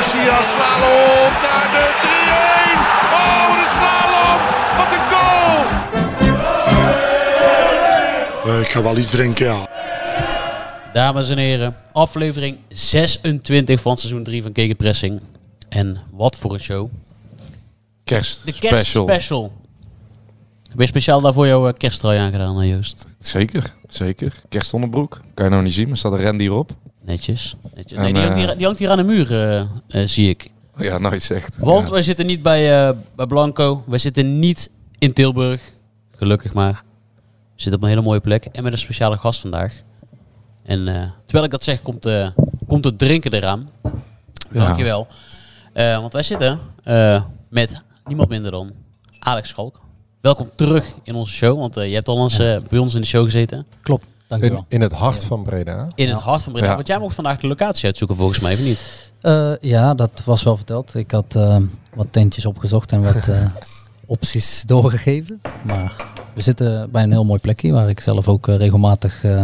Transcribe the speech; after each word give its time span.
Garcia 0.00 0.42
slalom 0.42 1.32
naar 1.42 1.68
de 1.72 1.84
3-1. 2.02 2.08
Oh, 3.12 3.46
de 3.58 3.66
slalom. 3.76 4.40
Wat 4.76 4.92
een 4.92 5.04
goal. 5.12 5.60
Eh, 8.54 8.60
ik 8.60 8.68
ga 8.70 8.82
wel 8.82 8.96
iets 8.96 9.10
drinken, 9.10 9.46
ja. 9.46 9.68
Dames 10.92 11.28
en 11.28 11.38
heren, 11.38 11.76
aflevering 11.92 12.58
26 12.68 13.80
van 13.80 13.96
seizoen 13.96 14.24
3 14.24 14.42
van 14.42 14.50
Gegenpressing. 14.54 15.20
En 15.68 16.00
wat 16.10 16.36
voor 16.36 16.52
een 16.52 16.60
show. 16.60 16.90
Kerst 18.04 18.44
De 18.44 18.52
kerstspecial. 18.52 19.52
Heb 20.70 20.80
je 20.80 20.86
speciaal 20.86 21.20
daarvoor 21.20 21.46
jouw 21.46 21.68
eh, 21.68 21.74
kersttrui 21.74 22.18
aangedaan, 22.18 22.66
Joost? 22.66 23.06
Zeker, 23.18 23.74
zeker. 23.88 24.42
Kerstonderbroek. 24.48 25.20
Kan 25.34 25.44
je 25.44 25.50
nou 25.50 25.62
niet 25.62 25.74
zien, 25.74 25.88
maar 25.88 25.96
staat 25.96 26.12
een 26.12 26.22
Randy 26.22 26.44
erop. 26.44 26.76
Netjes. 27.02 27.56
netjes. 27.74 27.98
En, 27.98 28.02
Nee, 28.04 28.12
die, 28.12 28.22
hangt 28.22 28.38
eh, 28.38 28.44
hier, 28.44 28.56
die 28.56 28.64
hangt 28.64 28.78
hier 28.78 28.90
aan 28.90 28.96
de 28.96 29.02
muur, 29.02 29.30
eh, 29.32 29.60
eh, 29.60 30.08
zie 30.08 30.28
ik. 30.28 30.50
Ja, 30.76 30.98
nooit 30.98 31.22
zegt. 31.22 31.58
Want 31.58 31.86
Ja. 31.86 31.92
wij 31.92 32.02
zitten 32.02 32.26
niet 32.26 32.42
bij, 32.42 32.88
eh, 32.88 32.96
bij 33.16 33.26
Blanco. 33.26 33.84
Wij 33.86 33.98
zitten 33.98 34.38
niet 34.38 34.70
in 34.98 35.12
Tilburg. 35.12 35.72
Gelukkig 36.16 36.52
maar. 36.52 36.72
We 37.54 37.62
zitten 37.66 37.74
op 37.74 37.82
een 37.82 37.88
hele 37.88 38.02
mooie 38.02 38.20
plek. 38.20 38.44
En 38.44 38.62
met 38.62 38.72
een 38.72 38.78
speciale 38.78 39.16
gast 39.16 39.40
vandaag. 39.40 39.82
En 40.62 40.88
eh, 40.88 41.10
terwijl 41.24 41.44
ik 41.44 41.50
dat 41.50 41.64
zeg, 41.64 41.82
komt, 41.82 42.08
komt 42.66 42.84
het 42.84 42.98
drinken 42.98 43.32
eraan. 43.32 43.70
Ja. 44.50 44.64
Dankjewel. 44.66 45.06
Eh, 45.72 45.98
want 46.00 46.12
wij 46.12 46.22
zitten 46.22 46.58
eh, 46.84 47.22
met 47.48 47.80
niemand 48.04 48.28
minder 48.28 48.50
dan 48.50 48.72
Alex 49.18 49.48
Schalk. 49.48 49.80
Welkom 50.20 50.50
terug 50.56 50.84
in 51.02 51.14
onze 51.14 51.32
show. 51.32 51.58
Want 51.58 51.76
eh, 51.76 51.88
je 51.88 51.94
hebt 51.94 52.08
al 52.08 52.22
eens 52.22 52.36
bij 52.68 52.78
ons 52.78 52.94
in 52.94 53.00
de 53.00 53.06
show 53.06 53.24
gezeten. 53.24 53.66
Klopt, 53.82 54.06
dankjewel. 54.30 54.58
In, 54.58 54.64
in 54.68 54.80
het 54.80 54.92
hart 54.92 55.24
van 55.24 55.42
Breda. 55.42 55.92
In 55.94 56.08
het 56.08 56.20
hart 56.20 56.42
van 56.42 56.52
Breda. 56.52 56.66
Ja. 56.66 56.74
Want 56.74 56.86
jij 56.86 56.98
mocht 56.98 57.14
vandaag 57.14 57.40
de 57.40 57.46
locatie 57.46 57.86
uitzoeken 57.86 58.16
volgens 58.16 58.40
mij, 58.40 58.52
of 58.52 58.60
niet? 58.60 59.10
Eh, 59.20 59.52
ja, 59.60 59.94
dat 59.94 60.22
was 60.24 60.42
wel 60.42 60.56
verteld. 60.56 60.94
Ik 60.94 61.10
had 61.10 61.34
eh, 61.36 61.56
wat 61.94 62.06
tentjes 62.10 62.46
opgezocht 62.46 62.92
en 62.92 63.02
wat 63.02 63.28
eh, 63.28 63.44
opties 64.06 64.62
doorgegeven. 64.66 65.40
Maar 65.66 65.92
we 66.34 66.40
zitten 66.40 66.90
bij 66.90 67.02
een 67.02 67.10
heel 67.10 67.24
mooi 67.24 67.40
plekje 67.40 67.72
waar 67.72 67.88
ik 67.88 68.00
zelf 68.00 68.28
ook 68.28 68.46
regelmatig 68.46 69.24
eh, 69.24 69.42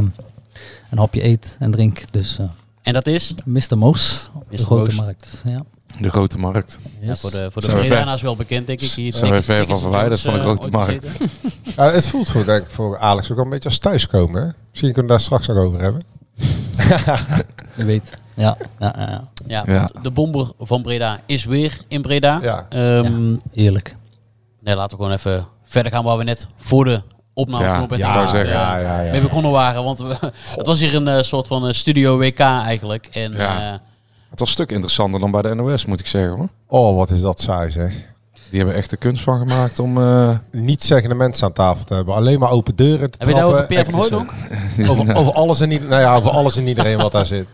een 0.91 0.99
hapje 0.99 1.25
eet 1.25 1.57
en 1.59 1.71
drink. 1.71 2.13
Dus 2.13 2.39
eh 2.39 2.47
En 2.83 2.93
dat 2.93 3.07
is? 3.07 3.35
Mr. 3.45 3.79
Moos 3.79 4.31
op 4.35 4.45
de 4.51 4.57
Mr. 4.57 4.65
Grote 4.65 4.95
Moos. 4.95 5.05
Markt. 5.05 5.43
Ja. 5.45 5.63
De 6.01 6.11
grote 6.11 6.39
markt. 6.39 6.79
Ja, 7.01 7.17
voor 7.17 7.31
de, 7.31 7.51
voor 7.53 7.63
de 7.63 8.19
wel 8.23 8.37
bekend, 8.37 8.67
denk 8.67 8.81
ik. 8.81 8.91
Hier, 8.91 9.15
Zijn 9.15 9.33
we 9.33 9.43
ver 9.43 9.67
van 9.67 9.79
verwijderd 9.79 10.21
van 10.21 10.35
de 10.35 10.41
grote 10.41 10.69
markt. 10.69 11.07
Ja, 11.77 11.91
het 11.91 12.07
voelt 12.07 12.29
voor, 12.29 12.45
denk 12.45 12.63
ik, 12.63 12.71
voor 12.71 12.99
Alex 12.99 13.31
ook 13.31 13.37
wel 13.37 13.45
een 13.45 13.51
beetje 13.51 13.69
als 13.69 13.79
thuiskomen. 13.79 14.43
Hè? 14.43 14.49
Misschien 14.77 14.93
kunnen 14.95 15.13
we 15.13 15.19
daar 15.19 15.27
straks 15.27 15.47
nog 15.47 15.57
over 15.67 15.81
hebben. 15.81 16.03
Je 17.77 17.85
weet. 17.85 18.13
Ja, 18.35 18.57
ja, 18.79 18.95
ja, 18.99 19.09
ja. 19.11 19.25
Ja, 19.47 19.63
Ja. 19.67 19.79
want 19.79 20.05
de 20.05 20.11
bomber 20.11 20.51
van 20.59 20.83
Breda 20.83 21.21
is 21.27 21.45
weer 21.45 21.79
in 21.89 22.03
Breda. 22.03 22.39
Ja. 22.43 22.67
Ehm, 22.69 23.37
Heerlijk. 23.53 23.97
nee, 24.61 24.75
laten 24.75 24.97
we 24.99 25.03
gewoon 25.05 25.19
even 25.19 25.47
verder 25.65 25.93
gaan 25.93 26.05
waar 26.05 26.17
we 26.19 26.25
net 26.25 26.47
voor 26.57 26.85
de 26.85 27.03
opname 27.35 27.65
Ja, 27.65 27.77
knop 27.77 27.93
en 27.93 27.99
ja, 27.99 28.13
te- 28.13 28.19
wou 28.19 28.29
zeggen. 28.37 28.55
Ja, 28.55 28.79
ja, 28.79 29.01
ja. 29.01 29.11
mee 29.11 29.21
begonnen 29.21 29.51
waren. 29.51 29.85
Want 29.85 29.99
we, 29.99 30.17
het 30.57 30.67
was 30.67 30.81
hier 30.81 30.95
een 30.95 31.09
eh, 31.09 31.23
soort 31.23 31.47
van 31.47 31.67
eh, 31.67 31.73
studio 31.73 32.19
WK 32.19 32.39
eigenlijk. 32.41 33.07
En 33.07 33.33
Ja. 33.33 33.73
eh, 33.73 33.79
Het 34.31 34.39
was 34.41 34.49
een 34.49 34.55
stuk 34.55 34.71
interessanter 34.71 35.21
dan 35.21 35.31
bij 35.31 35.43
de 35.43 35.55
NOS, 35.55 35.85
moet 35.85 36.01
ik 36.01 36.07
zeggen 36.07 36.31
hoor. 36.37 36.49
Oh, 36.67 36.97
wat 36.97 37.11
is 37.11 37.21
dat 37.21 37.41
saai 37.41 37.71
zeg. 37.71 37.95
Die 38.51 38.59
hebben 38.59 38.77
echt 38.77 38.91
de 38.91 38.97
kunst 38.97 39.23
van 39.23 39.39
gemaakt 39.39 39.79
om... 39.79 39.99
eh, 40.03 40.31
Niet 40.51 40.83
zeggende 40.83 41.15
mensen 41.15 41.47
aan 41.47 41.53
tafel 41.53 41.85
te 41.85 41.95
hebben. 41.95 42.15
Alleen 42.15 42.39
maar 42.39 42.51
open 42.51 42.77
deuren 42.77 43.11
te 43.11 43.19
heb 43.19 43.29
je 43.29 43.35
daar 43.35 43.45
over 43.45 43.67
trappen. 43.67 43.85
Pierre 43.85 43.91
van. 43.91 44.01
Hooydonk? 44.01 44.33
Over, 44.91 45.17
over 45.17 45.33
alles 45.33 45.61
en 45.61 45.71
iedereen. 45.71 45.91
Nou 45.91 46.03
ja, 46.03 46.15
over 46.17 46.31
alles 46.31 46.57
en 46.57 46.67
iedereen 46.67 46.97
wat 46.99 47.13
daar 47.13 47.27
zit. 47.27 47.47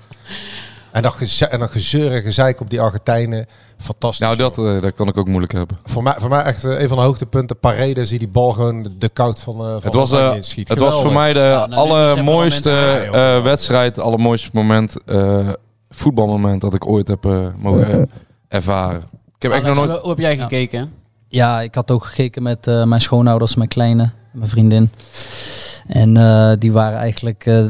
En 0.91 1.03
dat, 1.03 1.13
geze 1.13 1.47
en 1.47 1.61
dat 1.61 1.71
gezeur 1.71 2.13
en 2.13 2.23
gezeik 2.23 2.61
op 2.61 2.71
die 2.71 2.81
Argentijnen. 2.81 3.47
Fantastisch. 3.79 4.27
nou, 4.27 4.37
dat, 4.37 4.59
eh, 4.59 4.81
dat 4.81 4.95
kan 4.95 5.09
ik 5.09 5.17
ook 5.17 5.27
moeilijk 5.27 5.53
hebben. 5.53 5.79
voor, 5.85 6.03
mij, 6.03 6.15
voor 6.19 6.29
mij 6.29 6.43
echt 6.43 6.65
eh, 6.65 6.81
een 6.81 6.89
van 6.89 6.97
de 6.97 7.03
hoogtepunten. 7.03 7.59
Paredes 7.59 8.09
die 8.09 8.19
die 8.19 8.29
bal 8.29 8.53
gewoon 8.53 8.87
de, 8.99 9.09
koud 9.09 9.41
van, 9.41 9.55
eh 9.55 9.61
van 9.61 9.81
Het 9.83 9.95
was, 9.95 10.11
het 10.11 10.79
was 10.79 11.01
voor 11.01 11.13
mij 11.13 11.33
de 11.33 11.39
Ja, 11.39 11.67
nou, 11.67 11.81
allermooiste 11.81 12.71
mensen, 12.71 13.15
eh, 13.37 13.43
wedstrijd, 13.43 13.99
allermooiste 13.99 14.51
moment, 14.53 15.05
eh, 15.05 15.49
voetbalmoment 15.91 16.61
dat 16.61 16.75
ik 16.75 16.87
ooit 16.87 17.09
heb 17.09 17.25
mogen 17.57 18.11
ervaren. 18.49 19.03
Ik 19.45 19.53
heb 19.53 19.65
nog 19.65 19.87
nooit... 19.87 19.99
hoe 20.01 20.09
heb 20.11 20.19
jij 20.19 20.37
gekeken? 20.39 20.93
Ja, 21.29 21.61
ik 21.61 21.75
had 21.75 21.91
ook 21.91 22.05
gekeken 22.05 22.43
met 22.43 22.67
eh, 22.67 22.85
mijn 22.85 23.01
schoonouders, 23.01 23.55
mijn 23.55 23.69
kleine, 23.69 24.11
mijn 24.33 24.49
vriendin. 24.49 24.91
En 25.87 26.17
eh, 26.17 26.53
die 26.59 26.73
waren 26.73 26.99
eigenlijk 26.99 27.47
eh, 27.47 27.65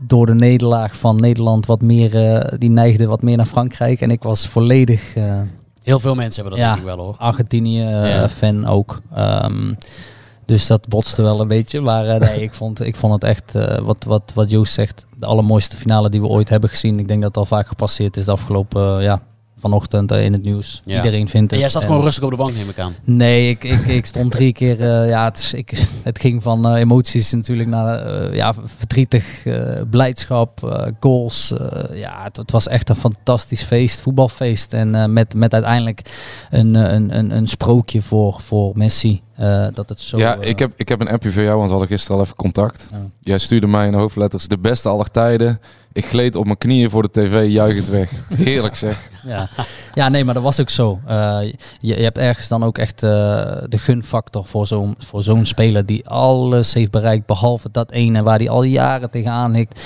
door 0.00 0.26
de 0.26 0.34
nederlaag 0.34 0.96
van 0.96 1.16
Nederland 1.16 1.66
wat 1.66 1.80
meer, 1.82 2.34
eh, 2.34 2.58
die 2.58 2.70
neigden 2.70 3.08
wat 3.08 3.22
meer 3.22 3.36
naar 3.36 3.46
Frankrijk. 3.46 4.00
En 4.00 4.10
ik 4.10 4.22
was 4.22 4.46
volledig 4.46 5.14
eh, 5.16 5.40
Heel 5.82 6.00
veel 6.00 6.14
mensen 6.14 6.42
hebben 6.42 6.60
dat 6.60 6.68
Ja. 6.68 6.74
denk 6.74 6.86
ik 6.88 6.94
wel 6.96 7.04
hoor. 7.04 7.14
Argentinië-fan 7.18 8.66
ook. 8.66 8.98
Ehm, 9.14 9.72
dus 10.44 10.66
dat 10.66 10.88
botste 10.88 11.22
wel 11.22 11.40
een 11.40 11.48
beetje. 11.48 11.80
Maar 11.80 12.06
eh, 12.08 12.20
nee, 12.20 12.42
ik 12.42 12.54
vond, 12.54 12.86
ik 12.86 12.96
vond 12.96 13.12
het 13.12 13.24
echt, 13.24 13.54
eh, 13.54 13.78
wat, 13.78 14.04
wat, 14.04 14.32
wat 14.34 14.50
Joost 14.50 14.72
zegt, 14.72 15.06
de 15.16 15.26
allermooiste 15.26 15.76
finale 15.76 16.10
die 16.10 16.20
we 16.20 16.26
ooit 16.26 16.48
hebben 16.48 16.70
gezien. 16.70 16.98
Ik 16.98 17.08
denk 17.08 17.20
dat 17.20 17.28
het 17.28 17.36
al 17.38 17.44
vaak 17.44 17.66
gepasseerd 17.66 18.16
is 18.16 18.24
de 18.24 18.30
afgelopen, 18.30 19.02
ja, 19.02 19.22
vanochtend 19.60 20.10
eh, 20.12 20.24
in 20.24 20.32
het 20.32 20.42
nieuws. 20.42 20.80
Ja. 20.84 20.96
Iedereen 20.96 21.28
vindt 21.28 21.52
En 21.52 21.58
het. 21.58 21.58
jij 21.58 21.68
zat 21.68 21.82
En- 21.82 21.88
gewoon 21.88 22.04
rustig 22.04 22.24
op 22.24 22.30
de 22.30 22.36
bank, 22.36 22.54
neem 22.54 22.68
ik 22.68 22.78
aan. 22.78 22.94
Nee, 23.04 23.48
ik, 23.50 23.64
ik, 23.64 23.80
ik 23.86 24.06
stond 24.06 24.30
drie 24.30 24.52
keer. 24.52 24.80
eh, 24.80 25.08
ja, 25.08 25.24
het, 25.24 25.38
is, 25.38 25.54
ik, 25.54 25.86
het 26.02 26.20
ging 26.20 26.42
van 26.42 26.66
eh, 26.68 26.80
emoties 26.80 27.32
natuurlijk 27.32 27.68
naar 27.68 28.34
ja, 28.34 28.54
verdrietig, 28.64 29.42
blijdschap, 29.90 30.82
goals. 31.00 31.54
ja, 31.92 32.22
het, 32.24 32.36
het 32.36 32.50
was 32.50 32.68
echt 32.68 32.88
een 32.88 32.96
fantastisch 32.96 33.62
feest, 33.62 34.00
voetbalfeest. 34.00 34.72
En 34.72 35.12
met, 35.12 35.34
met 35.34 35.52
uiteindelijk 35.52 36.00
een, 36.50 36.74
een, 36.74 37.18
een, 37.18 37.30
een 37.36 37.46
sprookje 37.46 38.02
voor, 38.02 38.40
voor 38.40 38.70
Messi. 38.74 39.20
Eh, 39.38 39.66
dat 39.72 39.88
het 39.88 40.00
zo. 40.00 40.18
ja, 40.18 40.36
eh, 40.36 40.48
ik 40.48 40.58
heb, 40.58 40.72
ik 40.76 40.88
heb 40.88 41.00
een 41.00 41.08
appje 41.08 41.32
voor 41.32 41.42
jou, 41.42 41.54
want 41.54 41.66
we 41.66 41.70
hadden 41.70 41.90
gisteren 41.90 42.16
al 42.16 42.22
even 42.22 42.36
contact. 42.36 42.88
Ja. 42.90 42.98
Jij 43.20 43.38
stuurde 43.38 43.66
mij 43.66 43.86
in 43.86 43.94
hoofdletters 43.94 44.48
de 44.48 44.58
beste 44.58 44.88
aller 44.88 45.10
tijden. 45.10 45.60
Ik 45.92 46.04
gleed 46.04 46.36
op 46.36 46.44
mijn 46.44 46.58
knieën 46.58 46.90
voor 46.90 47.02
de 47.02 47.10
tv, 47.10 47.48
juichend 47.48 47.88
weg. 47.88 48.10
Heerlijk 48.34 48.76
zeg. 48.76 49.00
Ja. 49.24 49.48
ja, 49.94 50.08
nee, 50.08 50.24
maar 50.24 50.34
dat 50.34 50.42
was 50.42 50.60
ook 50.60 50.70
zo. 50.70 51.00
Eh, 51.06 51.38
je, 51.78 51.96
je 51.96 52.02
hebt 52.02 52.18
ergens 52.18 52.48
dan 52.48 52.64
ook 52.64 52.78
echt 52.78 53.02
eh, 53.02 53.10
de 53.68 53.78
gunfactor 53.78 54.46
voor 54.46 54.66
zo'n 54.66 54.94
voor 54.98 55.22
zo'n 55.22 55.46
speler 55.46 55.86
die 55.86 56.08
alles 56.08 56.74
heeft 56.74 56.90
bereikt, 56.90 57.26
behalve 57.26 57.68
dat 57.72 57.90
ene 57.90 58.22
waar 58.22 58.38
hij 58.38 58.48
al 58.48 58.62
jaren 58.62 59.10
tegenaan 59.10 59.54
hikt. 59.54 59.80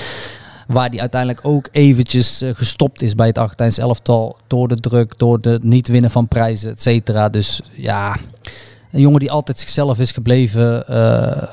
Waar 0.67 0.91
die 0.91 1.01
uiteindelijk 1.01 1.41
ook 1.43 1.69
eventjes 1.73 2.43
gestopt 2.53 3.03
is 3.03 3.15
bij 3.15 3.27
het 3.27 3.39
Argentijns 3.39 3.79
elftal. 3.79 4.37
Door 4.47 4.69
de 4.69 4.77
druk, 4.77 5.19
door 5.19 5.41
de 5.41 5.59
niet 5.63 5.89
winnen 5.89 6.11
van 6.11 6.29
prijzen, 6.29 6.71
et 6.71 6.83
cetera. 6.83 7.29
Dus 7.29 7.61
ja, 7.71 8.17
een 8.93 9.01
jongen 9.01 9.21
die 9.21 9.31
altijd 9.31 9.59
zichzelf 9.59 9.99
is 9.99 10.13
gebleven. 10.13 10.87
eh, 10.89 11.49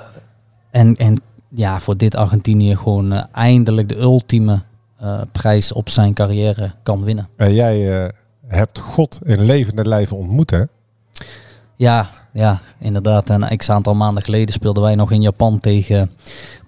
en, 0.72 0.96
en 0.96 1.22
ja, 1.50 1.80
voor 1.80 1.98
dit 1.98 2.16
Argentinië 2.16 2.76
gewoon 2.76 3.12
eh, 3.14 3.24
eindelijk 3.32 3.90
de 3.90 3.98
ultieme 3.98 4.62
eh, 5.00 5.22
prijs 5.32 5.72
op 5.72 5.90
zijn 5.90 6.14
carrière 6.14 6.72
kan 6.84 7.04
winnen. 7.04 7.30
En 7.36 7.54
jij 7.54 8.12
hebt 8.48 8.80
God 8.80 9.20
in 9.24 9.44
levende 9.46 9.88
lijven 9.88 10.18
ontmoet, 10.18 10.50
hè? 10.50 10.64
Ja, 11.76 12.10
ja, 12.34 12.62
inderdaad. 12.80 13.30
Een 13.30 13.58
x 13.58 13.70
aantal 13.70 13.96
maanden 13.96 14.24
geleden 14.24 14.54
speelden 14.54 14.84
wij 14.84 14.96
nog 14.96 15.12
in 15.12 15.22
Japan 15.22 15.60
tegen 15.60 16.12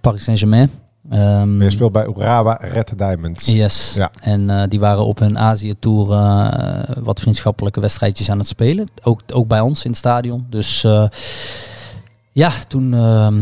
Paris 0.02 0.24
Saint-Germain. 0.24 0.70
Ehm, 1.10 1.62
Je 1.64 1.70
speelt 1.70 1.92
bij 1.92 2.08
Urawa 2.18 2.58
Red 2.62 2.94
Diamonds. 2.98 3.46
Yes. 3.46 3.94
Ja. 3.96 4.12
En 4.22 4.50
eh, 4.50 4.64
die 4.68 4.80
waren 4.80 5.06
op 5.06 5.20
hun 5.20 5.38
Azië-tour 5.40 6.12
eh, 6.12 6.80
wat 7.04 7.20
vriendschappelijke 7.20 7.80
wedstrijdjes 7.80 8.30
aan 8.32 8.38
het 8.38 8.48
spelen. 8.48 8.88
Ook, 9.04 9.22
ook 9.34 9.48
bij 9.48 9.60
ons 9.60 9.84
in 9.84 9.90
het 9.90 10.00
stadion. 10.00 10.46
Dus 10.50 10.84
eh, 10.84 11.04
ja, 12.32 12.52
toen 12.68 12.94
ehm, 12.94 13.36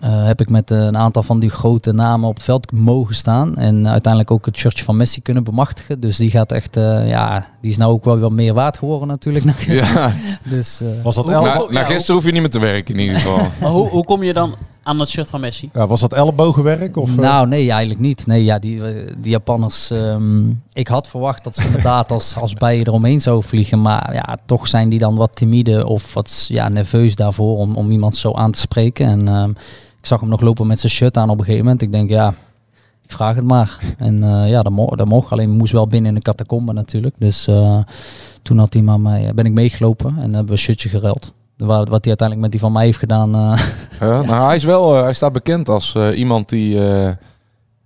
eh, 0.00 0.24
heb 0.26 0.40
ik 0.40 0.48
met 0.48 0.70
een 0.70 0.96
aantal 0.96 1.22
van 1.22 1.38
die 1.40 1.50
grote 1.50 1.92
namen 1.92 2.28
op 2.28 2.34
het 2.34 2.44
veld 2.44 2.72
mogen 2.72 3.14
staan. 3.14 3.56
En 3.56 3.88
uiteindelijk 3.88 4.30
ook 4.32 4.46
het 4.46 4.56
shirtje 4.56 4.84
van 4.84 4.96
Messi 4.96 5.22
kunnen 5.22 5.44
bemachtigen. 5.44 6.00
Dus 6.00 6.16
die 6.16 6.30
gaat 6.30 6.52
echt, 6.52 6.76
eh, 6.76 7.08
ja, 7.08 7.46
die 7.60 7.70
is 7.70 7.76
nou 7.76 7.92
ook 7.92 8.04
wel 8.04 8.18
wat 8.18 8.32
meer 8.32 8.54
waard 8.54 8.78
geworden 8.78 9.08
natuurlijk. 9.08 9.44
Ja, 9.66 10.12
Dus, 10.50 10.80
eh, 10.80 10.88
Was 11.02 11.14
dat 11.14 11.24
Hoe- 11.24 11.32
El? 11.34 11.42
na, 11.44 11.54
na 11.68 11.80
ja, 11.80 11.84
gisteren 11.86 12.14
hoef 12.14 12.24
je 12.24 12.32
niet 12.32 12.40
meer 12.40 12.50
te 12.50 12.58
werken 12.60 12.94
in 12.94 13.00
ieder 13.00 13.16
geval. 13.16 13.38
Maar 13.60 13.70
hoe, 13.70 13.88
hoe 13.88 14.04
kom 14.04 14.22
je 14.22 14.32
dan 14.32 14.54
aan 14.84 15.00
het 15.00 15.08
shirt 15.08 15.30
van 15.30 15.40
Messi? 15.40 15.68
Ja, 15.72 15.86
was 15.86 16.00
dat 16.00 16.12
ellebogenwerk? 16.12 16.96
Of, 16.96 17.10
eh? 17.10 17.16
Nou, 17.16 17.48
nee, 17.48 17.70
eigenlijk 17.70 18.00
niet. 18.00 18.26
Nee, 18.26 18.44
ja, 18.44 18.58
die, 18.58 18.84
eh, 18.84 19.12
die 19.16 19.30
Japanners. 19.30 19.90
ehm, 19.90 20.50
ik 20.72 20.88
had 20.88 21.08
verwacht 21.08 21.44
dat 21.44 21.56
ze 21.56 21.64
inderdaad 21.64 22.12
als, 22.12 22.36
als 22.36 22.54
bijen 22.54 22.86
eromheen 22.86 23.20
zouden 23.20 23.48
vliegen. 23.48 23.80
Maar 23.80 24.14
ja, 24.14 24.38
toch 24.46 24.68
zijn 24.68 24.88
die 24.88 24.98
dan 24.98 25.16
wat 25.16 25.36
timide 25.36 25.86
of 25.86 26.14
wat 26.14 26.46
ja, 26.48 26.68
nerveus 26.68 27.14
daarvoor 27.14 27.56
om, 27.56 27.76
om 27.76 27.90
iemand 27.90 28.16
zo 28.16 28.32
aan 28.32 28.50
te 28.50 28.60
spreken. 28.60 29.06
En 29.06 29.28
ehm, 29.28 29.50
ik 30.00 30.06
zag 30.06 30.20
hem 30.20 30.28
nog 30.28 30.40
lopen 30.40 30.66
met 30.66 30.80
zijn 30.80 30.92
shirt 30.92 31.16
aan 31.16 31.30
op 31.30 31.38
een 31.38 31.44
gegeven 31.44 31.64
moment. 31.64 31.82
Ik 31.82 31.92
denk, 31.92 32.10
ja, 32.10 32.34
ik 33.04 33.12
vraag 33.12 33.34
het 33.34 33.44
maar. 33.44 33.78
En 33.98 34.22
eh, 34.22 34.48
ja, 34.48 34.62
dat, 34.62 34.72
mo 34.72 34.86
dat 34.86 35.06
mocht. 35.06 35.32
Alleen 35.32 35.50
moest 35.50 35.72
wel 35.72 35.86
binnen 35.86 36.08
in 36.08 36.14
de 36.14 36.22
catacombe 36.22 36.72
natuurlijk. 36.72 37.14
Dus 37.18 37.46
eh, 37.46 37.78
toen 38.42 38.58
had 38.58 38.72
hij 38.72 38.82
maar 38.82 39.00
mij, 39.00 39.32
ben 39.34 39.46
ik 39.46 39.52
meegelopen 39.52 40.10
en 40.10 40.22
hebben 40.22 40.46
we 40.46 40.52
een 40.52 40.58
shirtje 40.58 40.88
geruild. 40.88 41.32
Wat, 41.56 41.88
wat 41.88 42.04
hij 42.04 42.08
uiteindelijk 42.18 42.40
met 42.40 42.50
die 42.50 42.60
van 42.60 42.72
mij 42.72 42.84
heeft 42.84 42.98
gedaan. 42.98 43.34
eh, 43.34 43.66
Ja, 44.08 44.22
nou, 44.22 44.46
hij, 44.46 44.54
is 44.54 44.64
wel, 44.64 44.96
eh, 44.96 45.02
hij 45.02 45.12
staat 45.12 45.32
bekend 45.32 45.68
als 45.68 45.94
eh, 45.94 46.18
iemand 46.18 46.48
die 46.48 46.88
eh, 46.88 47.10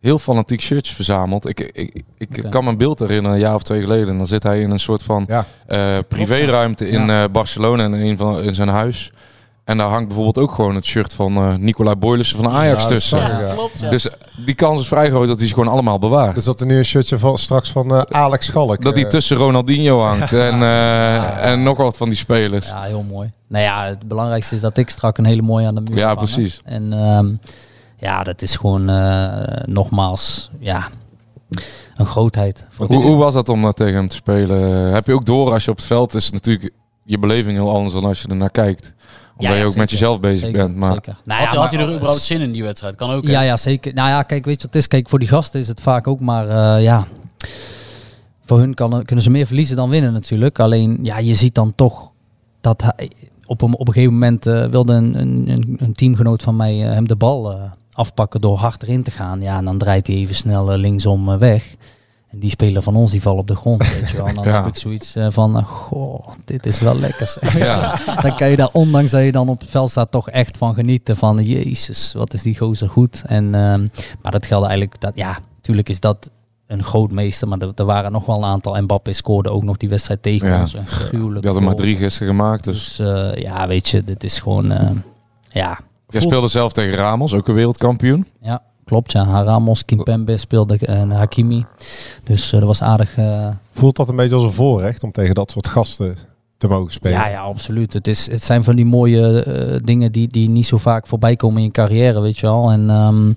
heel 0.01 0.19
fanatiek 0.19 0.61
shirtjes 0.61 0.95
verzamelt. 0.95 1.49
Ik, 1.49 1.61
ik, 1.61 2.03
ik 2.19 2.45
kan 2.51 2.65
me 2.65 2.71
een 2.71 2.77
beeld 2.77 2.99
herinneren, 2.99 3.37
een 3.37 3.43
jaar 3.43 3.55
of 3.55 3.63
twee 3.63 3.81
geleden. 3.81 4.17
Dan 4.19 4.27
zit 4.27 4.43
hij 4.43 4.61
in 4.61 4.71
een 4.71 4.79
soort 4.81 5.03
van 5.03 5.25
Ja. 5.29 5.45
eh, 5.67 5.99
privéruimte 6.09 6.89
in 6.89 7.11
eh, 7.11 7.25
Barcelona 7.33 7.83
en 7.85 7.95
in, 7.95 8.17
van, 8.17 8.41
in 8.43 8.55
zijn 8.55 8.69
huis. 8.69 9.13
En 9.69 9.79
daar 9.79 9.89
hangt 9.89 10.07
bijvoorbeeld 10.07 10.39
ook 10.39 10.55
gewoon 10.55 10.75
het 10.75 10.85
shirt 10.87 11.13
van 11.13 11.37
eh 11.37 11.55
Nicolai 11.55 11.97
Boylissen 11.97 12.37
van 12.37 12.49
Ajax 12.53 12.83
Ja, 12.83 12.89
tussen. 12.89 13.19
ja. 13.19 13.53
klopt. 13.55 13.81
Ja. 13.81 13.91
Dus 13.91 14.09
die 14.45 14.55
kans 14.55 14.81
is 14.81 14.89
vrij 14.89 15.11
groot 15.11 15.29
dat 15.29 15.39
hij 15.39 15.49
ze 15.49 15.55
gewoon 15.55 15.69
allemaal 15.73 15.99
bewaart. 15.99 16.35
Dus 16.35 16.45
dat 16.45 16.61
er 16.61 16.67
nu 16.67 16.77
een 16.77 16.85
shirtje 16.85 17.19
van, 17.19 17.39
straks 17.39 17.71
van 17.71 17.91
eh, 17.95 18.01
Alex 18.01 18.47
Schalk. 18.47 18.83
dat 18.83 18.95
hij 18.95 19.03
eh, 19.05 19.09
tussen 19.11 19.37
Ronaldinho 19.37 20.01
hangt 20.01 20.33
en, 20.33 20.63
eh, 20.73 21.45
en 21.51 21.63
nog 21.63 21.77
wat 21.77 21.97
van 21.97 22.09
die 22.09 22.19
spelers. 22.19 22.69
Ja, 22.69 22.83
heel 22.83 23.05
mooi. 23.11 23.31
Nou 23.49 23.65
ja, 23.65 23.85
het 23.87 24.09
belangrijkste 24.09 24.55
is 24.55 24.61
dat 24.61 24.77
ik 24.79 24.91
strak 24.91 25.19
een 25.19 25.25
hele 25.25 25.43
mooie 25.43 25.67
aan 25.67 25.75
de 25.75 25.81
muur 25.81 25.97
Ja, 25.99 26.03
hangen. 26.07 26.17
precies. 26.25 26.61
En 26.65 26.93
ehm, 26.93 27.29
ja, 27.97 28.23
dat 28.23 28.43
is 28.43 28.57
gewoon 28.57 28.89
eh, 28.91 29.27
nogmaals, 29.65 30.51
ja, 30.59 30.89
een 31.95 32.07
grootheid. 32.07 32.67
Hoe, 32.77 33.03
hoe 33.03 33.17
was 33.17 33.35
dat 33.35 33.49
om 33.49 33.65
eh, 33.65 33.71
tegen 33.71 33.95
hem 33.95 34.09
te 34.09 34.17
spelen? 34.17 34.93
Heb 34.93 35.07
je 35.07 35.13
ook 35.13 35.25
door 35.27 35.53
als 35.53 35.65
je 35.65 35.71
op 35.71 35.77
het 35.77 35.87
veld 35.87 36.15
is 36.15 36.31
natuurlijk 36.31 36.71
je 37.05 37.19
beleving 37.19 37.57
heel 37.57 37.75
anders 37.75 37.95
dan 37.95 38.05
als 38.05 38.23
je 38.23 38.29
er 38.29 38.37
naar 38.37 38.51
kijkt. 38.51 38.95
Omdat 39.39 39.57
Ja, 39.57 39.63
je 39.63 39.69
ook 39.69 39.77
met 39.77 39.91
jezelf 39.91 40.21
bezig 40.21 40.45
Zeker, 40.45 40.67
bent. 40.67 40.77
Maar 40.77 40.93
zeker. 40.93 41.17
Nou 41.25 41.45
had, 41.45 41.55
ja, 41.55 41.61
had 41.61 41.71
je 41.71 41.79
er 41.79 41.95
überhaupt 41.95 42.23
zin 42.23 42.41
in 42.41 42.53
die 42.53 42.63
wedstrijd? 42.63 42.97
Kan 42.97 43.11
ook. 43.11 43.25
hè? 43.25 43.31
Ja, 43.31 43.41
ja, 43.41 43.57
zeker. 43.57 43.95
Nou 43.95 44.09
ja, 44.09 44.23
kijk, 44.23 44.45
weet 44.45 44.55
je 44.55 44.67
wat 44.67 44.75
het 44.75 44.83
is? 44.83 44.89
Kijk, 44.89 45.09
voor 45.09 45.19
die 45.19 45.29
gasten 45.29 45.61
is 45.61 45.69
het 45.69 45.81
vaak 45.81 46.07
ook 46.07 46.21
maar, 46.21 46.49
eh, 46.49 46.83
ja... 46.83 47.07
Voor 48.45 48.59
hun 48.59 48.75
kan, 48.75 49.05
kunnen 49.05 49.25
ze 49.25 49.31
meer 49.31 49.47
verliezen 49.47 49.77
dan 49.77 49.91
winnen 49.91 50.13
natuurlijk. 50.13 50.59
Alleen, 50.59 50.99
ja, 51.03 51.19
je 51.19 51.35
ziet 51.35 51.55
dan 51.55 51.75
toch 51.75 52.11
dat 52.61 52.83
hij... 52.83 53.11
Op 53.47 53.63
een, 53.63 53.77
op 53.77 53.89
een 53.89 53.95
gegeven 53.95 54.13
moment 54.13 54.47
eh, 54.47 54.67
wilde 54.67 54.93
een, 54.93 55.21
een, 55.21 55.77
een, 55.81 55.93
teamgenoot 55.93 56.43
van 56.43 56.57
mij 56.57 56.85
eh, 56.85 56.93
hem 56.93 57.09
de 57.09 57.17
bal 57.17 57.53
eh, 57.53 57.63
afpakken 57.93 58.41
door 58.41 58.57
hard 58.57 58.83
erin 58.83 59.03
te 59.03 59.11
gaan. 59.11 59.41
Ja, 59.41 59.57
en 59.57 59.65
dan 59.65 59.79
draait 59.79 60.07
hij 60.07 60.17
even 60.17 60.35
snel 60.35 60.77
linksom 60.77 61.39
weg. 61.39 61.77
En 62.31 62.39
die 62.39 62.51
speler 62.51 62.83
van 62.83 62.97
ons, 62.97 63.11
die 63.11 63.23
valt 63.23 63.39
op 63.39 63.47
de 63.47 63.57
grond, 63.57 63.95
weet 63.95 64.11
je 64.11 64.17
wel. 64.17 64.27
En 64.27 64.35
dan 64.35 64.45
Ja. 64.53 64.57
heb 64.57 64.67
ik 64.67 64.77
zoiets 64.77 65.17
eh, 65.17 65.27
van, 65.31 65.57
eh, 65.59 65.65
goh, 65.65 66.29
dit 66.45 66.67
is 66.67 66.79
wel 66.81 66.95
lekker. 66.99 67.37
ja, 67.59 67.99
dan 68.23 68.37
kan 68.37 68.51
je 68.51 68.57
daar, 68.57 68.69
ondanks 68.73 69.11
dat 69.11 69.25
je 69.25 69.33
dan 69.33 69.49
op 69.49 69.61
het 69.61 69.71
veld 69.71 69.91
staat, 69.91 70.11
toch 70.11 70.31
echt 70.31 70.57
van 70.59 70.75
genieten. 70.75 71.17
Van, 71.17 71.43
jezus, 71.45 72.13
wat 72.17 72.35
is 72.35 72.43
die 72.43 72.59
gozer 72.59 72.89
goed. 72.89 73.23
En, 73.27 73.55
ehm, 73.55 73.87
maar 74.23 74.33
dat 74.33 74.47
geldt 74.47 74.67
eigenlijk, 74.67 75.01
dat, 75.01 75.15
ja, 75.15 75.39
natuurlijk 75.57 75.89
is 75.89 76.01
dat 76.01 76.31
een 76.67 76.83
grootmeester. 76.85 77.49
Maar 77.49 77.59
er, 77.59 77.73
er 77.75 77.85
waren 77.85 78.13
nog 78.13 78.27
wel 78.27 78.37
een 78.37 78.45
aantal. 78.45 78.81
Mbappé 78.83 79.13
scoorde 79.13 79.51
ook 79.51 79.63
nog 79.63 79.77
die 79.77 79.89
wedstrijd 79.89 80.23
tegen 80.23 80.49
Ja. 80.49 80.61
ons. 80.61 80.75
Een 80.75 80.87
gruwelijk 80.87 81.41
je 81.41 81.47
had 81.47 81.57
er 81.57 81.63
maar 81.63 81.75
drie 81.75 81.97
gisteren 81.97 82.29
gemaakt. 82.29 82.65
Dus. 82.65 82.97
Dus 82.97 82.99
eh, 82.99 83.43
ja, 83.43 83.67
weet 83.69 83.89
je, 83.89 84.01
dit 84.01 84.25
is 84.25 84.39
gewoon, 84.41 84.67
ja. 84.69 85.79
Jij 86.09 86.21
voel- 86.21 86.21
speelde 86.31 86.49
zelf 86.49 86.73
tegen 86.73 86.95
Ramos, 86.97 87.33
ook 87.35 87.49
een 87.49 87.55
wereldkampioen. 87.55 88.27
Ja, 88.41 88.63
klopt. 88.89 89.13
Ja, 89.13 89.43
Ramos, 89.43 89.85
Kimpembe 89.85 90.37
speelde 90.37 90.79
en 90.79 91.11
Hakimi. 91.11 91.65
Dus 92.25 92.53
eh, 92.53 92.59
dat 92.59 92.69
was 92.69 92.83
aardig. 92.83 93.17
eh, 93.17 93.49
Voelt 93.71 93.97
dat 93.97 94.09
een 94.09 94.17
beetje 94.17 94.35
als 94.35 94.45
een 94.45 94.53
voorrecht 94.53 95.03
om 95.03 95.13
tegen 95.13 95.35
dat 95.35 95.51
soort 95.51 95.69
gasten 95.69 96.17
te 96.59 96.69
mogen 96.69 96.93
spelen? 96.93 97.19
Ja, 97.19 97.29
ja, 97.29 97.41
absoluut. 97.41 97.93
Het, 97.93 98.07
is, 98.09 98.31
het 98.31 98.43
zijn 98.43 98.65
van 98.65 98.77
die 98.77 98.85
mooie 98.85 99.43
eh, 99.43 99.81
dingen 99.85 100.13
die, 100.13 100.29
die 100.29 100.49
niet 100.49 100.67
zo 100.67 100.77
vaak 100.79 101.07
voorbij 101.07 101.37
komen 101.37 101.59
in 101.59 101.65
je 101.65 101.71
carrière, 101.71 102.21
weet 102.21 102.39
je 102.39 102.47
wel. 102.47 102.71
En 102.71 102.91
ehm, 102.91 103.33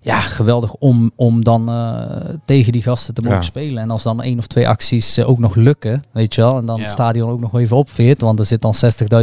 ja, 0.00 0.20
geweldig 0.20 0.72
om, 0.74 1.10
om 1.16 1.44
dan 1.44 1.68
eh, 1.68 2.00
tegen 2.44 2.72
die 2.72 2.82
gasten 2.82 3.14
te 3.14 3.20
mogen 3.22 3.36
Ja. 3.38 3.44
spelen. 3.44 3.82
En 3.82 3.90
als 3.90 4.02
dan 4.02 4.22
één 4.22 4.38
of 4.38 4.46
twee 4.46 4.68
acties 4.68 5.16
eh, 5.16 5.28
ook 5.28 5.38
nog 5.38 5.54
lukken, 5.54 6.02
weet 6.12 6.34
je 6.34 6.40
wel. 6.40 6.56
En 6.58 6.66
dan 6.66 6.76
Ja. 6.76 6.82
het 6.82 6.90
stadion 6.92 7.30
ook 7.30 7.40
nog 7.40 7.58
even 7.58 7.76
opveert, 7.76 8.20
want 8.20 8.38
er 8.38 8.46
zit 8.46 8.62
dan 8.62 8.74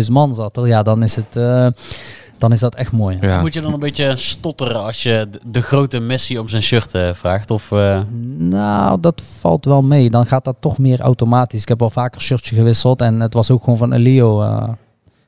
60.000 0.04 0.12
man 0.12 0.36
zat 0.36 0.58
er. 0.58 0.68
Ja, 0.68 0.84
dan 0.84 1.04
is 1.04 1.16
het... 1.16 1.36
dan 2.38 2.52
is 2.52 2.60
dat 2.60 2.76
echt 2.76 2.92
mooi. 2.92 3.18
Ja. 3.22 3.42
Moet 3.42 3.54
je 3.54 3.62
dan 3.62 3.74
een 3.74 3.80
beetje 3.80 4.16
stotteren 4.16 4.84
als 4.84 5.04
je 5.04 5.30
de, 5.48 5.62
grote 5.62 6.00
Messi 6.00 6.40
om 6.40 6.50
zijn 6.50 6.64
shirt 6.64 6.94
eh, 6.94 7.14
vraagt? 7.14 7.52
Of, 7.52 7.72
eh, 7.72 8.00
Nou, 8.38 9.00
dat 9.00 9.22
valt 9.40 9.66
wel 9.66 9.82
mee. 9.82 10.10
Dan 10.10 10.26
gaat 10.26 10.46
dat 10.46 10.56
toch 10.60 10.78
meer 10.78 11.02
automatisch. 11.02 11.62
Ik 11.62 11.68
heb 11.68 11.82
al 11.82 11.90
vaker 11.90 12.22
shirtje 12.22 12.56
gewisseld 12.56 13.02
en 13.02 13.20
het 13.20 13.34
was 13.34 13.52
ook 13.52 13.64
gewoon 13.64 13.78
van 13.78 13.94
Elio. 13.94 14.42
eh 14.42 14.70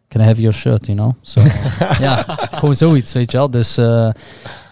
can 0.07 0.21
I 0.21 0.27
have 0.27 0.41
your 0.41 0.53
shirt, 0.53 0.85
you 0.85 0.97
know? 0.97 1.11
So, 1.21 1.41
ja, 2.05 2.23
gewoon 2.51 2.75
zoiets, 2.75 3.13
weet 3.13 3.31
je 3.31 3.37
wel. 3.37 3.49
Dus, 3.49 3.77
eh, 3.77 4.09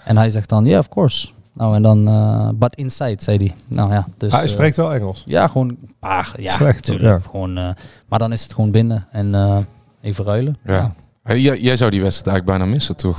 en 0.06 0.18
hij 0.18 0.30
zegt 0.30 0.50
dan, 0.50 0.66
yeah, 0.66 0.80
of 0.80 0.90
course. 0.90 1.28
Nou, 1.54 1.76
en 1.76 1.82
dan, 1.82 2.08
eh, 2.08 2.50
but 2.54 2.76
inside, 2.76 3.18
zei 3.24 3.38
hij. 3.38 3.52
Nou 3.68 3.92
ja, 3.92 4.08
dus... 4.18 4.32
hij 4.32 4.48
spreekt 4.48 4.76
wel 4.76 4.94
Engels. 4.94 5.24
ja, 5.26 5.48
gewoon 5.48 5.78
paar. 6.00 6.34
Ja, 6.38 6.54
Slecht, 6.54 6.76
natuurlijk. 6.76 7.24
ja. 7.24 7.30
Gewoon, 7.30 7.58
eh, 7.58 7.70
maar 8.08 8.20
dan 8.20 8.32
is 8.32 8.44
het 8.44 8.54
gewoon 8.54 8.72
binnen 8.72 9.08
en 9.12 9.36
eh, 9.36 9.58
even 10.02 10.26
ruilen. 10.26 10.56
Ja. 10.66 10.94
Jij, 11.24 11.60
jij 11.60 11.76
zou 11.76 11.92
die 11.92 12.02
wedstrijd 12.02 12.28
eigenlijk 12.28 12.46
bijna 12.46 12.66
missen, 12.74 12.96
toch? 12.96 13.18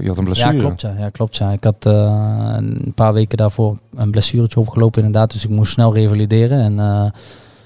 Je 0.00 0.06
had 0.06 0.18
een 0.18 0.24
blessure. 0.24 0.52
Ja, 0.52 0.58
klopt. 0.58 0.80
Ja, 0.80 0.94
ja, 0.98 1.08
klopt 1.08 1.36
ja. 1.36 1.50
Ik 1.50 1.64
had 1.64 1.86
eh, 1.86 2.54
een 2.56 2.92
paar 2.94 3.12
weken 3.12 3.36
daarvoor 3.36 3.76
een 3.96 4.10
blessuretje 4.10 4.60
opgelopen 4.60 5.02
inderdaad. 5.02 5.32
Dus 5.32 5.44
ik 5.44 5.50
moest 5.50 5.72
snel 5.72 5.94
revalideren. 5.94 6.58
En 6.60 6.72
eh, 6.80 7.10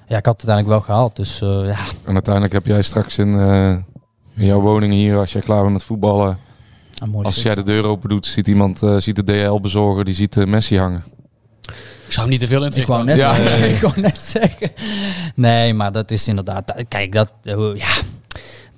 ja, 0.09 0.17
ik 0.17 0.27
had 0.27 0.41
het 0.41 0.49
uiteindelijk 0.49 0.69
wel 0.69 0.81
gehaald. 0.81 1.17
Dus 1.17 1.41
eh, 1.41 1.49
ja, 1.67 1.79
En 2.05 2.12
uiteindelijk 2.15 2.53
heb 2.53 2.67
jij 2.67 2.83
straks 2.83 3.19
in, 3.19 3.35
eh, 3.41 3.71
in 4.37 4.47
jouw 4.47 4.61
woning 4.61 4.93
hier, 4.93 5.17
als 5.19 5.33
jij 5.33 5.43
klaar 5.43 5.61
bent 5.61 5.73
met 5.73 5.83
voetballen, 5.83 6.39
als 7.23 7.43
jij 7.43 7.55
de 7.55 7.62
deur 7.62 7.85
open 7.85 8.09
doet, 8.09 8.27
ziet 8.27 8.49
iemand, 8.49 8.83
eh, 8.83 8.97
ziet 8.97 9.17
de 9.17 9.25
DL-bezorger, 9.25 10.05
die 10.05 10.15
ziet 10.15 10.37
eh, 10.37 10.45
Messi 10.45 10.79
hangen. 10.79 11.05
ik 12.07 12.12
zou 12.12 12.29
niet 12.29 12.41
te 12.41 12.47
veel 12.47 12.65
in 12.65 12.73
Ik 12.73 12.87
wou 12.87 13.05
net, 13.05 13.17
Ja. 13.17 13.35
ik 13.75 13.81
wou 13.81 14.01
net 14.01 14.23
zeggen. 14.23 14.71
Nee, 15.35 15.75
maar 15.75 15.93
dat 15.93 16.11
is 16.11 16.29
inderdaad... 16.29 16.75
Kijk, 16.89 17.12
dat, 17.12 17.33
eh, 17.43 17.71
ja, 17.75 17.89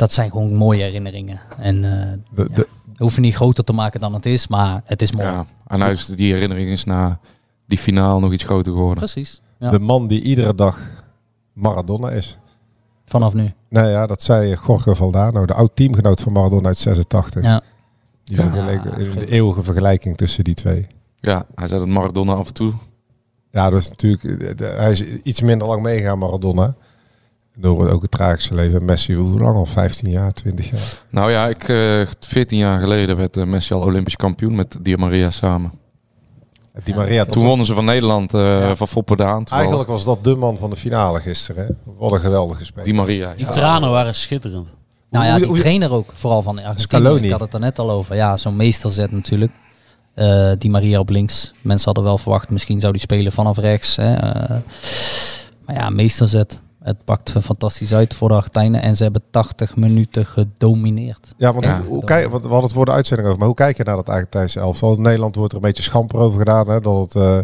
dat 0.03 0.13
zijn 0.13 0.31
gewoon 0.31 0.55
mooie 0.55 0.83
herinneringen. 0.83 1.41
En 1.59 1.85
eh 1.85 2.19
De, 2.35 2.51
de, 2.53 2.69
we 2.97 3.03
hoeven 3.03 3.23
niet 3.23 3.35
groter 3.35 3.65
te 3.65 3.73
maken 3.73 4.01
dan 4.01 4.15
het 4.15 4.27
is, 4.27 4.47
maar 4.49 4.83
het 4.85 5.03
is 5.03 5.13
mooi. 5.13 5.29
Ja. 5.29 5.47
En 5.67 5.79
nou 5.79 5.91
is 5.91 6.07
die 6.07 6.33
herinnering 6.33 6.71
is 6.71 6.85
na 6.85 7.19
die 7.67 7.79
finale 7.79 8.21
nog 8.21 8.33
iets 8.33 8.45
groter 8.45 8.73
geworden. 8.73 8.99
Precies. 8.99 9.41
Ja. 9.59 9.71
de 9.71 9.79
man 9.79 10.07
die 10.07 10.21
iedere 10.23 10.55
dag 10.55 10.79
Maradona 11.53 12.11
is. 12.11 12.39
Vanaf 13.05 13.35
nu. 13.35 13.53
Nou 13.69 13.89
ja, 13.89 14.07
dat 14.07 14.23
zei 14.23 14.57
Jorge 14.67 14.95
Valdano, 14.95 15.47
de 15.47 15.55
oud-teamgenoot 15.55 16.21
van 16.21 16.33
Maradona 16.33 16.67
uit 16.69 16.79
86. 16.79 17.43
Ja. 17.43 17.61
Die 18.25 18.37
Ja. 18.37 18.79
de 19.19 19.27
eeuwige 19.31 19.63
vergelijking 19.63 20.17
tussen 20.17 20.45
die 20.45 20.55
twee. 20.55 20.87
Ja, 21.21 21.45
hij 21.55 21.69
zei 21.69 21.81
dat 21.81 21.89
Maradona 21.89 22.33
af 22.33 22.47
en 22.47 22.55
toe. 22.55 22.73
Ja, 23.51 23.71
dat 23.71 23.81
is 23.81 23.89
natuurlijk, 23.89 24.59
hij 24.63 24.91
is 24.91 25.03
iets 25.23 25.41
minder 25.41 25.69
lang 25.69 25.83
meegegaan, 25.83 26.19
Maradona. 26.19 26.75
Door 27.59 27.91
ook 27.91 28.03
het 28.03 28.11
tragische 28.11 28.55
leven. 28.55 28.79
En 28.81 28.85
Messi, 28.85 29.15
hoe 29.15 29.41
lang 29.41 29.57
al? 29.57 29.67
15 29.67 30.11
jaar, 30.11 30.33
20 30.33 30.71
jaar. 30.71 30.81
Nou 31.11 31.31
ja, 31.31 31.47
ik, 31.49 31.69
eh 31.69 32.07
14 32.21 32.59
jaar 32.59 32.81
geleden 32.81 33.17
werd 33.17 33.37
eh, 33.37 33.45
Messi 33.45 33.75
al 33.75 33.81
Olympisch 33.81 34.17
kampioen 34.17 34.55
met 34.55 34.79
Di 34.81 34.97
Maria 34.97 35.31
samen. 35.31 35.73
Die 36.85 36.95
Maria, 36.95 37.25
Toen 37.25 37.45
wonnen 37.45 37.67
ze 37.67 37.75
van 37.75 37.85
Nederland, 37.85 38.35
eh, 38.35 38.47
Ja. 38.61 38.77
van 38.77 38.89
Foppe 38.89 39.17
Daan. 39.17 39.37
toevallig. 39.39 39.53
Eigenlijk 39.61 39.89
was 39.89 40.05
dat 40.05 40.25
de 40.25 40.37
man 40.37 40.59
van 40.59 40.71
de 40.71 40.77
finale 40.77 41.21
gisteren. 41.21 41.67
Hè? 41.67 41.93
Wat 41.99 42.13
een 42.13 42.21
geweldige 42.21 42.65
speler. 42.65 42.85
Di 42.85 42.93
Maria. 42.93 43.33
Die 43.37 43.45
ja. 43.45 43.51
tranen 43.51 43.91
waren 43.91 44.15
schitterend. 44.15 44.69
Nou 45.11 45.25
ja, 45.25 45.37
die 45.37 45.47
hoe- 45.47 45.59
trainer 45.59 45.93
ook, 45.93 46.11
vooral 46.15 46.43
van 46.43 46.57
Argentinië. 46.59 46.83
Scaloni. 46.83 47.25
Ik 47.25 47.31
had 47.31 47.41
het 47.41 47.55
er 47.55 47.61
net 47.61 47.79
al 47.79 47.91
over. 47.91 48.17
Ja, 48.17 48.37
zo'n 48.37 48.57
meesterzet 48.57 49.11
natuurlijk. 49.11 49.53
Eh, 50.15 50.53
die 50.59 50.71
Maria 50.71 50.99
op 50.99 51.09
links. 51.09 51.53
Mensen 51.61 51.85
hadden 51.85 52.05
wel 52.05 52.19
verwacht, 52.19 52.51
misschien 52.51 52.81
zou 52.81 52.93
die 52.93 53.01
spelen 53.01 53.33
vanaf 53.33 53.59
rechts. 53.59 53.97
Hè. 53.97 54.13
Maar 55.67 55.75
ja, 55.77 55.91
meesterzet. 55.91 56.61
Het 56.83 57.05
pakt 57.05 57.35
fantastisch 57.43 57.95
uit 57.95 58.15
voor 58.15 58.29
de 58.29 58.35
Argentijnen. 58.35 58.83
En 58.83 58.97
ze 58.97 59.03
hebben 59.03 59.23
80 59.31 59.77
minuten 59.77 60.27
gedomineerd. 60.27 61.35
Ja, 61.37 61.53
want 61.53 61.65
Ja. 61.65 61.77
Hoe, 61.79 61.87
hoe 61.87 62.05
kijk, 62.05 62.29
want 62.31 62.43
we 62.43 62.49
hadden 62.49 62.67
het 62.69 62.77
voor 62.77 62.85
de 62.85 62.91
uitzending 62.93 63.27
over. 63.29 63.39
Maar 63.39 63.49
hoe 63.49 63.57
kijk 63.57 63.77
je 63.77 63.85
naar 63.85 63.97
dat 63.97 64.09
Argentijnse 64.09 64.61
elftal? 64.61 64.95
In 64.95 65.03
Nederland 65.03 65.35
wordt 65.35 65.53
er 65.53 65.59
een 65.59 65.65
beetje 65.65 65.83
schamper 65.83 66.19
over 66.19 66.39
gedaan. 66.39 66.69
Hè? 66.69 66.81
Dat 66.81 67.01
het 67.13 67.15
eh, 67.23 67.39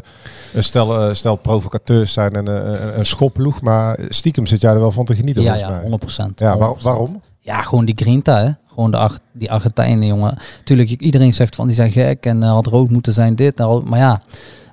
een 0.54 0.62
stel, 0.62 1.00
eh, 1.00 1.14
stel 1.14 1.36
provocateurs 1.36 2.12
zijn 2.12 2.32
en 2.32 2.48
eh, 2.48 2.96
een, 2.96 3.06
schopploeg. 3.06 3.60
Maar 3.62 3.98
stiekem 4.08 4.46
zit 4.46 4.60
jij 4.60 4.72
er 4.72 4.80
wel 4.80 4.92
van 4.92 5.04
te 5.04 5.14
genieten 5.14 5.42
Ja, 5.42 5.52
volgens 5.52 5.72
ja, 5.72 5.80
mij. 5.80 6.30
100%. 6.30 6.38
Ja, 6.38 6.58
waar- 6.58 6.68
100%. 6.68 6.82
waarom? 6.82 7.22
Ja, 7.40 7.62
gewoon 7.62 7.84
die 7.84 7.96
grinta, 7.96 8.38
hè. 8.44 8.50
Gewoon 8.68 8.90
de 8.90 8.96
Ar- 8.96 9.18
die 9.32 9.50
Argentijnen, 9.52 10.06
jongen. 10.06 10.38
Tuurlijk, 10.64 10.90
iedereen 10.90 11.32
zegt 11.32 11.54
van 11.56 11.66
die 11.66 11.74
zijn 11.76 11.90
gek 11.90 12.26
en 12.26 12.42
had 12.42 12.66
rood 12.66 12.90
moeten 12.90 13.12
zijn 13.12 13.34
dit. 13.36 13.58
en 13.58 13.64
al- 13.66 13.82
Maar 13.82 13.98
ja, 13.98 14.22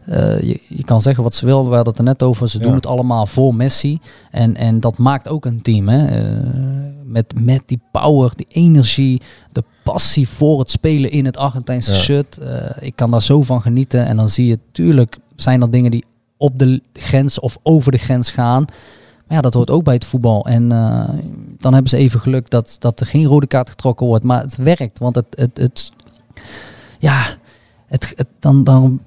eh, 0.05 0.41
je, 0.41 0.59
je 0.67 0.83
kan 0.83 1.01
zeggen 1.01 1.24
wat 1.24 1.33
ze 1.33 1.45
wil. 1.45 1.69
We 1.69 1.75
hadden 1.75 1.88
het 1.93 1.97
er 1.97 2.03
net 2.03 2.24
over. 2.24 2.50
Ze 2.50 2.59
doen 2.59 2.74
het 2.74 2.85
allemaal 2.85 3.25
voor 3.25 3.55
Messi. 3.55 4.00
En, 4.31 4.55
en 4.55 4.79
dat 4.79 4.97
maakt 4.97 5.27
ook 5.27 5.45
een 5.45 5.62
team, 5.62 5.88
hè. 5.88 6.05
Eh, 6.05 6.39
met, 7.03 7.33
met 7.39 7.62
die 7.65 7.81
power, 7.91 8.31
die 8.35 8.47
energie, 8.50 9.21
de 9.51 9.63
passie 9.83 10.29
voor 10.29 10.59
het 10.59 10.69
spelen 10.69 11.12
in 11.12 11.25
het 11.25 11.38
Argentijnse 11.38 11.91
Ja. 11.91 11.97
shirt. 11.97 12.38
Eh, 12.38 12.69
ik 12.79 12.95
kan 12.95 13.12
daar 13.12 13.21
zo 13.21 13.41
van 13.41 13.62
genieten. 13.62 14.05
En 14.05 14.17
dan 14.17 14.29
zie 14.29 14.47
je, 14.47 14.59
tuurlijk 14.71 15.17
zijn 15.35 15.62
er 15.62 15.71
dingen 15.71 15.91
die 15.91 16.05
op 16.38 16.59
de 16.59 16.81
grens 16.93 17.39
of 17.39 17.57
over 17.63 17.91
de 17.91 17.97
grens 17.97 18.31
gaan. 18.31 18.65
Maar 19.27 19.38
ja, 19.38 19.41
dat 19.41 19.53
hoort 19.53 19.69
ook 19.69 19.83
bij 19.83 19.93
het 19.93 20.05
voetbal. 20.05 20.45
En 20.45 20.69
dan 21.59 21.74
hebben 21.74 21.89
ze 21.89 21.97
even 21.97 22.19
geluk 22.19 22.50
dat, 22.50 22.75
dat 22.79 23.00
er 23.00 23.05
geen 23.05 23.25
rode 23.25 23.47
kaart 23.47 23.69
getrokken 23.69 24.05
wordt. 24.05 24.24
Maar 24.24 24.41
het 24.41 24.55
werkt, 24.55 25.00
want 25.00 25.15
het, 25.15 25.25
het, 25.29 25.57
het 25.57 25.91
ja, 27.00 27.25
het, 27.88 28.13
het, 28.15 28.27
dan, 28.39 28.63
dan 28.63 29.01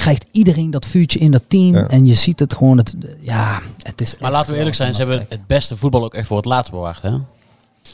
krijgt 0.00 0.24
iedereen 0.30 0.70
dat 0.70 0.86
vuurtje 0.86 1.18
in 1.18 1.30
dat 1.30 1.42
team. 1.48 1.74
Ja. 1.74 1.88
En 1.88 2.06
je 2.06 2.14
ziet 2.14 2.38
het 2.38 2.54
gewoon, 2.54 2.76
het, 2.76 2.94
ja, 3.20 3.60
het 3.82 4.00
is 4.00 4.16
Maar 4.18 4.30
laten 4.30 4.52
we 4.52 4.58
eerlijk 4.58 4.76
zijn, 4.76 4.94
ze 4.94 5.02
hebben 5.02 5.26
het 5.28 5.46
beste 5.46 5.76
voetbal 5.76 6.04
ook 6.04 6.14
echt 6.14 6.26
voor 6.26 6.36
het 6.36 6.46
laatst 6.46 6.70
bewaard. 6.70 7.02
Hè? 7.02 7.10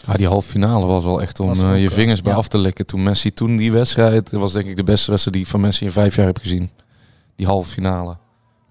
Ja, 0.07 0.13
die 0.17 0.27
halve 0.27 0.49
finale 0.49 0.87
was 0.87 1.05
wel 1.05 1.23
echt 1.23 1.41
om 1.41 1.53
eh, 1.53 1.81
je 1.81 1.89
eh, 1.89 1.95
vingers 1.95 2.23
bij 2.23 2.33
ja. 2.33 2.39
af 2.39 2.49
te 2.49 2.59
likken. 2.59 2.87
Toen 2.87 3.03
Messi 3.03 3.33
toen 3.33 3.57
die 3.57 3.73
wedstrijd, 3.73 4.31
dat 4.31 4.41
was 4.41 4.53
denk 4.53 4.67
ik 4.67 4.77
de 4.77 4.83
beste 4.83 5.11
wedstrijd 5.11 5.37
die 5.37 5.45
ik 5.45 5.51
van 5.51 5.61
Messi 5.61 5.85
in 5.85 5.93
vijf 5.93 6.17
jaar 6.17 6.27
heb 6.27 6.39
gezien. 6.39 6.71
Die 7.37 7.47
halve 7.47 7.71
finale. 7.71 8.17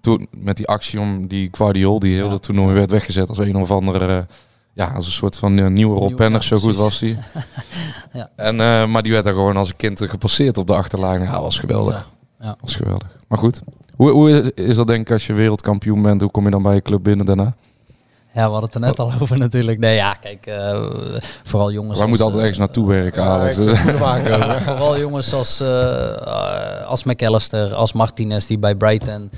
Toen 0.01 0.27
met 0.31 0.57
die 0.57 0.67
actie 0.67 0.99
om 0.99 1.27
die 1.27 1.49
Guardiol, 1.51 1.99
die 1.99 2.13
heel 2.13 2.25
Ja. 2.25 2.29
dat 2.29 2.43
toernooi 2.43 2.73
werd 2.73 2.91
weggezet 2.91 3.29
als 3.29 3.37
een 3.37 3.55
of 3.55 3.71
andere, 3.71 4.07
eh, 4.07 4.23
ja, 4.73 4.91
als 4.95 5.05
een 5.05 5.11
soort 5.11 5.37
van 5.37 5.73
nieuwe 5.73 5.99
Rob 5.99 6.19
ja, 6.19 6.39
zo 6.39 6.57
goed 6.57 6.75
was 6.75 6.99
die. 6.99 7.17
Ja. 8.13 8.29
En, 8.35 8.61
eh, 8.61 8.85
maar 8.85 9.01
die 9.01 9.11
werd 9.11 9.23
daar 9.23 9.33
gewoon 9.33 9.57
als 9.57 9.69
een 9.69 9.75
kind 9.75 10.01
gepasseerd 10.01 10.57
op 10.57 10.67
de 10.67 10.75
achterlijn. 10.75 11.21
Ja, 11.21 11.41
was 11.41 11.59
geweldig. 11.59 12.09
Ja. 12.39 12.55
Was 12.61 12.75
geweldig. 12.75 13.14
Maar 13.27 13.37
goed, 13.39 13.61
hoe, 13.95 14.11
hoe 14.11 14.29
is- 14.55 14.65
is 14.65 14.75
dat 14.75 14.87
denk 14.87 15.01
ik 15.07 15.11
als 15.11 15.27
je 15.27 15.33
wereldkampioen 15.33 16.01
bent? 16.01 16.21
Hoe 16.21 16.31
kom 16.31 16.43
je 16.45 16.49
dan 16.51 16.63
bij 16.63 16.73
je 16.75 16.81
club 16.81 17.03
binnen 17.03 17.25
daarna? 17.25 17.51
Ja, 18.33 18.45
we 18.45 18.51
hadden 18.51 18.63
het 18.63 18.73
er 18.73 18.79
net 18.79 18.99
al 18.99 19.11
over 19.21 19.37
natuurlijk. 19.37 19.79
Nee, 19.79 19.95
ja, 19.95 20.13
kijk, 20.13 20.45
eh, 20.45 20.89
vooral 21.43 21.71
jongens 21.71 21.99
Wij 21.99 22.07
als, 22.07 22.17
moeten 22.17 22.25
altijd 22.25 22.35
eh, 22.35 22.41
ergens 22.49 22.57
naartoe 22.57 22.87
werken, 22.87 23.23
Alex. 23.23 23.57
Ja, 24.27 24.61
vooral 24.61 24.99
jongens 24.99 25.33
als, 25.33 25.59
eh, 25.59 26.87
als 26.87 27.03
McAllister, 27.03 27.73
als 27.73 27.93
Martinez 27.93 28.45
die 28.47 28.57
bij 28.59 28.75
Brighton 28.75 29.29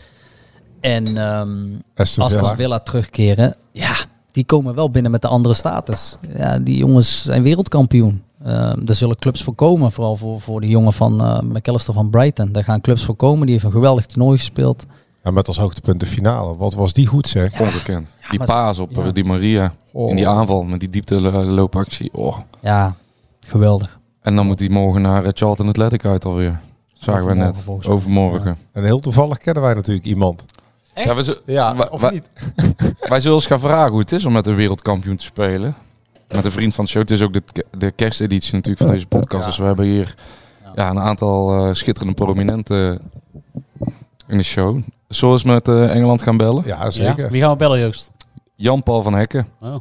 en 0.82 1.18
ehm 1.18 1.58
Aston 1.96 2.24
Aston 2.24 2.42
Villa. 2.44 2.56
Villa 2.56 2.80
terugkeren. 2.80 3.56
Ja, 3.72 3.96
die 4.32 4.46
komen 4.46 4.76
wel 4.76 4.90
binnen 4.92 5.12
met 5.12 5.22
de 5.22 5.28
andere 5.28 5.54
status. 5.56 6.18
Ja, 6.38 6.60
die 6.60 6.78
jongens 6.78 7.24
zijn 7.24 7.44
wereldkampioen. 7.44 8.24
Ehm 8.44 8.82
er 8.88 8.96
zullen 8.96 9.16
clubs 9.18 9.44
voor 9.44 9.54
komen, 9.56 9.92
vooral 9.92 10.16
voor, 10.16 10.42
voor 10.42 10.62
de 10.62 10.68
jongen 10.68 10.94
van 10.94 11.22
eh 11.22 11.40
McAllister 11.42 11.94
van 11.94 12.10
Brighton. 12.10 12.52
Daar 12.52 12.64
gaan 12.64 12.82
clubs 12.82 13.04
voor 13.06 13.16
komen. 13.16 13.42
Die 13.42 13.52
heeft 13.52 13.64
een 13.66 13.72
geweldig 13.72 14.06
toernooi 14.06 14.38
gespeeld. 14.38 14.86
Ja, 15.24 15.32
met 15.32 15.48
als 15.48 15.58
hoogtepunt 15.58 16.00
de 16.00 16.06
finale. 16.06 16.56
Wat 16.56 16.74
was 16.74 16.94
die 16.94 17.06
goed 17.08 17.28
zeg. 17.28 17.60
Ongekend. 17.60 18.08
die 18.30 18.44
paas 18.44 18.80
op 18.80 18.92
ja. 18.96 19.02
eh, 19.04 19.14
die 19.14 19.24
Maria 19.26 19.74
Oh. 19.92 20.10
in 20.10 20.16
die 20.16 20.28
aanval 20.28 20.64
met 20.64 20.80
die 20.80 20.90
diepte 20.90 21.22
lo- 21.22 21.44
loopactie. 21.44 22.10
Oh. 22.14 22.38
Ja, 22.60 22.96
geweldig. 23.48 24.00
En 24.22 24.36
dan 24.36 24.46
moet 24.48 24.60
hij 24.60 24.70
morgen 24.70 25.02
naar 25.02 25.24
eh, 25.24 25.30
Charlton 25.34 25.68
Athletic 25.68 26.06
uit 26.06 26.26
alweer. 26.26 26.60
Zagen 26.94 27.26
we 27.26 27.34
net. 27.34 27.66
Overmorgen. 27.88 28.58
En 28.72 28.84
heel 28.84 29.00
toevallig 29.00 29.38
kennen 29.38 29.64
wij 29.64 29.74
natuurlijk 29.74 30.06
iemand. 30.06 30.46
Ja, 30.96 31.16
we, 31.16 31.24
zu- 31.24 31.38
Ja, 31.46 31.76
wa- 31.76 31.88
of 31.92 32.12
niet? 32.12 32.24
wij 33.10 33.20
zullen 33.20 33.38
eens 33.38 33.46
gaan 33.46 33.60
vragen 33.60 33.92
hoe 33.92 34.00
het 34.00 34.12
is 34.12 34.26
om 34.26 34.34
met 34.34 34.48
een 34.48 34.56
wereldkampioen 34.56 35.16
te 35.16 35.24
spelen. 35.24 35.76
Met 36.28 36.46
een 36.46 36.52
vriend 36.52 36.74
van 36.74 36.84
de 36.84 36.90
show. 36.90 37.02
Het 37.02 37.12
is 37.12 37.22
ook 37.22 37.34
de, 37.34 37.44
de 37.78 37.92
kersteditie 37.92 38.54
natuurlijk 38.54 38.84
van 38.84 38.94
deze 38.94 39.08
podcast. 39.08 39.46
Dus 39.46 39.58
we 39.58 39.64
hebben 39.64 39.86
hier 39.86 40.16
ja, 40.76 40.90
een 40.90 41.00
aantal 41.00 41.66
eh, 41.66 41.74
schitterende 41.74 42.16
prominenten 42.16 43.02
in 44.28 44.38
de 44.38 44.44
show. 44.44 44.82
We 45.08 45.28
eens 45.28 45.44
met 45.44 45.68
eh, 45.68 45.96
Engeland 45.96 46.22
gaan 46.22 46.38
bellen? 46.38 46.64
Ja, 46.66 46.90
zeker. 46.90 47.24
Ja? 47.24 47.30
Wie 47.30 47.42
gaan 47.42 47.52
we 47.52 47.58
bellen, 47.58 47.80
Joost? 47.80 48.12
Jan-Paul 48.56 49.02
van 49.02 49.14
Hekken. 49.14 49.48
Oh. 49.60 49.76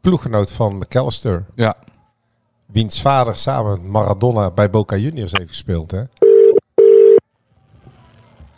Ploeggenoot 0.00 0.52
van 0.52 0.76
McAllister. 0.76 1.44
Ja. 1.54 1.74
Wiens 2.66 3.00
vader 3.00 3.36
samen 3.36 3.70
met 3.70 3.90
Maradona 3.90 4.50
bij 4.50 4.70
Boca 4.70 4.96
Juniors 4.96 5.32
heeft 5.32 5.48
gespeeld. 5.48 5.90
Hè? 5.90 6.02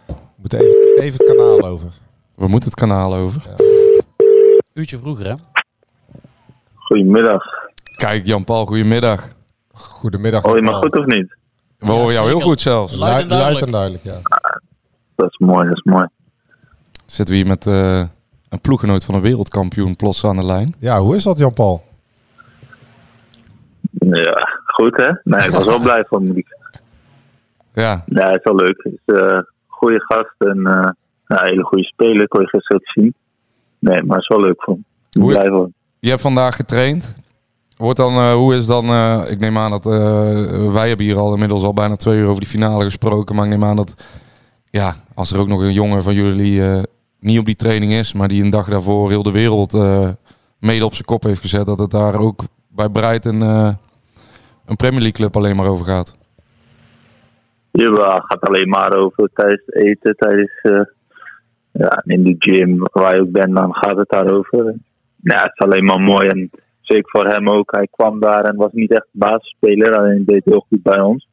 We 0.07 0.15
moeten 0.37 0.59
even, 0.61 1.03
even 1.03 1.19
het 1.19 1.37
kanaal 1.37 1.63
over. 1.63 1.93
We 2.35 2.49
moeten 2.49 2.71
het 2.71 2.79
kanaal 2.79 3.15
over. 3.15 3.43
Uurtje 4.73 4.99
vroeger, 4.99 5.27
hè? 5.27 5.35
Goedemiddag. 6.89 7.45
Kijk, 7.97 8.25
Jan-Paul, 8.25 8.67
goedemiddag. 8.67 9.29
Goedemiddag. 9.73 10.43
Hoor 10.43 10.57
je 10.57 10.63
me 10.63 10.69
Paul. 10.69 10.81
goed 10.81 10.99
of 10.99 11.05
niet? 11.07 11.37
We 11.79 11.87
horen 11.91 12.13
jou 12.13 12.27
heel 12.29 12.41
goed 12.41 12.61
zelfs. 12.61 12.95
Luid 12.97 13.23
en 13.23 13.29
luid 13.29 13.41
duidelijk. 13.41 13.67
en 13.67 13.73
duidelijk, 13.73 14.05
ja. 14.05 14.19
Dat 15.17 15.31
is 15.31 15.39
mooi, 15.39 15.69
dat 15.69 15.77
is 15.77 15.83
mooi. 15.83 16.07
Zitten 17.07 17.35
we 17.35 17.41
hier 17.41 17.49
met 17.49 17.67
eh, 17.67 17.99
een 18.49 18.61
ploeggenoot 18.61 19.05
van 19.05 19.15
een 19.15 19.21
wereldkampioen 19.21 19.97
plots 19.97 20.25
aan 20.25 20.37
de 20.37 20.45
lijn. 20.45 20.75
Ja, 20.79 20.99
hoe 21.01 21.15
is 21.17 21.23
dat 21.23 21.39
Jan-Paul? 21.39 21.83
Ja, 23.91 24.49
goed 24.67 24.97
hè? 24.97 25.11
Nee, 25.23 25.47
ik 25.47 25.51
was 25.53 25.65
wel 25.67 25.79
blij 25.89 26.05
van 26.09 26.25
zeggen. 26.25 26.57
Ja, 27.73 28.03
Ja, 28.07 28.27
het 28.27 28.37
is 28.37 28.43
wel 28.45 28.57
leuk. 28.57 28.81
Het 28.83 28.93
is 28.93 29.01
een 29.23 29.47
goede 29.67 30.01
gast 30.05 30.35
en 30.39 30.67
eh, 30.67 30.91
een 31.27 31.47
hele 31.47 31.63
goede 31.65 31.85
speler. 31.85 32.29
Kon 32.29 32.41
je 32.41 32.49
gisteren 32.49 32.81
zien. 32.85 33.15
Nee, 33.79 34.03
maar 34.03 34.17
het 34.17 34.23
is 34.31 34.37
wel 34.37 34.41
leuk 34.47 34.61
Hoe- 34.65 34.79
ben 35.11 35.27
blij 35.27 35.49
van. 35.51 35.73
Je 36.01 36.09
hebt 36.09 36.21
vandaag 36.21 36.57
getraind. 36.57 37.17
Wordt 37.77 37.99
dan, 37.99 38.13
eh, 38.13 38.33
hoe 38.33 38.55
is 38.55 38.67
dan, 38.67 38.85
eh, 38.85 39.31
ik 39.31 39.41
neem 39.41 39.59
aan 39.59 39.71
dat 39.71 39.87
eh, 39.87 40.73
wij 40.73 40.89
hebben 40.89 41.07
hier 41.07 41.19
al 41.19 41.33
inmiddels 41.33 41.63
al 41.63 41.75
bijna 41.75 41.97
twee 41.97 42.19
uur 42.19 42.27
over 42.27 42.41
die 42.41 42.51
finale 42.51 42.85
gesproken. 42.85 43.35
Maar 43.35 43.45
ik 43.45 43.51
neem 43.51 43.65
aan 43.65 43.77
dat, 43.77 44.05
ja, 44.71 44.95
als 45.15 45.33
er 45.33 45.39
ook 45.39 45.49
nog 45.49 45.61
een 45.61 45.73
jongen 45.73 46.03
van 46.03 46.15
jullie 46.15 46.63
niet 47.21 47.39
op 47.39 47.45
die 47.45 47.57
training 47.57 47.93
is, 47.93 48.13
maar 48.13 48.29
die 48.29 48.43
een 48.43 48.51
dag 48.51 48.69
daarvoor 48.69 49.11
heel 49.11 49.23
de 49.23 49.33
wereld 49.33 49.73
mede 50.59 50.85
op 50.85 50.93
zijn 50.93 51.05
kop 51.05 51.23
heeft 51.23 51.41
gezet, 51.41 51.67
dat 51.67 51.79
het 51.79 51.91
daar 51.91 52.19
ook 52.19 52.41
bij 52.69 52.89
Brighton 52.89 53.43
eh, 53.43 53.75
een 54.67 54.77
Premier 54.77 55.01
League 55.01 55.13
club 55.13 55.37
alleen 55.37 55.57
maar 55.57 55.67
over 55.67 55.85
gaat. 55.85 56.17
Ja, 57.71 58.15
het 58.15 58.25
gaat 58.25 58.41
alleen 58.41 58.69
maar 58.69 58.97
over 58.97 59.31
tijdens 59.33 59.63
eten, 59.67 60.17
tijdens 60.17 60.61
ja, 61.73 62.03
in 62.05 62.23
de 62.23 62.35
gym, 62.39 62.79
waar 62.93 63.15
je 63.15 63.21
ook 63.21 63.55
dan 63.55 63.75
gaat 63.75 63.97
het 63.97 64.09
daarover. 64.09 64.75
Ja, 65.23 65.43
het 65.43 65.53
is 65.55 65.59
alleen 65.67 65.85
maar 65.85 66.01
mooi 66.01 66.29
en 66.29 66.51
zeker 66.81 67.11
voor 67.11 67.27
hem 67.27 67.49
ook. 67.51 67.71
Hij 67.71 67.89
kwam 67.91 68.21
daar 68.21 68.45
en 68.45 68.57
was 68.57 68.73
niet 68.73 68.93
echt 68.93 69.07
basisspeler, 69.11 69.97
alleen 69.99 70.25
deed 70.25 70.45
heel 70.45 70.65
goed 70.69 70.83
bij 70.83 71.01
ons. 71.01 71.29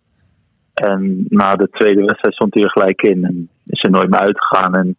En 0.74 1.26
na 1.30 1.56
de 1.56 1.70
tweede 1.70 2.04
wedstrijd 2.04 2.36
stond 2.36 2.54
hij 2.54 2.64
er 2.64 2.70
gelijk 2.72 3.02
in 3.02 3.26
en 3.26 3.50
is 3.66 3.84
er 3.84 3.90
nooit 3.92 4.10
meer 4.10 4.20
uitgegaan. 4.20 4.76
En 4.76 4.96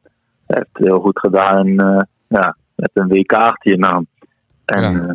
hij 0.46 0.56
heeft 0.56 0.68
het 0.72 0.86
heel 0.86 1.00
goed 1.00 1.18
gedaan 1.18 1.66
en 1.66 1.78
eh, 1.78 2.00
ja, 2.28 2.56
met 2.74 2.90
een 2.94 3.08
WK 3.08 3.32
achter 3.32 3.70
je 3.70 3.78
naam. 3.78 4.06
En 4.64 4.80
Ja. 4.80 5.00
eh, 5.02 5.10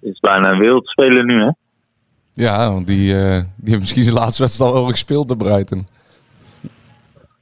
is 0.00 0.20
bijna 0.20 0.50
een 0.50 0.58
wereldspeler 0.58 1.24
nu, 1.24 1.42
hè? 1.42 1.50
Ja, 2.32 2.72
want 2.72 2.86
die, 2.86 3.14
eh, 3.14 3.36
die 3.56 3.68
heeft 3.68 3.78
misschien 3.80 4.02
zijn 4.02 4.14
laatste 4.16 4.42
wedstrijd 4.42 4.72
al 4.72 4.80
wel 4.80 4.90
gespeeld 4.90 5.26
bij 5.26 5.36
Brighton. 5.36 5.86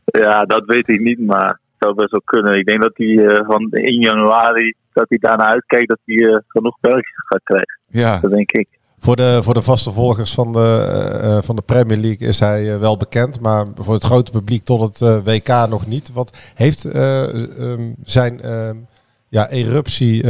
Ja, 0.04 0.44
dat 0.44 0.64
weet 0.66 0.88
ik 0.88 1.00
niet, 1.00 1.18
maar 1.20 1.60
zou 1.78 1.94
best 1.94 2.10
wel 2.10 2.22
kunnen. 2.24 2.58
Ik 2.58 2.66
denk 2.66 2.82
dat 2.82 2.92
hij 2.94 3.26
eh, 3.26 3.46
van 3.46 3.70
1 3.70 4.00
januari, 4.00 4.74
dat 4.92 5.08
hij 5.08 5.18
daarna 5.18 5.46
uitkijkt, 5.48 5.88
dat 5.88 5.98
hij 6.04 6.16
eh, 6.16 6.38
genoeg 6.46 6.78
Belgisch 6.80 7.24
gaat 7.26 7.42
krijgen. 7.42 7.78
Ja, 7.86 8.18
Dat 8.20 8.30
denk 8.30 8.52
ik. 8.52 8.68
Voor 8.98 9.16
de, 9.16 9.38
voor 9.42 9.54
de 9.54 9.62
vaste 9.62 9.92
volgers 9.92 10.34
van 10.34 10.52
de, 10.52 10.86
eh, 11.22 11.42
van 11.42 11.56
de 11.56 11.62
Premier 11.62 11.98
League 11.98 12.28
is 12.28 12.40
hij 12.40 12.78
wel 12.78 12.96
bekend, 12.96 13.40
maar 13.40 13.66
voor 13.74 13.94
het 13.94 14.04
grote 14.04 14.30
publiek 14.30 14.64
tot 14.64 14.80
het 14.80 15.24
WK 15.24 15.48
nog 15.68 15.86
niet. 15.86 16.12
Wat 16.12 16.52
heeft 16.54 16.84
eh, 16.84 17.70
ehm, 17.70 17.92
zijn 18.04 18.40
ehm, 18.40 18.76
ja, 19.28 19.48
eruptie 19.48 20.26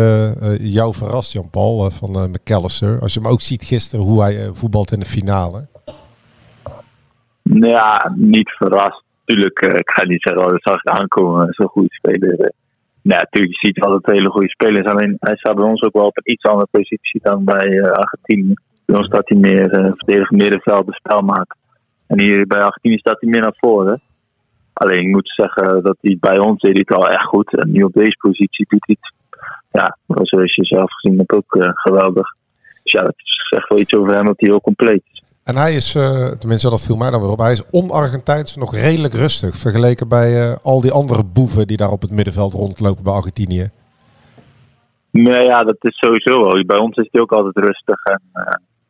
jou 0.59 0.95
verrast, 0.95 1.33
Jan-Paul, 1.33 1.91
van 1.91 2.31
McAllister? 2.31 3.01
Als 3.01 3.15
je 3.15 3.21
hem 3.21 3.29
ook 3.29 3.41
ziet 3.41 3.65
gisteren, 3.65 4.05
hoe 4.05 4.23
hij 4.23 4.51
voetbalt 4.53 4.93
in 4.93 5.01
de 5.01 5.07
finale. 5.07 5.67
Nou 7.43 7.73
Ja, 7.73 8.13
niet 8.17 8.51
verrast. 8.51 9.05
Tuurlijk, 9.27 9.59
eh, 9.61 9.79
ik 9.79 9.91
ga 9.91 10.05
niet 10.05 10.23
zeggen, 10.23 10.45
oh, 10.45 10.51
dat 10.51 10.63
zag 10.63 10.83
ik 10.83 10.89
aankomen, 11.01 11.47
zo'n 11.51 11.75
goede 11.77 11.95
speler. 11.95 12.39
eh. 12.41 12.49
Ja, 13.03 13.17
natuurlijk, 13.17 13.61
je 13.61 13.67
ziet 13.67 13.85
een 13.85 14.01
hele 14.03 14.31
goede 14.31 14.49
speler 14.49 14.85
is. 14.85 14.91
Alleen 14.91 15.17
hij 15.21 15.37
staat 15.37 15.55
bij 15.55 15.65
ons 15.65 15.83
ook 15.83 15.93
wel 15.93 16.07
op 16.07 16.17
een 16.17 16.33
iets 16.33 16.45
andere 16.45 16.69
positie 16.71 17.21
dan 17.23 17.45
bij 17.45 17.79
eh, 17.79 17.91
Argentinië. 17.93 18.55
Bij 18.85 18.97
ons 18.97 19.07
staat 19.07 19.29
hij 19.29 19.39
meer 19.39 19.79
uh, 19.79 19.93
verdedigend 19.97 20.41
middenveld, 20.43 20.87
de 20.87 20.93
spelmaker. 20.95 21.57
En 22.07 22.21
hier 22.21 22.47
bij 22.47 22.61
Argentinië 22.61 22.99
staat 22.99 23.21
hij 23.21 23.31
meer 23.31 23.41
naar 23.41 23.57
voren. 23.57 24.01
Alleen 24.73 25.01
ik 25.01 25.09
moet 25.09 25.33
zeggen 25.37 25.83
dat 25.83 25.97
hij 26.01 26.17
bij 26.21 26.39
ons 26.39 26.61
deed 26.61 26.79
het 26.79 26.95
al 26.95 27.09
echt 27.09 27.25
goed. 27.27 27.57
En 27.57 27.71
nu 27.71 27.83
op 27.83 27.93
deze 27.93 28.17
positie 28.21 28.67
doet 28.69 28.87
hij 28.87 28.97
het, 29.01 29.13
ja, 29.71 29.97
zoals 30.07 30.55
je 30.55 30.65
zelf 30.65 30.93
gezien 30.93 31.19
hebt, 31.19 31.33
ook 31.33 31.55
eh, 31.55 31.71
geweldig. 31.73 32.35
Dus 32.83 32.93
ja, 32.93 33.03
dat 33.03 33.15
zegt 33.51 33.69
wel 33.69 33.79
iets 33.79 33.95
over 33.95 34.15
hem 34.15 34.27
dat 34.27 34.41
hij 34.41 34.49
heel 34.49 34.61
compleet 34.61 35.03
is. 35.13 35.16
En 35.51 35.57
hij 35.57 35.75
is, 35.75 35.95
eh, 35.95 36.29
tenminste 36.29 36.71
dat 36.71 36.85
viel 36.85 36.97
mij 36.97 37.11
dan 37.11 37.21
weer 37.21 37.31
op, 37.31 37.39
hij 37.39 37.53
is 37.53 37.71
on-Argentijns 37.71 38.57
nog 38.57 38.75
redelijk 38.75 39.15
rustig. 39.15 39.57
Vergeleken 39.57 40.09
bij 40.09 40.31
eh, 40.43 40.57
al 40.63 40.81
die 40.81 40.93
andere 40.93 41.25
boeven 41.25 41.67
die 41.67 41.77
daar 41.77 41.91
op 41.91 42.03
het 42.03 42.11
middenveld 42.11 42.53
rondlopen 42.53 43.05
bij 43.05 43.13
Argentinië. 43.13 43.71
Nee, 45.11 45.45
ja, 45.45 45.65
dat 45.65 45.77
is 45.81 45.99
sowieso 45.99 46.43
wel. 46.43 46.65
Bij 46.65 46.79
ons 46.79 46.97
is 46.97 47.09
hij 47.11 47.21
ook 47.21 47.33
altijd 47.33 47.57
rustig. 47.57 48.05
En 48.05 48.23
uh, 48.35 48.43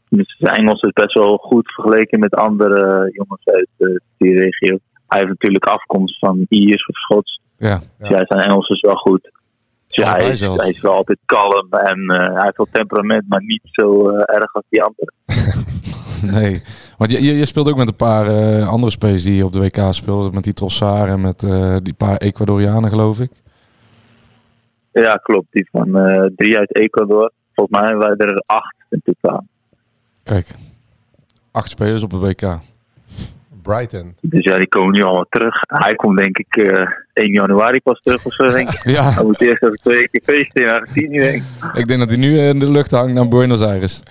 dus 0.08 0.36
zijn 0.38 0.54
Engels 0.54 0.80
is 0.80 0.92
best 0.92 1.14
wel 1.14 1.36
goed 1.36 1.72
vergeleken 1.72 2.18
met 2.18 2.34
andere 2.34 3.10
jongens 3.12 3.46
uit 3.46 3.68
uh, 3.78 3.96
die 4.18 4.34
regio. 4.34 4.78
Hij 5.06 5.18
heeft 5.18 5.30
natuurlijk 5.30 5.64
afkomst 5.64 6.18
van 6.18 6.46
Iers 6.48 6.86
of 6.86 6.96
Schots. 6.96 7.40
ja. 7.56 7.80
Dus 7.98 8.08
ja, 8.08 8.24
zijn 8.26 8.42
Engels 8.42 8.68
is 8.68 8.80
wel 8.80 8.96
goed. 8.96 9.30
Dus 9.86 10.04
ja, 10.04 10.12
hij, 10.12 10.28
is, 10.30 10.40
hij 10.40 10.70
is 10.70 10.80
wel 10.80 10.92
altijd 10.92 11.18
kalm 11.26 11.66
en 11.70 12.08
eh, 12.08 12.34
hij 12.34 12.42
heeft 12.42 12.56
wel 12.56 12.68
temperament, 12.70 13.24
maar 13.28 13.42
niet 13.42 13.62
zo 13.62 14.08
eh, 14.08 14.36
erg 14.36 14.54
als 14.54 14.64
die 14.68 14.82
anderen. 14.82 15.14
Nee, 16.38 16.62
want 16.98 17.10
je, 17.10 17.22
je, 17.22 17.36
je 17.36 17.44
speelt 17.44 17.68
ook 17.68 17.76
met 17.76 17.88
een 17.88 17.96
paar 17.96 18.26
eh, 18.26 18.68
andere 18.68 18.92
spelers 18.92 19.22
die 19.22 19.44
op 19.44 19.52
de 19.52 19.60
WK 19.60 19.78
speelden. 19.90 20.34
Met 20.34 20.44
die 20.44 20.52
Trossard 20.52 21.08
en 21.08 21.20
met 21.20 21.42
eh, 21.42 21.76
die 21.82 21.94
paar 21.94 22.16
Ecuadorianen, 22.16 22.90
geloof 22.90 23.20
ik. 23.20 23.30
Ja, 24.92 25.14
klopt. 25.14 25.46
Die 25.50 25.68
van 25.72 25.96
eh, 25.96 26.28
drie 26.36 26.58
uit 26.58 26.76
Ecuador. 26.76 27.32
Volgens 27.54 27.80
mij 27.80 27.96
waren 27.96 28.16
er 28.16 28.42
acht 28.46 28.74
in 28.90 29.02
totaal. 29.04 29.46
Kijk, 30.22 30.54
acht 31.50 31.70
spelers 31.70 32.02
op 32.02 32.10
de 32.10 32.18
WK. 32.18 32.58
Brighton. 33.62 34.14
Dus 34.20 34.44
ja, 34.44 34.56
die 34.56 34.68
komen 34.68 34.92
nu 34.92 35.02
allemaal 35.02 35.26
terug. 35.28 35.54
Hij 35.66 35.94
komt 35.94 36.18
denk 36.18 36.38
ik 36.38 36.56
eh 36.56 36.90
1 37.12 37.32
januari 37.32 37.80
pas 37.80 38.00
terug 38.02 38.26
of 38.26 38.32
zo, 38.32 38.50
denk 38.50 38.70
ik. 38.70 38.84
Ja. 38.96 39.10
Hij 39.10 39.24
moet 39.24 39.40
eerst 39.40 39.62
even 39.62 39.76
twee 39.76 40.08
keer 40.08 40.20
feesten 40.24 40.62
in 40.62 40.68
Argentinië, 40.68 41.18
denk 41.18 41.42
ik. 41.42 41.74
Ik 41.74 41.86
denk 41.86 42.00
dat 42.00 42.08
hij 42.08 42.18
nu 42.18 42.38
in 42.38 42.58
de 42.58 42.70
lucht 42.70 42.90
hangt 42.90 43.12
naar 43.12 43.28
Buenos 43.28 43.62
Aires. 43.62 44.02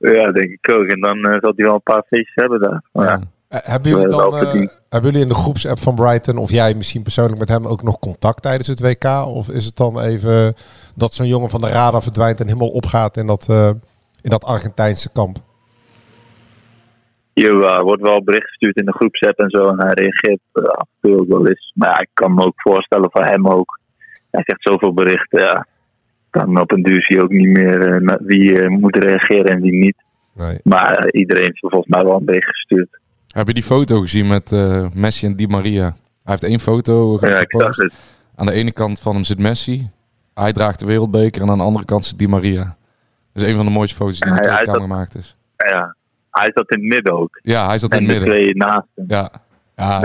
Ja, 0.00 0.32
denk 0.32 0.50
ik 0.50 0.74
ook. 0.74 0.86
En 0.86 1.00
dan 1.00 1.24
eh, 1.24 1.40
zal 1.40 1.52
hij 1.56 1.64
wel 1.64 1.74
een 1.74 1.82
paar 1.82 2.04
feestjes 2.06 2.34
hebben 2.34 2.60
daar. 2.60 2.82
Maar 2.92 3.06
ja. 3.06 3.20
Eh, 3.50 3.58
hebben, 3.62 3.90
jullie 3.90 4.08
dan, 4.08 4.36
eh, 4.36 4.52
hebben 4.88 5.10
jullie 5.10 5.20
in 5.20 5.28
de 5.28 5.34
groepsapp 5.34 5.78
van 5.78 5.94
Brighton, 5.94 6.36
of 6.36 6.50
jij 6.50 6.74
misschien 6.74 7.02
persoonlijk 7.02 7.38
met 7.38 7.48
hem 7.48 7.66
ook 7.66 7.82
nog 7.82 7.98
contact 7.98 8.42
tijdens 8.42 8.66
het 8.66 8.80
WK? 8.80 9.04
Of 9.26 9.48
is 9.48 9.64
het 9.64 9.76
dan 9.76 10.00
even 10.00 10.54
dat 10.96 11.14
zo'n 11.14 11.26
jongen 11.26 11.50
van 11.50 11.60
de 11.60 11.68
radar 11.68 12.02
verdwijnt 12.02 12.40
en 12.40 12.46
helemaal 12.46 12.68
opgaat 12.68 13.16
in 13.16 13.26
dat, 13.26 13.46
eh, 13.48 13.68
in 14.22 14.30
dat 14.30 14.44
Argentijnse 14.44 15.12
kamp? 15.12 15.36
Hier 17.32 17.62
eh, 17.62 17.80
wordt 17.80 18.02
wel 18.02 18.24
bericht 18.24 18.48
gestuurd 18.48 18.76
in 18.76 18.84
de 18.84 18.92
groepsapp 18.92 19.38
en 19.38 19.50
zo. 19.50 19.68
En 19.68 19.80
hij 19.80 19.92
reageert 19.92 20.40
af 20.52 20.88
en 21.00 21.10
toe 21.10 21.20
ook 21.20 21.28
wel 21.28 21.48
eens. 21.48 21.72
Maar 21.74 21.88
ja, 21.88 22.00
ik 22.00 22.10
kan 22.14 22.34
me 22.34 22.44
ook 22.44 22.60
voorstellen 22.60 23.10
voor 23.10 23.24
hem 23.24 23.48
ook. 23.48 23.78
Hij 24.30 24.42
zegt 24.44 24.62
zoveel 24.62 24.94
berichten. 24.94 25.40
Ja. 25.40 25.66
Dan 26.30 26.60
op 26.60 26.72
een 26.72 26.82
duur 26.82 27.02
zie 27.02 27.16
je 27.16 27.22
ook 27.22 27.30
niet 27.30 27.48
meer 27.48 28.02
eh, 28.02 28.16
wie 28.20 28.60
eh, 28.60 28.68
moet 28.68 28.96
reageren 28.96 29.44
en 29.44 29.60
wie 29.60 29.72
niet. 29.72 29.96
Nee. 30.34 30.58
Maar 30.64 30.94
eh, 30.96 31.20
iedereen 31.20 31.42
heeft 31.42 31.58
volgens 31.58 31.86
mij 31.86 32.02
wel 32.02 32.16
een 32.16 32.24
bericht 32.24 32.48
gestuurd. 32.48 32.98
Heb 33.28 33.46
je 33.46 33.54
die 33.54 33.62
foto 33.62 34.00
gezien 34.00 34.26
met 34.26 34.50
Messi 34.94 35.26
en 35.26 35.36
Di 35.36 35.46
Maria? 35.46 35.82
Hij 35.84 35.92
heeft 36.22 36.44
één 36.44 36.60
foto 36.60 37.18
Ja, 37.20 37.38
ik 37.38 37.54
zag 37.60 37.76
het. 37.76 37.92
Aan 38.36 38.46
de 38.46 38.52
ene 38.52 38.72
kant 38.72 39.00
van 39.00 39.14
hem 39.14 39.24
zit 39.24 39.38
Messi. 39.38 39.88
Hij 40.34 40.52
draagt 40.52 40.80
de 40.80 40.86
wereldbeker. 40.86 41.42
En 41.42 41.50
aan 41.50 41.58
de 41.58 41.64
andere 41.64 41.84
kant 41.84 42.04
zit 42.04 42.18
Di 42.18 42.28
Maria. 42.28 42.76
Dat 43.32 43.42
is 43.42 43.48
een 43.50 43.56
van 43.56 43.64
de 43.64 43.70
mooiste 43.72 43.96
foto's 43.96 44.20
die 44.20 44.30
in 44.30 44.36
de 44.42 44.50
Hij- 44.50 44.64
zat- 44.64 44.76
gemaakt 44.76 45.14
is. 45.14 45.36
Ja. 45.56 45.96
Hij 46.30 46.50
zat 46.54 46.70
in 46.70 46.78
het 46.80 46.88
midden 46.94 47.12
ook. 47.18 47.38
Ja, 47.42 47.66
hij 47.66 47.78
zat 47.78 47.92
in 47.92 47.98
en 47.98 48.04
het 48.04 48.12
de 48.20 48.26
midden. 48.26 48.38
twee 48.40 48.54
naast 48.56 48.86
hem. 48.94 49.04
Ja. 49.08 49.30
Ja, 49.76 50.00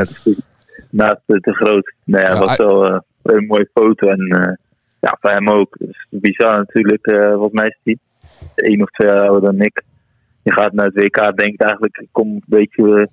naast 0.89 1.21
de, 1.25 1.39
de 1.39 1.53
groot. 1.53 1.93
Nee, 2.03 2.21
Ja, 2.21 2.37
was 2.39 2.57
hij- 2.57 2.65
wel 2.65 3.01
een 3.23 3.45
mooie 3.45 3.69
foto. 3.73 4.07
En 4.07 4.59
ja, 5.05 5.17
voor 5.19 5.29
hem 5.29 5.49
ook. 5.49 5.75
Dus 5.79 6.05
bizar 6.09 6.57
natuurlijk. 6.57 7.05
eh 7.05 7.31
volgens 7.31 7.53
mij 7.53 7.67
is 7.67 7.79
hij 7.83 7.97
één 8.55 8.81
of 8.81 8.89
twee 8.89 9.09
jaar 9.09 9.27
ouder 9.27 9.51
dan 9.51 9.61
ik. 9.61 9.83
Je 10.43 10.51
gaat 10.51 10.73
naar 10.73 10.85
het 10.85 10.95
WK, 10.95 11.37
denkt 11.37 11.61
eigenlijk, 11.61 11.97
ik 11.97 12.07
kom 12.11 12.27
een 12.27 12.43
beetje 12.45 13.09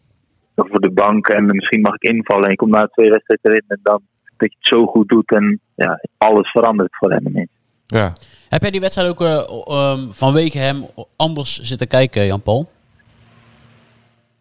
eh, 0.54 0.64
voor 0.68 0.80
de 0.80 0.90
bank 0.90 1.28
en 1.28 1.46
misschien 1.46 1.80
mag 1.80 1.94
ik 1.94 2.10
invallen. 2.10 2.44
En 2.44 2.50
je 2.50 2.56
komt 2.56 2.70
na 2.70 2.86
twee 2.86 3.10
wedstrijden 3.10 3.50
erin 3.50 3.64
en 3.68 3.80
dan 3.82 4.00
dat 4.36 4.50
je 4.50 4.56
het 4.58 4.68
zo 4.68 4.86
goed 4.86 5.08
doet 5.08 5.30
en 5.30 5.60
ja, 5.74 6.00
alles 6.18 6.50
verandert 6.50 6.96
voor 6.96 7.10
hem 7.10 7.26
ineens. 7.26 7.50
ja. 7.86 8.12
Heb 8.48 8.62
jij 8.62 8.70
die 8.70 8.80
wedstrijd 8.80 9.08
ook 9.08 9.20
eh, 9.20 9.44
ehm, 9.76 10.10
vanwege 10.10 10.58
hem 10.58 10.86
anders 11.16 11.60
zitten 11.60 11.88
kijken, 11.88 12.26
Jan-Paul? 12.26 12.70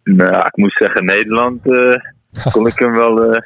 Nou, 0.04 0.46
ik 0.46 0.56
moet 0.56 0.74
zeggen, 0.74 1.06
Nederland 1.06 1.66
eh, 1.66 1.96
kon 2.52 2.68
ik 2.68 2.80
hem 2.80 2.92
wel 2.92 3.24
eh, 3.24 3.42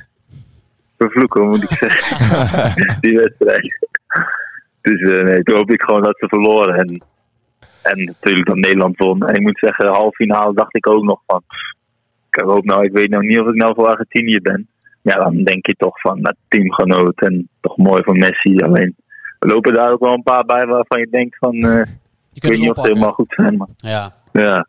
vervloeken, 0.98 1.48
moet 1.48 1.64
ik 1.64 1.78
zeggen. 1.78 3.00
die 3.02 3.18
wedstrijd. 3.18 3.88
Dus 4.86 5.00
eh, 5.02 5.24
nee, 5.24 5.44
toen 5.44 5.56
hoop 5.58 5.72
ik 5.72 5.82
gewoon 5.82 6.04
dat 6.04 6.18
ze 6.20 6.28
verloren. 6.28 6.76
En, 6.76 7.02
en 7.82 8.04
natuurlijk 8.04 8.48
dat 8.48 8.56
Nederland 8.56 8.98
won. 8.98 9.28
En 9.28 9.34
ik 9.36 9.42
moet 9.42 9.60
zeggen, 9.60 9.88
halve 9.88 10.16
finale 10.16 10.54
dacht 10.54 10.76
ik 10.76 10.88
ook 10.88 11.04
nog 11.04 11.22
van... 11.28 11.44
Ik 12.30 12.42
hoop 12.42 12.66
nou, 12.66 12.84
ik 12.84 12.92
weet 12.92 13.10
nou 13.10 13.26
niet 13.26 13.40
of 13.40 13.48
ik 13.48 13.56
nou 13.56 13.74
voor 13.76 13.88
Argentinië 13.88 14.40
ben. 14.42 14.68
Ja, 15.02 15.16
dan 15.18 15.44
denk 15.44 15.66
je 15.66 15.76
toch 15.78 16.02
van 16.02 16.20
het 16.22 16.36
teamgenoot 16.48 17.22
en 17.22 17.50
toch 17.62 17.78
mooi 17.78 18.04
voor 18.04 18.16
Messi. 18.18 18.58
Alleen, 18.58 18.96
er 19.40 19.48
lopen 19.48 19.74
daar 19.74 19.92
ook 19.92 20.00
wel 20.00 20.14
een 20.14 20.24
paar 20.24 20.46
bij 20.46 20.66
waarvan 20.66 21.00
je 21.00 21.08
denkt 21.10 21.38
van... 21.38 21.54
eh, 21.54 21.82
ik 22.34 22.44
weet 22.44 22.58
ze 22.58 22.64
niet 22.64 22.70
of 22.70 22.84
ze 22.84 22.88
helemaal 22.88 23.12
goed 23.12 23.34
zijn, 23.36 23.58
maar 23.58 23.68
Ja. 23.78 24.14
ja. 24.32 24.68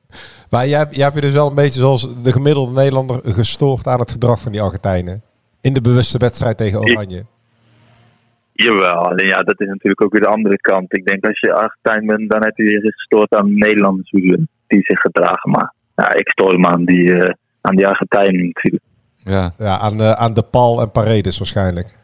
Maar 0.50 0.66
jij, 0.66 0.86
jij 0.90 1.02
hebt 1.02 1.14
je 1.14 1.20
dus 1.20 1.32
wel 1.32 1.48
een 1.48 1.54
beetje 1.54 1.80
zoals 1.80 2.22
de 2.22 2.32
gemiddelde 2.32 2.72
Nederlander 2.72 3.20
gestoord 3.22 3.86
aan 3.86 4.00
het 4.00 4.10
gedrag 4.10 4.40
van 4.40 4.52
die 4.52 4.60
Argentijnen. 4.60 5.22
In 5.60 5.72
de 5.72 5.80
bewuste 5.80 6.18
wedstrijd 6.18 6.56
tegen 6.56 6.80
Oranje. 6.80 7.24
Jawel, 8.56 9.08
alleen 9.08 9.26
ja, 9.26 9.42
dat 9.42 9.60
is 9.60 9.66
natuurlijk 9.66 10.02
ook 10.02 10.12
weer 10.12 10.20
de 10.22 10.36
andere 10.36 10.56
kant. 10.60 10.96
Ik 10.96 11.06
denk 11.06 11.26
als 11.26 11.40
je 11.40 11.52
Argentijn 11.52 12.06
bent, 12.06 12.30
dan 12.30 12.42
heb 12.42 12.56
je 12.56 12.64
je 12.64 12.80
gestoord 12.80 13.34
aan 13.34 13.46
de 13.46 13.54
Nederlanders 13.54 14.10
die 14.66 14.82
zich 14.82 15.00
gedragen. 15.00 15.50
Maar 15.50 15.72
ja, 15.96 16.14
ik 16.14 16.28
stoor 16.28 16.60
me 16.60 16.66
aan 16.66 16.84
die, 16.84 17.12
eh, 17.12 17.34
aan 17.60 17.76
die 17.76 17.86
Argentijnen 17.86 18.46
natuurlijk. 18.46 18.82
Ja. 19.16 19.52
Ja, 19.58 19.78
aan, 19.78 19.96
de, 19.96 20.16
aan 20.16 20.34
de 20.34 20.42
Paul 20.42 20.80
en 20.80 20.90
Paredes 20.90 21.38
waarschijnlijk. 21.38 21.94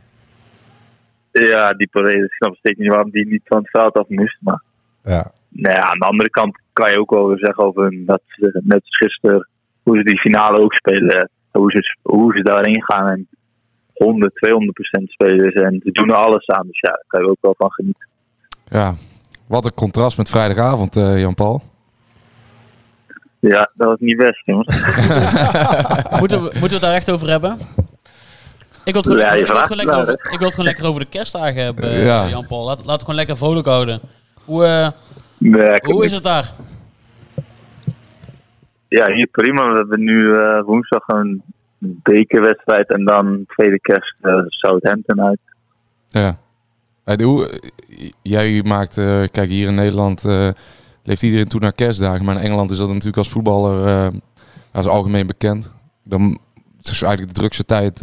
Ja, 1.32 1.72
die 1.72 1.88
Paredes, 1.88 2.24
ik 2.24 2.32
snap 2.32 2.56
steeds 2.56 2.78
niet 2.78 2.88
waarom 2.88 3.10
die 3.10 3.26
niet 3.26 3.42
van 3.44 3.58
het 3.58 3.70
veld 3.70 3.98
af 3.98 4.08
moest. 4.08 4.38
Maar 4.40 4.62
Ja. 5.02 5.30
nou 5.48 5.74
ja, 5.74 5.82
aan 5.82 5.98
de 5.98 6.06
andere 6.06 6.30
kant 6.30 6.58
kan 6.72 6.90
je 6.90 6.98
ook 6.98 7.10
wel 7.10 7.28
weer 7.28 7.38
zeggen 7.38 7.64
over 7.64 7.82
hun, 7.82 8.02
dat 8.06 8.22
ze, 8.26 8.60
net 8.64 8.80
als 8.84 8.96
gisteren, 8.96 9.48
hoe 9.82 9.96
ze 9.96 10.02
die 10.02 10.20
finale 10.20 10.58
ook 10.60 10.74
spelen. 10.74 11.30
Hoe 11.50 11.70
ze, 11.70 11.96
hoe 12.02 12.32
ze 12.32 12.42
daarin 12.42 12.82
gaan 12.82 13.08
en 13.08 13.28
100, 13.94 14.34
200 14.34 14.72
procent 14.74 15.10
spelen. 15.10 15.52
En 15.52 15.80
ze 15.84 15.90
doen 15.92 16.08
er 16.08 16.16
alles 16.16 16.46
aan. 16.46 16.66
Dus 16.66 16.80
ja, 16.80 16.90
daar 16.90 17.04
kan 17.06 17.22
je 17.22 17.30
ook 17.30 17.36
wel 17.40 17.54
van 17.58 17.72
genieten. 17.72 18.06
ja. 18.68 18.94
Wat 19.46 19.64
een 19.64 19.74
contrast 19.74 20.16
met 20.16 20.30
vrijdagavond, 20.30 20.96
eh, 20.96 21.20
Jan-Paul. 21.20 21.62
Ja, 23.38 23.70
dat 23.74 23.88
was 23.88 23.98
niet 24.00 24.16
best, 24.16 24.42
jongens. 24.44 24.66
moeten, 26.20 26.38
we, 26.38 26.44
moeten 26.44 26.60
we 26.60 26.68
het 26.68 26.80
daar 26.80 26.94
echt 26.94 27.10
over 27.10 27.28
hebben? 27.28 27.58
Ik 28.84 28.92
wil 28.92 29.02
het 29.02 29.06
gewoon, 29.06 29.18
Ja, 29.18 29.24
lekker, 29.24 29.36
je 29.36 29.40
ik 29.40 29.46
wil 29.46 29.56
het 29.56 29.66
vraagt 29.66 29.66
gewoon 29.66 29.76
lekker 29.84 29.96
het 29.98 30.08
over, 30.08 30.32
ik 30.32 30.38
wil 30.38 30.46
het 30.46 30.54
gewoon 30.54 30.64
lekker 30.70 30.86
over 30.86 31.00
de 31.00 31.06
kerstdagen 31.08 31.64
hebben, 31.64 31.84
eh, 31.84 32.04
Ja. 32.04 32.28
Jan-Paul. 32.28 32.64
Laat, 32.64 32.78
laat 32.78 32.92
het 32.92 33.00
gewoon 33.00 33.14
lekker 33.16 33.36
vrolijk 33.36 33.66
houden. 33.66 34.00
Hoe, 34.44 34.64
eh, 34.64 34.88
Nee, 35.38 35.78
hoe 35.82 36.04
is 36.04 36.12
het 36.12 36.22
daar? 36.22 36.50
Ja, 38.88 39.12
hier 39.12 39.26
prima. 39.26 39.68
We 39.72 39.76
hebben 39.78 40.04
nu 40.04 40.34
eh, 40.34 40.62
woensdag 40.62 41.08
een 41.08 41.42
bekerwedstrijd 41.82 42.88
en 42.88 43.04
dan 43.04 43.44
tweede 43.46 43.80
kerst 43.80 44.16
eh, 44.20 44.34
Southampton 44.46 45.22
uit. 45.22 45.38
Ja. 46.08 46.38
Hoe, 47.22 47.48
eh, 47.48 48.10
jij 48.22 48.62
maakt, 48.62 48.98
eh, 48.98 49.22
kijk 49.30 49.48
hier 49.48 49.68
in 49.68 49.74
Nederland 49.74 50.24
leeft 51.02 51.22
iedereen 51.22 51.48
toe 51.48 51.60
naar 51.60 51.72
kerstdagen. 51.72 52.24
Maar 52.24 52.36
in 52.36 52.42
Engeland 52.42 52.70
is 52.70 52.76
dat 52.76 52.86
natuurlijk 52.88 53.16
als 53.16 53.30
voetballer 53.30 54.12
is 54.72 54.86
algemeen 54.86 55.26
bekend. 55.26 55.74
Dan, 56.04 56.38
het 56.76 56.86
is 56.86 57.02
eigenlijk 57.02 57.34
de 57.34 57.40
drukste 57.40 57.64
tijd 57.64 58.00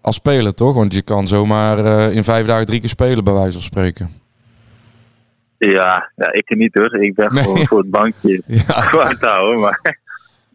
als 0.00 0.16
speler, 0.16 0.54
toch? 0.54 0.74
Want 0.74 0.94
je 0.94 1.02
kan 1.02 1.28
zomaar 1.28 1.78
in 2.12 2.24
vijf 2.24 2.46
dagen 2.46 2.66
drie 2.66 2.80
keer 2.80 2.88
spelen, 2.88 3.24
bij 3.24 3.32
wijze 3.32 3.52
van 3.52 3.62
spreken. 3.62 4.10
Ja, 5.58 6.10
ja, 6.16 6.32
ik 6.32 6.56
niet 6.56 6.74
hoor. 6.74 7.02
Ik 7.02 7.14
ben 7.14 7.34
Nee. 7.34 7.42
gewoon 7.42 7.66
voor 7.66 7.78
het 7.78 7.90
bankje 7.90 8.42
te 9.20 9.26
houden. 9.26 9.60
Maar 9.60 9.98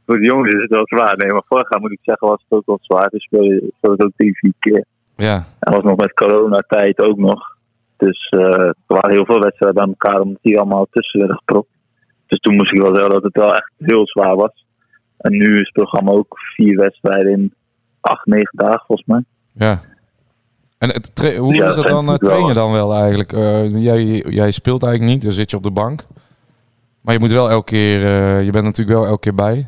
voor 0.08 0.18
de 0.20 0.26
jongens 0.26 0.54
is 0.54 0.62
het 0.62 0.70
wel 0.70 0.86
zwaar. 0.88 1.18
Nee, 1.18 1.32
maar 1.32 1.44
vorig 1.48 1.70
jaar 1.72 1.82
moet 1.82 1.92
ik 1.92 2.00
zeggen 2.02 2.28
was 2.28 2.44
het 2.48 2.58
ook 2.58 2.66
wel 2.66 2.78
zwaar. 2.82 3.10
Dus 3.10 3.28
we 3.30 3.72
speelden 3.78 4.06
ook 4.06 4.12
drie, 4.16 4.38
vier 4.38 4.54
keer. 4.60 4.86
Ja, 5.16 5.46
En 5.60 5.74
was 5.74 5.84
nog 5.84 5.96
met 5.98 6.14
coronatijd 6.14 7.00
ook 7.00 7.18
nog. 7.18 7.56
Dus 7.98 8.30
eh, 8.30 8.40
er 8.60 8.76
waren 8.88 9.12
heel 9.12 9.26
veel 9.26 9.40
wedstrijden 9.40 9.78
bij 9.84 9.88
elkaar 9.98 10.22
omdat 10.22 10.42
die 10.42 10.58
allemaal 10.60 10.88
tussen 10.92 11.20
werden 11.20 11.38
gepropt. 11.38 11.70
Dus 12.28 12.40
toen 12.40 12.56
moest 12.56 12.74
ik 12.74 12.82
wel 12.82 12.94
zeggen 12.96 13.14
dat 13.14 13.24
het 13.24 13.36
wel 13.36 13.54
echt 13.56 13.72
heel 13.78 14.08
zwaar 14.08 14.36
was. 14.36 14.66
En 15.18 15.32
nu 15.32 15.54
is 15.54 15.60
het 15.60 15.72
programma 15.74 16.12
ook 16.12 16.38
vier 16.56 16.78
wedstrijden 16.78 17.32
in 17.32 17.54
acht, 18.02 18.26
negen 18.26 18.58
dagen 18.58 18.84
volgens 18.88 19.08
mij. 19.08 19.24
ja. 19.54 19.82
En 20.78 20.90
het 20.90 21.36
hoe 21.38 21.54
Ja, 21.56 21.68
is 21.68 21.76
dat 21.76 21.88
dan? 21.88 22.08
eh, 22.10 22.14
train 22.16 22.40
je 22.40 22.46
wel- 22.46 22.54
dan 22.54 22.72
wel 22.72 22.94
eigenlijk? 22.94 23.34
Eh, 23.34 23.84
jij, 23.84 24.04
jij 24.30 24.52
speelt 24.52 24.84
eigenlijk 24.84 25.14
niet, 25.14 25.24
dan 25.24 25.32
zit 25.32 25.50
je 25.52 25.58
op 25.58 25.64
de 25.64 25.72
bank. 25.72 26.06
Maar 27.02 27.14
je 27.14 27.20
moet 27.20 27.32
wel 27.32 27.50
elke 27.50 27.66
keer, 27.72 28.04
eh, 28.04 28.44
je 28.46 28.52
bent 28.52 28.66
natuurlijk 28.66 28.98
wel 28.98 29.06
elke 29.08 29.20
keer 29.20 29.36
bij. 29.36 29.68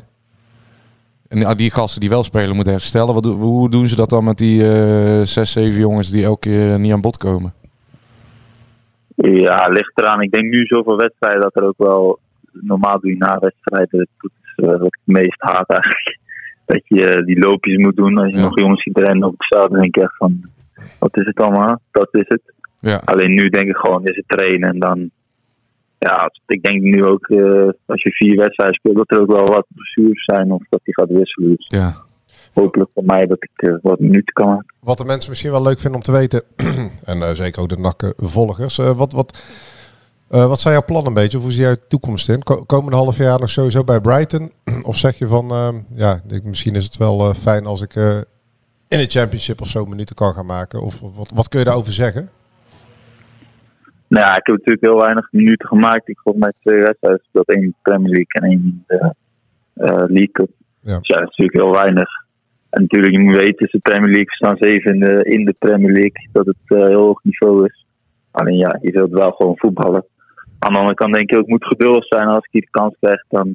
En 1.30 1.44
ah, 1.44 1.56
die 1.56 1.70
gasten 1.70 2.00
die 2.00 2.08
wel 2.10 2.24
spelen 2.24 2.54
moeten 2.54 2.72
herstellen. 2.72 3.14
Wat, 3.14 3.24
hoe 3.24 3.70
doen 3.70 3.86
ze 3.86 3.96
dat 3.96 4.10
dan 4.10 4.24
met 4.24 4.38
die 4.38 4.72
eh, 4.72 5.20
zes, 5.22 5.52
zeven 5.52 5.80
jongens 5.80 6.10
die 6.10 6.24
elke 6.24 6.48
keer 6.48 6.78
niet 6.78 6.92
aan 6.92 7.00
bod 7.00 7.16
komen? 7.16 7.52
Ja, 9.14 9.66
ligt 9.68 9.98
eraan. 9.98 10.22
Ik 10.22 10.30
denk 10.30 10.50
nu 10.50 10.66
zoveel 10.66 10.96
wedstrijden 10.96 11.40
dat 11.40 11.56
er 11.56 11.66
ook 11.66 11.78
wel... 11.78 12.18
Normaal 12.52 13.00
doe 13.00 13.10
je 13.10 13.16
na 13.16 13.38
wedstrijden, 13.38 14.08
dat 14.18 14.30
is 14.42 14.64
eh, 14.64 14.70
wat 14.70 14.86
ik 14.86 14.98
het 15.04 15.14
meest 15.14 15.40
haat 15.40 15.68
eigenlijk. 15.68 16.18
Dat 16.66 16.82
je 16.84 17.06
eh, 17.06 17.24
die 17.24 17.38
loopjes 17.38 17.76
moet 17.76 17.96
doen. 17.96 18.18
Als 18.18 18.30
je 18.30 18.38
nog 18.38 18.58
jongens 18.58 18.82
ziet 18.82 18.98
rennen 18.98 19.28
op 19.28 19.34
het 19.38 19.46
veld, 19.46 19.70
dan 19.70 19.80
denk 19.80 19.94
je 19.94 20.02
echt 20.02 20.16
van... 20.16 20.44
Wat 20.98 21.16
is 21.16 21.26
het 21.26 21.40
allemaal? 21.40 21.80
Dat 21.90 22.08
is 22.10 22.24
het. 22.28 22.42
Ja. 22.78 23.02
Alleen 23.04 23.34
nu 23.34 23.48
denk 23.48 23.68
ik 23.68 23.76
gewoon, 23.76 24.04
is 24.04 24.16
het 24.16 24.28
trainen 24.28 24.68
en 24.68 24.78
dan... 24.78 25.10
Ja, 26.06 26.30
ik 26.46 26.62
denk 26.62 26.80
nu 26.82 27.04
ook, 27.04 27.26
eh, 27.28 27.68
als 27.86 28.02
je 28.02 28.10
vier 28.12 28.36
wedstrijden 28.36 28.76
speelt, 28.76 28.96
dat 28.96 29.10
er 29.10 29.20
ook 29.20 29.32
wel 29.32 29.46
wat 29.48 29.66
blessures 29.74 30.24
zijn 30.24 30.52
of 30.52 30.62
dat 30.68 30.80
die 30.84 30.94
gaat 30.94 31.08
wisselen. 31.08 31.56
Dus 31.56 31.66
Ja. 31.68 31.94
hopelijk 32.54 32.90
voor 32.94 33.04
mij 33.04 33.26
dat 33.26 33.36
ik 33.42 33.50
eh, 33.68 33.74
wat 33.82 34.00
minuten 34.00 34.32
kan 34.34 34.46
maken. 34.48 34.74
Wat 34.80 34.98
de 34.98 35.04
mensen 35.04 35.28
misschien 35.30 35.50
wel 35.50 35.62
leuk 35.62 35.78
vinden 35.78 35.98
om 35.98 36.04
te 36.04 36.12
weten, 36.12 36.42
en 37.04 37.22
eh, 37.22 37.30
zeker 37.30 37.62
ook 37.62 37.68
de 37.68 37.78
NAC-volgers, 37.78 38.78
eh, 38.78 38.90
wat, 38.96 39.12
wat, 39.12 39.44
eh, 40.28 40.46
wat 40.46 40.60
zijn 40.60 40.74
jouw 40.74 40.84
plannen 40.84 41.06
een 41.08 41.14
beetje? 41.22 41.36
Of 41.38 41.42
hoe 41.44 41.52
zie 41.52 41.62
jij 41.62 41.74
de 41.74 41.86
toekomst 41.88 42.28
in? 42.28 42.42
Ko- 42.42 42.64
komende 42.64 42.96
half 42.96 43.16
jaar 43.16 43.40
nog 43.40 43.50
sowieso 43.50 43.84
bij 43.84 44.00
Brighton? 44.00 44.52
of 44.82 44.96
zeg 44.96 45.18
je 45.18 45.26
van, 45.26 45.50
ehm, 45.50 45.74
ja, 45.94 46.20
ik- 46.28 46.44
misschien 46.44 46.74
is 46.74 46.84
het 46.84 46.96
wel 46.96 47.34
fijn 47.34 47.66
als 47.66 47.80
ik 47.80 47.94
eh, 47.94 48.16
in 48.88 48.98
de 48.98 49.06
championship 49.06 49.60
of 49.60 49.66
zo 49.68 49.84
minuten 49.86 50.14
kan 50.14 50.32
gaan 50.34 50.46
maken? 50.46 50.82
Of, 50.82 51.02
of 51.02 51.16
wat, 51.16 51.30
wat 51.34 51.48
kun 51.48 51.58
je 51.58 51.64
daarover 51.64 51.92
zeggen? 51.92 52.30
Nou 54.14 54.26
ja, 54.26 54.36
ik 54.36 54.46
heb 54.46 54.56
natuurlijk 54.56 54.84
heel 54.84 55.00
weinig 55.00 55.32
minuten 55.32 55.68
gemaakt. 55.68 56.08
Ik 56.08 56.18
volgens 56.18 56.44
mij 56.44 56.52
twee 56.60 56.82
wedstrijden 56.82 57.20
gespeeld. 57.20 57.48
één 57.48 57.62
in 57.62 57.68
de 57.68 57.90
Premier 57.90 58.10
League 58.10 58.32
en 58.40 58.42
één 58.42 58.62
in 58.64 58.84
de 58.86 59.14
eh, 59.74 60.04
League 60.16 60.32
Cup. 60.32 60.50
Ja. 60.80 60.98
Dus 60.98 61.08
ja, 61.08 61.16
dat 61.16 61.30
is 61.30 61.36
natuurlijk 61.36 61.64
heel 61.64 61.82
weinig. 61.82 62.08
En 62.70 62.80
natuurlijk, 62.82 63.12
je 63.12 63.18
moet 63.18 63.40
weten, 63.40 63.66
is 63.66 63.72
de 63.72 63.78
Premier 63.78 64.10
League 64.10 64.34
staan 64.34 64.56
zeven 64.58 64.94
in 64.94 65.00
de, 65.00 65.24
in 65.24 65.44
de 65.44 65.54
Premier 65.58 65.92
League. 65.92 66.28
Dat 66.32 66.46
het 66.46 66.56
eh, 66.66 66.78
heel 66.78 67.02
hoog 67.02 67.22
niveau 67.22 67.64
is. 67.64 67.86
Alleen 68.30 68.56
ja, 68.56 68.78
je 68.80 68.90
wilt 68.90 69.10
wel 69.10 69.30
gewoon 69.30 69.58
voetballen. 69.58 70.04
Aan 70.58 70.72
de 70.72 70.78
andere 70.78 70.96
kant 70.96 71.14
denk 71.14 71.30
ik 71.30 71.36
ook, 71.36 71.44
ik 71.44 71.50
moet 71.50 71.66
geduldig 71.66 72.06
zijn. 72.06 72.28
Als 72.28 72.44
ik 72.44 72.52
hier 72.52 72.60
de 72.60 72.70
kans 72.70 72.96
krijg, 73.00 73.24
dan, 73.28 73.54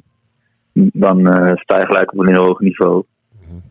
dan 0.72 1.26
eh, 1.28 1.56
sta 1.56 1.78
je 1.78 1.86
gelijk 1.86 2.12
op 2.12 2.18
een 2.18 2.34
heel 2.34 2.44
hoog 2.44 2.60
niveau. 2.60 3.04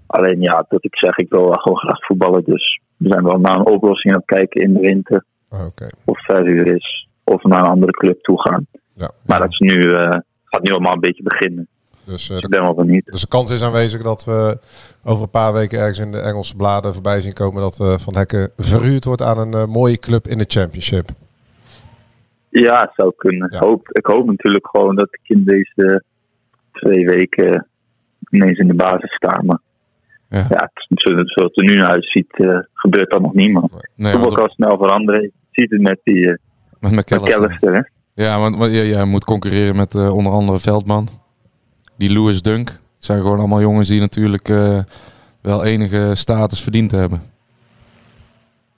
Alleen 0.07 0.41
ja, 0.41 0.65
dat 0.69 0.83
ik 0.83 0.97
zeg, 0.97 1.17
ik 1.17 1.29
wil 1.29 1.43
wel 1.43 1.53
gewoon 1.53 1.77
graag 1.77 2.05
voetballen. 2.05 2.43
Dus 2.43 2.79
we 2.97 3.09
zijn 3.09 3.23
wel 3.23 3.39
naar 3.39 3.55
een 3.55 3.67
oplossing 3.67 4.13
aan 4.13 4.23
het 4.25 4.37
kijken 4.37 4.61
in 4.61 4.73
de 4.73 4.79
winter. 4.79 5.25
Ah, 5.55 5.65
Oké. 5.65 5.87
Of 6.05 6.17
het 6.17 6.35
verhuur 6.37 6.75
is. 6.75 7.07
Of 7.23 7.43
naar 7.43 7.59
een 7.59 7.69
andere 7.69 7.91
club 7.91 8.21
toe 8.23 8.41
gaan. 8.41 8.65
Ja. 8.93 9.11
Maar 9.25 9.39
dat 9.39 9.49
is 9.51 9.59
nu, 9.59 9.93
eh, 9.93 10.09
gaat 10.43 10.61
nu 10.63 10.71
allemaal 10.71 10.93
een 10.93 10.99
beetje 10.99 11.23
beginnen. 11.23 11.67
Dus, 12.05 12.29
eh, 12.29 12.35
Dus 12.35 12.43
ik 12.43 12.49
ben 12.49 12.61
wel 12.61 12.73
benieuwd. 12.73 13.05
Dus 13.05 13.21
de 13.21 13.27
kans 13.27 13.51
is 13.51 13.63
aanwezig 13.63 14.01
dat 14.01 14.25
we 14.25 14.57
over 15.03 15.23
een 15.23 15.29
paar 15.29 15.53
weken 15.53 15.79
ergens 15.79 15.99
in 15.99 16.11
de 16.11 16.19
Engelse 16.19 16.55
bladen 16.55 16.93
voorbij 16.93 17.21
zien 17.21 17.33
komen 17.33 17.61
dat 17.61 17.79
eh, 17.79 17.97
Van 17.97 18.15
Hekken 18.15 18.51
verhuurd 18.57 19.05
wordt 19.05 19.21
aan 19.21 19.53
een 19.53 19.69
mooie 19.69 19.97
club 19.97 20.27
in 20.27 20.37
de 20.37 20.45
championship. 20.47 21.09
Ja, 22.49 22.81
het 22.81 22.91
zou 22.95 23.13
kunnen. 23.17 23.51
Ik, 23.51 23.59
hoop, 23.59 23.89
ik 23.91 24.05
hoop 24.05 24.25
natuurlijk 24.25 24.67
gewoon 24.67 24.95
dat 24.95 25.07
ik 25.11 25.19
in 25.23 25.43
deze 25.43 26.03
twee 26.71 27.05
weken 27.05 27.67
ineens 28.29 28.57
in 28.59 28.67
de 28.67 28.73
basis 28.73 29.13
sta. 29.15 29.41
Maar 29.43 29.59
Ja. 30.29 30.37
het, 30.47 30.71
zoals 30.87 31.33
het 31.33 31.57
er 31.57 31.63
nu 31.63 31.75
naar 31.75 31.89
uitziet, 31.89 32.37
eh, 32.37 32.59
gebeurt 32.73 33.11
dat 33.11 33.21
nog 33.21 33.33
niet. 33.33 33.51
Man. 33.53 33.69
Nee, 33.95 34.11
Voetbal 34.11 34.29
want 34.29 34.33
kan 34.39 34.49
snel 34.49 34.77
veranderen. 34.77 35.31
Het 35.55 35.81
met 35.81 35.99
die 36.03 36.29
eh, 36.29 36.37
met 36.79 36.91
McAllister. 36.91 37.41
Callister, 37.41 37.73
hè? 37.73 37.81
Ja, 38.23 38.39
want 38.39 38.55
want 38.55 38.71
jij 38.71 39.05
moet 39.05 39.23
concurreren 39.23 39.75
met 39.75 39.95
eh, 39.95 40.15
onder 40.15 40.31
andere 40.31 40.59
Veldman. 40.59 41.07
Die 41.97 42.13
Louis 42.13 42.41
Dunk. 42.41 42.69
Het 42.69 43.05
zijn 43.05 43.21
gewoon 43.21 43.39
allemaal 43.39 43.61
jongens 43.61 43.87
die 43.87 43.99
natuurlijk 43.99 44.49
eh, 44.49 44.79
wel 45.41 45.65
enige 45.65 46.11
status 46.15 46.63
verdiend 46.63 46.91
hebben. 46.91 47.21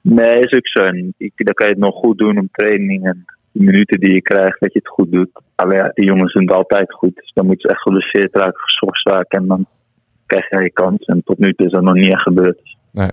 Nee, 0.01 0.39
is 0.39 0.53
ook 0.53 0.67
zo. 0.67 0.79
Ik, 1.17 1.31
dan 1.35 1.53
kan 1.53 1.67
je 1.67 1.73
het 1.73 1.81
nog 1.81 1.95
goed 1.95 2.17
doen 2.17 2.37
op 2.37 2.47
training. 2.51 3.05
En 3.05 3.25
de 3.51 3.63
minuten 3.63 3.99
die 3.99 4.13
je 4.13 4.21
krijgt, 4.21 4.59
dat 4.59 4.73
je 4.73 4.79
het 4.79 4.87
goed 4.87 5.11
doet. 5.11 5.29
Alleen 5.55 5.77
ja, 5.77 5.91
die 5.93 6.05
jongens 6.05 6.33
doen 6.33 6.43
het 6.43 6.53
altijd 6.53 6.93
goed. 6.93 7.15
Dus 7.15 7.31
dan 7.33 7.45
moet 7.45 7.61
je 7.61 7.67
echt 7.67 7.81
geblesseerd 7.81 8.35
raken, 8.35 8.59
geschorst 8.59 9.07
raken. 9.07 9.39
En 9.39 9.47
dan 9.47 9.65
krijg 10.25 10.49
je 10.49 10.61
je 10.61 10.71
kans. 10.71 11.05
En 11.05 11.21
tot 11.23 11.37
nu 11.37 11.53
toe 11.53 11.65
is 11.65 11.71
dat 11.71 11.83
nog 11.83 11.93
niet 11.93 12.13
echt 12.13 12.21
gebeurd. 12.21 12.75
Nee. 12.91 13.09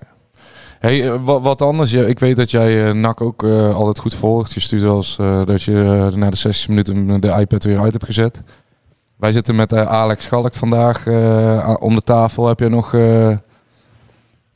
Hey, 0.79 1.05
eh, 1.11 1.15
wat, 1.23 1.41
wat 1.41 1.61
anders? 1.61 1.91
Ja, 1.91 2.03
ik 2.03 2.19
weet 2.19 2.35
dat 2.35 2.51
jij 2.51 2.87
eh, 2.87 2.93
NAC 2.93 3.21
ook 3.21 3.43
eh, 3.43 3.75
altijd 3.75 3.99
goed 3.99 4.15
volgt. 4.15 4.53
Je 4.53 4.59
stuurt 4.59 4.81
wel 4.81 4.95
eens 4.95 5.17
eh, 5.19 5.45
dat 5.45 5.63
je 5.63 6.09
na 6.15 6.29
de 6.29 6.35
60 6.35 6.67
minuten 6.67 7.21
de 7.21 7.35
iPad 7.39 7.63
weer 7.63 7.79
uit 7.79 7.91
hebt 7.91 8.05
gezet. 8.05 8.43
Wij 9.17 9.31
zitten 9.31 9.55
met 9.55 9.73
Alex 9.73 10.23
Schalk 10.23 10.53
vandaag 10.53 11.07
eh, 11.07 11.75
om 11.79 11.95
de 11.95 12.01
tafel. 12.01 12.47
Heb 12.47 12.59
je 12.59 12.69
nog, 12.69 12.93
eh, 12.93 13.37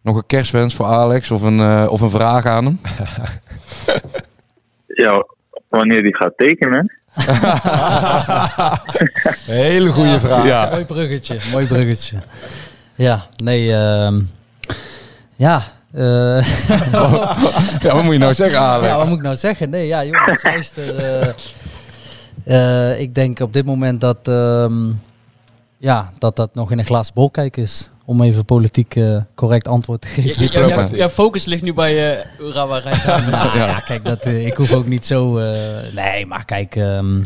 nog 0.02 0.16
een 0.16 0.26
kerstwens 0.26 0.76
voor 0.76 0.86
Alex 0.86 1.32
of 1.32 1.42
een, 1.42 1.60
eh, 1.60 1.86
of 1.90 2.02
een 2.02 2.10
vraag 2.10 2.46
aan 2.46 2.66
hem? 2.66 2.80
Ja, 4.88 5.26
wanneer 5.70 6.02
die 6.02 6.16
gaat 6.16 6.34
tekenen. 6.38 6.94
Hele 9.46 9.90
goede 9.90 10.20
vraag. 10.20 10.46
Ja. 10.46 10.70
Mooi 10.72 10.86
bruggetje, 10.86 11.38
mooi 11.52 11.68
bruggetje. 11.68 12.18
Ja, 12.96 13.26
nee, 13.44 13.74
ehm, 13.74 14.22
ja. 15.36 15.64
Eh, 15.94 16.38
Ja, 17.80 17.94
wat 17.94 18.04
moet 18.04 18.14
je 18.14 18.20
nou 18.20 18.34
zeggen, 18.34 18.60
Alex? 18.60 18.88
Ja, 18.88 18.98
wat 18.98 19.08
moet 19.08 19.18
ik 19.18 19.24
nou 19.24 19.36
zeggen? 19.36 19.70
Nee, 19.70 19.88
ja, 19.88 20.04
jongens, 20.06 20.44
luister. 20.54 20.96
eh, 20.96 21.34
eh, 22.92 23.00
ik 23.00 23.14
denk 23.16 23.40
op 23.40 23.54
dit 23.54 23.66
moment 23.66 24.02
dat, 24.02 24.18
ehm, 24.24 24.88
ja, 25.78 26.12
dat 26.18 26.36
dat 26.36 26.56
nog 26.56 26.72
in 26.72 26.80
een 26.80 26.86
glazen 26.86 27.14
bol 27.14 27.30
kijken 27.30 27.62
is. 27.62 27.90
Om 28.06 28.22
even 28.22 28.46
politiek 28.46 28.96
eh, 28.96 29.16
correct 29.36 29.68
antwoord 29.68 30.02
te 30.02 30.08
geven. 30.08 30.44
Ja, 30.62 30.68
ja, 30.68 30.76
ja, 30.80 30.88
ja, 30.94 31.10
focus 31.10 31.46
ligt 31.46 31.62
nu 31.64 31.74
bij 31.74 32.14
eh 32.20 32.26
Urawa. 32.40 32.80
Nou, 33.30 33.58
ja. 33.60 33.80
kijk, 33.80 34.06
dat, 34.06 34.26
ik 34.26 34.58
hoef 34.58 34.74
ook 34.74 34.88
niet 34.88 35.06
zo. 35.06 35.38
eh, 35.38 35.94
nee, 35.94 36.26
maar 36.26 36.46
kijk. 36.46 36.76
ehm, 36.76 37.24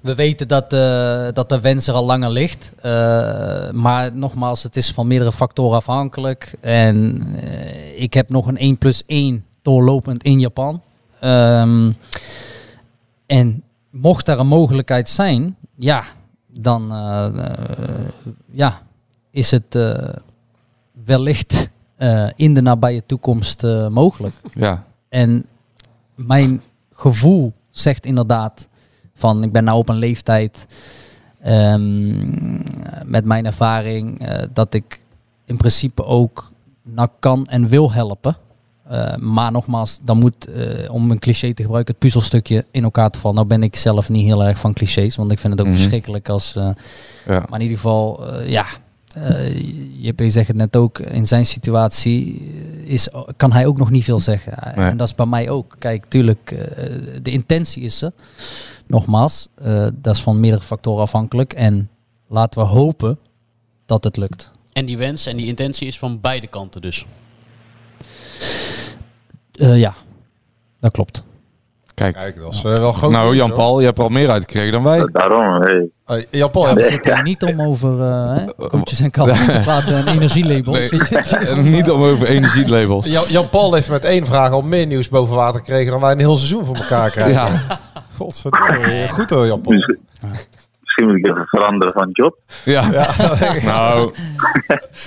we 0.00 0.14
weten 0.14 0.48
dat, 0.48 0.72
eh, 0.72 1.28
dat 1.32 1.48
de 1.48 1.60
wens 1.60 1.86
er 1.86 1.94
al 1.94 2.04
langer 2.04 2.30
ligt. 2.30 2.72
Eh, 2.76 3.70
maar 3.70 4.16
nogmaals, 4.16 4.62
het 4.62 4.76
is 4.76 4.90
van 4.90 5.06
meerdere 5.06 5.32
factoren 5.32 5.76
afhankelijk. 5.76 6.54
En 6.60 7.26
eh, 7.40 8.02
ik 8.02 8.14
heb 8.14 8.30
nog 8.30 8.46
een 8.46 8.58
1 8.58 8.78
plus 8.78 9.02
1 9.06 9.44
doorlopend 9.62 10.22
in 10.22 10.40
Japan. 10.40 10.82
Ehm, 11.20 11.92
en 13.26 13.62
mocht 13.90 14.26
daar 14.26 14.38
een 14.38 14.46
mogelijkheid 14.46 15.08
zijn, 15.08 15.56
ja, 15.76 16.04
dan 16.46 16.88
ja, 18.50 18.82
is 19.30 19.50
het 19.50 19.78
wellicht 21.04 21.70
in 22.36 22.54
de 22.54 22.60
nabije 22.60 23.02
toekomst 23.06 23.62
mogelijk. 23.90 24.34
Ja. 24.54 24.84
En 25.08 25.46
mijn 26.14 26.62
gevoel 26.92 27.52
zegt 27.70 28.04
inderdaad 28.04 28.68
van 29.20 29.42
ik 29.42 29.52
ben 29.52 29.64
nou 29.64 29.78
op 29.78 29.88
een 29.88 29.96
leeftijd 29.98 30.66
ehm, 31.42 32.58
met 33.04 33.24
mijn 33.24 33.46
ervaring 33.46 34.20
eh, 34.26 34.42
dat 34.52 34.74
ik 34.74 35.00
in 35.44 35.56
principe 35.56 36.04
ook 36.04 36.52
nou 36.82 37.08
kan 37.18 37.46
en 37.46 37.68
wil 37.68 37.92
helpen. 37.92 38.36
Eh, 38.88 39.16
maar 39.16 39.52
nogmaals, 39.52 39.98
dan 40.02 40.18
moet, 40.18 40.46
eh, 40.46 40.92
om 40.92 41.10
een 41.10 41.18
cliché 41.18 41.54
te 41.54 41.62
gebruiken, 41.62 41.92
het 41.92 42.02
puzzelstukje 42.02 42.64
in 42.70 42.82
elkaar 42.82 43.10
te 43.10 43.18
vallen. 43.18 43.36
Nou 43.36 43.48
ben 43.48 43.62
ik 43.62 43.76
zelf 43.76 44.08
niet 44.08 44.24
heel 44.24 44.44
erg 44.44 44.58
van 44.58 44.72
clichés, 44.72 45.16
want 45.16 45.32
ik 45.32 45.38
vind 45.38 45.52
het 45.52 45.62
ook 45.62 45.66
Mhm. 45.68 45.76
verschrikkelijk 45.76 46.28
als... 46.28 46.52
Ja. 46.52 46.74
Maar 47.26 47.58
in 47.58 47.60
ieder 47.60 47.76
geval, 47.76 48.34
ja, 48.44 48.66
je, 49.96 50.12
je 50.16 50.30
zegt 50.30 50.48
het 50.48 50.56
net 50.56 50.76
ook, 50.76 50.98
in 50.98 51.26
zijn 51.26 51.46
situatie 51.46 52.48
is, 52.84 53.08
kan 53.36 53.52
hij 53.52 53.66
ook 53.66 53.78
nog 53.78 53.90
niet 53.90 54.04
veel 54.04 54.20
zeggen. 54.20 54.52
Nee. 54.76 54.88
En 54.88 54.96
dat 54.96 55.08
is 55.08 55.14
bij 55.14 55.26
mij 55.26 55.50
ook. 55.50 55.76
Kijk, 55.78 56.04
tuurlijk, 56.08 56.54
de 57.22 57.30
intentie 57.30 57.82
is 57.82 58.02
er. 58.02 58.12
Nogmaals, 58.90 59.48
eh, 59.54 59.86
dat 59.94 60.14
is 60.14 60.22
van 60.22 60.40
meerdere 60.40 60.62
factoren 60.62 61.02
afhankelijk. 61.02 61.52
En 61.52 61.90
laten 62.28 62.60
we 62.60 62.66
hopen 62.66 63.18
dat 63.86 64.04
het 64.04 64.16
lukt. 64.16 64.50
En 64.72 64.86
die 64.86 64.98
wens 64.98 65.26
en 65.26 65.36
die 65.36 65.46
intentie 65.46 65.86
is 65.86 65.98
van 65.98 66.20
beide 66.20 66.46
kanten 66.46 66.80
dus. 66.80 67.06
Eh, 69.52 69.78
ja, 69.78 69.94
dat 70.80 70.92
klopt. 70.92 71.22
Kijk, 72.00 72.14
Kijk, 72.14 72.40
dat 72.40 72.52
is 72.52 72.64
eh, 72.64 72.72
wel 72.74 72.92
groot. 72.92 73.10
nou 73.10 73.24
nieuws, 73.24 73.36
Jan 73.36 73.48
hoor. 73.48 73.58
Paul, 73.58 73.78
je 73.80 73.84
hebt 73.86 73.98
er 73.98 74.04
al 74.04 74.10
meer 74.10 74.30
uitgekregen 74.30 74.72
dan 74.72 74.82
wij. 74.82 75.08
Daarom, 75.12 75.62
hey. 75.62 75.88
Hey, 76.06 76.26
Jan 76.30 76.50
Paul, 76.50 76.66
Ja, 76.68 76.74
we 76.74 76.82
zitten 76.84 77.14
hier 77.14 77.22
niet 77.22 77.42
om 77.42 77.60
over 77.62 78.00
eh, 78.00 78.68
koetjes 78.68 79.00
en 79.00 79.10
kalfjes 79.10 79.46
te 79.46 79.60
praten 79.62 79.96
en 79.96 80.06
energielabels. 80.08 80.90
Nee, 81.10 81.56
niet 81.56 81.90
om 81.90 82.02
over 82.02 82.26
energielabels. 82.26 83.06
Jan, 83.06 83.24
Jan 83.28 83.48
Paul 83.48 83.74
heeft 83.74 83.90
met 83.90 84.04
één 84.04 84.26
vraag 84.26 84.50
al 84.50 84.62
meer 84.62 84.86
nieuws 84.86 85.08
boven 85.08 85.34
water 85.36 85.58
gekregen 85.60 85.90
dan 85.92 86.00
wij 86.00 86.12
een 86.12 86.18
heel 86.18 86.36
seizoen 86.36 86.64
voor 86.64 86.76
elkaar 86.76 87.10
krijgen. 87.16 87.32
Ja, 87.34 87.80
Godverdomme. 88.16 89.08
Goed 89.08 89.30
hoor, 89.30 89.46
Jan 89.46 89.60
Paul. 89.60 89.74
Misschien, 89.74 91.06
moet 91.06 91.16
ik 91.16 91.26
even 91.28 91.46
veranderen 91.46 91.92
van 91.92 92.08
job. 92.12 92.38
ja. 92.64 92.90
Nou, 93.64 94.12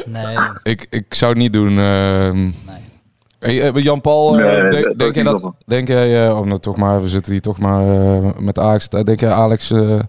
Nee, 0.05 0.37
ik, 0.63 0.87
ik 0.89 1.13
zou 1.13 1.31
het 1.31 1.39
niet 1.41 1.53
doen. 1.53 1.77
ehm. 1.79 2.51
Hey, 3.43 3.61
eh, 3.71 3.83
Jan 3.83 4.01
Paul, 4.01 4.39
eh, 4.39 4.45
Nee, 4.61 4.69
denk, 4.69 4.83
dat 4.85 4.99
denk 4.99 5.15
jij 5.15 5.23
niet 5.23 5.41
dat? 5.41 5.53
Denk 5.65 5.87
jij, 5.87 6.27
eh, 6.27 6.37
oh, 6.39 6.45
nou, 6.45 6.59
toch 6.59 6.75
maar, 6.77 7.01
we 7.01 7.07
zitten 7.07 7.31
hier 7.31 7.41
toch 7.41 7.57
maar 7.57 7.81
eh, 7.81 8.37
met 8.39 8.59
Alex. 8.59 8.89
Denk 8.89 9.19
jij 9.19 9.31
Alex 9.31 9.71
eh, 9.71 9.99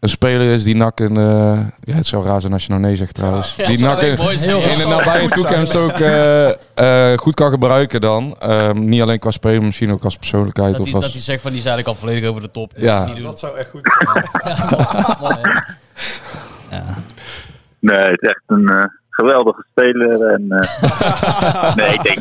een 0.00 0.08
speler 0.08 0.52
is 0.52 0.62
die 0.62 0.76
NAC 0.76 1.00
in, 1.00 1.16
eh, 1.16 1.60
ja, 1.80 1.94
het 1.94 2.06
zou 2.06 2.24
raar 2.24 2.40
zijn 2.40 2.52
als 2.52 2.62
je 2.62 2.68
nou 2.68 2.80
nee 2.82 2.96
zegt 2.96 3.14
trouwens. 3.14 3.54
Ja, 3.56 3.66
die 3.66 3.88
echt 3.88 4.02
in, 4.02 4.78
de 4.78 4.86
nabije 4.88 5.28
toekomst 5.28 5.76
ook 5.76 5.96
goed 7.20 7.34
kan 7.34 7.50
gebruiken 7.50 8.00
dan. 8.00 8.36
Ehm, 8.38 8.84
niet 8.84 9.02
alleen 9.02 9.18
qua 9.18 9.30
speler, 9.30 9.62
misschien 9.62 9.92
ook 9.92 10.04
als 10.04 10.16
persoonlijkheid. 10.16 10.72
Dat 10.72 10.80
of 10.80 10.86
hij, 10.86 10.94
als, 10.94 11.04
dat 11.04 11.12
hij 11.12 11.22
zegt 11.22 11.40
van 11.42 11.50
die 11.50 11.60
is 11.60 11.66
eigenlijk 11.66 11.96
al 11.96 12.02
volledig 12.06 12.28
over 12.30 12.42
de 12.42 12.50
top. 12.50 12.72
Dat 12.74 12.82
Ja. 12.82 13.00
is 13.02 13.06
niet 13.06 13.16
doen. 13.16 13.24
Dat 13.26 13.38
zou 13.38 13.56
echt 13.56 13.68
goed 13.70 13.96
zijn. 13.98 14.24
Ja. 16.70 16.84
Nee, 17.78 17.98
het 18.10 18.22
is 18.22 18.28
echt 18.28 18.42
een 18.46 18.68
eh, 18.68 18.84
geweldige 19.16 19.64
speler. 19.70 20.20
En, 20.22 20.50
eh, 20.50 21.76
nee, 21.80 21.92
ik 21.94 22.02
denk, 22.02 22.18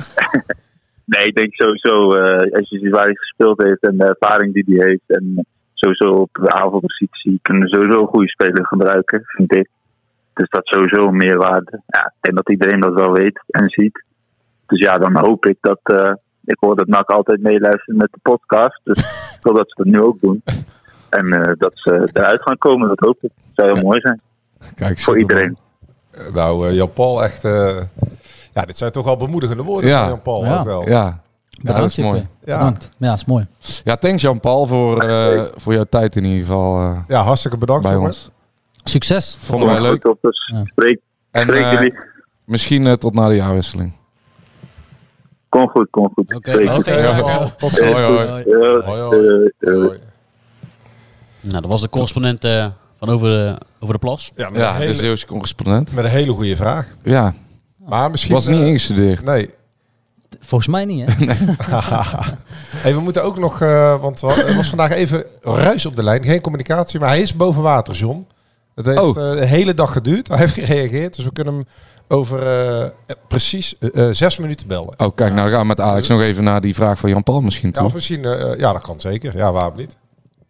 nee, 1.14 1.26
ik 1.28 1.36
denk 1.36 1.54
sowieso, 1.54 2.14
eh, 2.14 2.54
als 2.58 2.70
je 2.70 2.80
ziet 2.80 2.92
waar 2.92 3.04
hij 3.04 3.16
gespeeld 3.16 3.64
heeft 3.64 3.82
en 3.82 3.98
de 3.98 4.04
ervaring 4.06 4.54
die 4.54 4.64
hij 4.68 4.88
heeft. 4.88 5.20
En 5.20 5.46
sowieso 5.74 6.10
op 6.14 6.30
de 6.32 6.52
avondpositie 6.52 7.40
kunnen 7.42 7.64
we 7.64 7.76
sowieso 7.76 8.02
een 8.02 8.08
goede 8.08 8.30
speler 8.30 8.66
gebruiken, 8.66 9.22
vind 9.26 9.56
ik. 9.56 9.70
dus 10.34 10.50
dat 10.50 10.64
is 10.64 10.78
sowieso 10.78 11.08
een 11.08 11.18
meerwaarde. 11.18 11.82
Ja, 11.88 12.06
ik 12.06 12.22
denk 12.22 12.36
dat 12.36 12.50
iedereen 12.50 12.80
dat 12.80 12.94
wel 12.94 13.12
weet 13.12 13.44
en 13.48 13.70
ziet. 13.70 14.04
Dus 14.66 14.80
ja, 14.80 14.94
dan 14.98 15.18
hoop 15.20 15.46
ik 15.46 15.58
dat. 15.62 15.80
eh, 15.84 16.14
ik 16.46 16.58
hoor 16.60 16.76
dat 16.76 16.88
NAC 16.88 17.10
altijd 17.10 17.42
meeluistert 17.42 17.98
met 17.98 18.12
de 18.12 18.20
podcast. 18.22 18.82
Dus 18.84 19.00
ik 19.36 19.40
hoop 19.42 19.58
dat 19.58 19.70
ze 19.70 19.84
dat 19.84 19.94
nu 19.94 20.02
ook 20.02 20.20
doen. 20.22 20.44
En 21.10 21.56
dat 21.58 21.72
ze 21.76 22.10
eruit 22.14 22.42
gaan 22.42 22.58
komen, 22.58 22.88
dat 22.88 23.00
hoop 23.00 23.18
ik. 23.22 23.32
Dat 23.54 23.66
zou 23.66 23.74
heel 23.74 23.84
mooi 23.88 24.00
zijn. 24.00 24.22
Kijk, 24.76 25.00
Voor 25.00 25.18
iedereen. 25.18 25.58
Nou, 26.34 26.68
eh, 26.70 26.76
Jan-Paul, 26.76 27.24
echt... 27.24 27.44
eh, 27.44 27.78
ja, 28.54 28.62
dit 28.62 28.78
zijn 28.78 28.92
toch 28.92 29.06
wel 29.06 29.18
bemoedigende 29.18 29.64
woorden 29.64 29.90
Ja. 29.90 30.00
van 30.00 30.10
Jan-Paul 30.10 30.46
Ja. 30.46 30.60
ook 30.60 30.66
wel. 30.66 30.90
Ja. 30.90 31.24
Bedankt, 31.62 31.82
dat 31.82 31.90
is 31.90 31.98
mooi. 31.98 32.16
Jippe. 32.18 32.30
Bedankt. 32.46 32.90
Ja, 32.98 33.14
is 33.14 33.26
mooi. 33.26 33.48
Ja, 33.84 33.96
thanks 33.98 34.22
Jan-Paul 34.22 34.66
voor, 34.66 35.02
eh, 35.02 35.44
voor 35.56 35.74
jouw 35.74 35.84
tijd 35.90 36.16
in 36.16 36.24
ieder 36.24 36.40
geval 36.46 36.80
eh, 36.82 36.98
Ja, 37.08 37.22
hartstikke 37.22 37.58
bedankt 37.58 37.84
bij 37.84 37.94
jongens. 37.94 38.26
ons. 38.26 38.34
Succes. 38.92 39.38
Vonden 39.40 39.68
wij 39.70 39.82
leuk. 39.82 39.92
Goed 40.02 40.12
op, 40.12 40.18
dus 40.22 40.52
Ja. 40.54 40.62
spreek, 40.66 41.00
En 41.32 41.42
spreek 41.48 41.72
jullie. 41.72 41.96
misschien 42.46 42.88
eh, 42.88 42.94
tot 42.94 43.14
na 43.14 43.28
de 43.28 43.36
jaarwisseling. 43.36 43.94
Kom 45.50 45.68
goed, 45.70 45.88
kom 45.90 46.12
goed. 46.14 46.36
Oké, 46.36 46.52
Oké, 46.52 46.82
feestdagen. 46.82 47.26
Jan-Paul. 47.26 47.52
Tot 47.58 47.72
ziens. 47.72 47.90
hoi. 48.06 48.28
Hoi. 48.28 48.44
Ja, 48.48 48.82
Hoi, 48.82 49.02
hoi. 49.62 50.00
Nou, 51.42 51.62
dat 51.62 51.72
was 51.72 51.82
de 51.82 51.90
correspondent 51.90 52.44
eh, 52.44 52.66
van 53.06 53.14
over 53.14 53.28
de, 53.28 53.58
over 53.80 53.94
de 53.94 54.00
plas. 54.00 54.32
Ja, 54.36 54.50
met, 54.50 54.62
Ja, 54.62 54.68
een 54.74 54.76
de 54.78 54.82
hele, 54.82 54.94
Zeeuwse 54.96 55.26
correspondent. 55.26 55.94
met 55.94 56.06
een 56.06 56.12
hele 56.12 56.32
goede 56.32 56.56
vraag. 56.56 56.88
Ja, 57.04 57.34
Maar 57.88 58.12
misschien... 58.12 58.34
was 58.34 58.48
niet 58.48 58.60
eh, 58.62 58.68
ingestudeerd. 58.68 59.24
Nee. 59.24 59.50
Volgens 60.40 60.70
mij 60.70 60.86
niet, 60.86 61.06
hè? 61.06 61.26
hey, 62.76 62.94
we 62.94 63.00
moeten 63.00 63.24
ook 63.24 63.40
nog, 63.40 63.62
eh, 63.62 64.02
want 64.02 64.22
er 64.22 64.56
was 64.56 64.68
vandaag 64.70 64.92
even 64.92 65.24
ruis 65.42 65.86
op 65.86 65.96
de 65.96 66.04
lijn. 66.04 66.24
Geen 66.24 66.42
communicatie, 66.42 67.00
maar 67.00 67.10
hij 67.10 67.22
is 67.22 67.36
boven 67.36 67.62
water, 67.62 67.96
John. 67.96 68.28
Het 68.76 68.86
heeft 68.86 69.00
Oh. 69.00 69.08
eh, 69.32 69.38
de 69.40 69.46
hele 69.46 69.74
dag 69.74 69.92
geduurd. 69.92 70.28
Hij 70.28 70.38
heeft 70.38 70.54
gereageerd, 70.54 71.16
dus 71.16 71.26
we 71.26 71.32
kunnen 71.32 71.54
hem 71.54 71.66
over 72.08 72.48
eh, 72.48 72.90
precies 73.28 73.76
zes 74.12 74.38
minuten 74.38 74.68
bellen. 74.68 75.00
Oh, 75.00 75.16
kijk, 75.16 75.34
nou 75.34 75.42
dan 75.42 75.50
gaan 75.50 75.60
we 75.60 75.66
met 75.68 75.80
Alex 75.80 76.08
nog 76.08 76.22
even 76.22 76.44
naar 76.44 76.62
die 76.62 76.76
vraag 76.76 77.00
van 77.00 77.10
Jan-Paul 77.10 77.42
misschien 77.42 77.68
Ja, 77.68 77.74
toe. 77.74 77.86
of 77.86 77.94
misschien, 77.94 78.26
eh, 78.26 78.60
ja, 78.60 78.74
dat 78.74 78.82
kan 78.82 79.00
zeker. 79.00 79.38
Ja, 79.38 79.52
waarom 79.52 79.78
niet? 79.78 79.98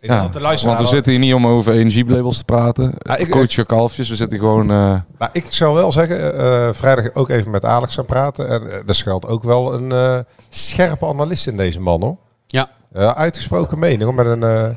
Ik 0.06 0.12
denk 0.12 0.24
Ja, 0.24 0.32
dat 0.32 0.42
de 0.42 0.48
luisteraar 0.48 0.76
want 0.76 0.88
we 0.90 0.96
wel- 0.96 1.04
zitten 1.04 1.12
hier 1.24 1.36
niet 1.36 1.46
om 1.46 1.48
over 1.58 1.74
energielabels 1.74 2.38
te 2.38 2.44
praten. 2.44 2.94
Ja, 2.98 3.16
ik- 3.18 3.30
Coach 3.30 3.52
je 3.52 3.66
kalfjes, 3.66 4.10
we 4.10 4.16
zitten 4.16 4.40
gewoon... 4.40 4.62
eh, 4.72 4.78
Nou, 5.18 5.32
ik 5.34 5.46
zou 5.50 5.76
wel 5.76 5.92
zeggen, 5.92 6.38
eh, 6.38 6.70
vrijdag 6.74 7.14
ook 7.14 7.30
even 7.30 7.52
met 7.52 7.66
Alex 7.66 7.96
gaan 7.96 8.06
praten. 8.06 8.50
En 8.50 8.70
eh, 8.72 8.78
er 8.88 8.96
schuilt 8.96 9.28
ook 9.28 9.44
wel 9.44 9.74
een 9.74 9.92
eh, 9.92 10.20
scherpe 10.50 11.06
analist 11.08 11.48
in 11.48 11.58
deze 11.58 11.82
man, 11.82 12.02
hoor. 12.04 12.18
Ja. 12.48 12.70
Eh, 12.94 13.08
uitgesproken 13.12 13.80
mening, 13.80 14.02
hoor, 14.04 14.14
met 14.14 14.26
een, 14.26 14.44
eh, 14.44 14.70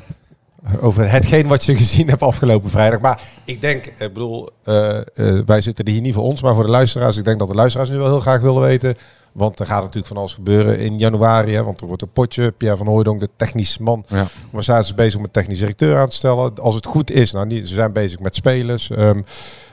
over 0.81 1.11
hetgeen 1.11 1.47
wat 1.47 1.65
je 1.65 1.75
gezien 1.83 2.09
hebt 2.09 2.21
afgelopen 2.21 2.69
vrijdag. 2.69 2.99
Maar 2.99 3.21
ik 3.45 3.61
denk, 3.61 3.85
ik 3.85 3.97
bedoel, 4.13 4.49
eh, 4.63 4.97
eh, 4.97 5.03
wij 5.45 5.61
zitten 5.61 5.87
hier 5.89 6.01
niet 6.01 6.13
voor 6.13 6.23
ons, 6.23 6.41
maar 6.41 6.53
voor 6.53 6.63
de 6.63 6.69
luisteraars. 6.69 7.17
Ik 7.17 7.23
denk 7.23 7.39
dat 7.39 7.47
de 7.47 7.55
luisteraars 7.55 7.89
nu 7.89 7.97
wel 7.97 8.07
heel 8.07 8.19
graag 8.19 8.41
willen 8.41 8.61
weten. 8.61 8.95
Want 9.31 9.59
er 9.59 9.65
gaat 9.65 9.79
natuurlijk 9.79 10.07
van 10.07 10.17
alles 10.17 10.33
gebeuren 10.33 10.79
in 10.79 10.97
januari. 10.97 11.53
Hè, 11.53 11.63
want 11.63 11.81
er 11.81 11.87
wordt 11.87 12.01
een 12.01 12.11
potje. 12.11 12.51
Pierre 12.51 12.77
van 12.77 12.87
Hooydonk, 12.87 13.19
de 13.19 13.29
technische 13.35 13.83
man. 13.83 14.05
ja. 14.07 14.27
Commissaris 14.49 14.85
is 14.85 14.95
bezig 14.95 15.17
om 15.17 15.23
een 15.23 15.31
technisch 15.31 15.59
directeur 15.59 15.97
aan 15.99 16.09
te 16.09 16.15
stellen. 16.15 16.55
Als 16.59 16.75
het 16.75 16.85
goed 16.85 17.11
is, 17.11 17.31
nou 17.31 17.45
niet, 17.45 17.67
ze 17.67 17.73
zijn 17.73 17.93
bezig 17.93 18.19
met 18.19 18.35
spelers. 18.35 18.89
Ehm, 18.89 19.21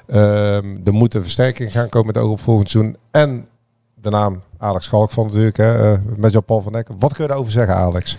ehm, 0.06 0.76
er 0.84 0.92
moet 0.92 1.14
een 1.14 1.22
versterking 1.22 1.72
gaan 1.72 1.88
komen 1.88 2.06
met 2.14 2.22
oog 2.22 2.30
op 2.30 2.40
volgend 2.40 2.70
seizoen. 2.70 2.96
En 3.10 3.48
de 3.94 4.10
naam 4.10 4.42
Alex 4.58 4.84
Schalk 4.84 5.10
van 5.10 5.26
natuurlijk, 5.26 5.56
hè, 5.56 5.92
eh, 5.92 5.98
met 6.16 6.32
Jan-Paul 6.32 6.62
van 6.62 6.72
Dijk. 6.72 6.88
Wat 6.98 7.12
kun 7.14 7.22
je 7.22 7.28
daarover 7.28 7.52
zeggen, 7.52 7.74
Alex? 7.76 8.16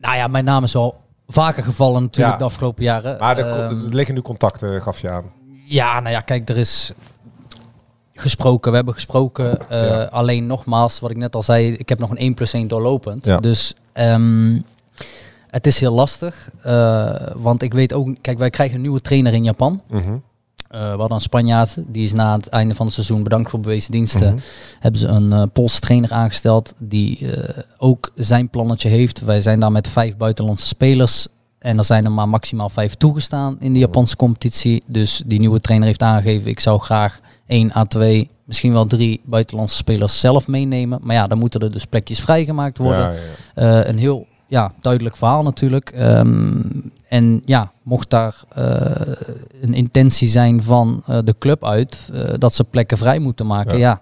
Nou 0.00 0.16
ja, 0.16 0.26
mijn 0.26 0.44
naam 0.44 0.64
is 0.64 0.76
al 0.76 0.96
vaker 1.28 1.62
gevallen 1.64 2.02
natuurlijk 2.02 2.32
Ja. 2.34 2.38
de 2.38 2.44
afgelopen 2.44 2.84
jaren. 2.84 3.18
Maar 3.18 3.38
er, 3.38 3.46
Ehm, 3.46 3.58
er 3.86 3.94
liggen 3.94 4.14
nu 4.14 4.20
contacten, 4.22 4.82
gaf 4.82 5.00
je 5.00 5.10
aan. 5.10 5.24
Ja, 5.64 6.00
nou 6.00 6.14
ja, 6.14 6.20
kijk, 6.20 6.48
er 6.48 6.56
is 6.56 6.92
gesproken. 8.20 8.70
We 8.70 8.76
hebben 8.76 8.94
gesproken. 8.94 9.68
eh, 9.70 9.86
Ja. 9.86 10.02
Alleen 10.02 10.46
nogmaals, 10.46 11.00
wat 11.00 11.10
ik 11.10 11.16
net 11.16 11.34
al 11.34 11.42
zei, 11.42 11.72
ik 11.72 11.88
heb 11.88 11.98
nog 11.98 12.10
een 12.10 12.18
1 12.18 12.34
plus 12.34 12.52
1 12.52 12.68
doorlopend. 12.68 13.24
Ja. 13.26 13.36
Dus 13.36 13.74
ehm, 13.92 14.60
het 15.50 15.66
is 15.66 15.80
heel 15.80 15.92
lastig. 15.94 16.50
eh, 16.62 17.14
want 17.36 17.62
ik 17.62 17.72
weet 17.74 17.92
ook, 17.92 18.08
kijk, 18.20 18.38
wij 18.38 18.50
krijgen 18.50 18.76
een 18.76 18.82
nieuwe 18.82 19.00
trainer 19.00 19.32
in 19.32 19.44
Japan. 19.44 19.82
Mhm. 19.88 20.00
Eh, 20.68 20.80
we 20.80 20.86
hadden 20.98 21.10
een 21.16 21.20
Spanjaard, 21.20 21.76
die 21.86 22.04
is 22.04 22.12
na 22.12 22.36
het 22.36 22.48
einde 22.48 22.74
van 22.74 22.86
het 22.86 22.94
seizoen 22.94 23.22
bedankt 23.22 23.50
voor 23.50 23.60
bewezen 23.60 23.90
diensten. 23.92 24.34
Mhm. 24.34 24.42
Hebben 24.80 25.00
ze 25.00 25.06
een 25.08 25.50
Poolse 25.50 25.80
trainer 25.80 26.12
aangesteld 26.12 26.74
die 26.78 27.26
ook 27.78 28.10
zijn 28.14 28.48
plannetje 28.48 28.88
heeft. 28.88 29.20
Wij 29.20 29.40
zijn 29.40 29.60
daar 29.60 29.72
met 29.72 29.88
vijf 29.88 30.16
buitenlandse 30.16 30.66
spelers. 30.66 31.28
En 31.58 31.78
er 31.78 31.84
zijn 31.84 32.04
er 32.04 32.12
maar 32.12 32.28
maximaal 32.28 32.68
vijf 32.68 32.94
toegestaan 32.94 33.56
in 33.60 33.72
de 33.72 33.78
Japanse 33.78 34.16
competitie. 34.16 34.82
Dus 34.86 35.22
die 35.26 35.38
nieuwe 35.38 35.60
trainer 35.60 35.86
heeft 35.86 36.02
aangegeven, 36.02 36.48
ik 36.50 36.60
zou 36.60 36.80
graag 36.80 37.20
1 37.46 37.76
à 37.76 37.84
2, 37.84 38.30
misschien 38.44 38.72
wel 38.72 38.86
drie 38.86 39.20
buitenlandse 39.24 39.76
spelers 39.76 40.20
zelf 40.20 40.46
meenemen. 40.46 40.98
Maar 41.02 41.14
ja, 41.14 41.26
dan 41.26 41.38
moeten 41.38 41.60
er 41.60 41.72
dus 41.72 41.84
plekjes 41.84 42.20
vrijgemaakt 42.20 42.78
worden. 42.78 43.14
Ja. 43.14 43.14
Eh, 43.54 43.88
een 43.88 43.98
heel 43.98 44.26
ja, 44.48 44.72
duidelijk 44.80 45.16
verhaal 45.16 45.42
natuurlijk. 45.42 45.90
Ehm, 45.90 46.60
en 47.08 47.42
ja, 47.44 47.72
mocht 47.82 48.10
daar 48.10 48.34
eh, 48.48 49.12
een 49.60 49.74
intentie 49.74 50.28
zijn 50.28 50.62
van 50.62 51.02
eh, 51.06 51.18
de 51.24 51.34
club 51.38 51.64
uit 51.64 52.10
dat 52.38 52.54
ze 52.54 52.64
plekken 52.64 52.98
vrij 52.98 53.18
moeten 53.18 53.46
maken, 53.46 53.78
Ja. 53.78 53.78
ja. 53.78 54.00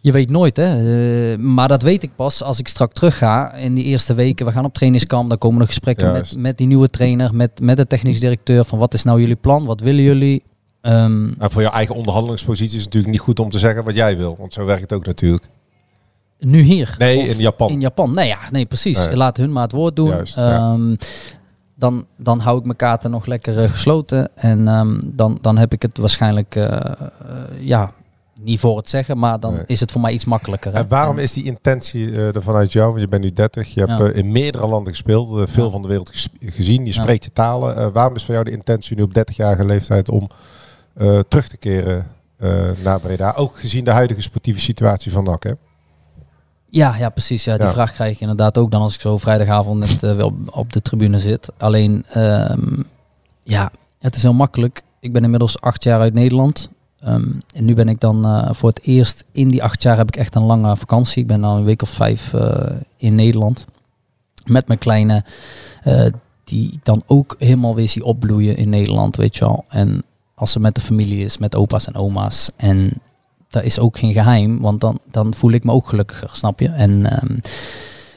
Je 0.00 0.12
weet 0.12 0.30
nooit, 0.30 0.56
hè. 0.56 1.38
Maar 1.38 1.68
dat 1.68 1.82
weet 1.82 2.02
ik 2.02 2.10
pas 2.16 2.42
als 2.42 2.58
ik 2.58 2.68
straks 2.68 2.94
terug 2.94 3.18
ga. 3.18 3.54
In 3.54 3.74
die 3.74 3.84
eerste 3.84 4.14
weken, 4.14 4.46
we 4.46 4.52
gaan 4.52 4.64
op 4.64 4.74
trainingskamp. 4.74 5.28
Dan 5.28 5.38
komen 5.38 5.60
er 5.60 5.66
gesprekken 5.66 6.12
met, 6.12 6.34
met 6.36 6.58
die 6.58 6.66
nieuwe 6.66 6.88
trainer, 6.88 7.34
met, 7.34 7.60
met 7.60 7.76
de 7.76 7.86
technisch 7.86 8.20
directeur. 8.20 8.64
Van 8.64 8.78
wat 8.78 8.94
is 8.94 9.02
nou 9.02 9.20
jullie 9.20 9.36
plan? 9.36 9.64
Wat 9.64 9.80
willen 9.80 10.02
jullie? 10.02 10.42
Ehm, 10.82 11.28
En 11.38 11.50
voor 11.50 11.62
jouw 11.62 11.70
eigen 11.72 11.94
onderhandelingspositie 11.94 12.78
is 12.78 12.84
het 12.84 12.84
natuurlijk 12.84 13.12
niet 13.12 13.22
goed 13.22 13.40
om 13.40 13.50
te 13.50 13.58
zeggen 13.58 13.84
wat 13.84 13.94
jij 13.94 14.16
wil. 14.16 14.36
Want 14.38 14.52
zo 14.52 14.64
werkt 14.64 14.80
het 14.82 14.92
ook 14.92 15.06
natuurlijk. 15.06 15.44
nu 16.38 16.60
hier. 16.60 16.94
Nee, 16.98 17.28
in 17.28 17.38
Japan. 17.38 17.70
In 17.70 17.80
Japan. 17.80 18.14
Nee, 18.14 18.26
ja, 18.28 18.38
nee 18.50 18.64
precies. 18.66 19.06
Nee. 19.06 19.16
Laat 19.16 19.36
hun 19.36 19.52
maar 19.52 19.62
het 19.62 19.72
woord 19.72 19.96
doen. 19.96 20.08
Juist, 20.08 20.34
ja. 20.34 20.50
Ehm, 20.58 20.94
dan, 21.74 22.06
dan 22.16 22.38
hou 22.40 22.58
ik 22.58 22.64
mijn 22.64 22.76
kaarten 22.76 23.10
nog 23.10 23.26
lekker 23.26 23.58
eh, 23.58 23.70
gesloten. 23.70 24.28
En 24.36 24.68
ehm, 24.68 25.00
dan, 25.02 25.38
dan 25.40 25.58
heb 25.58 25.72
ik 25.72 25.82
het 25.82 25.98
waarschijnlijk, 25.98 26.56
eh, 26.56 26.72
eh, 26.72 26.90
ja, 27.60 27.90
niet 28.40 28.60
voor 28.60 28.76
het 28.76 28.90
zeggen, 28.90 29.18
maar 29.18 29.40
dan 29.40 29.52
Nee. 29.54 29.62
is 29.66 29.80
het 29.80 29.92
voor 29.92 30.00
mij 30.00 30.12
iets 30.12 30.24
makkelijker. 30.24 30.72
hè. 30.72 30.78
En 30.78 30.88
waarom 30.88 31.18
is 31.18 31.32
die 31.32 31.44
intentie 31.44 32.12
er 32.16 32.42
vanuit 32.42 32.72
jou? 32.72 32.88
Want 32.88 33.00
je 33.00 33.08
bent 33.08 33.22
nu 33.22 33.32
30, 33.32 33.74
je 33.74 33.80
hebt 33.80 33.98
Ja. 33.98 34.08
in 34.12 34.32
meerdere 34.32 34.66
landen 34.66 34.92
gespeeld, 34.92 35.50
veel 35.50 35.64
Ja. 35.64 35.70
van 35.70 35.82
de 35.82 35.88
wereld 35.88 36.28
gezien, 36.40 36.86
je 36.86 36.92
spreekt 36.92 37.24
je 37.24 37.32
talen. 37.32 37.92
Waarom 37.92 38.14
is 38.16 38.24
voor 38.24 38.34
jou 38.34 38.44
de 38.46 38.50
intentie 38.50 38.96
nu 38.96 39.02
op 39.02 39.14
30-jarige 39.14 39.64
leeftijd 39.64 40.08
om 40.10 40.28
eh, 40.94 41.18
terug 41.28 41.48
te 41.48 41.56
keren 41.56 42.06
eh, 42.36 42.70
naar 42.84 43.00
Breda? 43.00 43.32
Ook 43.36 43.58
gezien 43.58 43.84
de 43.84 43.90
huidige 43.90 44.22
sportieve 44.22 44.60
situatie 44.60 45.12
van 45.12 45.24
NAC, 45.24 45.42
hè? 45.42 45.52
Ja, 46.66 46.96
ja, 46.96 47.08
precies. 47.08 47.44
Ja, 47.44 47.56
die 47.56 47.66
Ja. 47.66 47.72
vraag 47.72 47.92
krijg 47.92 48.12
ik 48.14 48.20
inderdaad 48.20 48.58
ook 48.58 48.70
dan 48.70 48.82
als 48.82 48.94
ik 48.94 49.00
zo 49.00 49.16
vrijdagavond 49.18 49.78
net 49.78 50.02
eh, 50.02 50.16
weer 50.16 50.30
op, 50.50 50.72
de 50.72 50.82
tribune 50.82 51.18
zit. 51.18 51.52
Alleen, 51.58 52.04
ehm, 52.08 52.82
ja, 53.42 53.70
het 53.98 54.16
is 54.16 54.22
heel 54.22 54.32
makkelijk. 54.32 54.82
Ik 55.00 55.12
ben 55.12 55.24
inmiddels 55.24 55.60
acht 55.60 55.84
jaar 55.84 56.00
uit 56.00 56.14
Nederland. 56.14 56.68
Ehm, 57.00 57.28
en 57.54 57.64
nu 57.64 57.74
ben 57.74 57.88
ik 57.88 58.00
dan 58.00 58.48
voor 58.54 58.68
het 58.68 58.82
eerst 58.82 59.24
in 59.32 59.48
die 59.48 59.62
acht 59.62 59.82
jaar 59.82 59.96
heb 59.96 60.08
ik 60.08 60.16
echt 60.16 60.34
een 60.34 60.42
lange 60.44 60.76
vakantie. 60.76 61.22
Ik 61.22 61.28
ben 61.28 61.40
dan 61.40 61.56
een 61.56 61.64
week 61.64 61.82
of 61.82 61.88
vijf 61.88 62.32
in 62.96 63.14
Nederland. 63.14 63.64
Met 64.44 64.66
mijn 64.66 64.78
kleine, 64.78 65.24
die 66.44 66.72
ik 66.72 66.84
dan 66.84 67.02
ook 67.06 67.36
helemaal 67.38 67.74
weer 67.74 67.88
zie 67.88 68.04
opbloeien 68.04 68.56
in 68.56 68.68
Nederland, 68.68 69.16
weet 69.16 69.36
je 69.36 69.44
wel. 69.44 69.64
En 69.68 70.02
als 70.42 70.52
ze 70.52 70.60
met 70.60 70.74
de 70.74 70.80
familie 70.80 71.24
is, 71.24 71.38
met 71.38 71.54
opa's 71.56 71.86
en 71.86 71.94
oma's. 71.94 72.50
En 72.56 72.92
dat 73.48 73.62
is 73.64 73.78
ook 73.78 73.98
geen 73.98 74.12
geheim, 74.12 74.60
want 74.60 74.80
dan, 74.80 74.98
dan 75.10 75.34
voel 75.34 75.50
ik 75.50 75.64
me 75.64 75.72
ook 75.72 75.88
gelukkiger, 75.88 76.30
snap 76.32 76.60
je? 76.60 76.68
En 76.68 77.06
ehm, 77.10 77.38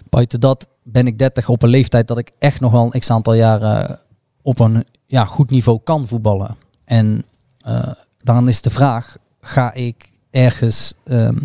buiten 0.10 0.40
dat 0.40 0.68
ben 0.84 1.08
ik 1.08 1.20
30 1.20 1.50
op 1.50 1.64
een 1.64 1.70
leeftijd 1.70 2.08
dat 2.08 2.18
ik 2.18 2.32
echt 2.40 2.60
nog 2.60 2.72
wel 2.72 2.90
een 2.94 3.00
x 3.00 3.10
aantal 3.10 3.34
jaren 3.34 4.00
op 4.42 4.60
een 4.60 4.86
ja, 5.06 5.26
goed 5.26 5.50
niveau 5.50 5.80
kan 5.84 6.08
voetballen. 6.08 6.56
En 6.86 7.26
eh, 7.62 7.92
dan 8.18 8.48
is 8.48 8.62
de 8.62 8.70
vraag, 8.70 9.18
ga 9.42 9.74
ik 9.74 10.10
ergens, 10.32 10.94
ehm, 11.04 11.38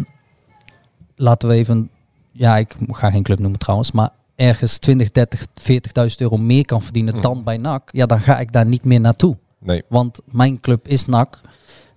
laten 1.17 1.49
we 1.49 1.55
even, 1.55 1.91
ja, 2.33 2.57
ik 2.57 2.77
ga 2.89 3.11
geen 3.11 3.23
club 3.23 3.39
noemen 3.39 3.59
trouwens, 3.59 3.93
maar 3.93 4.11
ergens 4.37 4.79
20, 4.79 5.11
30, 5.11 5.47
40.000 5.55 6.21
euro 6.21 6.37
meer 6.37 6.65
kan 6.65 6.83
verdienen 6.83 7.15
Mhm. 7.15 7.23
dan 7.23 7.45
bij 7.45 7.57
NAC, 7.57 7.89
ja, 7.93 8.07
dan 8.07 8.21
ga 8.21 8.39
ik 8.39 8.53
daar 8.53 8.67
niet 8.67 8.85
meer 8.85 9.01
naartoe. 9.01 9.37
Nee. 9.61 9.83
Want 9.89 10.21
mijn 10.25 10.61
club 10.61 10.89
is 10.89 11.07
NAC. 11.07 11.41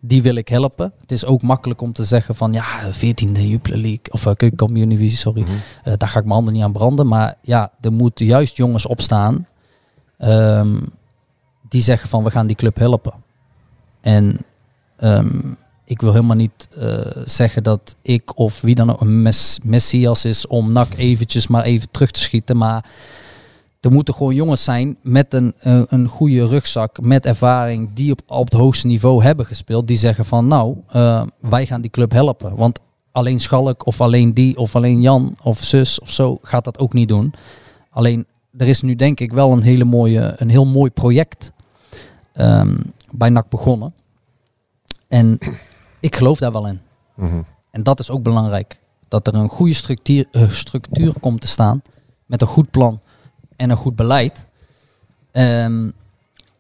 Die 0.01 0.21
wil 0.21 0.35
ik 0.35 0.47
helpen. 0.47 0.93
Het 0.99 1.11
is 1.11 1.25
ook 1.25 1.41
makkelijk 1.41 1.81
om 1.81 1.93
te 1.93 2.03
zeggen 2.03 2.35
van 2.35 2.53
ja, 2.53 2.63
14e 2.91 3.39
Jupiler 3.39 3.79
League 3.79 4.09
of 4.09 4.25
uh, 4.25 4.33
Keukenkampioen 4.35 4.89
Divisie, 4.89 5.17
sorry. 5.17 5.41
Mhm. 5.41 5.51
Eh, 5.83 5.93
daar 5.97 6.09
ga 6.09 6.19
ik 6.19 6.25
mijn 6.25 6.35
handen 6.35 6.53
niet 6.53 6.63
aan 6.63 6.71
branden. 6.71 7.07
Maar 7.07 7.37
ja, 7.41 7.71
er 7.81 7.91
moeten 7.91 8.25
juist 8.25 8.57
jongens 8.57 8.85
opstaan 8.85 9.47
ehm, 10.17 10.81
die 11.69 11.81
zeggen 11.81 12.09
van 12.09 12.23
we 12.23 12.31
gaan 12.31 12.47
die 12.47 12.55
club 12.55 12.77
helpen. 12.77 13.13
En 14.01 14.37
ehm, 14.97 15.53
ik 15.85 16.01
wil 16.01 16.11
helemaal 16.11 16.35
niet 16.35 16.67
eh, 16.77 17.21
zeggen 17.25 17.63
dat 17.63 17.95
ik 18.01 18.37
of 18.37 18.61
wie 18.61 18.75
dan 18.75 18.91
ook 18.91 19.01
een 19.01 19.21
mes 19.21 19.59
messias 19.63 20.25
is 20.25 20.47
om 20.47 20.71
NAC 20.71 20.93
eventjes 20.97 21.47
maar 21.47 21.63
even 21.63 21.91
terug 21.91 22.11
te 22.11 22.19
schieten. 22.19 22.57
Maar 22.57 22.85
Er 23.83 23.91
moeten 23.91 24.13
gewoon 24.13 24.35
jongens 24.35 24.63
zijn 24.63 24.97
met 25.01 25.33
een, 25.33 25.53
eh, 25.59 25.81
een 25.87 26.07
goede 26.07 26.47
rugzak, 26.47 27.01
met 27.01 27.25
ervaring, 27.25 27.93
die 27.93 28.11
op, 28.11 28.21
op 28.27 28.45
het 28.45 28.59
hoogste 28.59 28.87
niveau 28.87 29.23
hebben 29.23 29.45
gespeeld. 29.45 29.87
Die 29.87 29.97
zeggen 29.97 30.25
van 30.25 30.47
nou, 30.47 30.77
eh, 30.87 31.23
wij 31.39 31.65
gaan 31.65 31.81
die 31.81 31.91
club 31.91 32.11
helpen. 32.11 32.55
Want 32.55 32.79
alleen 33.11 33.39
Schalk 33.39 33.85
of 33.85 34.01
alleen 34.01 34.33
die 34.33 34.57
of 34.57 34.75
alleen 34.75 35.01
Jan 35.01 35.35
of 35.41 35.63
zus 35.63 35.99
of 35.99 36.09
zo 36.09 36.37
gaat 36.41 36.63
dat 36.63 36.79
ook 36.79 36.93
niet 36.93 37.07
doen. 37.07 37.33
Alleen 37.89 38.25
er 38.57 38.67
is 38.67 38.81
nu 38.81 38.95
denk 38.95 39.19
ik 39.19 39.33
wel 39.33 39.51
een, 39.51 39.61
hele 39.61 39.83
mooie, 39.83 40.35
een 40.37 40.49
heel 40.49 40.65
mooi 40.65 40.91
project 40.91 41.51
ehm, 42.33 42.77
bij 43.11 43.29
NAC 43.29 43.49
begonnen. 43.49 43.93
En 45.07 45.37
ik 45.99 46.15
geloof 46.15 46.39
daar 46.39 46.51
wel 46.51 46.67
in. 46.67 46.79
Mhm. 47.15 47.41
En 47.71 47.83
dat 47.83 47.99
is 47.99 48.09
ook 48.09 48.23
belangrijk. 48.23 48.79
Dat 49.07 49.27
er 49.27 49.35
een 49.35 49.49
goede 49.49 49.73
structuur, 49.73 50.25
eh, 50.31 50.49
structuur 50.49 51.13
komt 51.19 51.41
te 51.41 51.47
staan. 51.47 51.81
Met 52.25 52.41
een 52.41 52.47
goed 52.47 52.71
plan 52.71 53.01
en 53.55 53.69
een 53.69 53.77
goed 53.77 53.95
beleid. 53.95 54.45
Ehm, 55.31 55.89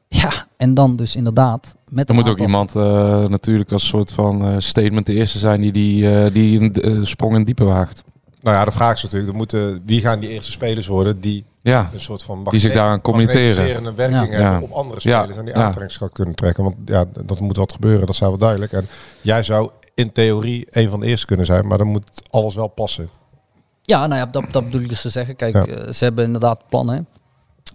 ja, 0.07 0.47
en 0.57 0.73
dan 0.73 0.95
dus 0.95 1.15
inderdaad. 1.15 1.75
Met 1.89 2.09
Er 2.09 2.15
moet 2.15 2.29
ook 2.29 2.39
iemand 2.39 2.75
eh, 2.75 3.25
natuurlijk 3.27 3.71
als 3.71 3.87
soort 3.87 4.11
van 4.11 4.45
eh, 4.45 4.55
statement 4.57 5.05
de 5.05 5.13
eerste 5.13 5.37
zijn 5.37 5.61
die, 5.61 5.71
die, 5.71 6.11
eh, 6.23 6.33
die 6.33 6.83
een 6.83 7.07
sprong 7.07 7.35
in 7.35 7.43
diepe 7.43 7.63
waagt. 7.63 8.03
Nou 8.41 8.57
ja, 8.57 8.65
de 8.65 8.71
vraag 8.71 8.95
is 8.95 9.03
natuurlijk, 9.03 9.31
er 9.31 9.37
moeten, 9.37 9.81
wie 9.85 10.01
gaan 10.01 10.19
die 10.19 10.29
eerste 10.29 10.51
spelers 10.51 10.87
worden 10.87 11.21
die 11.21 11.45
Ja, 11.61 11.89
een 11.93 11.99
soort 11.99 12.23
van 12.23 12.47
die 12.49 12.59
zich 12.59 12.73
daaraan 12.73 13.01
committeren. 13.01 13.85
een 13.85 13.95
werking 13.95 14.23
Ja. 14.31 14.33
hebben 14.33 14.51
Ja. 14.51 14.61
op 14.61 14.71
andere 14.71 14.99
Ja. 15.03 15.19
spelers 15.19 15.37
en 15.39 15.45
die 15.45 15.55
aantrekkingskracht 15.55 16.13
kunnen 16.13 16.35
trekken. 16.35 16.63
Want 16.63 16.75
ja, 16.85 17.05
dat 17.25 17.39
moet 17.39 17.57
wat 17.57 17.73
gebeuren, 17.73 17.99
dat 17.99 18.09
is 18.09 18.19
wel 18.19 18.37
duidelijk. 18.37 18.71
En 18.71 18.87
jij 19.21 19.43
zou 19.43 19.69
in 19.93 20.11
theorie 20.11 20.67
een 20.69 20.89
van 20.89 20.99
de 20.99 21.05
eerste 21.05 21.25
kunnen 21.25 21.45
zijn, 21.45 21.67
maar 21.67 21.77
dan 21.77 21.87
moet 21.87 22.21
alles 22.29 22.55
wel 22.55 22.67
passen. 22.67 23.09
Ja, 23.85 24.07
nou 24.07 24.19
ja, 24.19 24.25
dat, 24.25 24.43
dat 24.51 24.63
bedoel 24.63 24.81
ik 24.81 24.89
dus 24.89 25.01
te 25.01 25.09
zeggen. 25.09 25.35
Kijk, 25.35 25.53
Ja. 25.53 25.65
eh, 25.65 25.91
ze 25.93 26.03
hebben 26.03 26.25
inderdaad 26.25 26.61
plannen. 26.69 26.95
hè. 26.95 27.01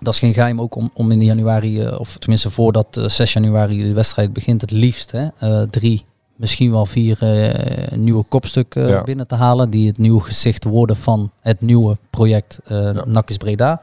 Dat 0.00 0.12
is 0.14 0.18
geen 0.18 0.34
geheim 0.34 0.60
ook 0.60 0.74
om, 0.74 0.90
om 0.94 1.10
in 1.10 1.22
januari, 1.22 1.82
eh, 1.82 2.00
of 2.00 2.16
tenminste 2.18 2.50
voordat 2.50 2.96
eh, 2.96 3.04
6 3.08 3.32
januari 3.32 3.82
de 3.82 3.92
wedstrijd 3.92 4.32
begint, 4.32 4.60
het 4.60 4.70
liefst 4.70 5.10
hè, 5.10 5.28
eh, 5.38 5.62
drie, 5.62 6.04
misschien 6.36 6.70
wel 6.70 6.86
vier 6.86 7.18
eh, 7.22 7.98
nieuwe 7.98 8.24
kopstukken 8.24 8.88
Ja. 8.88 9.02
binnen 9.02 9.26
te 9.26 9.34
halen. 9.34 9.70
Die 9.70 9.86
het 9.86 9.98
nieuwe 9.98 10.20
gezicht 10.20 10.64
worden 10.64 10.96
van 10.96 11.30
het 11.40 11.60
nieuwe 11.60 11.96
project 12.10 12.58
eh 12.64 12.92
Ja. 12.94 13.04
NAC 13.06 13.28
is 13.30 13.36
Breda. 13.36 13.80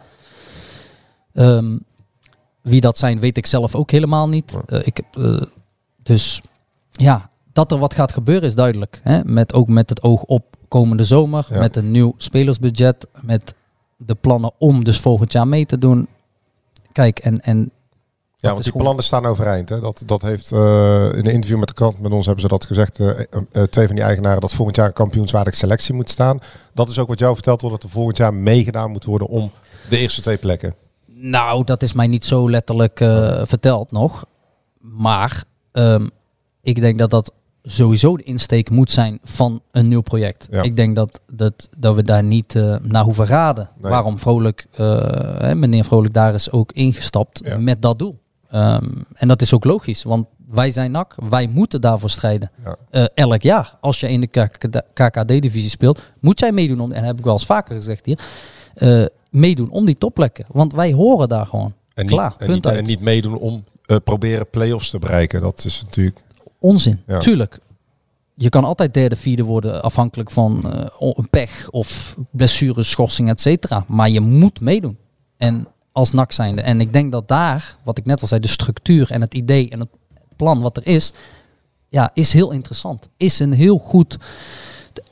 Ehm, 1.33 1.77
wie 2.61 2.81
dat 2.81 2.97
zijn, 2.97 3.19
weet 3.19 3.37
ik 3.37 3.45
zelf 3.45 3.75
ook 3.75 3.91
helemaal 3.91 4.29
niet. 4.29 4.59
Eh, 4.65 4.79
ik 4.83 4.99
eh, 5.17 5.41
dus 6.03 6.41
ja, 6.91 7.29
dat 7.55 7.71
er 7.71 7.77
wat 7.77 7.93
gaat 7.93 8.13
gebeuren 8.13 8.47
is 8.47 8.55
duidelijk. 8.55 8.99
Hè? 9.03 9.23
Met, 9.23 9.53
ook 9.53 9.67
met 9.67 9.89
het 9.89 10.03
oog 10.03 10.23
op 10.23 10.43
komende 10.67 11.03
zomer. 11.03 11.47
Ja. 11.49 11.59
Met 11.59 11.75
een 11.75 11.91
nieuw 11.91 12.13
spelersbudget. 12.17 13.07
Met 13.21 13.53
de 13.97 14.15
plannen 14.15 14.51
om 14.57 14.83
dus 14.83 14.99
volgend 14.99 15.31
jaar 15.31 15.47
mee 15.47 15.65
te 15.65 15.77
doen. 15.77 16.07
Kijk, 16.91 17.19
en, 17.19 17.41
en 17.41 17.71
Ja, 18.35 18.51
want 18.51 18.63
die 18.63 18.73
plannen 18.73 19.03
staan 19.03 19.25
overeind. 19.25 19.69
Hè? 19.69 19.79
Dat, 19.79 20.03
dat 20.05 20.21
heeft 20.21 20.51
eh, 20.51 20.59
in 21.13 21.25
een 21.25 21.31
interview 21.33 21.59
met 21.59 21.67
de 21.67 21.73
krant 21.73 21.99
met 21.99 22.11
ons 22.11 22.25
hebben 22.25 22.43
ze 22.43 22.49
dat 22.49 22.65
gezegd. 22.65 22.99
eh, 22.99 23.63
twee 23.63 23.85
van 23.87 23.95
die 23.95 24.03
eigenaren 24.05 24.41
dat 24.41 24.53
volgend 24.53 24.75
jaar 24.75 24.87
een 24.87 24.93
kampioenswaardige 24.93 25.57
selectie 25.57 25.93
moet 25.93 26.09
staan. 26.09 26.39
Dat 26.73 26.89
is 26.89 26.99
ook 26.99 27.07
wat 27.07 27.19
jou 27.19 27.33
verteld 27.33 27.61
wordt 27.61 27.75
dat 27.81 27.89
er 27.89 27.95
volgend 27.95 28.17
jaar 28.17 28.33
meegedaan 28.33 28.91
moet 28.91 29.05
worden 29.05 29.27
om 29.27 29.51
de 29.89 29.97
eerste 29.97 30.21
twee 30.21 30.37
plekken. 30.37 30.75
Nou, 31.05 31.63
dat 31.63 31.83
is 31.83 31.93
mij 31.93 32.07
niet 32.07 32.25
zo 32.25 32.49
letterlijk 32.49 32.97
verteld 33.47 33.91
nog. 33.91 34.25
Maar 34.79 35.43
ehm, 35.71 36.07
ik 36.61 36.81
denk 36.81 36.99
dat 36.99 37.09
dat 37.09 37.31
sowieso 37.65 38.17
de 38.17 38.23
insteek 38.23 38.69
moet 38.69 38.91
zijn 38.91 39.19
van 39.23 39.61
een 39.71 39.87
nieuw 39.87 40.01
project. 40.01 40.47
Ja. 40.51 40.61
Ik 40.61 40.75
denk 40.75 40.95
dat, 40.95 41.21
dat, 41.31 41.69
dat 41.77 41.95
we 41.95 42.03
daar 42.03 42.23
niet 42.23 42.55
eh, 42.55 42.75
naar 42.81 43.03
hoeven 43.03 43.25
raden. 43.25 43.69
Nee. 43.81 43.91
Waarom 43.91 44.19
Vrolijk, 44.19 44.67
hè, 44.75 45.55
meneer 45.55 45.83
Vrolijk 45.83 46.13
daar 46.13 46.33
is 46.33 46.51
ook 46.51 46.71
ingestapt 46.71 47.41
Ja. 47.45 47.57
met 47.57 47.81
dat 47.81 47.99
doel. 47.99 48.19
Ehm, 48.49 48.85
en 49.13 49.27
dat 49.27 49.41
is 49.41 49.53
ook 49.53 49.63
logisch, 49.63 50.03
want 50.03 50.27
wij 50.49 50.71
zijn 50.71 50.91
NAC, 50.91 51.15
wij 51.29 51.47
moeten 51.47 51.81
daarvoor 51.81 52.09
strijden. 52.09 52.51
Ja. 52.63 52.75
Eh, 52.89 53.05
elk 53.13 53.41
jaar, 53.41 53.77
als 53.81 53.99
je 53.99 54.09
in 54.09 54.21
de 54.21 54.47
KKD-divisie 54.93 55.69
speelt, 55.69 56.03
moet 56.19 56.39
jij 56.39 56.51
meedoen, 56.51 56.79
om, 56.79 56.91
en 56.91 56.97
dat 56.97 57.05
heb 57.05 57.17
ik 57.17 57.23
wel 57.23 57.33
eens 57.33 57.45
vaker 57.45 57.75
gezegd 57.75 58.05
hier, 58.05 58.19
meedoen 59.29 59.69
om 59.69 59.85
die 59.85 59.97
topplekken. 59.97 60.45
Want 60.51 60.73
wij 60.73 60.93
horen 60.93 61.29
daar 61.29 61.45
gewoon. 61.45 61.73
En 61.93 62.05
niet, 62.05 62.15
Klaar, 62.15 62.31
en 62.31 62.37
punt 62.37 62.49
niet, 62.49 62.67
uit. 62.67 62.77
en 62.77 62.83
niet 62.83 62.99
meedoen 63.01 63.37
om 63.37 63.63
proberen 64.03 64.49
play-offs 64.49 64.89
te 64.89 64.99
bereiken. 64.99 65.41
Dat 65.41 65.63
is 65.65 65.81
natuurlijk... 65.83 66.23
Onzin, 66.65 67.01
Ja. 67.07 67.19
tuurlijk. 67.19 67.59
Je 68.35 68.49
kan 68.49 68.63
altijd 68.63 68.93
derde, 68.93 69.15
vierde 69.15 69.43
worden 69.43 69.81
afhankelijk 69.83 70.31
van 70.31 70.71
eh, 70.73 70.85
een 70.99 71.29
pech 71.29 71.69
of 71.69 72.17
blessure, 72.31 72.83
schorsing, 72.83 73.29
et 73.29 73.41
cetera. 73.41 73.85
Maar 73.87 74.09
je 74.09 74.19
moet 74.19 74.59
meedoen. 74.61 74.97
En 75.37 75.67
als 75.91 76.11
NAC 76.11 76.31
zijnde. 76.31 76.61
En 76.61 76.81
ik 76.81 76.93
denk 76.93 77.11
dat 77.11 77.27
daar, 77.27 77.77
wat 77.83 77.97
ik 77.97 78.05
net 78.05 78.21
al 78.21 78.27
zei, 78.27 78.39
de 78.41 78.47
structuur 78.47 79.11
en 79.11 79.21
het 79.21 79.33
idee 79.33 79.69
en 79.69 79.79
het 79.79 79.89
plan 80.35 80.61
wat 80.61 80.77
er 80.77 80.87
is, 80.87 81.13
ja, 81.89 82.11
is 82.13 82.33
heel 82.33 82.51
interessant. 82.51 83.09
Is 83.17 83.39
een 83.39 83.53
heel 83.53 83.77
goed... 83.77 84.17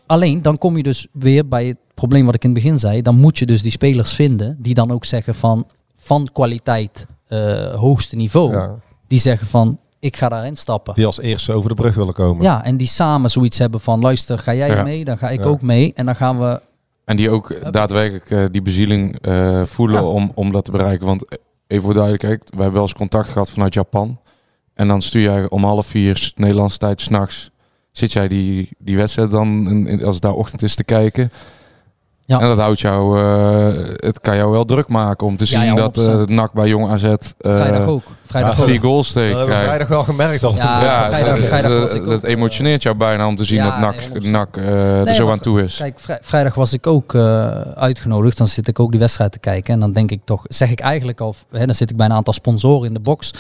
Alleen, 0.06 0.42
dan 0.42 0.58
kom 0.58 0.78
je 0.78 0.84
dus 0.84 1.08
weer 1.12 1.48
bij 1.48 1.68
het 1.68 1.78
probleem 1.94 2.26
wat 2.26 2.36
ik 2.36 2.44
in 2.44 2.50
het 2.50 2.64
begin 2.64 2.80
zei. 2.80 3.02
Dan 3.02 3.16
moet 3.16 3.38
je 3.38 3.46
dus 3.46 3.62
die 3.62 3.72
spelers 3.72 4.14
vinden 4.14 4.56
die 4.60 4.74
dan 4.74 4.92
ook 4.92 5.06
zeggen 5.06 5.36
van, 5.36 5.68
van 5.96 6.30
kwaliteit, 6.34 7.06
eh, 7.28 7.74
hoogste 7.76 8.16
niveau. 8.16 8.52
Ja, 8.52 8.76
Die 9.08 9.20
zeggen 9.20 9.48
van, 9.48 9.80
ik 10.04 10.18
ga 10.18 10.30
daarin 10.30 10.56
stappen. 10.56 10.94
die 10.94 11.06
als 11.06 11.20
eerste 11.22 11.54
over 11.54 11.70
de 11.70 11.76
brug 11.76 11.96
willen 11.96 12.14
komen. 12.14 12.44
Ja, 12.44 12.64
en 12.64 12.78
die 12.78 12.88
samen 12.88 13.30
zoiets 13.30 13.58
hebben 13.58 13.80
van, 13.80 14.00
luister, 14.00 14.40
ga 14.40 14.54
jij 14.54 14.68
Ja. 14.70 14.84
mee, 14.84 15.06
dan 15.06 15.18
ga 15.18 15.30
ik 15.30 15.40
Ja. 15.40 15.46
ook 15.46 15.62
mee. 15.62 15.92
En 15.96 16.06
dan 16.06 16.16
gaan 16.16 16.40
we, 16.40 16.62
En 17.06 17.16
die 17.18 17.30
ook 17.30 17.72
daadwerkelijk 17.72 18.30
eh, 18.32 18.46
die 18.52 18.62
bezieling 18.62 19.20
eh, 19.22 19.66
voelen 19.66 20.02
Ja. 20.02 20.08
om, 20.08 20.32
om 20.36 20.52
dat 20.52 20.66
te 20.66 20.72
bereiken. 20.72 21.06
Want 21.06 21.26
even 21.68 21.84
voor 21.84 21.94
duidelijkheid, 21.94 22.40
wij 22.44 22.56
hebben 22.56 22.74
wel 22.74 22.82
eens 22.82 22.94
contact 22.94 23.30
gehad 23.30 23.50
vanuit 23.50 23.74
Japan. 23.74 24.20
En 24.74 24.88
dan 24.88 25.02
stuur 25.02 25.22
jij 25.22 25.50
om 25.50 25.64
half 25.64 25.86
vier 25.88 26.32
Nederlandse 26.36 26.78
tijd 26.78 27.02
s'nachts. 27.02 27.52
Zit 27.92 28.12
jij 28.14 28.28
die, 28.28 28.70
die 28.78 28.96
wedstrijd 28.96 29.32
dan, 29.32 29.48
in, 29.70 29.88
in- 29.88 30.04
als 30.04 30.14
het 30.14 30.24
daar 30.24 30.34
ochtend 30.34 30.64
is, 30.64 30.76
te 30.76 30.84
kijken. 30.84 31.32
Ja. 32.26 32.40
En 32.40 32.48
dat 32.48 32.58
houdt 32.58 32.80
jou, 32.80 33.20
eh, 33.20 33.94
het 33.96 34.20
kan 34.20 34.36
jou 34.36 34.52
wel 34.52 34.66
druk 34.66 34.88
maken 34.90 35.28
om 35.28 35.38
te 35.38 35.46
zien 35.46 35.64
ja, 35.64 35.76
dat 35.76 35.98
eh, 35.98 36.04
100%. 36.06 36.08
het 36.20 36.30
NAC 36.30 36.54
bij 36.54 36.68
Jong 36.68 36.90
AZ 36.92 37.04
eh, 37.04 37.14
vrijdag 37.40 37.88
ook. 37.88 38.04
Vrijdag 38.26 38.56
vier 38.64 38.80
goals 38.80 39.14
Dat 39.14 39.14
tegen 39.14 39.28
hebben 39.38 39.46
we 39.46 39.52
krijgt. 39.52 39.66
vrijdag 39.68 39.88
wel 39.88 40.04
gemerkt 40.04 40.42
dat 40.42 40.52
het 40.54 40.62
Ja, 40.64 41.08
vrijdag- 41.08 41.36
dat- 41.38 41.46
vrijdag 41.46 41.72
dat, 41.72 41.82
was 41.82 41.94
ik 41.94 42.06
dat 42.06 42.24
emotioneert 42.24 42.84
jou 42.84 42.96
bijna 42.96 43.28
om 43.28 43.36
te 43.36 43.46
zien 43.46 43.58
Ja, 43.58 43.70
dat 43.70 43.80
NAC, 43.80 43.96
nee, 43.96 44.10
100%. 44.10 44.32
NAC 44.32 44.58
eh, 44.58 45.08
er 45.08 45.14
zo 45.14 45.32
aan 45.32 45.40
toe 45.40 45.64
is. 45.64 45.78
Kijk, 45.78 46.00
vrij- 46.00 46.20
vrijdag 46.22 46.54
was 46.56 46.74
ik 46.74 46.88
ook 46.88 47.14
eh, 47.14 47.48
uitgenodigd. 47.62 48.38
Dan 48.38 48.48
zit 48.48 48.68
ik 48.68 48.80
ook 48.80 48.92
die 48.92 49.00
wedstrijd 49.00 49.32
te 49.32 49.40
kijken. 49.40 49.74
En 49.74 49.80
dan 49.80 49.92
denk 49.92 50.12
ik 50.12 50.22
toch, 50.26 50.44
zeg 50.48 50.70
ik 50.72 50.80
eigenlijk 50.80 51.22
al, 51.22 51.36
hè, 51.52 51.66
dan 51.66 51.76
zit 51.76 51.90
ik 51.90 51.98
bij 51.98 52.06
een 52.06 52.14
aantal 52.14 52.34
sponsoren 52.34 52.88
in 52.88 52.94
de 52.94 53.00
box. 53.00 53.34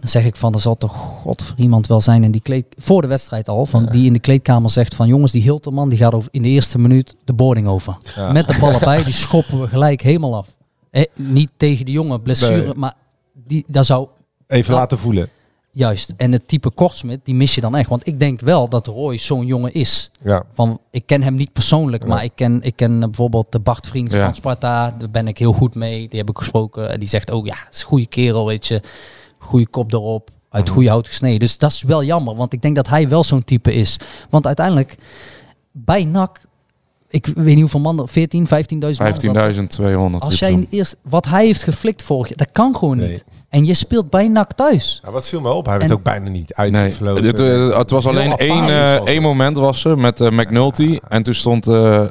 Dan 0.00 0.08
zeg 0.08 0.24
ik 0.24 0.36
van, 0.36 0.52
er 0.54 0.60
zal 0.60 0.76
toch 0.78 0.92
god 0.96 1.42
voor 1.42 1.56
iemand 1.58 1.86
wel 1.86 2.00
zijn 2.00 2.24
in 2.24 2.30
die 2.30 2.40
kleed, 2.40 2.66
voor 2.78 3.02
de 3.02 3.08
wedstrijd 3.08 3.48
al, 3.48 3.66
van 3.66 3.86
die 3.86 4.06
in 4.06 4.12
de 4.12 4.18
kleedkamer 4.18 4.70
zegt 4.70 4.94
van, 4.94 5.08
jongens, 5.08 5.32
die 5.32 5.42
Hilterman 5.42 5.88
die 5.88 5.98
gaat 5.98 6.14
over, 6.14 6.28
in 6.32 6.42
de 6.42 6.48
eerste 6.48 6.78
minuut 6.78 7.16
de 7.24 7.32
boarding 7.32 7.66
over. 7.68 7.96
Ja. 8.16 8.32
Met 8.32 8.48
de 8.48 8.56
ballen 8.60 8.80
bij, 8.80 9.04
die 9.04 9.12
schoppen 9.26 9.60
we 9.60 9.68
gelijk 9.68 10.00
helemaal 10.00 10.36
af. 10.36 10.48
Eh, 10.90 11.02
niet 11.14 11.50
tegen 11.56 11.84
die 11.84 11.94
jongen, 11.94 12.22
blessure, 12.22 12.62
Nee. 12.64 12.74
maar 12.76 12.94
die, 13.46 13.64
daar 13.66 13.84
zou 13.84 14.08
Even 14.46 14.74
laten 14.74 14.98
voelen. 14.98 15.28
juist. 15.70 16.14
En 16.16 16.32
het 16.32 16.48
type 16.48 16.70
Kortsmit, 16.70 17.20
die 17.24 17.34
mis 17.34 17.54
je 17.54 17.60
dan 17.60 17.76
echt. 17.76 17.88
Want 17.88 18.06
ik 18.06 18.18
denk 18.20 18.40
wel 18.40 18.68
dat 18.68 18.86
Roy 18.86 19.16
zo'n 19.18 19.46
jongen 19.46 19.72
is. 19.74 20.10
Ja. 20.22 20.42
Van, 20.54 20.80
ik 20.90 21.02
ken 21.06 21.22
hem 21.22 21.34
niet 21.34 21.52
persoonlijk, 21.52 22.02
Ja. 22.02 22.08
maar 22.08 22.24
ik 22.24 22.32
ken, 22.34 22.62
ik 22.62 22.76
ken 22.76 22.92
eh, 22.94 22.98
bijvoorbeeld 23.04 23.46
de 23.52 23.58
Bart 23.58 23.86
Vriends 23.86 24.14
Ja. 24.14 24.24
van 24.24 24.34
Sparta. 24.34 24.90
Daar 24.98 25.10
ben 25.10 25.28
ik 25.28 25.38
heel 25.38 25.52
goed 25.52 25.74
mee. 25.74 26.08
Die 26.08 26.18
heb 26.18 26.28
ik 26.30 26.38
gesproken. 26.38 26.90
En 26.92 26.98
die 26.98 27.08
zegt 27.08 27.30
ook, 27.30 27.46
ja, 27.46 27.54
het 27.64 27.74
is 27.74 27.80
een 27.80 27.86
goede 27.86 28.06
kerel, 28.06 28.46
weet 28.46 28.66
je. 28.66 28.80
Goede 29.46 29.66
kop 29.68 29.92
erop. 29.92 30.30
Uit 30.50 30.64
Mhm. 30.64 30.72
goede 30.74 30.88
hout 30.88 31.06
gesneden. 31.06 31.38
Dus 31.38 31.58
dat 31.58 31.70
is 31.72 31.82
wel 31.82 32.04
jammer, 32.04 32.34
want 32.34 32.52
ik 32.52 32.62
denk 32.62 32.76
dat 32.76 32.88
hij 32.88 33.08
wel 33.08 33.24
zo'n 33.24 33.44
type 33.44 33.74
is. 33.74 33.96
Want 34.30 34.46
uiteindelijk, 34.46 34.94
bij 35.72 36.04
NAC, 36.04 36.40
ik 37.08 37.26
weet 37.26 37.44
niet 37.46 37.60
hoeveel 37.60 37.80
man, 37.80 38.00
er- 38.00 38.08
14, 38.08 38.46
15.000 38.46 39.02
man. 39.02 39.12
15.200. 39.12 40.22
Als 40.24 40.38
jij 40.38 40.66
eerst, 40.70 40.96
wat 41.02 41.26
hij 41.26 41.44
heeft 41.44 41.62
geflikt 41.62 42.02
vorig 42.02 42.28
jaar, 42.28 42.36
dat 42.38 42.52
kan 42.52 42.76
gewoon 42.76 42.96
Nee. 42.96 43.08
niet. 43.10 43.24
En 43.48 43.64
je 43.64 43.74
speelt 43.74 44.10
bij 44.10 44.28
NAC 44.28 44.52
thuis. 44.52 45.00
Ja, 45.04 45.10
wat 45.10 45.28
viel 45.28 45.40
me 45.40 45.50
op? 45.52 45.66
Hij 45.66 45.78
werd 45.78 45.90
En- 45.90 45.96
ook 45.96 46.02
bijna 46.02 46.28
niet 46.28 46.56
Nee, 46.56 46.72
uitgefloten. 46.74 47.24
het, 47.24 47.40
eh, 47.40 47.78
het 47.78 47.90
was 47.90 48.06
alleen 48.06 48.36
één, 48.36 48.68
eh, 48.68 48.92
het. 48.92 49.04
één 49.04 49.22
moment 49.22 49.56
was 49.56 49.84
er 49.84 49.98
met 49.98 50.20
eh, 50.20 50.30
McNulty. 50.30 50.98
En 51.08 51.22
toen 51.22 51.34
stond 51.34 51.66
eh, 51.66 52.04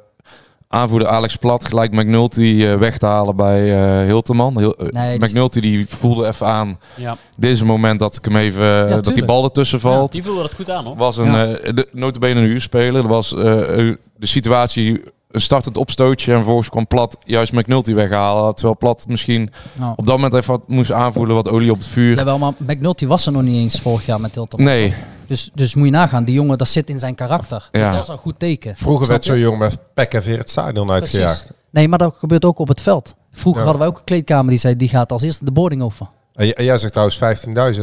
aanvoerder 0.68 1.08
Alex 1.08 1.36
Plat 1.36 1.66
gelijk 1.66 1.92
McNulty 1.92 2.60
eh, 2.66 2.74
weg 2.76 2.98
te 2.98 3.06
halen 3.06 3.36
bij 3.36 3.74
eh 4.02 4.06
Hilterman. 4.08 4.58
Heel, 4.58 4.76
eh, 4.78 4.88
Nee, 4.90 5.20
die- 5.20 5.28
McNulty 5.30 5.60
die 5.60 5.86
voelde 5.90 6.28
even 6.28 6.48
aan, 6.48 6.80
Ja. 6.96 7.18
dit 7.38 7.52
is 7.52 7.60
een 7.60 7.68
moment 7.68 8.00
dat 8.00 8.16
ik 8.16 8.26
hem 8.26 8.36
even, 8.38 8.88
eh, 8.90 8.94
dat 9.02 9.16
die 9.16 9.26
bal 9.26 9.44
ertussen 9.44 9.80
valt. 9.80 10.12
Die 10.12 10.24
voelde 10.24 10.42
dat 10.42 10.54
goed 10.54 10.70
aan 10.72 10.86
hoor. 10.86 10.96
was 10.96 11.18
een, 11.18 11.32
Ja. 11.32 11.48
eh, 11.48 11.74
de, 11.74 11.88
notabene 11.92 12.40
een 12.40 12.46
uurspeler. 12.48 13.02
Er 13.04 13.08
was 13.08 13.34
eh, 13.36 13.80
eh, 13.90 13.96
de 14.18 14.26
situatie, 14.28 15.02
een 15.36 15.42
startend 15.42 15.78
opstootje 15.78 16.32
en 16.32 16.38
vervolgens 16.38 16.70
kwam 16.70 16.88
Plat 16.88 17.18
juist 17.24 17.54
McNulty 17.54 17.94
weghalen. 17.94 18.54
Terwijl 18.56 18.78
Plat 18.78 19.06
misschien 19.08 19.50
Nou, 19.74 19.94
op 19.96 20.06
dat 20.06 20.16
moment 20.16 20.34
even 20.34 20.52
wat 20.52 20.68
moest 20.68 20.92
aanvoelen, 20.92 21.36
wat 21.36 21.50
olie 21.50 21.72
op 21.72 21.78
het 21.78 21.88
vuur. 21.88 22.16
Jawel, 22.16 22.38
maar 22.38 22.54
McNulty 22.58 23.06
was 23.08 23.26
er 23.26 23.32
nog 23.32 23.42
niet 23.42 23.56
eens 23.56 23.80
vorig 23.80 24.06
jaar 24.06 24.22
met 24.22 24.34
Hilton. 24.36 24.64
Nee, 24.64 24.94
Dus, 25.28 25.52
dus 25.54 25.76
moet 25.76 25.86
je 25.86 25.92
nagaan, 25.92 26.24
die 26.24 26.34
jongen, 26.36 26.58
dat 26.58 26.68
zit 26.68 26.90
in 26.90 27.00
zijn 27.00 27.16
karakter. 27.16 27.68
Dus 27.72 27.82
Ja. 27.82 27.92
dat 27.92 28.02
is 28.04 28.08
een 28.08 28.18
goed 28.18 28.40
teken. 28.40 28.76
Vroeger 28.76 29.08
werd 29.08 29.24
zo'n 29.24 29.40
jongen 29.40 29.60
met 29.60 29.78
pek 29.94 30.14
en 30.14 30.24
veer 30.24 30.38
het 30.38 30.50
stadion 30.50 30.92
uitgejaagd. 30.92 31.38
Precies. 31.46 31.56
Nee, 31.72 31.88
maar 31.88 32.00
dat 32.00 32.16
gebeurt 32.20 32.46
ook 32.46 32.60
op 32.60 32.68
het 32.68 32.82
veld. 32.82 33.16
Vroeger 33.32 33.62
Ja. 33.62 33.68
hadden 33.68 33.88
we 33.88 33.94
ook 33.94 33.98
een 34.00 34.06
kleedkamer 34.06 34.50
die 34.50 34.60
zei, 34.60 34.76
die 34.76 34.90
gaat 34.90 35.12
als 35.12 35.22
eerste 35.22 35.46
de 35.46 35.52
boarding 35.52 35.82
over. 35.82 36.08
En 36.36 36.48
jij 36.64 36.78
zegt 36.78 36.94
trouwens 36.94 37.20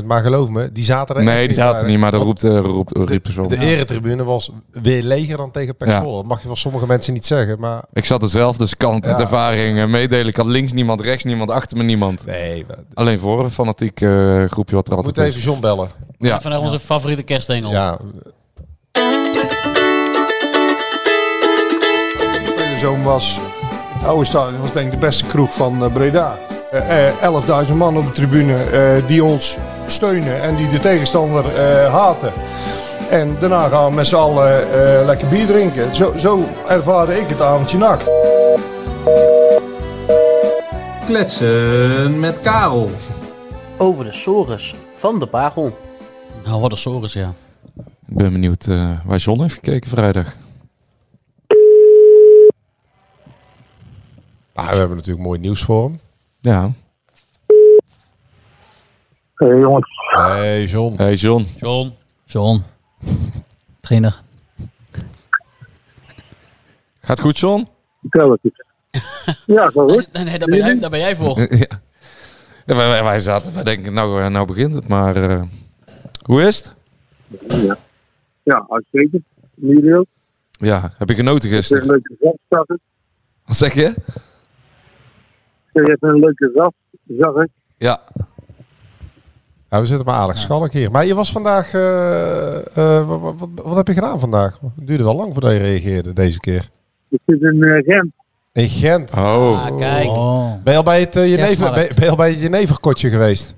15.000, 0.01 0.05
maar 0.07 0.23
geloof 0.23 0.49
me, 0.49 0.73
die 0.73 0.85
zaten 0.85 1.17
er 1.17 1.23
Nee, 1.23 1.47
die 1.47 1.57
zaten 1.57 1.81
bij. 1.83 1.91
niet, 1.91 2.01
maar 2.01 2.11
dat 2.11 2.23
roept, 2.23 2.45
uh, 2.45 2.59
roept, 2.59 2.97
roept 2.97 3.27
ze 3.27 3.35
wel. 3.35 3.49
De 3.49 3.59
eretribune 3.59 4.25
was 4.25 4.51
weer 4.83 5.03
leger 5.03 5.37
dan 5.37 5.51
tegen 5.51 5.75
Ja. 5.79 6.01
Zwolle. 6.01 6.17
Dat 6.17 6.27
mag 6.27 6.41
je 6.43 6.47
van 6.49 6.57
sommige 6.57 6.87
mensen 6.87 7.13
niet 7.13 7.27
zeggen, 7.27 7.61
maar... 7.61 7.85
Ik 7.93 8.05
zat 8.05 8.23
er 8.23 8.29
zelf, 8.29 8.57
dus 8.57 8.73
ik 8.73 8.79
kan 8.79 8.95
het 8.95 9.05
Ja. 9.05 9.19
ervaring 9.21 9.79
eh, 9.79 9.87
meedelen. 9.87 10.27
Ik 10.27 10.37
had 10.37 10.47
links 10.47 10.73
niemand, 10.73 11.01
rechts 11.01 11.25
niemand, 11.25 11.51
achter 11.51 11.77
me 11.77 11.83
niemand. 11.83 12.27
Nee, 12.27 12.67
Alleen 12.95 13.19
voor 13.19 13.45
een 13.45 13.51
fanatiek 13.51 14.01
eh, 14.01 14.09
groepje 14.45 14.75
wat 14.75 14.89
er 14.89 14.95
altijd 14.97 15.05
moeten 15.05 15.23
is. 15.27 15.29
even 15.29 15.43
John 15.43 15.61
bellen. 15.61 15.89
Ja. 16.19 16.37
Even 16.39 16.51
naar 16.51 16.61
onze 16.61 16.79
favoriete 16.79 17.23
kerstengel. 17.23 17.71
Ja, 17.71 17.99
Zoon 22.79 23.03
was, 23.03 23.41
het 23.99 24.05
oude 24.09 24.25
stadion 24.25 24.61
was 24.61 24.73
denk 24.73 24.87
ik 24.87 24.93
de 24.93 24.99
beste 25.07 25.25
kroeg 25.27 25.55
van 25.55 25.85
eh, 25.85 25.93
Breda. 25.93 26.39
Eh, 26.73 27.09
eh, 27.09 27.67
11.000 27.67 27.75
man 27.75 27.97
op 27.97 28.05
de 28.07 28.13
tribune 28.13 28.63
eh, 28.63 29.07
die 29.07 29.25
ons 29.25 29.59
steunen 29.87 30.43
en 30.43 30.57
die 30.57 30.69
de 30.69 30.79
tegenstander 30.79 31.55
eh, 31.55 31.93
haten. 31.93 32.33
En 33.11 33.37
daarna 33.41 33.69
gaan 33.69 33.89
we 33.89 33.95
met 33.95 34.07
z'n 34.07 34.15
allen 34.17 34.73
eh, 34.73 35.07
lekker 35.07 35.29
bier 35.29 35.47
drinken. 35.47 35.95
Zo, 35.95 36.13
zo 36.17 36.45
ervaarde 36.69 37.21
ik 37.21 37.29
het 37.29 37.41
avondje 37.41 37.79
nak. 37.79 38.01
Kletsen 41.07 42.21
met 42.21 42.41
Karel. 42.41 42.91
Over 43.79 44.05
de 44.05 44.13
sores 44.13 44.75
van 44.97 45.19
de 45.19 45.27
Pagel. 45.27 45.77
Nou, 46.45 46.61
wat 46.61 46.71
een 46.71 46.77
sores, 46.77 47.13
ja. 47.13 47.33
Ik 48.07 48.17
ben 48.17 48.33
benieuwd 48.33 48.67
eh, 48.67 48.99
waar 49.07 49.19
John 49.19 49.41
heeft 49.41 49.55
gekeken 49.55 49.91
vrijdag. 49.91 50.35
Ah, 54.55 54.71
we 54.71 54.79
hebben 54.79 54.97
natuurlijk 54.97 55.27
mooi 55.27 55.39
nieuws 55.41 55.63
voor 55.63 55.85
hem. 55.85 56.01
Ja. 56.43 56.73
Hey 59.35 59.59
jongens. 59.59 59.87
Hey 60.15 60.65
John. 60.65 60.97
Hey 60.97 61.15
John. 61.15 61.47
John. 61.57 61.93
John. 62.25 62.63
Trainer. 63.81 64.23
Gaat 67.01 67.21
goed, 67.21 67.39
John? 67.39 67.69
Vertel 68.01 68.31
het. 68.31 68.41
Ja, 69.47 69.71
zo 69.71 69.89
goed. 69.89 70.13
Nee, 70.13 70.25
nee, 70.25 70.39
daar 70.39 70.49
ben 70.49 70.59
jij, 70.59 70.79
daar 70.79 70.91
ben 70.91 70.99
jij 70.99 71.17
voor. 71.17 71.39
ja. 71.59 71.81
Ja, 72.67 73.03
wij, 73.03 73.21
zaten, 73.21 73.55
wij 73.55 73.63
denken, 73.63 73.93
nou, 73.93 74.23
eh, 74.23 74.29
nou 74.29 74.47
begint 74.47 74.75
het, 74.75 74.89
maar 74.89 75.17
eh, 75.17 75.43
hoe 76.23 76.43
is 76.43 76.57
het? 76.57 76.75
Ja, 77.49 77.79
ja 78.43 78.67
uitstekend. 78.69 79.23
Jullie 79.55 79.99
ook. 79.99 80.07
Ja, 80.51 80.93
heb 80.97 81.09
je 81.09 81.15
genoten 81.15 81.51
Het 81.51 81.59
is 81.59 81.71
een 81.71 81.77
gisteren? 81.79 81.87
leuke 81.87 82.17
ras, 82.21 82.35
zag 82.49 82.67
ik. 82.67 82.79
Wat 83.45 83.57
zeg 83.57 83.75
je? 83.75 83.95
Je 85.73 85.83
hebt 85.83 86.03
een 86.03 86.19
leuke 86.19 86.51
ras, 86.55 86.73
zag 87.19 87.35
ik. 87.35 87.49
Ja. 87.77 88.01
Ja, 89.69 89.81
we 89.81 89.87
zitten 89.87 90.07
met 90.07 90.15
Alex 90.15 90.41
Schalk 90.41 90.73
hier. 90.73 90.91
Maar 90.91 91.07
je 91.07 91.15
was 91.15 91.33
vandaag... 91.33 91.73
eh, 91.75 92.77
eh, 92.77 93.09
wat, 93.09 93.21
wat, 93.21 93.35
wat, 93.39 93.49
wat 93.65 93.77
heb 93.77 93.87
je 93.87 93.95
gedaan 93.95 94.21
vandaag? 94.21 94.59
Het 94.77 94.87
duurde 94.87 95.05
wel 95.05 95.17
lang 95.17 95.33
voordat 95.33 95.53
je 95.53 95.59
reageerde 95.59 96.13
deze 96.13 96.41
keer. 96.41 96.69
Ik 97.09 97.21
zit 97.27 97.43
in 97.43 97.63
eh, 97.63 97.95
Gent. 97.95 98.11
In 98.53 98.69
Gent. 98.69 99.13
Oh. 99.17 99.67
Ah, 99.67 99.77
kijk. 99.79 100.09
Oh. 100.09 100.63
Ben 100.65 100.73
je 100.73 100.79
al 100.79 100.85
bij 100.85 101.01
het, 101.01 101.15
Jenever, 101.15 101.37
Kerstmarkt. 101.39 101.75
ben, 101.77 101.95
ben 101.95 102.05
je 102.05 102.11
al 102.11 102.17
bij 102.17 102.31
het 102.31 102.41
Jeneverkotje 102.41 103.11
geweest? 103.11 103.55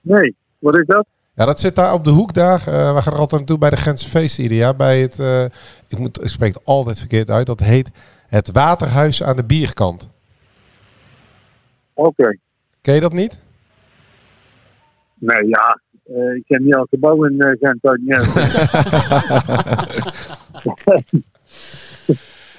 Nee, 0.00 0.34
wat 0.58 0.78
is 0.78 0.86
dat? 0.86 1.06
Ja, 1.34 1.44
dat 1.44 1.60
zit 1.60 1.74
daar 1.74 1.92
op 1.92 2.04
de 2.04 2.10
hoek 2.10 2.34
daar. 2.34 2.58
Eh, 2.66 2.94
we 2.94 3.02
gaan 3.02 3.12
er 3.12 3.18
altijd 3.18 3.40
naartoe 3.40 3.58
bij 3.58 3.70
de 3.70 3.76
Gentse 3.76 4.08
feesten 4.08 4.42
ieder 4.42 4.58
jaar. 4.58 4.76
Bij 4.76 5.00
het, 5.00 5.18
eh, 5.18 5.44
ik, 5.88 5.98
moet, 5.98 6.22
ik 6.22 6.28
spreek 6.28 6.54
het 6.54 6.64
altijd 6.64 6.98
verkeerd 6.98 7.30
uit. 7.30 7.46
Dat 7.46 7.60
heet 7.60 7.90
het 8.26 8.50
Waterhuis 8.52 9.22
aan 9.22 9.36
de 9.36 9.44
Bierkant. 9.44 10.08
Oké. 11.94 12.36
Ken 12.80 12.94
je 12.94 13.00
dat 13.00 13.12
niet? 13.12 13.38
Nee, 15.18 15.46
ja. 15.48 15.80
eh, 16.04 16.34
ik 16.36 16.42
ken 16.46 16.64
niet 16.64 16.74
elk 16.74 16.88
gebouw 16.90 17.24
in 17.24 17.40
eh, 17.40 17.56
Gent 17.60 17.84
uit. 17.84 18.00
Ja. 18.04 18.22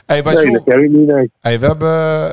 Hey, 0.05 0.23
bij 0.23 0.33
nee, 0.33 0.43
John- 0.43 0.53
dat 0.55 0.63
ken 0.63 0.83
ik 0.83 0.89
niet. 0.91 1.07
Nee. 1.07 1.31
Hey, 1.41 1.59
we, 1.59 1.65
hebben, 1.65 1.89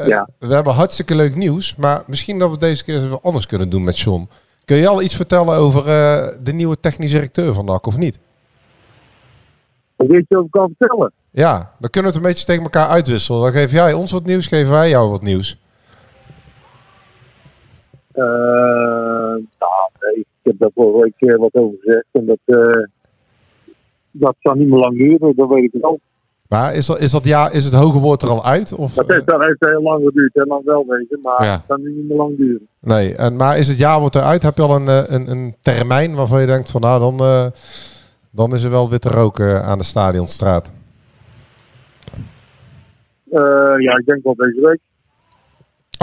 Ja. 0.09 0.29
we 0.39 0.55
hebben 0.55 0.73
hartstikke 0.73 1.15
leuk 1.15 1.35
nieuws. 1.35 1.77
Maar 1.77 2.03
misschien 2.07 2.39
dat 2.39 2.51
we 2.51 2.59
deze 2.59 2.85
keer 2.85 2.95
eens 2.95 3.09
wat 3.09 3.23
anders 3.23 3.47
kunnen 3.47 3.71
doen 3.71 3.85
met 3.85 3.99
John. 3.99 4.29
Kun 4.65 4.77
je 4.77 4.89
al 4.89 5.03
iets 5.03 5.17
vertellen 5.17 5.55
over 5.55 5.81
eh, 5.89 6.29
de 6.43 6.53
nieuwe 6.53 6.81
technisch 6.81 7.11
directeur 7.11 7.55
van 7.55 7.65
NAC 7.65 7.87
of 7.87 7.97
niet? 7.97 8.19
Weet 9.97 10.25
je 10.29 10.37
over 10.39 10.51
kan 10.51 10.75
vertellen? 10.79 11.13
Ja, 11.31 11.73
dan 11.79 11.91
kunnen 11.91 12.11
we 12.11 12.17
het 12.17 12.27
een 12.27 12.33
beetje 12.33 12.47
tegen 12.47 12.63
elkaar 12.63 12.89
uitwisselen. 12.89 13.41
Dan 13.43 13.53
geef 13.53 13.73
jij 13.73 13.93
ons 13.93 14.13
wat 14.13 14.25
nieuws, 14.25 14.47
geven 14.47 14.71
wij 14.71 14.89
jou 14.89 15.11
wat 15.11 15.23
nieuws. 15.23 15.62
Eh, 18.13 18.25
nou, 19.59 19.91
ik 20.15 20.27
heb 20.43 20.55
daar 20.59 20.71
vorige 20.75 21.03
week 21.03 21.31
eh, 21.33 21.39
wat 21.39 21.55
over 21.55 21.77
gezegd. 21.81 22.07
En 22.13 22.27
dat, 22.27 22.39
eh, 22.45 22.85
dat 24.11 24.35
zal 24.39 24.55
niet 24.55 24.69
meer 24.69 24.79
lang 24.79 24.99
duren, 24.99 25.37
dat 25.37 25.49
weet 25.49 25.75
ik 25.75 25.81
wel. 25.81 26.01
Maar 26.49 26.75
is, 26.75 26.87
dat, 26.87 27.01
is, 27.01 27.11
dat 27.11 27.25
ja, 27.25 27.51
is 27.51 27.65
het 27.65 27.75
hoge 27.75 27.99
woord 27.99 28.23
er 28.23 28.29
al 28.29 28.45
uit? 28.45 28.73
Of, 28.75 28.95
Dat 28.95 29.09
heeft, 29.09 29.27
dat 29.27 29.45
heeft 29.45 29.57
heel 29.71 29.83
lang 29.83 30.05
geduurd, 30.05 30.31
heel 30.35 30.47
lang 30.47 30.65
wel 30.65 30.85
wezen. 30.89 31.19
Maar 31.23 31.45
Ja. 31.45 31.53
het 31.53 31.67
kan 31.67 31.83
niet 31.83 32.09
meer 32.09 32.17
lang 32.17 32.37
duren. 32.37 32.69
Nee, 32.81 33.15
en, 33.17 33.37
maar 33.37 33.59
is 33.59 33.69
het 33.69 33.79
jaarwoord 33.79 34.15
eruit? 34.15 34.43
Heb 34.43 34.57
je 34.57 34.63
al 34.63 34.77
een, 34.77 34.89
eh, 34.89 35.03
een, 35.07 35.31
een 35.31 35.55
termijn 35.63 36.15
waarvan 36.15 36.41
je 36.41 36.47
denkt 36.47 36.71
van 36.71 36.81
nou 36.81 37.01
dan, 37.01 37.19
eh, 37.29 37.47
dan 38.31 38.55
is 38.55 38.65
er 38.65 38.71
wel 38.71 38.91
witte 38.91 39.09
rook 39.09 39.41
aan 39.41 39.79
de 39.79 39.85
stadionstraat? 39.85 40.71
Eh, 43.31 43.75
ja, 43.79 43.97
ik 43.99 44.05
denk 44.07 44.23
wel 44.23 44.35
deze 44.35 44.61
week. 44.61 44.81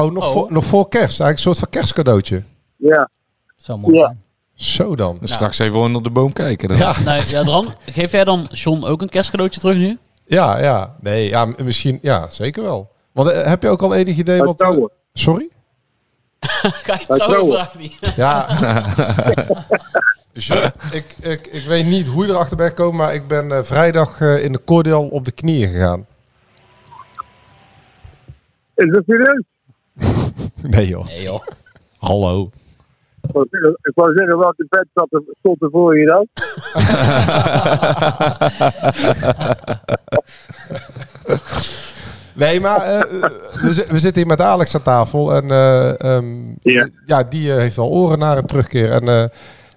Oh, 0.03 0.11
nog, 0.11 0.31
Voor, 0.31 0.47
nog 0.51 0.65
voor 0.65 0.87
kerst? 0.89 1.19
Eigenlijk 1.19 1.31
een 1.31 1.37
soort 1.43 1.59
van 1.59 1.69
kerstcadeautje. 1.69 2.43
Ja. 2.75 3.09
Zou 3.55 3.79
mooi 3.79 3.95
Ja. 3.97 4.05
zijn. 4.05 4.21
Zo 4.53 4.95
dan. 4.95 5.17
Dus 5.21 5.33
straks 5.33 5.59
even 5.59 5.79
onder 5.79 6.03
de 6.03 6.09
boom 6.09 6.33
kijken. 6.33 6.67
Dan. 6.67 6.77
Ja. 6.77 6.93
Nee, 7.05 7.23
ja, 7.27 7.43
dan, 7.53 7.73
geef 7.85 8.11
jij 8.11 8.23
dan 8.23 8.47
John 8.51 8.83
ook 8.83 9.01
een 9.01 9.09
kerstcadeautje 9.09 9.59
terug 9.59 9.75
nu? 9.77 9.97
Ja, 10.25 10.59
ja. 10.59 10.95
Nee, 10.99 11.29
ja, 11.29 11.45
misschien, 11.63 11.99
ja, 12.01 12.29
zeker 12.29 12.63
wel. 12.63 12.91
Want 13.11 13.29
eh, 13.31 13.47
heb 13.47 13.61
je 13.63 13.69
ook 13.69 13.81
al 13.81 13.95
enig 13.95 14.17
idee 14.17 14.37
Hij 14.37 14.45
wat... 14.45 14.61
eh, 14.61 14.77
sorry? 15.13 15.49
Ga 16.39 16.93
je 16.99 17.05
trouwen, 17.07 17.27
trouwen. 17.27 17.53
vraagt 17.53 17.73
hij. 17.73 17.91
Ja. 18.15 18.47
Je- 20.33 20.71
ik, 20.91 21.15
ik, 21.21 21.47
ik 21.47 21.63
weet 21.65 21.85
niet 21.85 22.07
hoe 22.07 22.25
je 22.25 22.31
erachter 22.31 22.57
bent 22.57 22.69
gekomen, 22.69 22.95
maar 22.95 23.13
ik 23.13 23.27
ben 23.27 23.51
eh, 23.51 23.63
vrijdag 23.63 24.21
eh, 24.21 24.43
in 24.43 24.51
de 24.51 24.63
cordial 24.63 25.07
op 25.07 25.25
de 25.25 25.31
knieën 25.31 25.69
gegaan. 25.69 26.05
Is 28.75 28.91
dat 28.91 29.03
serieus? 29.07 29.43
Nee 30.73 30.87
joh. 30.87 31.05
Nee 31.05 31.21
joh. 31.23 31.41
Hallo. 31.97 32.49
Ik 33.21 33.91
wou 33.95 34.13
zeggen- 34.15 34.37
welke 34.39 34.65
bed 34.69 34.85
zat 34.93 35.21
stond 35.39 35.61
er 35.61 35.69
voor 35.71 35.99
je 35.99 36.05
dan? 36.05 36.27
Nee, 42.33 42.59
maar 42.59 42.81
eh, 42.81 42.99
we, 43.61 43.73
zi- 43.73 43.85
we 43.89 43.99
zitten 43.99 44.15
hier 44.21 44.25
met 44.27 44.41
Alex 44.41 44.75
aan 44.75 44.81
tafel. 44.81 45.35
En 45.35 45.51
eh, 45.51 46.01
ehm, 46.01 46.49
Ja. 46.61 46.87
ja, 47.05 47.23
die 47.23 47.51
eh, 47.51 47.57
heeft 47.57 47.77
al 47.77 47.89
oren 47.89 48.19
naar 48.19 48.37
een 48.37 48.45
terugkeer. 48.45 48.91
En 48.91 49.07
eh, 49.07 49.21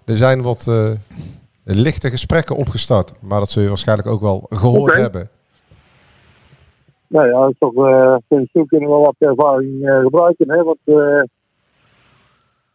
er 0.04 0.16
zijn 0.16 0.42
wat 0.42 0.66
eh, 0.68 0.90
lichte 1.64 2.10
gesprekken 2.10 2.56
opgestart. 2.56 3.12
Maar 3.20 3.38
dat 3.38 3.50
zul 3.50 3.62
je 3.62 3.68
waarschijnlijk 3.68 4.08
ook 4.08 4.20
wel 4.20 4.46
gehoord 4.48 4.94
hebben. 4.94 5.28
Nou 7.12 7.26
ja, 7.26 7.40
dat 7.40 7.50
is 7.50 7.56
toch, 7.58 7.72
vind 8.28 8.48
ik, 8.52 8.66
kunnen 8.68 8.88
we 8.88 8.94
wat 8.96 9.14
ervaring 9.18 9.88
eh, 9.88 10.00
gebruiken. 10.00 10.50
Hè? 10.50 10.62
Want, 10.62 10.78
eh 10.84 11.22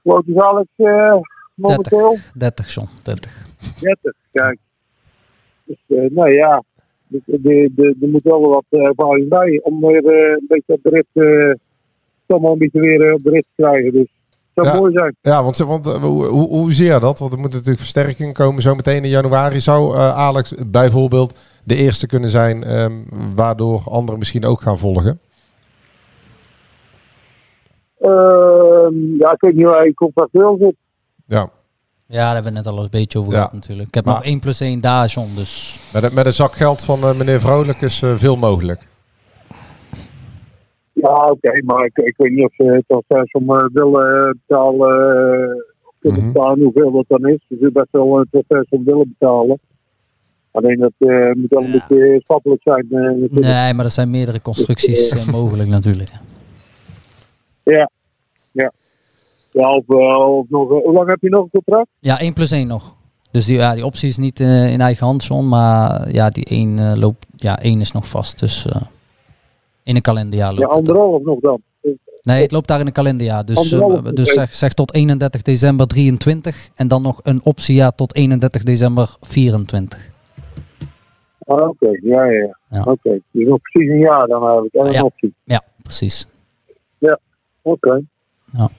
oud 0.03 0.27
is 0.27 0.35
Alex 0.35 0.67
eh, 0.75 1.15
momenteel? 1.55 2.17
30, 2.33 2.73
John. 2.73 2.87
30. 3.03 3.45
30, 3.81 4.13
kijk. 4.31 4.59
Dus, 5.63 5.77
nou 5.87 6.31
ja, 6.31 6.63
de- 7.07 7.21
de- 7.25 7.71
de- 7.75 7.95
er 8.01 8.07
moet 8.09 8.23
wel 8.23 8.49
wat 8.49 8.65
ervaring 8.69 9.29
bij 9.29 9.59
om 9.63 9.81
weer 9.81 10.05
een 10.05 10.45
beetje 10.47 10.73
op 10.73 10.79
de 10.83 10.89
rit, 10.89 11.57
toch 12.25 12.41
maar 12.41 12.51
een 12.51 12.57
beetje 12.57 12.79
weer 12.79 13.13
op 13.13 13.23
de 13.23 13.29
rit 13.29 13.45
te 13.55 13.61
krijgen. 13.61 13.91
Dus 13.91 14.07
zou 14.63 14.75
Ja. 14.75 14.79
mooi 14.81 14.93
zijn. 14.93 15.15
Ja, 15.21 15.43
want, 15.43 15.57
want 15.57 15.87
eh, 15.87 15.93
hoe, 15.93 16.25
hoe, 16.25 16.47
hoe 16.47 16.73
zie 16.73 16.85
je 16.85 16.99
dat? 16.99 17.19
Want 17.19 17.33
er 17.33 17.39
moet 17.39 17.51
natuurlijk 17.51 17.79
versterking 17.79 18.33
komen. 18.33 18.61
Zometeen 18.61 19.03
in 19.03 19.09
januari 19.09 19.61
zou 19.61 19.95
eh, 19.95 20.15
Alex 20.17 20.53
bijvoorbeeld 20.67 21.39
de 21.63 21.75
eerste 21.75 22.07
kunnen 22.07 22.29
zijn. 22.29 22.63
ehm, 22.63 22.93
waardoor 23.35 23.81
anderen 23.89 24.19
misschien 24.19 24.45
ook 24.45 24.61
gaan 24.61 24.77
volgen. 24.77 25.19
Ehm, 27.99 29.15
ja, 29.17 29.31
ik 29.31 29.39
weet 29.41 29.55
niet 29.55 29.65
waar 29.65 29.85
je 29.85 29.93
contractueel 29.93 30.57
zit. 30.59 30.75
Ja. 31.25 31.49
Ja, 32.07 32.23
daar 32.25 32.33
hebben 32.33 32.51
we 32.53 32.57
net 32.57 32.67
al 32.67 32.83
een 32.83 32.89
beetje 32.89 33.19
over 33.19 33.31
Ja. 33.31 33.37
gehad 33.37 33.53
natuurlijk. 33.53 33.87
Ik 33.87 33.93
heb 33.93 34.05
Maar- 34.05 34.13
nog 34.13 34.23
1 34.25 34.39
plus 34.39 34.59
1 34.59 34.81
daar, 34.81 35.07
John. 35.07 35.29
Dus 35.35 35.79
Met, 35.93 36.03
een- 36.03 36.13
met 36.13 36.25
een 36.25 36.33
zak 36.33 36.55
geld 36.55 36.81
van 36.81 37.01
eh, 37.03 37.13
meneer 37.15 37.39
Vrolijk 37.39 37.81
is 37.81 38.01
eh, 38.01 38.13
veel 38.15 38.35
mogelijk. 38.35 38.87
Ja, 41.01 41.29
oké, 41.29 41.61
maar 41.65 41.85
ik, 41.85 41.97
ik 41.97 42.13
weet 42.17 42.31
niet 42.31 42.45
of 42.45 42.53
ze 42.55 42.63
het 42.87 43.05
als 43.07 43.31
om 43.31 43.55
eh, 43.55 43.65
willen 43.73 44.39
betalen, 44.47 44.89
eh, 45.49 45.55
of 45.87 45.93
kunnen 45.99 46.23
Mhm. 46.23 46.31
betalen, 46.31 46.63
hoeveel 46.63 46.91
dat 46.91 47.05
dan 47.07 47.29
is. 47.29 47.45
Zullen 47.49 47.73
best 47.73 47.87
wel 47.91 48.17
een 48.19 48.27
proces 48.31 48.69
om 48.69 48.83
willen 48.83 49.15
betalen. 49.17 49.59
Alleen 50.51 50.77
dat 50.79 50.91
eh, 50.97 51.31
moet 51.33 51.49
wel 51.49 51.63
een 51.63 51.71
beetje 51.71 52.21
schappelijk 52.23 52.61
zijn. 52.63 52.85
eh, 52.89 53.39
nee, 53.41 53.73
maar 53.73 53.85
er 53.85 53.91
zijn 53.91 54.09
meerdere 54.09 54.41
constructies 54.41 55.09
eh, 55.09 55.27
mogelijk 55.33 55.69
natuurlijk. 55.69 56.09
Ja. 57.63 57.89
Ja. 58.51 58.71
Ja, 59.51 59.69
of, 59.69 59.83
eh, 59.87 60.29
of 60.37 60.45
nog, 60.49 60.71
eh, 60.71 60.83
hoe 60.83 60.93
lang 60.93 61.09
heb 61.09 61.21
je 61.21 61.29
nog 61.29 61.43
een 61.43 61.49
contract? 61.49 61.87
Ja, 61.99 62.19
1 62.19 62.33
plus 62.33 62.51
1 62.51 62.67
nog. 62.67 62.95
Dus 63.31 63.45
die, 63.45 63.57
ja, 63.57 63.73
die 63.73 63.85
optie 63.85 64.09
is 64.09 64.17
niet 64.17 64.39
eh, 64.39 64.71
in 64.71 64.81
eigen 64.81 65.05
hand, 65.05 65.25
John. 65.25 65.47
Maar 65.47 66.11
ja, 66.11 66.29
die 66.29 66.45
1 66.45 66.99
loopt. 66.99 67.25
Ja, 67.35 67.59
1 67.61 67.79
is 67.79 67.91
nog 67.91 68.07
vast. 68.07 68.39
Dus 68.39 68.65
eh, 68.65 68.81
in 69.87 69.95
een 69.95 70.01
kalenderjaar 70.01 70.53
loopt 70.53 70.61
Ja, 70.71 70.77
anderhalf 70.77 71.23
nog 71.23 71.39
dan. 71.39 71.61
Nee, 72.21 72.41
het 72.41 72.51
loopt 72.51 72.67
daar 72.67 72.79
in 72.79 72.85
een 72.85 72.91
kalenderjaar. 72.91 73.45
Dus, 73.45 73.71
eh, 73.71 74.03
dus 74.13 74.33
zeg, 74.33 74.53
zeg 74.53 74.73
tot 74.73 74.93
31 74.93 75.41
december 75.41 75.87
23. 75.87 76.69
En 76.75 76.87
dan 76.87 77.01
nog 77.01 77.19
een 77.23 77.41
optiejaar 77.43 77.95
tot 77.95 78.15
31 78.15 78.63
december 78.63 79.15
24. 79.21 80.09
Ah, 81.45 81.67
Oké, 81.69 81.87
ja, 82.01 82.23
ja. 82.25 82.57
ja. 82.69 82.81
Oké, 82.83 83.19
dus 83.31 83.47
nog 83.47 83.61
precies 83.61 83.89
een 83.91 83.99
jaar 83.99 84.27
dan 84.27 84.43
eigenlijk. 84.43 84.73
En 84.73 84.85
een 84.85 84.91
Ja. 84.91 85.03
optie. 85.03 85.33
Ja, 85.43 85.61
precies. 85.81 86.27
Ja, 86.97 87.19
oké. 87.61 88.01
Ja. 88.51 88.69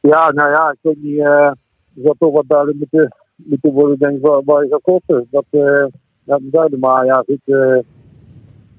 Ja, 0.00 0.32
nou 0.32 0.50
ja, 0.50 0.70
ik 0.70 0.78
weet 0.80 1.02
niet. 1.02 1.18
eh 1.18 1.50
er 1.96 2.02
zal 2.02 2.14
toch 2.18 2.32
wat 2.32 2.44
duidelijk 2.46 2.78
moeten, 2.78 3.16
moeten 3.36 3.72
worden, 3.72 3.98
denk 3.98 4.16
ik, 4.16 4.22
waar, 4.22 4.42
waar 4.44 4.64
je 4.64 4.70
gaat 4.70 4.82
kosten. 4.82 5.26
Dat 5.30 5.44
eh 5.50 5.84
dat 6.24 6.40
duidelijk. 6.42 6.82
Maar 6.82 7.04
ja, 7.04 7.24
goed. 7.26 7.40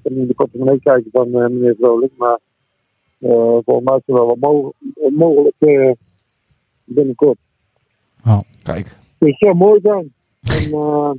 Eh 0.04 0.10
niet 0.12 0.20
in 0.20 0.26
de 0.26 0.34
portemonnee 0.34 0.80
kijken 0.80 1.10
van 1.12 1.26
eh, 1.26 1.48
meneer 1.48 1.74
Vrolijk. 1.78 2.12
Maar 2.16 2.38
eh 3.18 3.58
volgens 3.64 3.84
mij 3.84 3.96
is 3.96 4.02
er 4.06 4.14
wel 4.14 4.26
wat 4.26 4.38
mogelijk, 4.38 4.76
mogelijk 5.14 5.56
eh, 5.58 5.90
binnenkort. 6.84 7.38
Kijk. 8.62 8.98
Dus 9.18 9.30
het 9.30 9.38
zou 9.38 9.54
mooi 9.54 9.80
zijn. 9.82 10.12
En, 10.42 10.72
eh, 10.72 11.10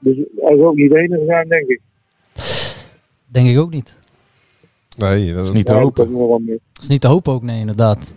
dus 0.00 0.16
hij 0.36 0.56
is 0.56 0.62
ook 0.62 0.74
niet 0.74 0.90
de 0.90 0.98
enige 0.98 1.24
zijn, 1.24 1.48
denk 1.48 1.68
ik. 1.68 1.80
Denk 3.26 3.48
ik 3.48 3.58
ook 3.58 3.70
niet. 3.70 3.98
Nee, 4.96 5.32
dat 5.32 5.44
is 5.44 5.52
niet 5.52 5.66
te 5.66 5.74
hopen. 5.74 6.12
Dat 6.12 6.82
is 6.82 6.88
niet 6.88 7.00
te 7.00 7.08
hopen 7.08 7.32
ook, 7.32 7.42
nee, 7.42 7.60
inderdaad. 7.60 8.14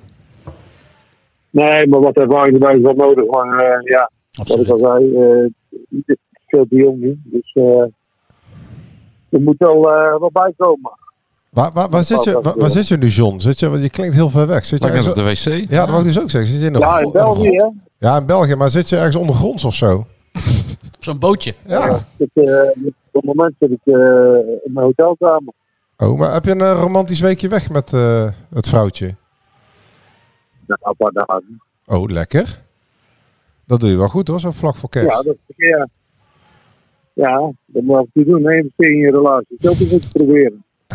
Nee, 1.49 1.87
maar 1.87 1.99
wat 1.99 2.17
ervaring 2.17 2.53
erbij 2.53 2.75
is 2.75 2.81
wel 2.81 2.93
nodig. 2.93 3.25
Maar 3.25 3.59
eh, 3.59 3.81
ja, 3.81 4.11
wat 4.31 4.59
ik 4.59 4.67
al 4.67 4.77
zei, 4.77 5.15
eh 5.15 5.45
het 5.89 6.03
is 6.05 6.17
veel 6.47 6.65
te 6.69 6.75
jong 6.75 6.99
nu. 6.99 7.21
Dus 7.23 7.53
eh 7.53 7.83
er 9.33 9.41
moet 9.41 9.57
wel 9.57 9.91
eh 9.91 10.19
wat 10.19 10.31
bij 10.31 10.53
komen. 10.57 10.91
Waar, 11.49 11.71
waar, 11.73 11.89
waar, 11.89 12.03
zit 12.03 12.23
je, 12.23 12.41
waar, 12.41 12.57
waar 12.57 12.69
zit 12.69 12.87
je 12.87 12.97
nu, 12.97 13.07
John? 13.07 13.39
Zit 13.39 13.59
je, 13.59 13.69
want 13.69 13.81
je 13.81 13.89
klinkt 13.89 14.15
heel 14.15 14.29
ver 14.29 14.47
weg. 14.47 14.65
Zit 14.65 14.83
je 14.83 14.89
ergens- 14.89 15.07
op 15.07 15.15
de 15.15 15.23
wc. 15.23 15.69
Ja, 15.69 15.79
dat 15.79 15.87
wou 15.87 15.99
ik 15.99 16.05
dus 16.05 16.19
ook 16.19 16.29
zeggen. 16.29 16.51
Zit 16.51 16.59
je 16.59 16.65
in 16.65 16.73
Ja, 16.77 16.99
in 16.99 17.11
België, 17.11 17.49
hè? 17.49 17.69
Ja, 17.97 18.17
in 18.17 18.25
België. 18.25 18.55
Maar 18.55 18.69
zit 18.69 18.89
je 18.89 18.95
ergens 18.95 19.15
ondergronds 19.15 19.65
of 19.65 19.73
zo? 19.73 20.05
Op 20.95 21.03
zo'n 21.03 21.19
bootje. 21.19 21.53
Ja. 21.65 21.99
Ik, 22.17 22.29
eh, 22.33 22.43
op 22.75 22.93
het 23.11 23.23
moment 23.23 23.53
zit 23.59 23.71
ik 23.71 23.79
eh, 23.83 23.93
in 24.63 24.71
mijn 24.73 24.85
hotelkamer. 24.85 25.53
Oh, 25.97 26.17
maar 26.19 26.33
heb 26.33 26.45
je 26.45 26.51
een 26.51 26.73
romantisch 26.73 27.19
weekje 27.19 27.47
weg 27.47 27.69
met 27.69 27.93
eh, 27.93 28.29
het 28.53 28.67
vrouwtje? 28.67 29.15
Nou, 30.67 30.79
een 30.83 30.95
paar 30.97 31.11
dagen. 31.11 31.61
Oh, 31.85 32.09
lekker. 32.09 32.61
Dat 33.65 33.79
doe 33.79 33.89
je 33.89 33.97
wel 33.97 34.07
goed 34.07 34.27
hoor, 34.27 34.39
zo 34.39 34.51
vlak 34.51 34.75
voor 34.75 34.89
kerst. 34.89 35.17
Ja, 35.17 35.21
dat, 35.21 35.35
ja. 35.55 35.87
Ja, 37.13 37.51
dat 37.65 37.83
moet 37.83 38.07
je 38.13 38.25
doen. 38.25 38.41
Nee, 38.41 38.57
investeer 38.57 38.91
in 38.91 38.97
je 38.97 39.11
relatie. 39.11 39.57
Dat 39.59 39.79
is 39.79 39.91
het 39.91 40.09
proberen. 40.11 40.63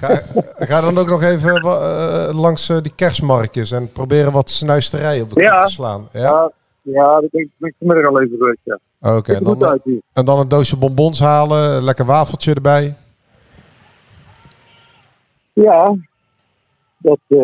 Ga, 0.00 0.12
ga 0.66 0.80
dan 0.80 0.98
ook 0.98 1.08
nog 1.08 1.22
even 1.22 1.54
eh, 1.54 2.30
langs 2.40 2.68
eh, 2.68 2.80
die 2.80 2.92
kerstmarktjes 2.94 3.70
en 3.72 3.92
proberen 3.92 4.32
wat 4.32 4.50
snuisterij 4.50 5.20
op 5.20 5.30
de 5.30 5.40
Ja. 5.42 5.60
te 5.60 5.68
slaan. 5.72 6.08
Ja? 6.12 6.20
Ja, 6.20 6.50
ja 6.82 7.20
dat 7.20 7.30
ben 7.30 7.50
ik, 7.60 7.74
vanmiddag 7.78 8.06
al 8.12 8.22
even 8.22 8.36
geweest, 8.38 8.58
ja. 8.62 8.78
Oké, 9.16 9.32
en, 9.34 9.44
dan, 9.44 9.80
hier. 9.84 10.00
en 10.12 10.24
dan 10.24 10.38
een 10.38 10.48
doosje 10.48 10.76
bonbons 10.76 11.20
halen, 11.20 11.70
een 11.76 11.82
lekker 11.84 12.04
wafeltje 12.04 12.54
erbij. 12.54 12.94
Ja, 15.52 15.96
dat 16.98 17.18
eh, 17.28 17.38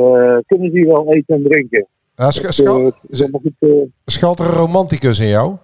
kunnen 0.47 0.71
ze 0.71 0.77
hier 0.79 0.87
wel 0.87 1.13
eten 1.15 1.35
en 1.35 1.43
drinken. 1.43 1.87
Ja, 2.15 2.31
sch- 2.31 2.41
Dat, 2.57 2.81
eh, 2.81 2.87
is 3.09 3.21
eh, 3.21 3.69
Schuilt 4.05 4.39
er 4.39 4.47
een 4.47 4.53
romanticus 4.53 5.19
in 5.19 5.29
jou? 5.29 5.57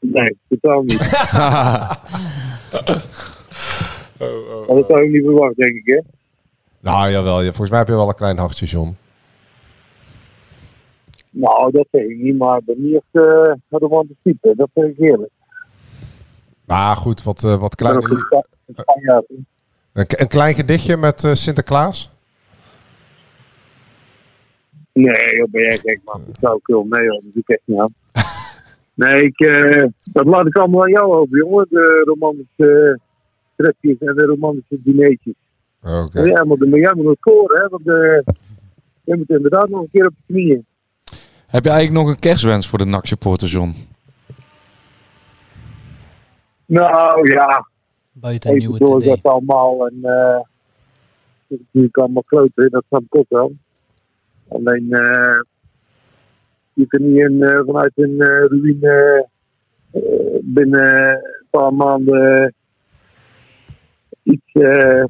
Nee, 0.00 0.38
totaal 0.48 0.82
niet. 0.82 1.00
Oh, 1.00 1.90
Maar 4.66 4.76
dat 4.76 4.86
zou 4.86 5.02
je 5.02 5.10
niet 5.10 5.24
verwachten, 5.24 5.56
denk 5.56 5.76
ik, 5.76 5.86
hè? 5.86 6.00
Nou, 6.80 7.10
jawel. 7.10 7.40
ja, 7.40 7.46
Volgens 7.46 7.70
mij 7.70 7.78
heb 7.78 7.88
je 7.88 7.94
wel 7.94 8.08
een 8.08 8.14
klein 8.14 8.38
hartje, 8.38 8.66
John. 8.66 8.96
Nou, 11.30 11.70
dat 11.70 11.86
zeg 11.90 12.02
ik 12.02 12.16
niet, 12.18 12.38
maar 12.38 12.58
ik 12.58 12.64
ben 12.64 12.82
niet 12.82 12.94
echt 12.94 13.24
uh, 13.24 13.54
een 13.68 13.78
romantisch 13.78 14.16
type. 14.22 14.54
Dat 14.56 14.68
zeg 14.74 14.84
ik 14.84 14.98
eerlijk. 14.98 15.30
Maar 16.64 16.96
goed, 16.96 17.22
wat, 17.22 17.44
eh, 17.44 17.60
wat 17.60 17.72
Ik 17.72 17.78
klein, 17.78 17.96
een, 19.92 20.06
een 20.08 20.28
klein 20.28 20.54
gedichtje 20.54 20.96
met 20.96 21.24
eh, 21.24 21.32
Sinterklaas. 21.32 22.10
Nee, 24.92 25.36
joh, 25.36 25.50
ben 25.50 25.62
jij 25.62 25.78
gek, 25.78 26.00
man. 26.04 26.22
Dat 26.26 26.36
zou 26.40 26.56
ik 26.56 26.66
wel 26.66 26.84
mee, 26.84 27.08
hoor. 27.08 27.20
Dat 27.22 27.32
doe 27.32 27.42
ik 27.46 27.48
echt 27.48 27.62
niet 27.64 27.78
aan. 27.78 27.94
Nee, 28.98 29.22
ik, 29.22 29.40
eh, 29.40 29.86
dat 30.12 30.24
laat 30.26 30.46
ik 30.46 30.56
allemaal 30.56 30.82
aan 30.82 30.90
jou 30.90 31.14
over, 31.14 31.36
jongen. 31.36 31.66
De 31.70 32.02
romantische 32.04 33.00
tripjes 33.56 33.98
en 33.98 34.14
de 34.14 34.24
romantische 34.24 34.78
dineetjes. 34.82 35.34
Oké. 35.82 36.22
Ja, 36.22 36.44
maar, 36.44 36.58
jij 36.58 36.92
moet 36.94 37.04
nog 37.04 37.16
scoren, 37.18 37.60
hè. 37.60 37.68
Want 37.68 37.88
eh 37.88 38.34
je 39.04 39.16
moet 39.16 39.30
inderdaad 39.30 39.68
nog 39.68 39.80
een 39.80 39.88
keer 39.92 40.06
op 40.06 40.14
je 40.16 40.32
knieën. 40.32 40.66
Heb 41.46 41.64
je 41.64 41.70
eigenlijk 41.70 42.04
nog 42.04 42.14
een 42.14 42.20
kerstwens 42.20 42.68
voor 42.68 42.78
de 42.78 42.84
NAC 42.84 43.06
supporter, 43.06 43.48
John? 43.48 43.74
Nou, 46.66 47.32
ja. 47.32 47.68
Buiten 48.12 48.50
Even 48.50 48.62
nieuwe 48.62 48.78
door 48.78 49.02
dat 49.02 49.22
allemaal. 49.22 49.86
En 49.86 49.98
eh 50.02 50.40
het 51.48 51.58
is 51.58 51.64
natuurlijk 51.64 51.96
allemaal 51.96 52.22
kloten, 52.22 52.70
dat 52.70 52.84
snap 52.88 53.02
ik 53.02 53.16
ook 53.16 53.28
wel. 53.28 53.52
Alleen, 54.48 54.92
eh 54.92 55.40
je 56.78 56.86
kunt 56.86 57.02
niet 57.02 57.42
eh, 57.42 57.60
vanuit 57.64 57.92
een 57.94 58.20
eh, 58.20 58.44
ruïne 58.46 59.26
eh, 59.90 60.02
binnen 60.42 61.10
een 61.10 61.46
paar 61.50 61.74
maanden 61.74 62.54
iets 64.22 64.52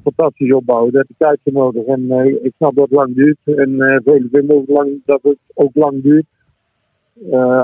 fantastisch 0.02 0.52
opbouwen. 0.52 0.92
Daar 0.92 1.04
heb 1.06 1.16
je 1.18 1.24
tijd 1.24 1.38
voor 1.44 1.52
nodig. 1.52 1.84
En 1.84 2.10
ik 2.44 2.52
snap 2.56 2.74
dat 2.74 2.84
het 2.84 2.94
lang 2.94 3.14
duurt. 3.14 3.38
En 3.44 4.00
velen 4.04 4.28
vinden 4.32 4.56
ook 4.56 4.68
lang, 4.68 5.00
dat 5.04 5.20
het 5.22 5.38
ook 5.54 5.74
lang 5.74 6.02
duurt. 6.02 6.26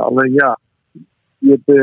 Alleen 0.01 0.33
ja, 0.33 0.59
je, 1.39 1.51
hebt, 1.51 1.79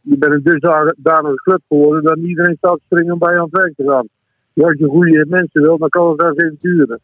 je 0.00 0.16
bent 0.18 0.32
een 0.32 0.42
dusdanige 0.42 1.34
club 1.34 1.60
geworden 1.68 2.02
dat 2.02 2.18
iedereen 2.18 2.56
staat 2.56 2.80
springen 2.84 3.18
bij 3.18 3.32
je 3.32 3.40
aan 3.40 3.48
het 3.50 3.76
te 3.76 3.84
gaan. 3.84 4.08
Als 4.54 4.78
je 4.78 4.86
goede 4.86 5.26
mensen 5.28 5.62
wil, 5.62 5.78
dan 5.78 5.88
kan 5.88 6.08
het 6.08 6.18
daar 6.18 6.32
even 6.32 6.58
duren. 6.60 7.00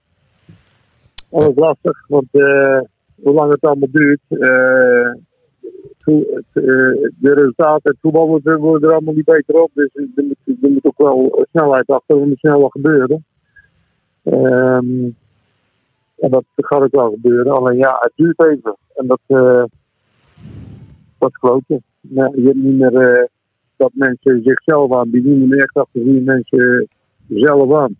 En 1.30 1.40
dat 1.40 1.50
is 1.50 1.56
lastig, 1.56 2.04
want 2.08 2.28
hoe 3.24 3.34
lang 3.34 3.52
het 3.52 3.60
allemaal 3.60 3.88
duurt, 3.90 4.20
eh, 4.28 5.08
eh, 6.04 6.92
de 7.18 7.34
resultaten, 7.34 7.90
het 7.90 7.96
voetbal 8.00 8.26
worden, 8.26 8.88
er 8.88 8.92
allemaal 8.92 9.14
niet 9.14 9.24
beter 9.24 9.60
op. 9.60 9.70
Dus 9.74 9.94
er 9.94 10.08
moet, 10.14 10.62
er 10.62 10.70
moet 10.70 10.84
ook 10.84 10.98
wel 10.98 11.46
snelheid 11.50 11.86
achter, 11.86 12.20
er 12.20 12.26
moet 12.26 12.38
snel 12.38 12.68
gebeuren. 12.68 13.24
Ehm, 14.22 15.10
en 16.18 16.30
dat 16.30 16.44
gaat 16.56 16.82
ook 16.82 16.94
wel 16.94 17.10
gebeuren. 17.10 17.52
Alleen 17.52 17.76
ja, 17.76 17.96
het 18.00 18.12
duurt 18.14 18.44
even. 18.44 18.76
En 18.94 19.06
dat, 19.06 19.20
eh 19.26 19.64
dat 21.18 21.30
is 21.66 21.78
je 22.00 22.42
hebt 22.44 22.56
niet 22.56 22.78
meer 22.78 23.28
dat 23.76 23.90
mensen 23.94 24.42
zichzelf 24.42 24.92
aanbieden. 24.92 25.32
Je 25.32 25.38
moet 25.38 25.48
meer 25.48 25.62
echt 25.62 25.76
achter 25.76 26.04
die 26.04 26.20
mensen 26.20 26.88
zelf 27.28 27.74
aan. 27.74 27.96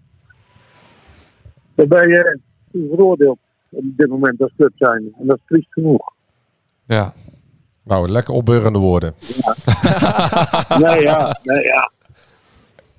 Dan 1.75 1.89
ben 1.89 2.09
je 2.09 2.39
veroordeeld 2.73 3.39
op 3.75 3.85
dit 3.97 4.09
moment 4.09 4.43
als 4.43 4.53
club 4.57 4.73
zijn. 4.75 5.15
En 5.19 5.27
dat 5.27 5.37
is 5.37 5.43
triest 5.47 5.73
genoeg. 5.73 6.13
Ja. 6.87 7.13
Nou, 7.85 8.09
lekker 8.09 8.35
opbeurende 8.35 8.79
woorden. 8.79 9.15
nee, 10.83 11.01
ja, 11.01 11.39
nee, 11.43 11.63
ja. 11.63 11.91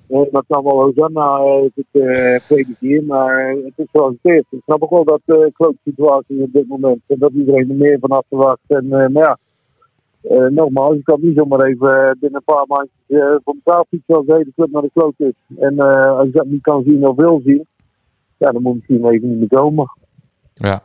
Nee, 0.08 0.28
dat 0.30 0.44
kan 0.48 0.64
wel 0.64 0.82
Hosanna 0.82 1.38
eh, 1.38 1.62
het 1.74 1.86
uh, 1.92 2.38
predikier, 2.46 3.04
maar 3.04 3.48
eh, 3.48 3.64
het 3.64 3.72
is 3.76 3.86
zoals 3.92 4.14
het 4.22 4.32
is. 4.32 4.44
Ik 4.50 4.60
snap 4.64 4.82
ook 4.82 4.90
wel 4.90 5.04
dat 5.04 5.20
uh, 5.26 5.46
klote 5.52 5.78
situatie 5.84 6.42
op 6.42 6.52
dit 6.52 6.68
moment. 6.68 7.00
En 7.06 7.18
dat 7.18 7.32
iedereen 7.32 7.70
er 7.70 7.76
meer 7.76 7.98
van 8.00 8.10
af 8.10 8.24
verwacht. 8.28 8.60
En, 8.66 8.84
uh, 8.84 8.90
maar 8.90 9.10
ja, 9.12 9.38
uh, 10.30 10.46
nogmaals, 10.46 10.94
je 10.94 11.02
kan 11.02 11.18
niet 11.20 11.36
zomaar 11.36 11.60
even 11.60 11.88
uh, 11.88 12.10
binnen 12.20 12.42
een 12.46 12.54
paar 12.54 12.64
maandjes 12.66 12.90
uh, 13.06 13.36
van 13.44 13.54
de 13.54 13.60
tafel 13.64 13.86
fietsen 13.88 14.14
als 14.14 14.26
de 14.26 14.32
hele 14.32 14.52
club 14.54 14.70
naar 14.70 14.82
de 14.82 14.90
kloot 14.92 15.14
is. 15.16 15.34
En 15.58 15.74
uh, 15.74 16.18
als 16.18 16.26
je 16.26 16.32
dat 16.32 16.46
niet 16.46 16.62
kan 16.62 16.82
zien 16.82 17.06
of 17.06 17.16
wil 17.16 17.40
zien, 17.44 17.66
ja, 18.36 18.50
dan 18.50 18.62
moet 18.62 18.74
misschien 18.74 19.06
even 19.06 19.28
niet 19.28 19.38
meer 19.38 19.60
komen. 19.60 19.90
Ja. 20.60 20.82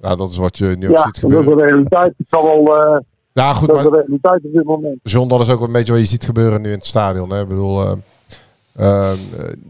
Ja, 0.00 0.16
dat 0.16 0.30
is 0.30 0.36
wat 0.36 0.58
je 0.58 0.64
nu 0.64 0.88
ook 0.88 0.94
Ja, 0.96 1.02
ziet 1.02 1.04
dat 1.04 1.14
is 1.14 1.20
gebeuren. 1.20 1.56
de 1.56 1.62
realiteit. 1.64 2.14
Het 2.16 2.26
kan 2.28 2.44
wel... 2.44 2.92
Uh, 2.94 3.00
Ja, 3.32 3.52
goed, 3.54 3.68
dat 3.68 3.76
is 3.76 3.82
maar 3.82 3.92
de 3.92 3.98
realiteit 3.98 4.44
op 4.44 4.52
dit 4.52 4.64
moment. 4.64 4.98
John, 5.02 5.28
dat 5.28 5.40
is 5.40 5.48
ook 5.48 5.60
een 5.60 5.72
beetje 5.72 5.92
wat 5.92 6.00
je 6.00 6.06
ziet 6.08 6.24
gebeuren 6.24 6.60
nu 6.60 6.68
in 6.68 6.74
het 6.74 6.86
stadion. 6.86 7.30
Hè? 7.30 7.40
Ik 7.42 7.48
bedoel, 7.48 7.82
eh, 7.82 7.92
eh, 8.72 9.12
eh, 9.12 9.18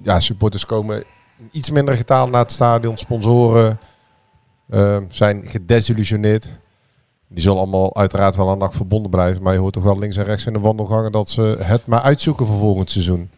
ja, 0.03 0.21
supporters 0.21 0.67
komen 0.67 1.05
iets 1.51 1.71
minder 1.71 1.95
getaald 1.97 2.31
naar 2.31 2.43
het 2.43 2.53
stadion. 2.53 2.97
Sponsoren 2.97 3.79
eh, 4.69 4.97
zijn 5.09 5.43
gedesillusioneerd. 5.47 6.53
Die 7.29 7.43
zullen 7.43 7.59
allemaal 7.59 7.97
uiteraard 7.97 8.37
wel 8.37 8.51
aan 8.51 8.59
NAC 8.59 8.75
verbonden 8.75 9.11
blijven. 9.11 9.43
Maar 9.43 9.53
je 9.53 9.59
hoort 9.59 9.73
toch 9.73 9.83
wel 9.83 9.99
links 9.99 10.17
en 10.17 10.25
rechts 10.25 10.47
in 10.47 10.53
de 10.53 10.61
wandelgangen 10.61 11.13
dat 11.13 11.29
ze 11.29 11.57
het 11.63 11.87
maar 11.87 12.01
uitzoeken 12.01 12.47
voor 12.47 12.59
volgend 12.59 12.91
seizoen. 12.91 13.31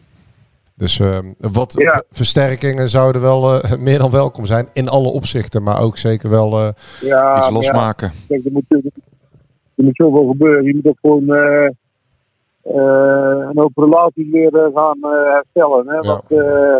Dus 0.79 0.99
eh, 0.99 1.19
wat 1.39 1.73
Ja. 1.77 2.03
versterkingen 2.11 2.89
zouden 2.89 3.21
wel 3.21 3.53
eh, 3.61 3.77
meer 3.87 3.99
dan 3.99 4.11
welkom 4.11 4.45
zijn 4.45 4.67
in 4.73 4.89
alle 4.89 5.07
opzichten. 5.09 5.63
Maar 5.63 5.81
ook 5.81 5.97
zeker 5.97 6.29
wel 6.29 6.59
eh, 6.59 6.69
Ja, 7.01 7.37
Iets 7.37 7.49
losmaken. 7.49 8.07
Ja, 8.07 8.23
kijk, 8.27 8.45
er 8.45 8.51
moet, 8.51 8.63
er 8.69 9.83
moet 9.83 9.95
zoveel 9.95 10.27
gebeuren. 10.27 10.63
Je 10.63 10.75
moet 10.75 10.87
ook 10.87 10.97
gewoon 11.01 11.33
eh, 11.35 11.65
eh, 11.65 13.47
een 13.49 13.57
hoop 13.59 13.71
relaties 13.77 14.27
leren 14.31 14.71
gaan 14.73 14.97
herstellen. 15.33 15.87
Hè? 15.87 15.99
Want 16.01 16.21
eh, 16.31 16.77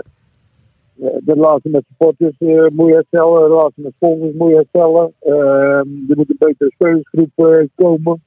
de 0.95 1.33
relatie 1.33 1.71
met 1.71 1.83
supporters 1.87 2.35
moet 2.75 2.87
je 2.87 2.93
herstellen, 2.93 3.41
de 3.41 3.47
relatie 3.47 3.83
met 3.83 3.93
sponsors 3.95 4.33
moet 4.37 4.49
je 4.49 4.55
herstellen. 4.55 5.13
Eh, 5.19 5.77
er 6.09 6.15
moet 6.15 6.29
een 6.29 6.35
betere 6.39 6.71
spelersgroep 6.73 7.69
komen. 7.75 8.23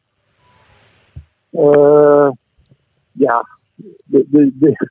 Eh, 1.51 2.31
ja, 3.13 3.47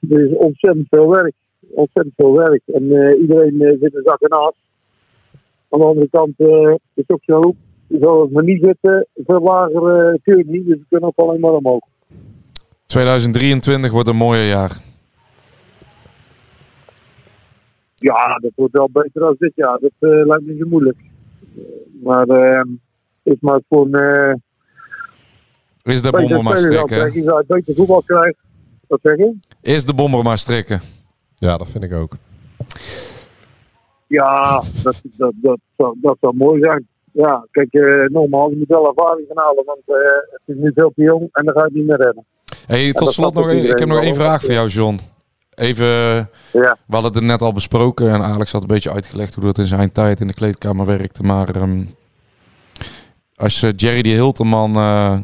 er 0.09 0.25
is 0.25 0.37
ontzettend 0.37 0.87
veel 0.89 1.09
werk. 1.09 1.33
Ontzettend 1.59 2.15
veel 2.15 2.33
werk. 2.33 2.61
En 2.65 2.91
eh, 2.91 3.21
iedereen 3.21 3.61
eh, 3.61 3.79
zit 3.79 3.95
een 3.95 4.03
zak 4.03 4.21
en 4.21 4.29
as. 4.29 4.53
Aan 5.69 5.79
de 5.79 5.85
andere 5.85 6.09
kant 6.09 6.33
eh, 6.37 6.71
is 6.93 7.03
het 7.07 7.09
ook 7.09 7.23
zo, 7.23 7.55
zoals 7.87 8.29
we 8.31 8.43
niet 8.43 8.61
zitten, 8.61 9.07
veel 9.25 9.41
lager 9.41 10.19
kun 10.23 10.37
je 10.37 10.43
niet. 10.45 10.65
Dus 10.65 10.77
we 10.77 10.85
kunnen 10.89 11.09
ook 11.09 11.27
alleen 11.27 11.39
maar 11.39 11.53
omhoog. 11.53 11.83
2023 12.85 13.91
wordt 13.91 14.07
een 14.07 14.15
mooie 14.15 14.47
jaar. 14.47 14.71
Ja, 17.95 18.37
dat 18.37 18.51
wordt 18.55 18.73
wel 18.73 18.89
beter 18.91 19.21
dan 19.21 19.35
dit 19.39 19.51
jaar. 19.55 19.79
Dat 19.79 19.91
lijkt 19.99 20.45
me 20.45 20.51
niet 20.51 20.61
zo 20.61 20.67
moeilijk. 20.67 20.97
Maar 22.03 22.27
eh 22.27 22.63
is 23.23 23.37
maar 23.39 23.61
gewoon 23.69 23.89
Is 25.83 26.01
de 26.01 26.11
betere 26.11 26.33
bommer 26.33 26.43
maar 26.43 26.79
aantrekken, 26.79 27.23
zodat 27.23 27.47
je 27.47 27.53
beter 27.53 27.75
voetbal 27.75 28.01
krijgt. 28.01 28.37
Wat 28.91 28.99
zeg 29.03 29.17
je? 29.17 29.35
Is 29.61 29.85
de 29.85 29.93
bommer 29.93 30.23
maar 30.23 30.37
strikken. 30.37 30.81
Ja, 31.35 31.57
dat 31.57 31.69
vind 31.69 31.83
ik 31.83 31.93
ook. 31.93 32.13
Ja, 34.07 34.63
dat, 34.83 35.01
dat, 35.03 35.33
dat, 35.35 35.59
zou, 35.77 35.95
dat 36.01 36.17
zou 36.21 36.35
mooi 36.35 36.61
zijn. 36.63 36.87
Ja, 37.11 37.47
kijk, 37.51 37.73
eh 37.73 38.05
nogmaals, 38.07 38.51
je 38.51 38.57
moet 38.57 38.67
wel 38.67 38.87
ervaring 38.87 39.27
gaan 39.27 39.43
halen, 39.43 39.65
want 39.65 39.79
eh, 39.85 39.95
het 40.31 40.41
is 40.45 40.55
nu 40.55 40.71
veel 40.75 40.91
te 40.95 41.01
jong 41.01 41.29
en 41.31 41.45
dan 41.45 41.53
ga 41.53 41.59
je 41.59 41.65
het 41.65 41.73
niet 41.73 41.85
meer 41.85 41.97
redden. 42.01 42.25
Hey, 42.65 42.93
tot 42.93 43.13
slot 43.13 43.33
nog 43.33 43.49
één. 43.49 43.63
Ik 43.69 43.79
heb 43.79 43.87
nog 43.87 44.01
één 44.01 44.15
vraag 44.15 44.41
voor 44.41 44.53
jou, 44.53 44.67
John. 44.67 44.99
Even, 45.55 45.87
Ja. 46.53 46.77
we 46.85 46.93
hadden 46.93 47.13
het 47.13 47.23
net 47.23 47.41
al 47.41 47.51
besproken 47.53 48.09
en 48.09 48.21
Alex 48.23 48.51
had 48.51 48.61
een 48.61 48.67
beetje 48.67 48.91
uitgelegd 48.91 49.35
hoe 49.35 49.43
dat 49.43 49.57
in 49.57 49.65
zijn 49.65 49.91
tijd 49.91 50.19
in 50.19 50.27
de 50.27 50.33
kleedkamer 50.33 50.85
werkte. 50.85 51.23
Maar 51.23 51.55
ehm, 51.55 51.83
als 53.35 53.63
eh, 53.63 53.69
Jerry 53.75 54.01
die 54.01 54.13
Hilterman 54.15 54.75
eh, 54.75 55.17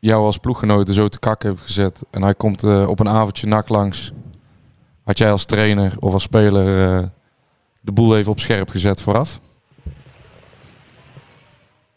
jou 0.00 0.24
als 0.24 0.38
ploeggenoten 0.38 0.94
zo 0.94 1.08
te 1.08 1.18
kak 1.18 1.42
heeft 1.42 1.60
gezet 1.60 2.02
en 2.10 2.22
hij 2.22 2.34
komt 2.34 2.62
eh, 2.62 2.88
op 2.88 3.00
een 3.00 3.08
avondje 3.08 3.46
nak 3.46 3.68
langs, 3.68 4.12
had 5.04 5.18
jij 5.18 5.30
als 5.30 5.44
trainer 5.44 5.94
of 6.00 6.12
als 6.12 6.22
speler 6.22 6.96
eh, 6.96 7.06
de 7.80 7.92
boel 7.92 8.16
even 8.16 8.32
op 8.32 8.38
scherp 8.40 8.68
gezet 8.68 9.00
vooraf? 9.00 9.40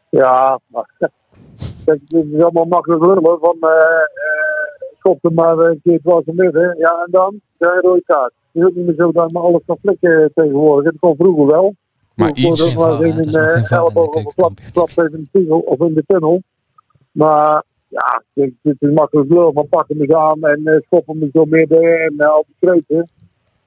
Ja, 0.09 0.59
maar 0.67 0.89
kijk, 0.99 1.11
het 2.07 2.25
is 2.31 2.41
allemaal 2.41 2.65
makkelijk 2.65 3.01
lullen 3.01 3.39
van 3.41 3.57
eh 3.59 3.69
eh 3.69 4.91
schop 4.97 5.25
er 5.25 5.33
maar 5.33 5.57
een 5.57 5.79
keer 5.83 5.99
dwars 6.01 6.25
in 6.25 6.35
midden. 6.35 6.75
Ja, 6.77 7.03
en 7.05 7.11
dan? 7.11 7.41
Een 7.57 7.81
rode 7.81 8.03
kaart. 8.05 8.33
Het 8.51 8.61
is 8.63 8.69
ook 8.69 8.75
niet 8.75 8.85
meer 8.85 8.95
zo 8.97 9.11
dat 9.11 9.27
je 9.27 9.33
maar 9.33 9.43
alles 9.43 9.61
kan 9.65 9.77
flikken 9.81 10.31
tegenwoordig. 10.35 10.91
Het 10.91 10.99
kon 10.99 11.15
vroeger 11.15 11.45
wel. 11.45 11.75
Maar 12.15 12.31
Vroeger 12.33 12.65
iets- 12.65 12.73
er 12.75 12.79
een 12.79 13.05
Er 13.05 13.13
geen 13.13 13.13
VAR 13.13 13.25
in 13.25 13.31
de 13.31 13.39
eh, 13.39 13.71
elleboog 13.77 14.07
of 14.07 14.25
een 14.25 14.31
klap, 14.35 14.59
klap 14.73 14.89
even 14.89 15.13
in 15.13 15.19
de 15.19 15.25
spiegel 15.25 15.59
of 15.59 15.79
in 15.79 15.93
de 15.93 16.03
tunnel. 16.07 16.41
Maar 17.11 17.63
ja, 17.93 18.23
het 18.33 18.75
is 18.79 18.89
makkelijk 18.93 19.29
lullen 19.29 19.53
van 19.53 19.67
pak 19.69 19.87
hem 19.87 20.01
eens 20.01 20.11
aan 20.13 20.41
en 20.41 20.61
eh, 20.65 20.81
schop 20.85 21.07
hem 21.07 21.21
eens 21.21 21.31
door 21.31 21.47
midden 21.47 21.81
en 21.83 22.13
uh, 22.17 22.27
al 22.27 22.45
die 22.47 22.69
kreten. 22.69 23.09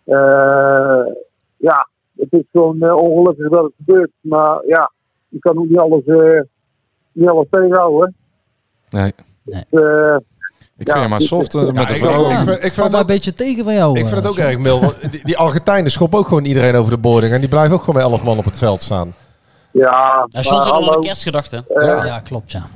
Eh, 0.05 1.13
ja, 1.57 1.89
het 2.17 2.33
is 2.33 2.43
gewoon 2.53 2.83
eh, 2.83 2.97
ongelukkig 2.97 3.49
dat 3.51 3.63
het 3.65 3.73
gebeurt. 3.77 4.11
Maar 4.21 4.63
ja, 4.67 4.93
je 5.29 5.39
kan 5.39 5.59
ook 5.59 5.69
niet 5.69 5.79
alles, 5.79 6.05
eh, 6.07 6.41
niet 7.13 7.29
alles 7.29 7.47
tegenhouden. 7.51 8.15
Nee. 8.91 9.15
Dus, 9.43 9.55
eh, 9.71 10.17
Ik 10.79 10.91
vind 10.91 11.03
je 11.03 11.09
maar 11.09 11.21
soft 11.21 11.55
eh, 11.55 11.63
met 11.65 11.75
de 11.89 11.95
ik, 11.95 11.99
vrouwen. 11.99 12.31
ik, 12.31 12.37
vind, 12.39 12.65
ik 12.65 12.73
vind 12.73 12.87
het 12.87 12.95
ook, 12.95 13.01
een 13.01 13.07
beetje 13.07 13.35
tegen 13.35 13.65
van 13.65 13.75
jou. 13.75 13.99
ik 13.99 14.07
vind 14.07 14.15
het 14.17 14.25
eh, 14.25 14.31
ook 14.31 14.37
erg 14.37 14.59
mil. 14.59 14.81
want 14.81 15.11
Die, 15.13 15.25
die 15.25 15.37
Argentijnen 15.39 15.91
schoppen 15.91 16.19
ook 16.19 16.27
gewoon 16.29 16.45
iedereen 16.45 16.75
over 16.75 16.91
de 16.91 16.99
boarding. 16.99 17.33
En 17.33 17.41
die 17.41 17.49
blijven 17.49 17.75
ook 17.75 17.81
gewoon 17.83 18.03
met 18.03 18.11
elf 18.13 18.25
man 18.25 18.39
op 18.39 18.45
het 18.45 18.59
veld 18.59 18.83
staan. 18.83 19.15
ja, 19.73 20.27
Ja, 20.29 20.43
zit 20.43 20.53
al 20.53 20.61
aan 20.63 20.69
hallo, 20.73 21.01
de 21.01 21.07
kerstgedachte. 21.07 21.65
eh, 21.69 21.87
Ja, 22.05 22.21
klopt, 22.21 22.53
ja. 22.53 22.67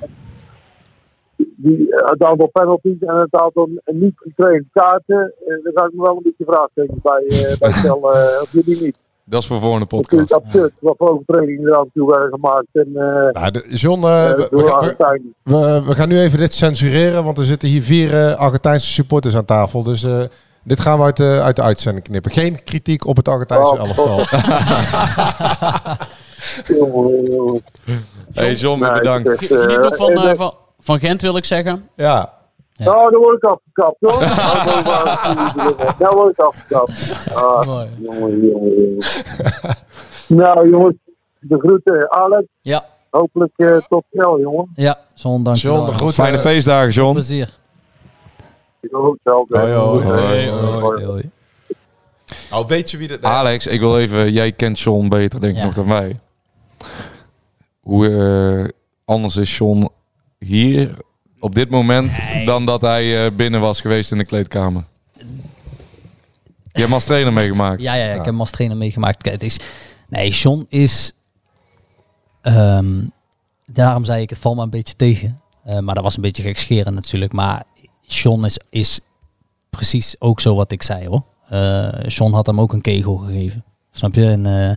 Die, 1.63 1.87
het 1.91 2.23
aantal 2.23 2.49
penalties 2.53 2.99
en 3.01 3.17
het 3.17 3.35
aantal 3.35 3.69
niet 3.85 4.13
gekregen 4.17 4.69
kaarten, 4.73 5.33
eh, 5.47 5.55
daar 5.65 5.73
ga 5.75 5.85
ik 5.85 5.93
me 5.93 6.03
wel 6.03 6.17
een 6.17 6.23
beetje 6.23 6.45
vraagtekens 6.45 7.01
bij, 7.03 7.25
eh 7.29 7.59
bij 7.59 7.73
stellen. 7.81 8.13
eh, 8.13 8.43
of 8.43 8.49
jullie 8.53 8.83
niet. 8.83 8.97
Dat 9.25 9.41
is 9.43 9.47
voor 9.49 9.61
volgende 9.61 9.85
Het 9.85 9.93
is 9.93 9.99
natuurlijk 10.01 10.31
podcast. 10.31 10.55
absurd 10.55 10.73
wat 10.81 10.95
voor 10.99 11.09
overtredingen 11.11 11.67
er 11.69 11.75
af 11.77 11.85
en 11.85 11.91
toe 11.95 12.11
werden 12.11 12.31
gemaakt. 12.31 12.67
En, 12.73 12.87
eh 12.95 13.33
Nou, 13.43 13.51
de- 13.51 13.65
John, 13.69 14.05
eh, 14.05 14.31
eh, 14.31 14.37
we, 14.37 14.49
we 14.51 14.57
gaan- 14.59 14.67
we- 14.67 14.73
Argentijnen. 14.73 15.35
we- 15.43 15.83
we 15.87 15.95
gaan 15.95 16.09
nu 16.09 16.19
even 16.19 16.39
dit 16.39 16.55
censureren. 16.55 17.25
Want 17.25 17.39
er 17.39 17.45
zitten 17.45 17.69
hier 17.69 17.83
vier 17.83 18.15
eh, 18.15 18.35
Argentijnse 18.35 18.87
supporters 18.87 19.37
aan 19.37 19.45
tafel. 19.45 19.83
Dus 19.83 20.05
eh, 20.05 20.23
dit 20.65 20.81
gaan 20.81 20.99
we 20.99 21.05
uit 21.05 21.17
de, 21.17 21.41
uit 21.43 21.57
de 21.57 21.63
uitzending 21.63 22.05
knippen. 22.05 22.31
Geen 22.31 22.65
kritiek 22.65 23.07
op 23.07 23.17
het 23.17 23.29
Argentijnse 23.29 23.73
Oh, 23.73 23.79
elftal. 23.79 24.19
Hey 28.33 28.55
John, 28.55 28.81
Nee, 28.83 28.93
bedankt. 28.93 29.29
is, 29.43 29.49
Geniet 29.49 29.77
eh, 29.77 29.83
nog 29.83 29.97
van, 29.97 30.11
eh, 30.13 30.31
eh, 30.31 30.37
van, 30.37 30.55
van 30.81 30.99
Gent, 30.99 31.23
wil 31.23 31.37
ik 31.37 31.45
zeggen. 31.45 31.89
ja. 31.97 32.39
Nou, 32.77 33.11
dan 33.11 33.21
word 33.21 33.37
ik 33.37 33.45
afgekapt 33.51 33.97
hoor. 34.01 34.21
Nou, 34.85 35.95
Dan 35.99 36.15
word 36.15 36.31
ik 36.31 36.39
afgekapt. 36.39 36.93
Ah, 37.35 37.67
Mooi. 37.67 37.89
jongen, 38.03 38.47
jongen, 38.47 38.75
jongen. 38.75 39.05
Nou 40.27 40.71
jongens, 40.71 40.95
de 41.41 41.59
groeten 41.59 42.11
Alex. 42.13 42.47
Ja. 42.61 42.85
Hopelijk 43.11 43.53
eh, 43.57 43.77
tot 43.89 44.05
snel 44.13 44.41
jongen. 44.41 44.71
Ja, 44.75 44.99
John, 45.15 45.43
dank 45.43 45.57
je 45.57 45.63
John, 45.63 45.77
wel. 45.77 45.87
de 45.87 45.93
groeten. 45.93 46.25
Fijne 46.25 46.39
feestdagen, 46.39 46.91
John. 46.91 47.13
Plezier. 47.13 47.49
Hoi, 48.91 49.03
hoi. 49.49 49.73
Hoi, 49.73 50.49
Hoi, 50.51 50.81
hoi. 50.81 51.05
hoi. 51.05 51.31
Nou, 52.51 52.65
weet 52.67 52.91
je 52.91 52.97
wie 52.97 53.09
dat... 53.09 53.23
Alex, 53.23 53.67
ik 53.67 53.81
wil 53.81 53.99
even, 53.99 54.33
jij 54.33 54.53
kent 54.53 54.81
John 54.81 55.09
beter 55.09 55.41
denk 55.41 55.53
ik 55.53 55.59
Ja. 55.59 55.65
nog 55.65 55.75
dan 55.75 55.89
wij. 55.89 56.21
Hoe 57.81 58.09
eh, 58.09 58.69
anders 59.05 59.37
is 59.37 59.57
John 59.59 59.89
hier 60.45 60.97
op 61.39 61.55
dit 61.55 61.71
moment 61.71 62.19
dan 62.45 62.67
dat 62.67 62.81
hij 62.81 63.25
eh, 63.25 63.33
binnen 63.33 63.61
was 63.61 63.81
geweest 63.81 64.13
in 64.13 64.19
de 64.19 64.25
kleedkamer? 64.25 64.85
Je 65.13 66.77
hebt 66.77 66.79
hem 66.79 66.93
als 66.93 67.05
trainer 67.05 67.33
meegemaakt. 67.33 67.81
Ja, 67.81 67.95
ja, 67.95 68.05
ja, 68.05 68.11
ik 68.11 68.17
heb 68.17 68.25
hem 68.25 68.41
als 68.41 68.51
trainer 68.51 68.77
meegemaakt. 68.77 69.23
Kijk, 69.23 69.35
het 69.35 69.43
is... 69.43 69.59
Nee, 70.09 70.31
John 70.31 70.67
is... 70.69 71.13
ehm, 72.43 73.05
daarom 73.67 74.05
zei 74.05 74.23
ik, 74.23 74.31
het 74.31 74.39
valt 74.39 74.57
me 74.57 74.63
een 74.63 74.71
beetje 74.71 74.97
tegen. 74.97 75.37
Eh, 75.65 75.79
maar 75.79 75.95
dat 75.95 76.05
was 76.05 76.17
een 76.17 76.23
beetje 76.23 76.43
gekscherend 76.43 76.95
natuurlijk. 76.95 77.33
Maar 77.33 77.63
John 78.03 78.45
is, 78.45 78.59
is 78.71 79.01
precies 79.71 80.17
ook 80.19 80.41
zo 80.41 80.55
wat 80.55 80.73
ik 80.73 80.83
zei 80.83 81.09
hoor. 81.09 81.25
Eh 81.49 82.07
John 82.07 82.33
had 82.33 82.47
hem 82.47 82.61
ook 82.61 82.73
een 82.73 82.81
kegel 82.81 83.17
gegeven. 83.17 83.65
Snap 83.91 84.15
je? 84.15 84.27
En 84.27 84.77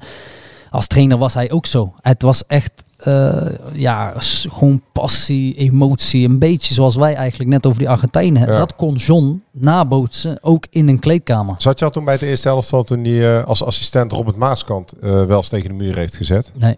als 0.70 0.88
trainer 0.88 1.18
was 1.18 1.34
hij 1.34 1.51
ook 1.51 1.66
zo. 1.66 1.93
Het 2.01 2.22
was 2.22 2.45
echt... 2.45 2.84
eh, 2.97 3.45
ja, 3.73 4.13
gewoon 4.49 4.81
passie, 4.91 5.55
emotie. 5.55 6.27
Een 6.27 6.39
beetje 6.39 6.73
zoals 6.73 6.95
wij 6.95 7.15
eigenlijk 7.15 7.49
net 7.49 7.65
over 7.65 7.79
die 7.79 7.89
Argentijnen. 7.89 8.47
Ja. 8.47 8.57
Dat 8.57 8.75
kon 8.75 8.95
John 8.95 9.43
nabootsen, 9.51 10.37
ook 10.41 10.65
in 10.69 10.87
een 10.87 10.99
kleedkamer. 10.99 11.55
Zat 11.57 11.79
je 11.79 11.85
al 11.85 11.91
toen 11.91 12.05
bij 12.05 12.13
het 12.13 12.23
eerste 12.23 12.49
elftal 12.49 12.83
toen 12.83 13.03
hij 13.03 13.37
eh, 13.37 13.45
als 13.45 13.63
assistent 13.63 14.11
Robert 14.11 14.35
Maaskant 14.35 14.91
eh, 14.91 15.25
wel 15.25 15.37
eens 15.37 15.49
tegen 15.49 15.69
de 15.69 15.75
muur 15.75 15.95
heeft 15.95 16.15
gezet? 16.15 16.51
Nee, 16.55 16.77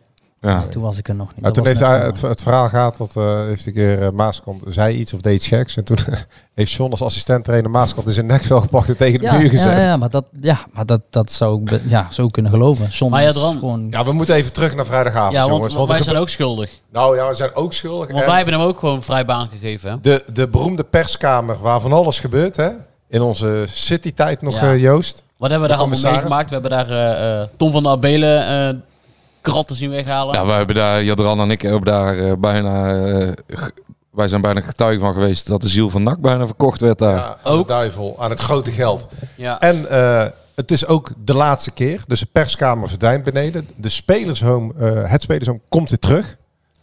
Ja. 0.49 0.63
toen 0.69 0.83
was 0.83 0.97
ik 0.97 1.07
er 1.07 1.15
nog 1.15 1.27
niet. 1.35 1.45
Ja, 1.45 1.51
toen 1.51 1.65
heeft 1.65 1.79
hij, 1.79 1.99
het, 1.99 2.21
het 2.21 2.41
verhaal 2.41 2.69
gaat 2.69 2.97
dat 2.97 3.15
eh, 3.15 3.45
heeft 3.45 3.65
een 3.65 3.73
keer 3.73 4.01
eh, 4.01 4.09
Maaskant 4.11 4.63
zei 4.67 4.95
iets 4.95 5.13
of 5.13 5.21
deed 5.21 5.33
iets 5.35 5.47
geks. 5.47 5.77
En 5.77 5.83
toen 5.83 5.97
heeft 6.55 6.71
John 6.71 6.91
als 6.91 7.01
assistent 7.01 7.43
trainer 7.43 7.71
Maaskant 7.71 8.07
in 8.07 8.13
zijn 8.13 8.25
nekvel 8.25 8.61
gepakt 8.61 8.89
en 8.89 8.97
tegen 8.97 9.19
de 9.19 9.25
ja, 9.25 9.37
muur 9.37 9.49
gezet. 9.49 9.71
ja, 9.71 9.77
Ja, 9.77 9.83
ja, 9.85 9.97
maar 9.97 10.09
dat, 10.09 10.25
ja, 10.41 10.59
maar 10.73 10.85
dat, 10.85 11.01
dat 11.09 11.31
zou 11.31 11.61
ik 11.63 11.81
ja, 11.87 12.07
zo 12.11 12.27
kunnen 12.27 12.51
geloven. 12.51 12.87
John 12.87 13.11
Maar 13.11 13.21
ja, 13.21 13.29
is 13.29 13.35
gewoon... 13.35 13.89
we 14.05 14.11
moeten 14.13 14.35
even 14.35 14.53
terug 14.53 14.75
naar 14.75 14.85
vrijdagavond, 14.85 15.33
Ja, 15.33 15.39
want, 15.39 15.53
jongens. 15.53 15.73
want 15.73 15.89
wij 15.89 16.01
zijn 16.01 16.17
ook 16.17 16.29
schuldig. 16.29 16.69
Nou 16.91 17.15
ja, 17.15 17.27
we 17.27 17.33
zijn 17.35 17.55
ook 17.55 17.73
schuldig. 17.73 18.11
Want 18.11 18.25
wij 18.25 18.35
hebben 18.35 18.53
hem 18.53 18.63
ook 18.63 18.79
gewoon 18.79 19.03
vrij 19.03 19.25
baan 19.25 19.49
gegeven. 19.51 19.89
Hè? 19.89 19.95
de, 20.01 20.23
de 20.33 20.47
beroemde 20.47 20.83
perskamer 20.83 21.57
waar 21.61 21.81
van 21.81 21.93
alles 21.93 22.19
gebeurt, 22.19 22.55
hè? 22.55 22.69
In 23.09 23.21
onze 23.21 23.63
citytijd 23.67 24.41
nog, 24.41 24.53
Ja. 24.55 24.71
eh, 24.71 24.81
Joost. 24.81 25.23
Wat 25.37 25.49
hebben 25.49 25.67
we 25.69 25.75
daar 25.75 25.83
allemaal 25.83 26.11
meegemaakt? 26.11 26.49
We 26.49 26.53
hebben 26.53 26.71
daar 26.71 26.89
eh, 26.89 27.41
eh, 27.41 27.47
Tom 27.57 27.71
van 27.71 27.83
der 27.83 27.91
Abelen 27.91 28.83
kratten 29.51 29.75
zien 29.75 29.89
weghalen. 29.89 30.35
Ja, 30.35 30.45
wij 30.45 30.57
hebben 30.57 30.75
daar, 30.75 31.03
Jadran 31.03 31.39
en 31.39 31.51
ik 31.51 31.61
hebben 31.61 31.81
daar 31.81 32.17
eh, 32.17 32.33
bijna, 32.39 33.03
eh, 33.05 33.31
wij 34.11 34.27
zijn 34.27 34.41
bijna 34.41 34.61
getuige 34.61 34.99
van 34.99 35.13
geweest 35.13 35.47
dat 35.47 35.61
de 35.61 35.67
ziel 35.67 35.89
van 35.89 36.03
NAC 36.03 36.19
bijna 36.19 36.45
verkocht 36.45 36.79
werd 36.81 36.99
daar. 36.99 37.15
Ja, 37.15 37.37
aan 37.43 37.57
de 37.57 37.65
duivel, 37.65 38.15
aan 38.19 38.29
het 38.29 38.39
grote 38.39 38.71
geld. 38.71 39.07
Ja. 39.37 39.59
En 39.59 39.89
eh, 39.89 40.25
het 40.55 40.71
is 40.71 40.87
ook 40.87 41.11
de 41.23 41.33
laatste 41.33 41.71
keer. 41.71 42.03
Dus 42.07 42.19
de 42.19 42.27
perskamer 42.31 42.87
verdwijnt 42.89 43.23
beneden. 43.23 43.67
De 43.75 43.89
spelershome, 43.89 44.73
eh, 44.77 45.11
het 45.11 45.21
spelershome 45.21 45.59
komt 45.69 45.89
weer 45.89 45.99
terug. 45.99 46.37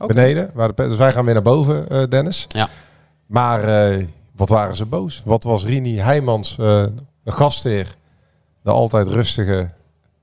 Beneden. 0.06 0.50
Waar 0.54 0.74
de, 0.74 0.88
dus 0.88 0.96
wij 0.96 1.12
gaan 1.12 1.24
weer 1.24 1.34
naar 1.34 1.42
boven, 1.42 1.88
eh, 1.88 2.02
Dennis. 2.08 2.44
Ja. 2.48 2.68
Maar 3.26 3.64
eh, 3.64 4.06
wat 4.36 4.48
waren 4.48 4.76
ze 4.76 4.86
boos? 4.86 5.22
Wat 5.24 5.42
was 5.42 5.64
Rini 5.64 5.98
Heijmans 5.98 6.50
eh, 6.50 6.84
de 7.24 7.30
gastheer, 7.30 7.96
de 8.62 8.70
altijd 8.70 9.06
rustige, 9.06 9.70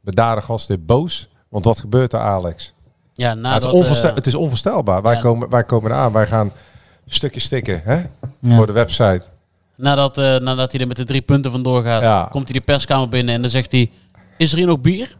bedaarde 0.02 0.42
gastheer, 0.42 0.84
boos. 0.86 1.30
Want 1.50 1.66
wat 1.66 1.80
gebeurt 1.80 2.14
er, 2.14 2.20
Alex? 2.20 2.74
Ja, 3.14 3.26
Ja, 3.26 3.30
het, 3.30 3.40
nadat... 3.40 3.64
is 3.74 3.80
onvoorstel- 3.80 4.10
eh, 4.10 4.16
het 4.16 4.28
is 4.28 4.36
onvoorstelbaar. 4.36 5.02
Wij, 5.02 5.14
ja. 5.14 5.20
komen, 5.20 5.50
wij 5.50 5.64
komen 5.64 5.92
eraan. 5.92 6.12
Wij 6.14 6.28
gaan 6.28 6.52
stukjes 7.06 7.44
stikken 7.44 7.82
hè? 7.84 7.96
Ja. 8.42 8.56
voor 8.56 8.68
de 8.68 8.74
website. 8.74 9.22
nadat, 9.76 10.18
eh, 10.18 10.38
nadat 10.38 10.72
hij 10.72 10.82
er 10.82 10.88
met 10.88 10.98
de 10.98 11.04
drie 11.04 11.22
punten 11.22 11.52
vandoor 11.52 11.84
gaat, 11.84 12.02
Ja. 12.02 12.28
komt 12.32 12.50
hij 12.50 12.60
de 12.60 12.66
perskamer 12.66 13.10
binnen 13.10 13.36
en 13.36 13.42
dan 13.42 13.50
zegt 13.50 13.72
hij... 13.72 13.92
Is 14.38 14.52
er 14.52 14.58
hier 14.58 14.68
nog 14.68 14.80
bier? 14.82 15.18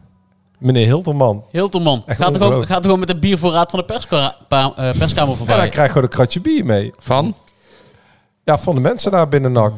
Meneer 0.58 0.86
Hilterman. 0.86 1.44
Hilterman, 1.50 2.02
Echt 2.06 2.20
gaat 2.22 2.34
er, 2.36 2.42
gewoon, 2.42 2.66
gaat 2.66 2.76
er 2.76 2.82
gewoon 2.84 2.98
met 2.98 3.08
de 3.08 3.18
biervoorraad 3.18 3.70
van 3.70 3.78
de 3.78 3.84
perska- 3.84 4.36
pa- 4.48 4.72
eh, 4.76 4.98
perskamer 4.98 5.30
En 5.30 5.36
voorbij. 5.36 5.56
hij 5.56 5.68
krijgt 5.68 5.88
gewoon 5.88 6.02
een 6.04 6.14
kratje 6.14 6.40
bier 6.40 6.64
mee. 6.64 6.92
Van? 6.98 7.34
Ja, 8.44 8.58
van 8.58 8.74
de 8.74 8.80
mensen 8.80 9.10
daar 9.10 9.28
binnen 9.28 9.52
NAC. 9.52 9.72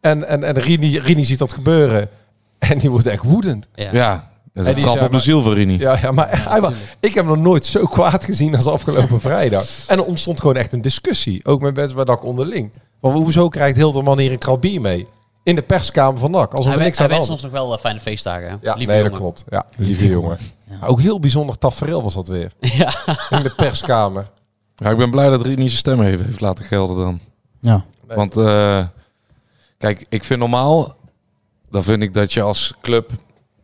En, 0.00 0.28
en, 0.28 0.44
en 0.44 0.54
Rini, 0.60 0.98
Rini 0.98 1.24
ziet 1.24 1.38
dat 1.38 1.52
gebeuren. 1.52 2.08
En 2.58 2.78
die 2.78 2.90
wordt 2.90 3.06
echt 3.06 3.22
woedend. 3.22 3.66
Ja. 3.74 4.29
Ja, 4.54 4.62
dat 4.62 4.66
is 4.66 4.70
En 4.72 4.76
een 4.76 4.82
trap 4.82 4.94
op 4.94 5.06
de 5.06 5.12
maar- 5.12 5.20
ziel 5.20 5.42
voor 5.42 5.54
Rini. 5.54 5.78
Ja, 5.78 5.98
ja 6.02 6.12
maar 6.12 6.28
hij, 6.48 6.60
ik 7.00 7.14
heb 7.14 7.24
hem 7.26 7.26
nog 7.26 7.36
nooit 7.44 7.66
zo 7.66 7.86
kwaad 7.86 8.24
gezien 8.24 8.56
als 8.56 8.66
afgelopen 8.66 9.20
vrijdag. 9.30 9.64
En 9.88 9.98
er 9.98 10.04
ontstond 10.04 10.40
gewoon 10.40 10.56
echt 10.56 10.72
een 10.72 10.80
discussie. 10.80 11.44
Ook 11.44 11.60
met 11.60 11.74
mensen 11.74 11.96
bij 11.96 12.04
NAC 12.04 12.24
onderling. 12.24 12.70
Want 13.00 13.18
hoezo 13.18 13.48
krijgt 13.48 13.76
Hilterman 13.76 14.18
hier 14.18 14.32
een 14.32 14.38
krat 14.38 14.60
bier 14.60 14.80
mee? 14.80 15.06
In 15.42 15.54
de 15.54 15.62
perskamer 15.62 16.20
van 16.20 16.30
NAC. 16.30 16.50
Alsof 16.50 16.64
hij 16.64 16.72
er 16.72 16.78
we- 16.78 16.84
niks 16.84 16.98
hij 16.98 17.06
aan 17.08 17.20
de 17.22 17.30
ons 17.32 17.42
nog 17.42 17.50
wel 17.52 17.72
eh, 17.74 17.78
fijne 17.80 18.00
feestdagen. 18.00 18.48
hè? 18.48 18.56
Ja, 18.60 18.74
Lieve 18.74 18.92
nee, 18.92 19.02
dat 19.02 19.12
klopt. 19.12 19.44
Ja, 19.48 19.66
lieve 19.76 20.06
jongen. 20.08 20.38
Maar 20.80 20.88
Ook 20.88 21.00
heel 21.00 21.20
bijzonder 21.20 21.58
tafereel 21.58 22.02
was 22.02 22.14
dat 22.14 22.28
weer. 22.28 22.52
Ja. 22.60 22.94
In 23.30 23.42
de 23.42 23.52
perskamer. 23.56 24.30
Ja, 24.76 24.90
ik 24.90 24.96
ben 24.96 25.10
blij 25.10 25.28
dat 25.28 25.42
Rini 25.42 25.66
zijn 25.66 25.78
stem 25.78 26.02
even 26.02 26.24
heeft 26.24 26.40
laten 26.40 26.64
gelden 26.64 26.96
dan. 26.96 27.20
Ja. 27.60 27.84
Want 28.06 28.36
eh, 28.36 28.84
kijk, 29.78 30.06
ik 30.08 30.24
vind 30.24 30.40
normaal, 30.40 30.96
dan 31.70 31.82
vind 31.82 32.02
ik 32.02 32.14
dat 32.14 32.32
je 32.32 32.42
als 32.42 32.74
club 32.80 33.10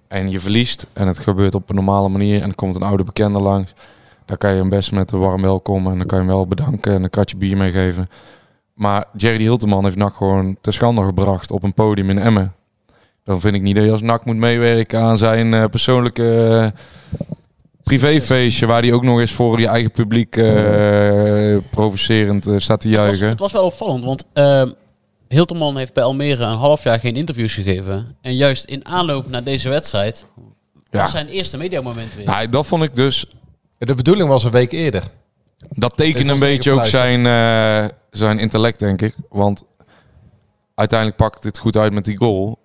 en 0.08 0.30
je 0.30 0.40
verliest 0.40 0.86
en 0.92 1.06
het 1.06 1.18
gebeurt 1.18 1.54
op 1.54 1.68
een 1.68 1.74
normale 1.74 2.08
manier 2.08 2.42
en 2.42 2.48
er 2.48 2.54
komt 2.54 2.74
een 2.74 2.82
oude 2.82 3.04
bekende 3.04 3.40
langs, 3.40 3.74
dan 4.24 4.36
kan 4.36 4.50
je 4.50 4.56
hem 4.56 4.68
best 4.68 4.92
met 4.92 5.12
een 5.12 5.18
warm 5.18 5.42
welkom 5.42 5.86
en 5.86 5.98
dan 5.98 6.06
kan 6.06 6.18
je 6.18 6.24
hem 6.24 6.34
wel 6.34 6.46
bedanken 6.46 6.92
en 6.92 7.02
een 7.02 7.10
kratje 7.10 7.36
bier 7.36 7.56
meegeven. 7.56 8.08
Maar 8.74 9.04
Jerry 9.16 9.42
Hilteman 9.42 9.84
heeft 9.84 9.96
NAC 9.96 10.14
gewoon 10.14 10.56
te 10.60 10.70
schande 10.70 11.04
gebracht 11.04 11.50
op 11.50 11.62
een 11.62 11.74
podium 11.74 12.10
in 12.10 12.18
Emmen. 12.18 12.54
Dan 13.24 13.40
vind 13.40 13.54
ik 13.54 13.62
niet 13.62 13.74
dat 13.74 13.84
je 13.84 13.90
als 13.90 14.00
NAC 14.00 14.24
moet 14.24 14.36
meewerken 14.36 15.00
aan 15.00 15.18
zijn 15.18 15.54
eh, 15.54 15.64
persoonlijke 15.64 16.46
eh, 16.48 16.80
privéfeestje, 17.82 18.66
waar 18.66 18.82
hij 18.82 18.92
ook 18.92 19.02
nog 19.02 19.20
eens 19.20 19.32
voor 19.32 19.60
je 19.60 19.66
eigen 19.66 19.90
publiek 19.90 20.36
eh, 20.36 21.56
provocerend 21.70 22.48
staat 22.56 22.80
te 22.80 22.88
Het 22.88 22.96
was, 22.96 23.06
juichen. 23.06 23.28
het 23.28 23.40
was 23.40 23.52
wel 23.52 23.64
opvallend, 23.64 24.04
want 24.04 24.24
ehm 24.32 24.70
Hilterman 25.28 25.76
heeft 25.76 25.92
bij 25.92 26.02
Almere 26.02 26.44
een 26.44 26.56
half 26.56 26.82
jaar 26.82 27.00
geen 27.00 27.16
interviews 27.16 27.54
gegeven. 27.54 28.16
En 28.20 28.36
juist 28.36 28.64
in 28.64 28.86
aanloop 28.86 29.28
naar 29.28 29.42
deze 29.44 29.68
wedstrijd 29.68 30.26
Ja. 30.90 31.00
was 31.00 31.10
zijn 31.10 31.28
eerste 31.28 31.56
mediamoment 31.56 32.14
weer. 32.14 32.24
Ja, 32.24 32.46
dat 32.46 32.66
vond 32.66 32.82
ik 32.82 32.94
dus. 32.94 33.26
De 33.78 33.94
bedoeling 33.94 34.28
was 34.28 34.44
een 34.44 34.50
week 34.50 34.72
eerder. 34.72 35.02
Dat 35.68 35.96
tekent 35.96 36.28
een 36.28 36.38
beetje 36.38 36.72
ook 36.72 36.86
zijn, 36.86 37.26
eh, 37.26 37.96
zijn 38.10 38.38
intellect, 38.38 38.78
denk 38.80 39.02
ik. 39.02 39.14
Want 39.28 39.62
uiteindelijk 40.74 41.18
pakt 41.18 41.44
het 41.44 41.58
goed 41.58 41.76
uit 41.76 41.92
met 41.92 42.04
die 42.04 42.16
goal. 42.16 42.58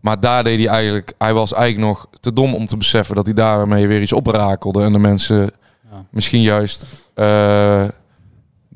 Maar 0.00 0.20
daar 0.20 0.44
deed 0.44 0.58
hij 0.58 0.68
eigenlijk... 0.68 1.12
Hij 1.18 1.34
was 1.34 1.52
eigenlijk 1.52 1.86
nog 1.88 2.06
te 2.20 2.32
dom 2.32 2.54
om 2.54 2.66
te 2.66 2.76
beseffen 2.76 3.14
dat 3.14 3.24
hij 3.24 3.34
daarmee 3.34 3.86
weer 3.86 4.00
iets 4.00 4.12
oprakelde. 4.12 4.82
En 4.82 4.92
de 4.92 4.98
mensen 4.98 5.50
misschien 6.10 6.42
juist 6.42 6.84
eh, 7.14 7.88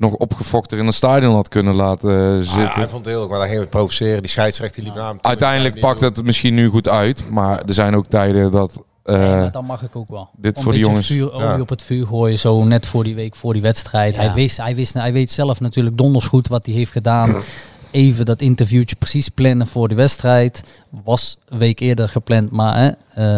nog 0.01 0.13
opgefokter 0.13 0.77
in 0.77 0.85
het 0.85 0.95
stadion 0.95 1.33
had 1.33 1.47
kunnen 1.49 1.75
laten 1.75 2.09
Ah, 2.37 2.37
zitten. 2.37 2.61
ja, 2.61 2.73
hij 2.73 2.89
vond 2.89 3.05
het 3.05 3.13
heel 3.15 3.27
maar 3.27 3.39
gingen 3.39 3.55
we 3.55 3.59
het 3.61 3.69
provoceren. 3.69 4.21
Die 4.21 4.29
scheidsrechter 4.31 4.75
die 4.81 4.85
liep 4.91 4.95
naar 4.99 5.07
hem 5.07 5.17
toe. 5.19 5.23
Uiteindelijk 5.29 5.79
pakt 5.79 6.01
het 6.01 6.23
misschien 6.23 6.53
nu 6.53 6.67
goed 6.67 6.89
uit. 6.89 7.29
Maar 7.29 7.61
er 7.61 7.73
zijn 7.73 7.95
ook 7.95 8.05
tijden 8.07 8.51
dat... 8.51 8.83
eh, 9.03 9.15
Nee, 9.17 9.27
maar 9.39 9.51
dan 9.51 9.65
mag 9.65 9.83
ik 9.83 9.95
ook 9.95 10.09
wel. 10.09 10.29
dit 10.37 10.57
Een 10.57 10.63
voor 10.63 10.71
die 10.71 10.81
beetje 10.81 11.17
jongens... 11.17 11.37
Vuur, 11.37 11.47
Ja. 11.53 11.59
op 11.61 11.69
het 11.69 11.81
vuur 11.81 12.05
gooien, 12.05 12.39
zo 12.39 12.63
net 12.63 12.85
voor 12.85 13.03
die 13.03 13.15
week, 13.15 13.35
voor 13.35 13.53
die 13.53 13.61
wedstrijd. 13.61 14.15
Ja. 14.15 14.21
Hij, 14.21 14.33
wist, 14.33 14.57
hij, 14.57 14.75
wist, 14.75 14.93
hij 14.93 15.13
weet 15.13 15.31
zelf 15.31 15.59
natuurlijk 15.59 15.97
donders 15.97 16.25
goed 16.25 16.47
wat 16.47 16.65
hij 16.65 16.75
heeft 16.75 16.91
gedaan. 16.91 17.35
Even 17.91 18.25
dat 18.25 18.41
interviewtje 18.41 18.95
precies 18.95 19.29
plannen 19.29 19.67
voor 19.67 19.87
de 19.87 19.95
wedstrijd. 19.95 20.63
Was 21.03 21.37
een 21.49 21.57
week 21.57 21.79
eerder 21.79 22.09
gepland, 22.09 22.51
maar 22.51 22.75
hè, 22.77 22.89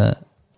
eh, 0.06 0.12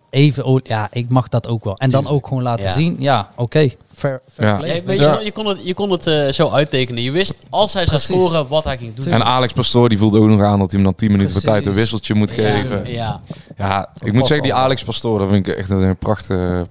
even, 0.09 0.59
ja, 0.63 0.87
ik 0.91 1.09
mag 1.09 1.27
dat 1.29 1.47
ook 1.47 1.63
wel. 1.63 1.77
En 1.77 1.89
dan 1.89 2.07
ook 2.07 2.27
gewoon 2.27 2.43
laten 2.43 2.65
Ja. 2.65 2.71
zien, 2.71 2.95
ja, 2.99 3.29
oké, 3.35 3.69
fair, 3.95 4.21
fair 4.33 4.49
Ja. 4.49 4.57
play. 4.57 4.75
Ja, 4.75 4.83
weet 4.83 4.99
je, 4.99 5.19
je 5.23 5.31
kon 5.31 5.45
het, 5.45 5.59
je 5.63 5.73
kon 5.73 5.91
het 5.91 6.07
eh, 6.07 6.31
zo 6.31 6.49
uittekenen. 6.49 7.01
Je 7.03 7.11
wist 7.11 7.35
als 7.49 7.73
hij 7.73 7.85
zou 7.85 7.99
scoren 8.01 8.47
wat 8.47 8.63
hij 8.63 8.77
ging 8.77 8.93
doen. 8.95 9.07
En 9.07 9.23
Alex 9.25 9.53
Pastoor 9.53 9.89
die 9.89 9.97
voelde 9.97 10.19
ook 10.19 10.27
nog 10.27 10.41
aan 10.41 10.59
dat 10.59 10.71
hij 10.71 10.79
hem 10.79 10.83
dan 10.89 10.95
10 10.97 11.11
minuten 11.11 11.33
voor 11.33 11.41
tijd 11.43 11.65
een 11.65 11.73
wisseltje 11.73 12.13
moet 12.13 12.33
Ja, 12.35 12.55
geven. 12.55 12.91
ja. 12.91 13.21
Ja, 13.57 13.89
ik 13.99 14.13
moet 14.13 14.27
zeggen, 14.27 14.43
die 14.45 14.53
Alex 14.53 14.83
Pastoor, 14.83 15.19
dat 15.19 15.29
vind 15.29 15.47
ik 15.47 15.55
echt 15.55 15.69
een 15.69 15.97
prachtige... 15.97 16.65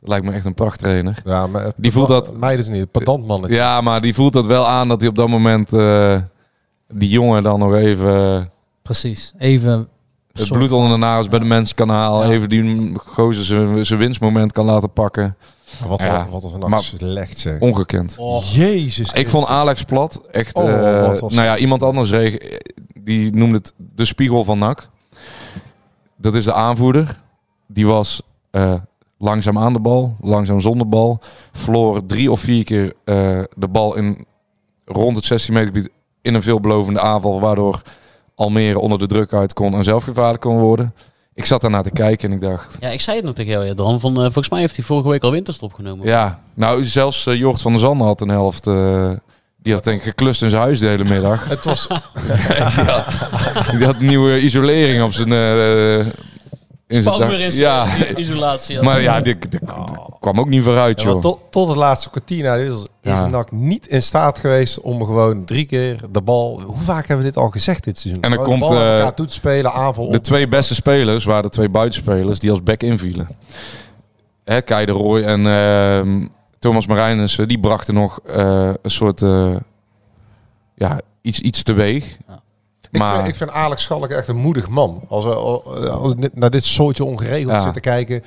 Dat 0.00 0.08
lijkt 0.08 0.24
me 0.24 0.32
echt 0.32 0.44
een 0.44 0.54
prachttrainer. 0.54 1.22
Ja, 1.24 1.46
maar 1.46 1.64
het 1.64 1.74
Die 1.76 1.92
voelt 1.92 2.06
pedant- 2.06 2.26
dat- 2.26 2.38
Mij 2.38 2.56
dus 2.56 2.68
niet, 2.68 2.80
het 2.80 2.90
pedantmannetje. 2.90 3.56
Ja, 3.56 3.80
maar 3.80 4.00
die 4.00 4.14
voelt 4.14 4.32
dat 4.32 4.46
wel 4.46 4.66
aan 4.66 4.88
dat 4.88 5.00
hij 5.00 5.08
op 5.10 5.16
dat 5.16 5.28
moment 5.28 5.72
eh, 5.72 6.16
die 6.94 7.08
jongen 7.08 7.42
dan 7.42 7.58
nog 7.58 7.74
even 7.74 8.50
Precies, 8.82 9.32
even... 9.38 9.88
het 10.32 10.48
bloed 10.48 10.72
onder 10.72 10.90
de 10.90 10.96
nagels 10.96 11.28
bij 11.28 11.38
de 11.38 11.44
mensen 11.44 11.74
kan 11.76 11.88
halen. 11.88 12.28
Ja. 12.28 12.34
Even 12.34 12.48
die 12.48 12.92
gozer 12.98 13.44
zijn 13.44 13.86
zijn 13.86 13.98
winstmoment 13.98 14.52
kan 14.52 14.64
laten 14.64 14.92
pakken. 14.92 15.36
Wat, 15.86 16.02
Ja, 16.02 16.26
wat, 16.30 16.42
wat 16.42 16.52
een 16.52 16.70
maar- 16.70 16.82
slecht 16.82 17.38
zeg. 17.38 17.60
Ongekend. 17.60 18.16
Oh, 18.18 18.44
Jezus 18.52 19.12
Ik 19.12 19.28
vond 19.28 19.46
Alex 19.46 19.82
Plat 19.82 20.20
echt... 20.30 20.56
Oh, 20.56 20.68
eh, 20.68 21.20
nou 21.20 21.42
ja, 21.42 21.56
iemand 21.56 21.82
anders 21.82 22.10
reg- 22.10 22.58
die 23.00 23.32
noemde 23.34 23.56
het 23.56 23.72
de 23.94 24.04
spiegel 24.04 24.44
van 24.44 24.58
NAC. 24.58 24.88
Dat 26.16 26.34
is 26.34 26.44
de 26.44 26.52
aanvoerder. 26.52 27.20
Die 27.66 27.86
was 27.86 28.22
eh, 28.50 28.74
langzaam 29.18 29.58
aan 29.58 29.72
de 29.72 29.80
bal, 29.80 30.16
langzaam 30.20 30.60
zonder 30.60 30.88
bal. 30.88 31.18
Verloor 31.52 32.06
drie 32.06 32.30
of 32.30 32.40
vier 32.40 32.64
keer 32.64 32.92
eh, 33.04 33.14
de 33.56 33.68
bal 33.68 33.94
in, 33.96 34.26
rond 34.84 35.16
het 35.16 35.24
16 35.24 35.54
meter 35.54 35.68
gebied 35.72 35.90
in 36.22 36.34
een 36.34 36.42
veelbelovende 36.42 37.00
aanval. 37.00 37.40
Waardoor 37.40 37.82
Almere 38.40 38.78
onder 38.78 38.98
de 38.98 39.06
druk 39.06 39.32
uit 39.32 39.52
kon 39.52 39.74
en 39.74 39.84
zelf 39.84 40.04
gevaarlijk 40.04 40.40
kon 40.40 40.58
worden. 40.58 40.94
Ik 41.34 41.44
zat 41.44 41.60
daarnaar 41.60 41.82
te 41.82 41.90
kijken 41.90 42.28
en 42.28 42.34
ik 42.34 42.40
dacht... 42.40 42.76
Ja, 42.80 42.88
ik 42.88 43.00
zei 43.00 43.16
het 43.16 43.24
nog 43.24 43.34
tegen 43.34 43.52
jou, 43.52 43.66
ja, 43.66 43.74
Dan. 43.74 44.00
Van, 44.00 44.16
eh, 44.16 44.22
volgens 44.22 44.48
mij 44.48 44.60
heeft 44.60 44.76
hij 44.76 44.84
vorige 44.84 45.08
week 45.08 45.22
al 45.22 45.30
winterstop 45.30 45.72
genomen. 45.74 46.06
Ja, 46.06 46.40
nou 46.54 46.84
zelfs 46.84 47.24
Jort 47.24 47.62
van 47.62 47.72
der 47.72 47.80
Zanden 47.80 48.06
had 48.06 48.20
een 48.20 48.28
helft... 48.28 48.66
eh, 48.66 49.10
die 49.62 49.72
had 49.72 49.84
denk 49.84 49.98
ik 49.98 50.04
geklust 50.04 50.42
in 50.42 50.50
zijn 50.50 50.62
huis 50.62 50.78
de 50.78 50.86
hele 50.86 51.04
middag. 51.04 51.48
Het 51.48 51.64
was... 51.64 51.86
die, 51.86 52.84
had, 52.84 53.06
die 53.70 53.86
had 53.86 54.00
nieuwe 54.00 54.40
isolering 54.40 55.02
op 55.02 55.12
zijn... 55.12 55.28
in 56.90 57.02
zijn 57.02 57.14
Spalmer 57.14 57.38
dak. 57.38 57.46
is 57.46 57.58
ja. 57.58 57.86
isolatie. 58.16 58.82
Maar 58.82 59.00
ja, 59.00 59.20
die, 59.20 59.38
die 59.48 59.60
kwam 60.20 60.40
ook 60.40 60.48
niet 60.48 60.62
vooruit, 60.62 61.00
Ja, 61.02 61.08
joh. 61.08 61.20
tot, 61.20 61.38
tot 61.50 61.68
het 61.68 61.76
laatste 61.76 62.10
kwartier 62.10 62.42
na 62.42 62.54
is, 62.54 62.72
is 62.72 62.86
Ja. 63.02 63.26
NAC 63.26 63.52
niet 63.52 63.86
in 63.86 64.02
staat 64.02 64.38
geweest 64.38 64.80
om 64.80 65.04
gewoon 65.04 65.44
drie 65.44 65.64
keer 65.66 66.00
de 66.10 66.22
bal... 66.22 66.60
Hoe 66.60 66.80
vaak 66.80 67.06
hebben 67.06 67.26
we 67.26 67.32
dit 67.32 67.40
al 67.42 67.48
gezegd 67.48 67.84
dit 67.84 67.98
seizoen? 67.98 68.22
En 68.22 68.30
de 68.30 68.36
komt, 68.36 68.60
naar 68.70 69.00
eh, 69.00 69.06
toe 69.08 69.26
te 69.26 69.32
spelen, 69.32 69.72
aanval 69.72 70.04
op. 70.06 70.12
De 70.12 70.20
twee 70.20 70.48
beste 70.48 70.74
spelers 70.74 71.24
waren 71.24 71.42
de 71.42 71.48
twee 71.48 71.68
buitenspelers 71.68 72.38
die 72.38 72.50
als 72.50 72.62
back 72.62 72.82
invielen. 72.82 73.28
Hè, 74.44 74.60
Kei 74.60 74.86
de 74.86 74.92
Roy 74.92 75.22
en 75.22 75.46
ehm, 75.46 76.26
Thomas 76.58 76.86
Marijnissen, 76.86 77.48
die 77.48 77.60
brachten 77.60 77.94
nog 77.94 78.20
eh, 78.26 78.70
een 78.82 78.90
soort... 78.90 79.22
eh, 79.22 79.56
ja, 80.74 81.00
iets, 81.22 81.40
iets 81.40 81.62
teweeg. 81.62 82.16
Ik, 82.90 82.98
Maar 82.98 83.14
vind, 83.16 83.28
ik 83.28 83.34
vind 83.34 83.50
Alex 83.50 83.82
Schalk 83.82 84.08
echt 84.08 84.28
een 84.28 84.36
moedig 84.36 84.68
man. 84.68 85.02
Als 85.08 85.24
we 85.24 85.34
als 85.90 86.14
we 86.14 86.30
naar 86.34 86.50
dit 86.50 86.64
soortje 86.64 87.04
ongeregeld 87.04 87.52
Ja. 87.52 87.58
zitten 87.60 87.80
kijken... 87.82 88.22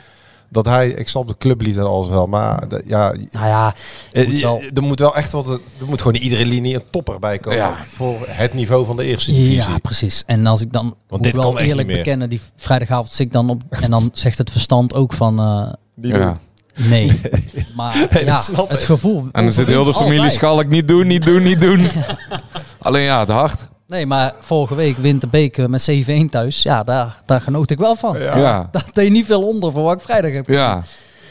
Dat 0.49 0.65
hij, 0.65 0.89
ik 0.89 1.07
snap 1.07 1.27
de 1.27 1.35
clublied 1.37 1.77
en 1.77 1.83
alles 1.85 2.07
wel, 2.07 2.27
maar 2.27 2.67
de- 2.67 2.83
ja, 2.85 3.13
Nou 3.31 3.45
ja, 3.47 3.73
moet 4.13 4.41
wel- 4.41 4.61
er 4.73 4.83
moet 4.83 4.99
wel 4.99 5.15
echt 5.15 5.31
wat, 5.31 5.47
er 5.47 5.59
moet 5.87 6.01
gewoon 6.01 6.15
in 6.17 6.21
iedere 6.21 6.45
linie 6.45 6.75
een 6.75 6.83
topper 6.89 7.19
bij 7.19 7.39
komen 7.39 7.57
Ja. 7.59 7.73
voor 7.93 8.15
het 8.27 8.53
niveau 8.53 8.85
van 8.85 8.95
de 8.95 9.03
eerste 9.03 9.31
divisie. 9.31 9.53
Ja, 9.55 9.77
precies. 9.81 10.23
En 10.25 10.45
als 10.45 10.61
ik 10.61 10.71
dan 10.71 10.95
moet 11.09 11.23
dit 11.23 11.35
wel 11.35 11.57
echt 11.59 11.67
eerlijk 11.67 11.87
bekennen, 11.87 12.29
die 12.29 12.41
vrijdagavond 12.55 13.11
zit 13.11 13.25
ik 13.25 13.31
dan 13.31 13.49
op 13.49 13.61
en 13.69 13.89
dan 13.91 14.09
zegt 14.23 14.37
het 14.37 14.51
verstand 14.51 14.93
ook 14.93 15.13
van 15.13 15.39
eh, 15.39 15.73
Die 15.95 16.13
ja. 16.17 16.37
nee. 16.75 17.21
Maar 17.75 18.07
Nee, 18.11 18.25
ja, 18.25 18.43
het 18.67 18.83
gevoel. 18.83 19.27
En 19.31 19.43
dan 19.43 19.53
zit 19.53 19.67
heel 19.67 19.83
de 19.83 19.93
familie. 19.93 20.29
Schalk 20.29 20.67
niet 20.67 20.87
doen, 20.87 21.07
niet 21.07 21.23
doen, 21.25 21.43
niet 21.43 21.61
doen. 21.61 21.87
Alleen 22.79 23.03
ja, 23.03 23.19
het 23.19 23.29
hart. 23.29 23.69
Nee, 23.93 24.05
maar 24.05 24.33
vorige 24.39 24.75
week 24.75 24.97
wint 24.97 25.21
de 25.21 25.27
beker 25.27 25.69
met 25.69 25.91
7-1 25.91 26.29
thuis. 26.29 26.63
Ja, 26.63 26.83
daar, 26.83 27.21
daar 27.25 27.41
genoot 27.41 27.69
ik 27.71 27.77
wel 27.77 27.95
van. 27.95 28.19
Ja. 28.19 28.37
Ja. 28.37 28.67
Dat 28.71 28.85
deed 28.93 29.11
niet 29.11 29.25
veel 29.25 29.47
onder 29.47 29.71
voor 29.71 29.83
wat 29.83 29.93
ik 29.95 30.01
vrijdag 30.01 30.31
heb 30.31 30.45
gezien. 30.45 30.61
Ja. 30.61 30.81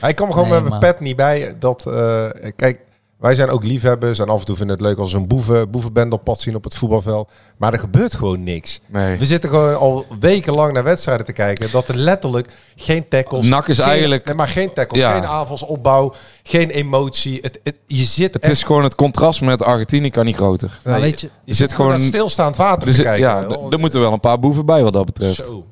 Hij 0.00 0.14
kwam 0.14 0.30
gewoon 0.32 0.48
Nee, 0.48 0.60
met 0.60 0.68
mijn 0.68 0.80
maar- 0.80 0.92
pet 0.92 1.00
niet 1.00 1.16
bij 1.16 1.54
dat, 1.58 1.86
eh, 1.86 2.24
kijk, 2.56 2.80
Wij 3.22 3.34
zijn 3.34 3.48
ook 3.50 3.64
liefhebbers 3.64 4.18
en 4.18 4.28
af 4.28 4.38
en 4.38 4.44
toe 4.44 4.56
vinden 4.56 4.76
we 4.78 4.82
het 4.82 4.90
leuk 4.92 5.00
als 5.02 5.12
we 5.12 5.18
een 5.18 5.26
boeven, 5.26 5.70
boevenbende 5.70 6.14
op 6.14 6.24
pad 6.24 6.40
zien 6.40 6.54
op 6.54 6.64
het 6.64 6.74
voetbalveld. 6.74 7.30
Maar 7.56 7.72
er 7.72 7.78
gebeurt 7.78 8.14
gewoon 8.14 8.42
niks. 8.42 8.80
Nee. 8.86 9.18
We 9.18 9.24
zitten 9.24 9.50
gewoon 9.50 9.76
al 9.78 10.04
wekenlang 10.20 10.72
naar 10.72 10.84
wedstrijden 10.84 11.26
te 11.26 11.32
kijken. 11.32 11.70
Dat 11.72 11.88
er 11.88 11.94
letterlijk 11.96 12.48
geen 12.76 13.08
tackles... 13.08 13.46
NAC 13.48 13.68
is 13.68 13.76
geen- 13.78 13.86
eigenlijk- 13.86 14.24
Nee, 14.24 14.34
maar 14.34 14.48
geen 14.48 14.72
tackles, 14.72 15.00
Ja. 15.00 15.12
geen 15.12 15.26
aanvalsopbouw, 15.26 16.12
geen 16.42 16.70
emotie. 16.70 17.38
Het, 17.42 17.60
het, 17.62 17.78
je 17.86 18.04
zit 18.04 18.34
Het 18.34 18.42
echt- 18.42 18.52
is 18.52 18.62
gewoon 18.62 18.84
het 18.84 18.94
contrast 18.94 19.40
met 19.40 19.62
Argentinië 19.62 20.10
kan 20.10 20.24
niet 20.24 20.36
groter. 20.36 20.80
Nee, 20.84 20.92
Maar 20.94 21.02
weet 21.02 21.20
je- 21.20 21.30
je 21.44 21.54
zit 21.54 21.74
gewoon 21.74 21.90
naar 21.90 22.00
stilstaand 22.00 22.56
water 22.56 22.88
er 22.88 22.94
te 22.94 23.02
kijken. 23.02 23.20
Ja, 23.28 23.46
er 23.70 23.78
moeten 23.78 24.00
wel 24.00 24.12
een 24.12 24.20
paar 24.20 24.38
boeven 24.38 24.66
bij 24.66 24.82
wat 24.82 24.92
dat 24.92 25.04
betreft. 25.06 25.34
Zo. 25.46 25.64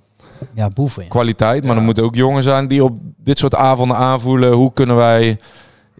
Ja, 0.54 0.68
boeven. 0.68 1.02
ja. 1.02 1.08
Kwaliteit, 1.08 1.64
maar 1.64 1.76
er 1.76 1.82
moeten 1.82 2.04
ook 2.04 2.14
jongen 2.14 2.42
zijn 2.42 2.68
die 2.68 2.84
op 2.84 2.92
dit 3.16 3.38
soort 3.38 3.54
avonden 3.54 3.96
aanvoelen. 3.96 4.52
Hoe 4.52 4.72
kunnen 4.72 4.96
wij 4.96 5.38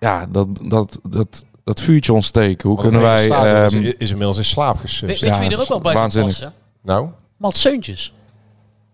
ja, 0.00 0.26
dat, 0.26 0.48
dat, 0.62 0.98
dat, 1.08 1.44
dat 1.64 1.80
vuurtje 1.80 2.12
ontsteken? 2.12 2.68
Hoe 2.68 2.78
Want 2.78 2.88
kunnen 2.88 3.08
wij... 3.08 3.24
stadion 3.24 3.82
is, 3.82 3.88
ehm, 3.88 3.94
is 3.98 4.10
inmiddels 4.10 4.36
in 4.36 4.44
slaap 4.44 4.72
Weet, 4.74 4.80
gesust. 4.82 5.20
weet 5.20 5.34
je 5.34 5.40
wie 5.40 5.50
er 5.50 5.60
ook 5.60 5.68
wel 5.68 5.80
bij 5.80 6.10
zou 6.10 6.24
passen? 6.24 6.52
Nou, 6.82 7.08
Mats 7.36 7.60
Seuntjes. 7.60 8.12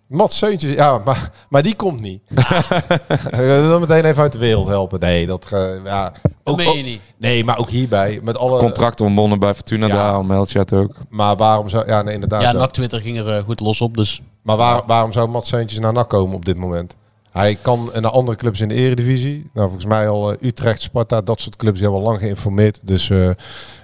Mats 0.06 0.38
Seuntjes, 0.38 0.74
ja, 0.74 0.98
maar, 1.04 1.30
maar 1.48 1.62
die 1.62 1.74
komt 1.76 2.00
niet. 2.00 2.20
We 2.28 3.36
willen 3.36 3.70
hem 3.70 3.80
meteen 3.80 4.04
even 4.04 4.22
uit 4.22 4.32
de 4.32 4.38
wereld 4.38 4.66
helpen. 4.66 5.00
Nee, 5.00 5.26
dat... 5.26 5.46
ja, 5.84 6.12
Dat 6.42 6.56
meen 6.56 6.72
je 6.72 6.78
ook- 6.78 6.84
niet. 6.84 7.00
Nee, 7.18 7.44
maar 7.44 7.58
ook 7.58 7.70
hierbij. 7.70 8.20
Met 8.22 8.38
alle... 8.38 8.58
contract 8.58 9.00
ontbonden 9.00 9.38
bij 9.38 9.54
Fortuna 9.54 9.86
Ja. 9.86 10.24
Het 10.48 10.72
ook. 10.72 10.92
Maar 11.08 11.36
waarom 11.36 11.68
zou... 11.68 11.86
Ja, 11.86 12.02
nee, 12.02 12.14
inderdaad. 12.14 12.42
Ja. 12.42 12.52
NAC 12.52 12.72
Twitter 12.72 13.00
ging 13.00 13.18
er 13.18 13.36
eh, 13.36 13.44
goed 13.44 13.60
los 13.60 13.80
op, 13.80 13.96
dus... 13.96 14.22
Maar 14.42 14.56
waar, 14.56 14.82
waarom 14.86 15.12
zou 15.12 15.28
Mats 15.28 15.48
Seuntjes 15.48 15.78
naar 15.78 15.92
NAC 15.92 16.08
komen 16.08 16.36
op 16.36 16.44
dit 16.44 16.56
moment? 16.56 16.96
Hij 17.36 17.58
kan 17.62 17.90
naar 18.00 18.10
andere 18.10 18.36
clubs 18.36 18.60
in 18.60 18.68
de 18.68 18.74
eredivisie. 18.74 19.50
Nou, 19.52 19.66
volgens 19.66 19.84
mij 19.84 20.08
al 20.08 20.32
eh, 20.32 20.48
Utrecht, 20.48 20.82
Sparta, 20.82 21.20
dat 21.20 21.40
soort 21.40 21.56
clubs 21.56 21.74
die 21.78 21.82
hebben 21.82 22.04
al 22.04 22.08
lang 22.10 22.20
geïnformeerd. 22.22 22.80
Dus 22.82 23.10
eh, 23.10 23.26
en 23.26 23.36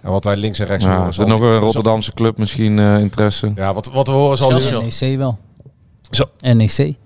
wat 0.03 0.24
wij 0.24 0.36
links 0.36 0.59
en 0.59 0.66
rechts 0.66 0.84
Ja, 0.84 0.94
horen... 0.96 1.09
is 1.09 1.18
er 1.18 1.26
nog 1.26 1.40
een 1.40 1.50
zal- 1.50 1.59
Rotterdamse 1.61 2.12
club 2.12 2.38
misschien 2.38 2.78
eh, 2.78 2.98
interesse? 2.98 3.53
Ja, 3.55 3.74
wat, 3.74 3.86
wat 3.86 4.07
we 4.07 4.12
horen 4.12 4.36
zal... 4.36 4.50
NEC 4.50 5.16
wel. 5.18 5.38
Zo. 6.11 6.24
NEC. 6.40 6.76
Die 6.76 6.96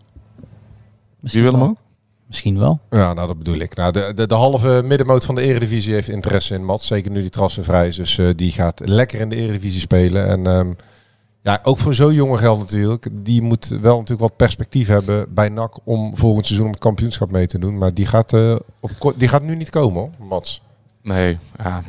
willen 1.42 1.58
hem 1.60 1.68
ook? 1.68 1.76
Misschien 2.26 2.58
wel. 2.58 2.80
Ja, 2.90 3.12
nou 3.14 3.26
dat 3.26 3.38
bedoel 3.38 3.58
ik. 3.58 3.74
Nou, 3.76 3.92
de, 3.92 4.12
de, 4.14 4.26
de 4.26 4.34
halve 4.34 4.82
middenmoot 4.84 5.24
van 5.24 5.34
de 5.34 5.42
Eredivisie 5.42 5.94
heeft 5.94 6.08
interesse 6.08 6.54
in 6.54 6.64
Mats. 6.64 6.86
Zeker 6.86 7.10
nu 7.10 7.20
die 7.20 7.30
transfervrij 7.30 7.86
is. 7.86 7.96
Dus 7.96 8.18
eh, 8.18 8.26
die 8.36 8.52
gaat 8.52 8.80
lekker 8.84 9.20
in 9.20 9.28
de 9.28 9.36
Eredivisie 9.36 9.80
spelen. 9.80 10.28
En 10.28 10.46
ehm, 10.46 10.72
ja, 11.46 11.60
ook 11.62 11.78
voor 11.78 11.94
zo'n 11.94 12.14
jonge 12.14 12.38
geld 12.38 12.58
natuurlijk. 12.58 13.08
Die 13.12 13.42
moet 13.42 13.66
wel 13.68 13.92
natuurlijk 13.94 14.20
wat 14.20 14.36
perspectief 14.36 14.88
hebben 14.88 15.34
bij 15.34 15.48
NAC 15.48 15.78
om 15.84 16.16
volgend 16.16 16.46
seizoen 16.46 16.66
om 16.66 16.72
het 16.72 16.80
kampioenschap 16.82 17.30
mee 17.30 17.46
te 17.46 17.58
doen. 17.58 17.78
Maar 17.78 17.94
die 17.94 18.06
gaat, 18.06 18.32
eh, 18.32 18.56
op, 18.80 18.90
kort- 18.98 19.18
die 19.18 19.28
gaat 19.28 19.42
nu 19.42 19.56
niet 19.56 19.70
komen 19.70 20.00
hoor, 20.00 20.10
Mats. 20.28 20.62
Nee, 21.02 21.38
ja. 21.62 21.82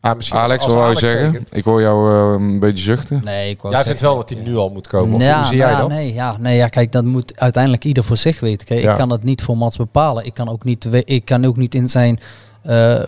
Ah, 0.00 0.16
misschien 0.16 0.38
als- 0.38 0.46
Alex, 0.50 0.64
als 0.64 0.72
wat 0.74 0.82
wou 0.82 0.94
je 0.94 0.96
Alex 1.00 1.12
zeggen? 1.12 1.32
tekent. 1.32 1.56
Ik 1.56 1.64
hoor 1.64 1.80
jou 1.80 2.12
eh, 2.34 2.42
een 2.46 2.58
beetje 2.58 2.82
zuchten. 2.82 3.20
Nee, 3.24 3.50
ik 3.50 3.60
wou 3.62 3.74
Jij 3.74 3.82
zeggen- 3.82 3.84
vindt 3.84 4.00
wel 4.00 4.16
dat 4.16 4.28
hij 4.28 4.38
nu 4.52 4.56
al 4.56 4.70
moet 4.70 4.86
komen? 4.86 5.14
Of 5.14 5.22
ja, 5.22 5.36
hoe 5.36 5.44
zie 5.46 5.56
jij 5.56 5.66
nou, 5.66 5.78
dat? 5.80 5.88
Nee, 5.88 6.14
ja, 6.14 6.36
nee, 6.38 6.56
ja, 6.56 6.68
kijk, 6.68 6.92
dat 6.92 7.04
moet 7.04 7.40
uiteindelijk 7.40 7.84
ieder 7.84 8.04
voor 8.04 8.16
zich 8.16 8.40
weten. 8.40 8.66
Kijk, 8.66 8.80
Ja. 8.82 8.90
Ik 8.92 8.96
kan 8.98 9.10
het 9.10 9.22
niet 9.22 9.42
voor 9.42 9.56
Mats 9.56 9.76
bepalen. 9.76 10.24
Ik 10.26 10.34
kan 10.34 10.48
ook 10.48 10.64
niet, 10.64 10.88
ik 11.04 11.24
kan 11.24 11.44
ook 11.44 11.56
niet 11.56 11.74
in 11.74 11.88
zijn 11.88 12.18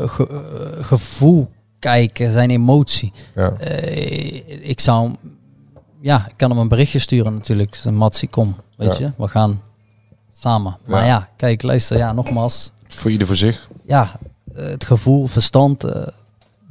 ge- 0.05 0.29
eh, 0.79 0.85
gevoel 0.85 1.49
kijken, 1.79 2.33
zijn 2.33 2.51
emotie. 2.51 3.13
Ja. 3.35 3.51
Eh, 3.53 4.69
ik 4.69 4.81
zou, 4.81 5.15
ja, 6.01 6.27
ik 6.29 6.35
kan 6.37 6.51
hem 6.51 6.59
een 6.59 6.69
berichtje 6.69 6.99
sturen 6.99 7.35
natuurlijk. 7.35 7.85
Matsie, 7.85 8.29
kom, 8.29 8.57
weet 8.77 8.99
Ja. 8.99 9.07
je, 9.07 9.13
we 9.17 9.29
gaan 9.29 9.63
samen. 10.33 10.77
Maar 10.87 11.01
Ja. 11.01 11.07
ja, 11.07 11.29
kijk, 11.37 11.63
luister, 11.63 11.97
ja, 11.97 12.13
nogmaals, 12.13 12.73
Voor 12.89 13.11
ieder 13.11 13.27
voor 13.27 13.37
zich. 13.37 13.69
ja, 13.87 14.19
eh, 14.55 14.65
het 14.67 14.85
gevoel, 14.85 15.27
verstand, 15.27 15.85
eh 15.85 16.07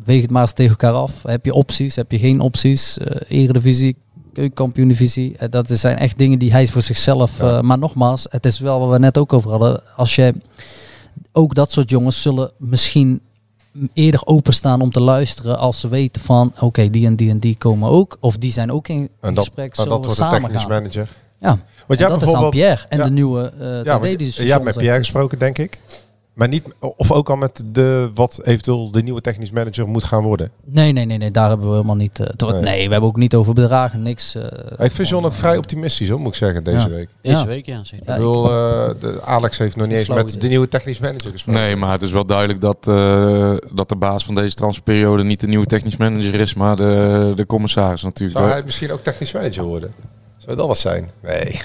weeg 0.04 0.22
het 0.22 0.32
maar 0.32 0.42
eens 0.42 0.54
tegen 0.54 0.72
elkaar 0.72 0.94
af. 0.94 1.24
Heb 1.24 1.46
je 1.46 1.54
opties, 1.54 1.96
heb 1.96 2.12
je 2.12 2.20
geen 2.20 2.40
opties? 2.40 2.98
eh 2.98 3.40
Eredivisie, 3.42 3.96
keukenkampioen-divisie. 4.34 5.38
Eh, 5.38 5.50
dat 5.50 5.70
zijn 5.70 5.98
echt 5.98 6.18
dingen 6.18 6.40
die 6.40 6.52
hij 6.52 6.68
voor 6.68 6.82
zichzelf... 6.82 7.40
eh, 7.42 7.62
maar 7.62 7.78
nogmaals, 7.78 8.28
het 8.30 8.46
is 8.46 8.60
wel 8.60 8.80
wat 8.80 8.90
we 8.90 9.00
net 9.00 9.18
ook 9.18 9.34
over 9.34 9.50
hadden. 9.50 9.82
Als 9.96 10.16
je... 10.16 10.34
Ook 11.32 11.56
dat 11.56 11.72
soort 11.72 11.90
jongens 11.90 12.22
zullen 12.22 12.52
misschien 12.58 13.22
eerder 13.94 14.22
openstaan 14.26 14.82
om 14.82 14.92
te 14.92 15.00
luisteren 15.00 15.58
als 15.58 15.80
ze 15.80 15.88
weten 15.88 16.22
van 16.22 16.54
oké, 16.60 16.90
die 16.90 17.06
en 17.06 17.16
die 17.16 17.30
en 17.30 17.40
die 17.40 17.56
komen 17.58 17.90
ook. 17.90 18.18
Of 18.20 18.38
die 18.38 18.52
zijn 18.52 18.72
ook 18.72 18.88
in 18.88 19.10
En 19.22 19.34
dat, 19.34 19.46
gesprek, 19.46 19.78
en 19.78 19.90
dat 19.90 20.06
wordt 20.06 20.20
de 20.20 20.28
technisch 20.30 20.62
gaan. 20.62 20.70
manager. 20.70 21.10
Ja, 21.40 21.60
Want 21.88 22.00
jij 22.00 22.08
dat 22.10 22.18
is 22.18 22.24
bijvoorbeeld- 22.24 22.44
aan 22.44 22.50
Pierre 22.50 22.86
en 22.90 22.98
Ja. 22.98 23.04
de 23.04 23.10
nieuwe 23.12 23.52
uh, 23.60 23.84
Ja, 23.84 24.00
jij 24.44 24.48
hebt 24.48 24.64
met 24.64 24.78
Pierre 24.78 24.98
gesproken, 24.98 25.40
denk 25.40 25.58
ik. 25.58 25.78
Maar 26.38 26.48
niet, 26.48 26.64
of 26.80 27.12
ook 27.12 27.30
al 27.30 27.36
met 27.36 27.64
de, 27.66 28.10
wat 28.14 28.40
eventueel 28.44 28.92
de 28.92 29.04
nieuwe 29.04 29.22
technisch 29.22 29.52
manager 29.52 29.88
moet 29.88 30.04
gaan 30.04 30.24
worden. 30.24 30.50
Nee, 30.66 30.92
nee, 30.92 31.06
nee, 31.06 31.18
nee, 31.18 31.32
daar 31.32 31.48
hebben 31.50 31.68
we 31.68 31.74
helemaal 31.74 31.96
niet. 31.96 32.20
eh, 32.20 32.28
het 32.28 32.42
wordt- 32.42 32.62
Nee. 32.62 32.76
nee. 32.76 32.86
we 32.86 32.92
hebben 32.92 33.10
ook 33.10 33.18
niet 33.18 33.36
over 33.36 33.54
bedragen, 33.54 34.02
niks. 34.02 34.36
eh, 34.36 34.86
ik 34.86 34.92
vind 34.92 35.08
John 35.10 35.26
ook 35.26 35.34
vrij 35.34 35.58
optimistisch, 35.58 36.10
hoor, 36.10 36.20
moet 36.20 36.28
ik 36.28 36.36
zeggen, 36.36 36.64
deze 36.64 36.78
Ja. 36.78 36.90
week. 36.90 37.10
Deze 37.22 37.38
Ja. 37.38 37.46
week, 37.46 37.66
ja. 37.66 37.84
Zegt 37.84 38.02
Ik 38.02 38.08
hij. 38.08 38.18
bedoel, 38.18 38.44
eh, 38.46 38.90
de, 39.00 39.22
Alex 39.24 39.58
heeft 39.58 39.76
nog 39.76 39.88
niet 39.88 39.96
eens 39.96 40.08
met 40.08 40.28
idee. 40.30 40.40
de 40.40 40.48
nieuwe 40.48 40.68
technisch 40.68 41.00
manager 41.00 41.32
gesproken. 41.32 41.62
Nee, 41.62 41.76
maar 41.76 41.92
het 41.92 42.02
is 42.02 42.12
wel 42.12 42.26
duidelijk 42.26 42.62
dat, 42.62 42.78
eh, 42.88 43.56
dat 43.72 43.90
de 43.90 43.96
baas 43.96 44.26
van 44.26 44.36
deze 44.36 44.56
transferperiode 44.56 45.24
niet 45.24 45.40
de 45.40 45.48
nieuwe 45.48 45.66
technisch 45.66 45.98
manager 45.98 46.34
is, 46.36 46.54
maar 46.54 46.76
de, 46.76 47.32
de 47.36 47.46
commissaris 47.46 48.04
natuurlijk. 48.04 48.40
Zou 48.40 48.52
hij 48.52 48.62
misschien 48.66 48.92
ook 48.92 49.04
technisch 49.04 49.32
manager 49.32 49.64
worden? 49.64 49.94
Zou 50.38 50.56
dat 50.58 50.68
wat 50.68 50.78
zijn? 50.78 51.10
Nee. 51.24 51.62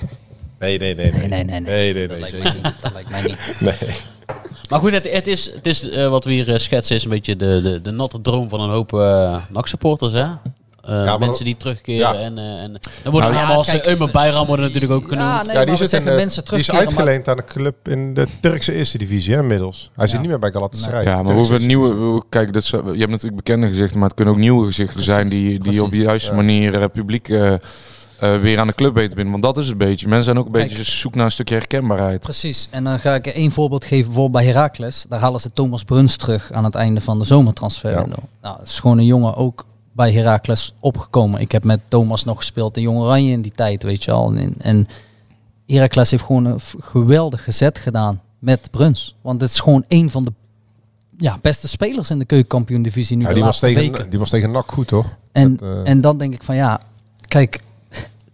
Nee, 0.58 0.78
nee, 0.78 0.94
nee. 0.94 1.12
Nee, 1.12 1.28
nee, 1.28 1.44
nee. 1.44 1.60
Nee, 1.60 1.94
nee, 1.94 2.08
dat, 2.08 2.18
nee, 2.18 2.30
lijkt 2.30 2.30
zeker 2.30 2.42
mij, 2.62 2.70
niet. 2.70 2.82
dat 2.82 2.92
lijkt 2.92 3.10
mij 3.10 3.22
niet. 3.22 3.36
Nee. 3.80 3.94
Maar 4.72 4.80
goed, 4.80 4.92
het, 4.92 5.10
het 5.12 5.26
is, 5.26 5.50
het 5.54 5.66
is 5.66 5.88
eh, 5.88 6.08
wat 6.08 6.24
we 6.24 6.30
hier 6.32 6.52
eh, 6.52 6.58
schetsen 6.58 6.96
is 6.96 7.04
een 7.04 7.10
beetje 7.10 7.36
de, 7.36 7.60
de, 7.62 7.80
de 7.82 7.90
natte 7.90 8.20
droom 8.20 8.48
van 8.48 8.60
een 8.60 8.70
hoop 8.70 8.92
eh 8.92 9.36
NAC-supporters, 9.50 10.12
hè? 10.12 10.26
Eh, 10.82 11.18
mensen 11.18 11.44
die 11.44 11.56
terugkeren 11.56 11.98
Ja. 12.00 12.14
en, 12.14 12.38
en 12.38 12.72
dan 13.02 13.12
worden 13.12 13.20
Nou, 13.20 13.24
allemaal 13.34 13.50
ja, 13.50 13.54
als 13.56 13.66
kijk, 13.66 13.86
Eumer 13.86 14.10
Bijram 14.10 14.46
worden 14.46 14.64
natuurlijk 14.66 14.92
ook 14.92 15.08
genoemd. 15.08 15.46
nee, 15.46 15.56
Ja, 15.56 15.64
die, 15.64 15.74
zit 15.76 15.82
in, 15.82 15.88
zeggen 15.88 16.10
de- 16.10 16.16
mensen 16.16 16.44
die 16.44 16.58
is 16.58 16.70
maar- 16.70 16.80
uitgeleend 16.80 17.28
aan 17.28 17.38
een 17.38 17.44
club 17.44 17.88
in 17.88 18.14
de 18.14 18.26
Turkse 18.40 18.74
eerste 18.74 18.98
divisie 18.98 19.34
hè, 19.34 19.40
inmiddels. 19.40 19.90
Hij 19.96 20.06
zit 20.06 20.20
niet 20.20 20.28
meer 20.28 20.38
bij 20.38 20.50
Galatasaray. 20.52 21.04
Ja, 21.04 21.22
maar 21.22 21.34
hoeveel 21.34 21.52
eerste 21.54 21.66
nieuwe... 21.66 22.22
Kijk, 22.28 22.52
dat 22.52 22.62
is, 22.62 22.68
je 22.70 22.76
hebt 22.76 23.08
natuurlijk 23.10 23.36
bekende 23.36 23.66
gezichten, 23.66 23.98
maar 23.98 24.08
het 24.08 24.16
kunnen 24.16 24.34
ook 24.34 24.40
nieuwe 24.40 24.66
gezichten 24.66 25.02
zijn 25.02 25.28
die, 25.28 25.58
die 25.58 25.82
op 25.82 25.90
de 25.90 25.96
juiste 25.98 26.30
ja. 26.30 26.36
manier 26.36 26.88
publiek 26.88 27.28
eh, 27.28 27.54
eh, 28.22 28.40
weer 28.40 28.58
aan 28.58 28.66
de 28.66 28.74
club 28.74 28.94
weten 28.94 29.14
binnen. 29.14 29.30
Want 29.32 29.44
dat 29.44 29.58
is 29.58 29.68
het 29.68 29.80
een 29.80 29.86
beetje. 29.88 30.06
Mensen 30.06 30.24
zijn 30.24 30.38
ook 30.38 30.46
een 30.46 30.52
Kijk. 30.52 30.68
beetje 30.68 30.82
zoek 30.82 31.14
naar 31.14 31.24
een 31.24 31.30
stukje 31.30 31.54
herkenbaarheid. 31.54 32.20
Precies, 32.20 32.68
en 32.70 32.84
dan 32.84 32.98
ga 33.00 33.14
ik 33.14 33.26
één 33.26 33.50
voorbeeld 33.50 33.84
geven. 33.84 34.04
Bijvoorbeeld 34.06 34.44
bij 34.44 34.52
Heracles, 34.52 35.06
daar 35.08 35.20
halen 35.20 35.40
ze 35.40 35.52
Thomas 35.52 35.84
Bruns 35.84 36.16
terug 36.16 36.52
aan 36.52 36.64
het 36.64 36.74
einde 36.74 37.00
van 37.00 37.18
de 37.18 37.24
zomertransfer. 37.24 37.90
Ja. 37.90 38.06
Nou, 38.42 38.58
het 38.58 38.68
is 38.68 38.80
gewoon 38.80 38.98
een 38.98 39.04
jongen 39.06 39.36
ook 39.36 39.66
bij 39.92 40.12
Heracles 40.12 40.74
opgekomen. 40.80 41.40
Ik 41.40 41.52
heb 41.52 41.64
met 41.64 41.80
Thomas 41.88 42.24
nog 42.24 42.36
gespeeld 42.36 42.76
in 42.76 42.82
Jong 42.82 42.98
Oranje 42.98 43.32
in 43.32 43.42
die 43.42 43.52
tijd, 43.52 43.82
weet 43.82 44.04
je 44.04 44.10
al. 44.12 44.32
En, 44.34 44.54
en 44.58 44.86
Heracles 45.66 46.10
heeft 46.10 46.24
gewoon 46.24 46.44
een 46.44 46.60
geweldige 46.80 47.50
zet 47.50 47.78
gedaan 47.78 48.20
met 48.38 48.68
Bruns. 48.70 49.16
Want 49.22 49.40
het 49.40 49.50
is 49.50 49.60
gewoon 49.60 49.84
een 49.88 50.10
van 50.10 50.24
de 50.24 50.32
ja, 51.18 51.38
beste 51.42 51.68
spelers 51.68 52.10
in 52.10 52.18
de 52.18 52.24
keukenkampioen 52.24 52.82
divisie 52.82 53.16
nu 53.16 53.22
Ja, 53.22 53.28
de 53.28 53.34
die, 53.34 53.44
was 53.44 53.58
tegen, 53.58 53.80
weken. 53.80 54.10
die 54.10 54.18
was 54.18 54.30
tegen 54.30 54.50
NAC 54.50 54.70
goed, 54.72 54.90
hoor. 54.90 55.06
En, 55.32 55.56
Dat, 55.56 55.68
eh, 55.68 55.90
en 55.90 56.00
dan 56.00 56.18
denk 56.18 56.34
ik 56.34 56.42
van 56.42 56.54
ja, 56.56 56.80
kijk, 57.28 57.60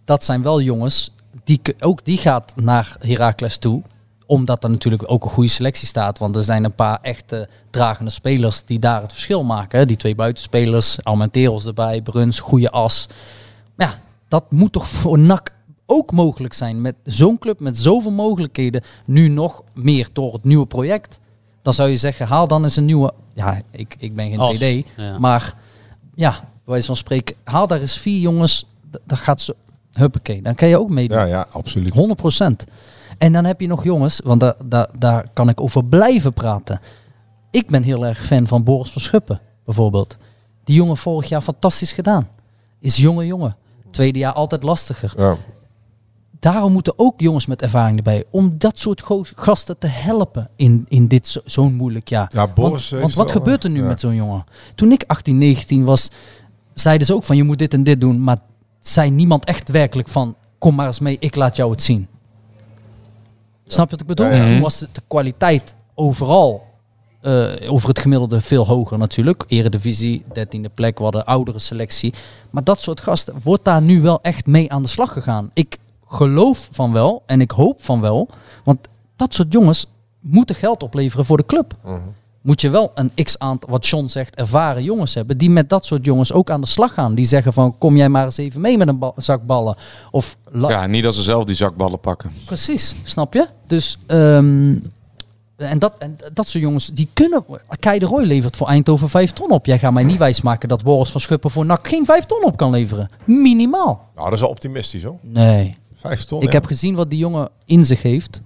dat 0.09 0.23
zijn 0.23 0.41
wel 0.41 0.61
jongens, 0.61 1.11
die, 1.43 1.61
ook 1.79 2.05
die 2.05 2.17
gaat 2.17 2.53
naar 2.55 2.95
Heracles 2.99 3.57
toe. 3.57 3.81
Omdat 4.25 4.63
er 4.63 4.69
natuurlijk 4.69 5.11
ook 5.11 5.23
een 5.23 5.29
goede 5.29 5.49
selectie 5.49 5.87
staat. 5.87 6.17
Want 6.19 6.35
er 6.35 6.43
zijn 6.43 6.63
een 6.63 6.75
paar 6.75 6.99
echte 7.01 7.49
dragende 7.69 8.11
spelers 8.11 8.63
die 8.65 8.79
daar 8.79 9.01
het 9.01 9.13
verschil 9.13 9.43
maken. 9.43 9.87
Die 9.87 9.97
twee 9.97 10.15
buitenspelers, 10.15 11.03
Almenteros 11.03 11.65
erbij, 11.65 12.01
Bruns, 12.01 12.39
goede 12.39 12.69
as. 12.71 13.07
Maar 13.75 13.87
ja, 13.87 13.99
dat 14.27 14.51
moet 14.51 14.71
toch 14.71 14.87
voor 14.87 15.19
NAC 15.19 15.51
ook 15.85 16.11
mogelijk 16.11 16.53
zijn. 16.53 16.81
Met 16.81 16.95
zo'n 17.03 17.37
club, 17.37 17.59
met 17.59 17.77
zoveel 17.77 18.11
mogelijkheden. 18.11 18.83
Nu 19.05 19.27
nog 19.27 19.63
meer 19.73 20.09
door 20.13 20.33
het 20.33 20.43
nieuwe 20.43 20.65
project. 20.65 21.19
Dan 21.61 21.73
zou 21.73 21.89
je 21.89 21.97
zeggen, 21.97 22.27
haal 22.27 22.47
dan 22.47 22.63
eens 22.63 22.75
een 22.75 22.85
nieuwe... 22.85 23.13
Ja, 23.33 23.61
ik, 23.71 23.95
ik 23.99 24.15
ben 24.15 24.29
geen 24.29 24.83
TD. 24.83 24.87
ja. 24.97 25.19
Maar 25.19 25.53
ja, 26.15 26.31
bij 26.31 26.49
wijze 26.63 26.87
van 26.87 26.95
spreken, 26.95 27.35
haal 27.43 27.67
daar 27.67 27.79
eens 27.79 27.97
vier 27.97 28.19
jongens. 28.19 28.65
Dat 29.05 29.17
gaat 29.17 29.41
zo... 29.41 29.53
Huppakee, 29.93 30.41
dan 30.41 30.55
kan 30.55 30.67
je 30.67 30.79
ook 30.79 30.89
meedoen. 30.89 31.17
ja, 31.17 31.23
ja, 31.25 31.47
absoluut. 31.51 31.93
100%. 31.93 32.71
En 33.17 33.33
dan 33.33 33.45
heb 33.45 33.61
je 33.61 33.67
nog 33.67 33.83
jongens, 33.83 34.21
want 34.23 34.39
daar, 34.39 34.55
daar, 34.65 34.89
daar 34.97 35.25
kan 35.33 35.49
ik 35.49 35.61
over 35.61 35.85
blijven 35.85 36.33
praten. 36.33 36.79
Ik 37.51 37.67
ben 37.67 37.83
heel 37.83 38.05
erg 38.05 38.25
fan 38.25 38.47
van 38.47 38.63
Boris 38.63 38.91
van 38.91 39.01
Schuppen, 39.01 39.41
bijvoorbeeld. 39.65 40.17
Die 40.63 40.75
jongen 40.75 40.97
vorig 40.97 41.29
jaar 41.29 41.41
fantastisch 41.41 41.91
gedaan. 41.91 42.27
Is 42.79 42.97
jonge 42.97 43.25
jongen. 43.25 43.55
Tweede 43.91 44.19
jaar 44.19 44.33
altijd 44.33 44.63
lastiger. 44.63 45.13
Ja. 45.17 45.37
Daarom 46.39 46.71
moeten 46.71 46.93
ook 46.95 47.19
jongens 47.19 47.45
met 47.45 47.61
ervaring 47.61 47.97
erbij. 47.97 48.23
Om 48.31 48.55
dat 48.57 48.79
soort 48.79 49.03
gasten 49.35 49.77
te 49.77 49.87
helpen 49.87 50.49
in, 50.55 50.85
in 50.89 51.07
dit 51.07 51.27
zo- 51.27 51.41
zo'n 51.45 51.73
moeilijk 51.73 52.09
jaar. 52.09 52.31
Ja, 52.33 52.47
Boris 52.47 52.89
want, 52.89 53.01
want 53.01 53.13
wat 53.13 53.31
gebeurt 53.31 53.63
er 53.63 53.69
nu 53.69 53.81
ja. 53.81 53.87
met 53.87 53.99
zo'n 53.99 54.15
jongen? 54.15 54.43
Toen 54.75 54.91
ik 54.91 55.03
18, 55.07 55.37
19 55.37 55.85
was, 55.85 56.09
zeiden 56.73 57.07
ze 57.07 57.13
ook 57.13 57.23
van 57.23 57.35
je 57.37 57.43
moet 57.43 57.59
dit 57.59 57.73
en 57.73 57.83
dit 57.83 58.01
doen. 58.01 58.23
Maar 58.23 58.37
zei 58.79 59.09
niemand 59.09 59.45
echt 59.45 59.69
werkelijk 59.69 60.07
van 60.07 60.35
kom 60.57 60.75
maar 60.75 60.87
eens 60.87 60.99
mee, 60.99 61.17
ik 61.19 61.35
laat 61.35 61.55
jou 61.55 61.71
het 61.71 61.83
zien. 61.83 62.07
Snap 63.65 63.85
je 63.85 63.91
wat 63.91 64.01
ik 64.01 64.07
bedoel? 64.07 64.31
Ja. 64.31 64.47
Toen 64.47 64.59
was 64.59 64.77
de, 64.77 64.87
de 64.91 65.01
kwaliteit 65.07 65.75
overal 65.95 66.67
eh, 67.21 67.47
over 67.67 67.89
het 67.89 67.99
gemiddelde 67.99 68.41
veel 68.41 68.67
hoger 68.67 68.97
natuurlijk. 68.97 69.43
Eredivisie, 69.47 70.23
13e 70.39 70.73
plek, 70.73 70.97
we 70.97 71.03
hadden 71.03 71.25
oudere 71.25 71.59
selectie. 71.59 72.13
Maar 72.49 72.63
dat 72.63 72.81
soort 72.81 73.01
gasten, 73.01 73.35
wordt 73.43 73.65
daar 73.65 73.81
nu 73.81 74.01
wel 74.01 74.21
echt 74.21 74.45
mee 74.45 74.71
aan 74.71 74.81
de 74.81 74.87
slag 74.87 75.13
gegaan? 75.13 75.51
Ik 75.53 75.77
geloof 76.07 76.69
van 76.71 76.93
wel 76.93 77.23
en 77.25 77.41
ik 77.41 77.51
hoop 77.51 77.83
van 77.83 78.01
wel. 78.01 78.29
Want 78.63 78.79
dat 79.15 79.33
soort 79.33 79.53
jongens 79.53 79.85
moeten 80.19 80.55
geld 80.55 80.83
opleveren 80.83 81.25
voor 81.25 81.37
de 81.37 81.45
club. 81.45 81.75
Moet 82.41 82.61
je 82.61 82.69
wel 82.69 82.91
een 82.95 83.11
x 83.23 83.39
aantal, 83.39 83.69
wat 83.69 83.87
John 83.87 84.07
zegt, 84.07 84.35
ervaren 84.35 84.83
jongens 84.83 85.13
hebben. 85.13 85.37
Die 85.37 85.49
met 85.49 85.69
dat 85.69 85.85
soort 85.85 86.05
jongens 86.05 86.33
ook 86.33 86.49
aan 86.49 86.61
de 86.61 86.67
slag 86.67 86.93
gaan. 86.93 87.15
Die 87.15 87.25
zeggen 87.25 87.53
van, 87.53 87.77
kom 87.77 87.95
jij 87.97 88.09
maar 88.09 88.25
eens 88.25 88.37
even 88.37 88.61
mee 88.61 88.77
met 88.77 88.87
een 88.87 88.99
ba- 88.99 89.11
zak 89.15 89.45
ballen. 89.45 89.75
Of 90.11 90.37
Ja, 90.53 90.85
niet 90.87 91.03
dat 91.03 91.15
ze 91.15 91.21
zelf 91.21 91.43
die 91.43 91.55
zakballen 91.55 91.99
pakken. 91.99 92.31
Precies, 92.45 92.95
snap 93.03 93.33
je? 93.33 93.47
Dus, 93.67 93.97
ehm, 94.07 94.75
en, 95.55 95.79
dat, 95.79 95.93
en 95.97 96.17
dat 96.33 96.47
soort 96.47 96.63
jongens, 96.63 96.87
die 96.87 97.09
kunnen... 97.13 97.45
Kei 97.79 97.99
de 97.99 98.05
Roy 98.05 98.23
levert 98.23 98.55
voor 98.57 98.67
Eindhoven 98.67 99.09
5 99.09 99.31
ton 99.31 99.51
op. 99.51 99.65
Jij 99.65 99.79
gaat 99.79 99.93
mij 99.93 100.03
niet 100.03 100.17
wijsmaken 100.17 100.69
dat 100.69 100.83
Boris 100.83 101.09
van 101.09 101.21
Schuppen 101.21 101.51
voor 101.51 101.65
NAC 101.65 101.87
geen 101.87 102.05
5 102.05 102.25
ton 102.25 102.43
op 102.43 102.57
kan 102.57 102.69
leveren. 102.71 103.09
Minimaal. 103.25 104.09
Nou, 104.15 104.25
dat 104.25 104.33
is 104.33 104.39
wel 104.39 104.49
optimistisch 104.49 105.03
hoor. 105.03 105.17
Nee. 105.21 105.77
Vijf 105.93 106.23
ton. 106.23 106.41
Ik 106.41 106.47
ja. 106.47 106.53
heb 106.53 106.65
gezien 106.65 106.95
wat 106.95 107.09
die 107.09 107.19
jongen 107.19 107.49
in 107.65 107.83
zich 107.83 108.01
heeft. 108.01 108.41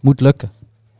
Moet 0.00 0.20
lukken. 0.20 0.50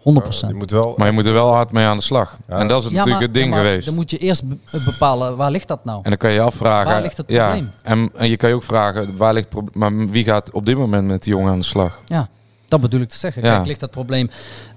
100%. 0.00 0.02
Je 0.48 0.54
moet 0.54 0.70
wel, 0.70 0.94
Maar 0.96 1.06
je 1.06 1.12
moet 1.12 1.26
er 1.26 1.32
wel 1.32 1.52
hard 1.54 1.72
mee 1.72 1.84
aan 1.84 1.96
de 1.96 2.02
slag. 2.02 2.36
En 2.46 2.68
dat 2.68 2.82
is 2.82 2.88
Ja, 2.88 2.90
natuurlijk 2.94 3.10
maar- 3.16 3.20
het 3.22 3.34
ding 3.34 3.48
ja, 3.48 3.54
maar 3.54 3.64
geweest. 3.64 3.86
Dan 3.86 3.94
moet 3.94 4.10
je 4.10 4.18
eerst 4.18 4.48
be- 4.48 4.56
bepalen, 4.84 5.36
waar 5.36 5.50
ligt 5.50 5.68
dat 5.68 5.84
nou? 5.84 6.00
En 6.02 6.08
dan 6.08 6.18
kan 6.18 6.30
je 6.30 6.40
afvragen. 6.40 6.90
Waar 6.92 7.02
ligt 7.02 7.16
het 7.16 7.28
ja, 7.30 7.44
probleem? 7.50 7.70
En, 7.82 8.10
en 8.16 8.28
je 8.28 8.36
kan 8.36 8.48
je 8.48 8.54
ook 8.54 8.62
vragen, 8.62 9.16
waar 9.16 9.32
ligt? 9.34 9.48
Maar 9.72 9.96
wie 10.08 10.24
gaat 10.24 10.50
op 10.52 10.66
dit 10.66 10.76
moment 10.76 11.06
met 11.06 11.22
die 11.22 11.32
jongen 11.34 11.52
aan 11.52 11.58
de 11.58 11.64
slag? 11.64 12.00
Ja, 12.06 12.28
dat 12.68 12.80
bedoel 12.80 13.00
ik 13.00 13.08
te 13.08 13.16
zeggen. 13.16 13.42
Ja. 13.44 13.54
Kijk, 13.54 13.66
ligt 13.66 13.80
dat 13.80 13.90
probleem... 13.90 14.30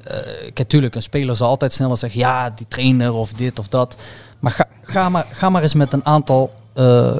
eh 0.03 0.15
kijk, 0.39 0.57
natuurlijk, 0.57 0.95
een 0.95 1.01
speler 1.01 1.35
zal 1.35 1.47
altijd 1.47 1.73
sneller 1.73 1.97
zeggen... 1.97 2.19
ja, 2.19 2.49
die 2.49 2.67
trainer 2.69 3.13
of 3.13 3.33
dit 3.33 3.59
of 3.59 3.67
dat. 3.67 3.95
Maar 4.39 4.51
ga, 4.51 4.65
ga, 4.83 5.09
maar, 5.09 5.25
ga 5.31 5.49
maar 5.49 5.61
eens 5.61 5.73
met 5.73 5.93
een 5.93 6.05
aantal... 6.05 6.51
eh, 6.73 7.15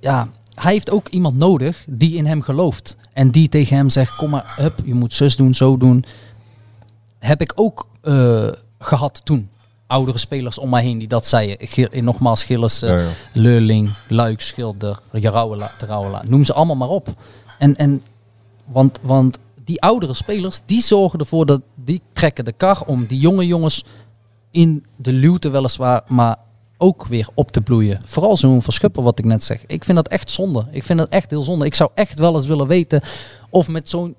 ja, 0.00 0.28
hij 0.54 0.72
heeft 0.72 0.90
ook 0.90 1.08
iemand 1.08 1.36
nodig 1.38 1.84
die 1.88 2.14
in 2.16 2.26
hem 2.26 2.42
gelooft. 2.42 2.96
En 3.12 3.30
die 3.30 3.48
tegen 3.48 3.76
hem 3.76 3.90
zegt, 3.90 4.16
kom 4.16 4.30
maar, 4.30 4.54
hup, 4.56 4.74
je 4.84 4.94
moet 4.94 5.14
zus 5.14 5.36
doen, 5.36 5.54
zo 5.54 5.76
doen. 5.76 6.04
Heb 7.26 7.40
ik 7.40 7.52
ook 7.54 7.88
eh, 8.02 8.48
gehad 8.78 9.20
toen. 9.24 9.48
Oudere 9.86 10.18
spelers 10.18 10.58
om 10.58 10.70
mij 10.70 10.82
heen 10.82 10.98
die 10.98 11.08
dat 11.08 11.26
zeiden. 11.26 11.68
Ge- 11.68 12.00
nogmaals, 12.00 12.44
Gilles, 12.44 12.82
eh, 12.82 12.88
Ja, 12.90 12.98
ja. 12.98 13.08
Leurling, 13.32 13.90
Luik, 14.08 14.40
Schilder, 14.40 14.98
Jarouwela, 15.12 15.70
Terouwela. 15.78 16.22
Noem 16.28 16.44
ze 16.44 16.52
allemaal 16.52 16.76
maar 16.76 16.88
op. 16.88 17.08
En, 17.58 17.76
en 17.76 18.02
want, 18.64 18.98
want 19.02 19.38
die 19.64 19.80
oudere 19.82 20.14
spelers, 20.14 20.62
die 20.66 20.82
zorgen 20.82 21.18
ervoor 21.18 21.46
dat 21.46 21.60
die 21.74 22.02
trekken 22.12 22.44
de 22.44 22.52
kar 22.52 22.82
om 22.86 23.06
die 23.06 23.18
jonge 23.18 23.46
jongens 23.46 23.84
in 24.50 24.84
de 24.96 25.12
luwte 25.12 25.48
weliswaar, 25.48 26.02
maar 26.08 26.36
ook 26.78 27.06
weer 27.06 27.28
op 27.34 27.50
te 27.50 27.60
bloeien. 27.60 28.00
Vooral 28.04 28.36
zo'n 28.36 28.62
verschuppen 28.62 29.02
wat 29.02 29.18
ik 29.18 29.24
net 29.24 29.42
zeg. 29.44 29.66
Ik 29.66 29.84
vind 29.84 29.96
dat 29.96 30.08
echt 30.08 30.30
zonde. 30.30 30.66
Ik 30.70 30.82
vind 30.84 30.98
dat 30.98 31.08
echt 31.08 31.30
heel 31.30 31.42
zonde. 31.42 31.64
Ik 31.64 31.74
zou 31.74 31.90
echt 31.94 32.18
wel 32.18 32.34
eens 32.34 32.46
willen 32.46 32.66
weten 32.66 33.00
of 33.50 33.68
met 33.68 33.88
zo'n 33.88 34.14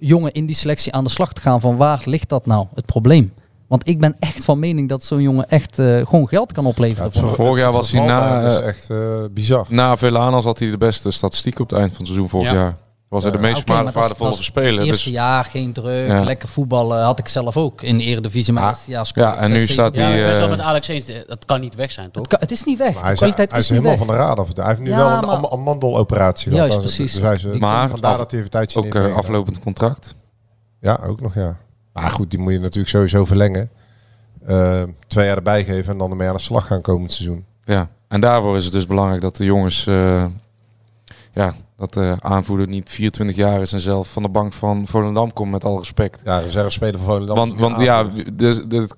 jongen 0.00 0.32
in 0.32 0.46
die 0.46 0.56
selectie 0.56 0.92
aan 0.92 1.04
de 1.04 1.10
slag 1.10 1.32
te 1.32 1.40
gaan 1.40 1.60
van 1.60 1.76
waar 1.76 2.02
ligt 2.04 2.28
dat 2.28 2.46
nou, 2.46 2.66
het 2.74 2.86
probleem. 2.86 3.32
Want 3.66 3.88
ik 3.88 4.00
ben 4.00 4.16
echt 4.18 4.44
van 4.44 4.58
mening 4.58 4.88
dat 4.88 5.04
zo'n 5.04 5.22
jongen 5.22 5.48
echt 5.48 5.78
eh, 5.78 6.06
gewoon 6.06 6.28
geld 6.28 6.52
kan 6.52 6.66
opleveren. 6.66 7.12
voor- 7.12 7.28
Vorig 7.34 7.58
jaar 7.58 7.72
was 7.72 7.92
hij 7.92 8.04
na, 8.06 8.46
is 8.46 8.56
eh, 8.56 8.66
echt 8.66 8.90
eh, 8.90 9.24
bizar. 9.30 9.66
na 9.68 9.96
Velanas 9.96 10.44
had 10.44 10.58
hij 10.58 10.70
de 10.70 10.78
beste 10.78 11.10
statistiek 11.10 11.58
op 11.58 11.70
het 11.70 11.78
eind 11.78 11.90
van 11.90 11.98
het 11.98 12.06
seizoen 12.06 12.28
vorig 12.28 12.46
Ja. 12.52 12.54
jaar. 12.54 12.76
Was 13.10 13.22
hij 13.22 13.32
de 13.32 13.38
Ja. 13.38 13.42
meest 13.52 13.68
maar 13.68 13.86
is- 13.86 13.92
waardevolle 13.92 14.42
speler. 14.42 14.84
Eerste 14.84 15.04
Dus, 15.04 15.04
jaar 15.04 15.44
geen 15.44 15.72
druk, 15.72 16.06
Ja. 16.08 16.24
lekker 16.24 16.48
voetballen. 16.48 17.02
Had 17.04 17.18
ik 17.18 17.28
zelf 17.28 17.56
ook 17.56 17.82
in 17.82 17.98
de 17.98 18.04
Eredivisie. 18.04 18.52
Maar 18.52 18.64
eerste 18.86 19.04
scoorde 19.04 19.28
ja, 19.30 19.36
ik 19.36 19.42
en 19.42 19.50
nu 19.52 19.66
staat 19.66 19.94
zeven 19.94 20.10
hij, 20.10 20.24
wel 20.26 20.42
eh, 20.42 20.48
met 20.50 20.60
Alex 20.60 20.88
eens, 20.88 21.06
dat 21.26 21.44
kan 21.46 21.60
niet 21.60 21.74
weg 21.74 21.92
zijn, 21.92 22.10
toch? 22.10 22.22
Het, 22.22 22.30
kan- 22.30 22.40
het 22.40 22.50
is 22.50 22.64
niet 22.64 22.78
weg. 22.78 22.94
Maar 22.94 23.02
hij 23.02 23.12
is, 23.12 23.20
hij 23.20 23.28
is, 23.28 23.34
is 23.36 23.52
niet 23.52 23.68
helemaal 23.68 23.90
weg. 23.90 23.98
van 23.98 24.06
de 24.06 24.12
radar. 24.14 24.46
Hij 24.54 24.66
heeft 24.66 24.80
nu 24.80 24.88
Ja, 24.88 24.96
wel 24.96 25.06
een 25.32 25.40
maar- 25.40 25.48
am- 25.48 25.60
mandeloperatie 25.62 26.50
Juist, 26.52 26.66
gehad. 26.66 26.80
precies. 26.86 27.12
Dus 27.12 27.22
hij 27.22 27.34
is, 27.34 27.58
Maar 27.58 27.88
vandaar 27.90 28.10
af- 28.12 28.18
dat 28.18 28.30
hij 28.30 28.40
even 28.40 28.52
een 28.52 28.58
tijdje 28.60 28.78
ook 28.78 28.84
eh, 28.84 28.92
meegedaan. 28.92 29.18
aflopend 29.18 29.58
contract. 29.58 30.14
Ja, 30.80 31.00
ook 31.06 31.20
nog 31.20 31.34
ja. 31.34 31.56
Maar 31.92 32.10
goed, 32.10 32.30
die 32.30 32.38
moet 32.38 32.52
je 32.52 32.58
natuurlijk 32.58 32.88
sowieso 32.88 33.24
verlengen. 33.24 33.70
Eh, 34.46 34.82
twee 35.06 35.26
jaar 35.26 35.36
erbij 35.36 35.64
geven 35.64 35.92
en 35.92 35.98
dan 35.98 36.10
ermee 36.10 36.28
aan 36.28 36.34
de 36.34 36.40
slag 36.40 36.66
gaan 36.66 36.80
komend 36.80 37.12
seizoen. 37.12 37.44
Ja, 37.64 37.88
en 38.08 38.20
daarvoor 38.20 38.56
is 38.56 38.64
het 38.64 38.72
dus 38.72 38.86
belangrijk 38.86 39.20
dat 39.20 39.36
de 39.36 39.44
jongens, 39.44 39.86
eh, 39.86 40.24
ja, 41.32 41.52
dat 41.80 41.92
de 41.92 42.16
aanvoerder 42.20 42.68
niet 42.68 42.90
24 42.90 43.36
jaar 43.36 43.60
is 43.60 43.72
en 43.72 43.80
zelf 43.80 44.12
van 44.12 44.22
de 44.22 44.28
bank 44.28 44.52
van 44.52 44.86
Volendam 44.86 45.32
komt 45.32 45.50
met 45.50 45.64
al 45.64 45.78
respect. 45.78 46.20
Ja, 46.24 46.38
reserve 46.38 46.70
speler 46.70 46.96
van 46.98 47.04
Volendam. 47.04 47.36
Want, 47.36 47.58
want 47.60 47.78
ja, 47.78 48.04
dus, 48.32 48.64
dus 48.64 48.82
het 48.82 48.96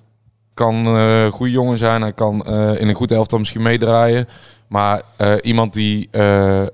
kan 0.53 0.85
eh, 0.85 1.23
een 1.23 1.31
goede 1.31 1.51
jongen 1.51 1.77
zijn, 1.77 2.01
hij 2.01 2.13
kan 2.13 2.45
eh, 2.45 2.81
in 2.81 2.87
een 2.87 2.95
goed 2.95 3.11
elftal 3.11 3.39
misschien 3.39 3.61
meedraaien. 3.61 4.27
Maar 4.67 5.01
eh, 5.17 5.33
iemand 5.41 5.73
die, 5.73 6.07
eh, 6.11 6.61
eh, 6.61 6.67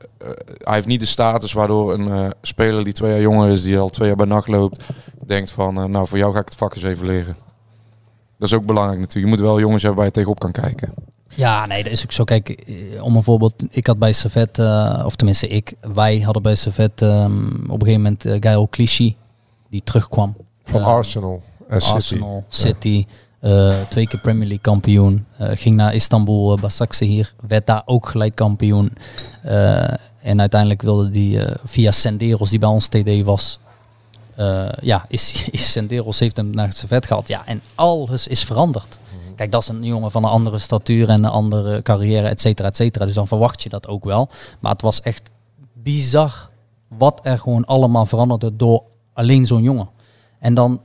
hij 0.57 0.74
heeft 0.74 0.88
niet 0.88 0.99
de 0.99 1.05
status 1.05 1.53
waardoor 1.53 1.93
een 1.93 2.12
eh, 2.12 2.28
speler 2.41 2.84
die 2.84 2.93
twee 2.93 3.12
jaar 3.12 3.22
jonger 3.22 3.49
is, 3.49 3.62
die 3.62 3.80
al 3.80 3.89
twee 3.89 4.07
jaar 4.07 4.18
bij 4.18 4.26
nacht 4.26 4.47
loopt, 4.47 4.86
denkt 5.26 5.51
van, 5.51 5.78
eh, 5.78 5.84
nou 5.84 6.07
voor 6.07 6.18
jou 6.18 6.34
ga 6.34 6.39
ik 6.39 6.45
het 6.45 6.55
vak 6.55 6.76
eens 6.76 6.84
even 6.84 7.05
leren. 7.05 7.36
Dat 8.38 8.47
is 8.49 8.53
ook 8.55 8.66
belangrijk 8.66 8.99
natuurlijk. 8.99 9.26
Je 9.26 9.38
moet 9.41 9.49
wel 9.51 9.60
jongens 9.60 9.82
hebben 9.82 9.99
waar 9.99 10.07
je 10.10 10.16
tegenop 10.16 10.39
kan 10.39 10.51
kijken. 10.51 10.93
Ja, 11.40 11.66
nee, 11.66 11.84
dat 11.84 11.92
is 11.92 12.04
ook 12.04 12.12
zo. 12.12 12.24
Kijk, 12.24 12.50
eh, 12.50 13.04
om 13.04 13.16
een 13.16 13.24
voorbeeld. 13.24 13.54
Ik 13.70 13.88
had 13.88 14.00
bij 14.00 14.14
Servet, 14.14 14.60
eh, 14.60 15.02
of 15.06 15.16
tenminste 15.16 15.48
ik, 15.48 15.74
wij 15.94 16.20
hadden 16.20 16.42
bij 16.42 16.56
Servet 16.56 17.02
ehm, 17.02 17.48
op 17.48 17.82
een 17.82 17.88
gegeven 17.88 18.02
moment 18.02 18.26
uh, 18.26 18.36
Gael 18.40 18.68
Clichy, 18.70 19.16
die 19.70 19.82
terugkwam. 19.84 20.36
Van 20.64 20.82
Eh, 20.82 20.88
Arsenal 20.88 21.42
en 21.68 21.82
City. 21.82 21.94
Arsenal, 21.96 22.44
City. 22.50 23.06
eh, 23.40 23.74
twee 23.90 24.08
keer 24.08 24.20
Premier 24.20 24.42
League 24.48 24.60
kampioen. 24.62 25.26
Eh, 25.38 25.50
ging 25.54 25.76
naar 25.76 25.94
Istanbul, 25.96 26.58
Basakse 26.60 27.06
hier. 27.06 27.34
Werd 27.48 27.68
daar 27.68 27.82
ook 27.86 28.08
gelijk 28.08 28.36
kampioen. 28.36 28.92
En 30.22 30.40
uiteindelijk 30.40 30.82
wilde 30.82 31.10
die 31.10 31.40
via 31.64 31.92
Senderos, 31.92 32.50
die 32.50 32.60
bij 32.60 32.70
ons 32.70 32.88
TD 32.88 33.24
was. 33.24 33.60
Ja, 34.82 35.06
is, 35.08 35.44
is 35.52 35.72
Senderos 35.72 36.20
heeft 36.20 36.38
hem 36.38 36.50
naar 36.50 36.68
het 36.68 36.78
servet 36.78 37.06
gehad. 37.06 37.28
Ja, 37.28 37.42
en 37.46 37.62
alles 37.76 38.28
is 38.28 38.44
veranderd. 38.44 39.00
Kijk, 39.40 39.52
dat 39.52 39.62
is 39.62 39.68
een 39.68 39.84
jongen 39.84 40.12
van 40.12 40.24
een 40.24 40.30
andere 40.30 40.58
statuur 40.58 41.10
en 41.10 41.24
een 41.24 41.32
andere 41.32 41.82
carrière, 41.82 42.28
et 42.28 42.42
cetera, 42.42 42.68
et 42.68 42.76
cetera. 42.76 43.06
Dus 43.06 43.14
dan 43.14 43.28
verwacht 43.28 43.64
je 43.64 43.70
dat 43.70 43.88
ook 43.88 44.04
wel. 44.04 44.30
Maar 44.60 44.72
het 44.72 44.82
was 44.82 45.02
echt 45.02 45.30
bizar 45.74 46.50
wat 46.88 47.20
er 47.24 47.38
gewoon 47.38 47.66
allemaal 47.66 48.06
veranderde 48.06 48.56
door 48.56 48.84
alleen 49.14 49.46
zo'n 49.46 49.62
jongen. 49.62 49.90
En 50.40 50.54
dan 50.54 50.82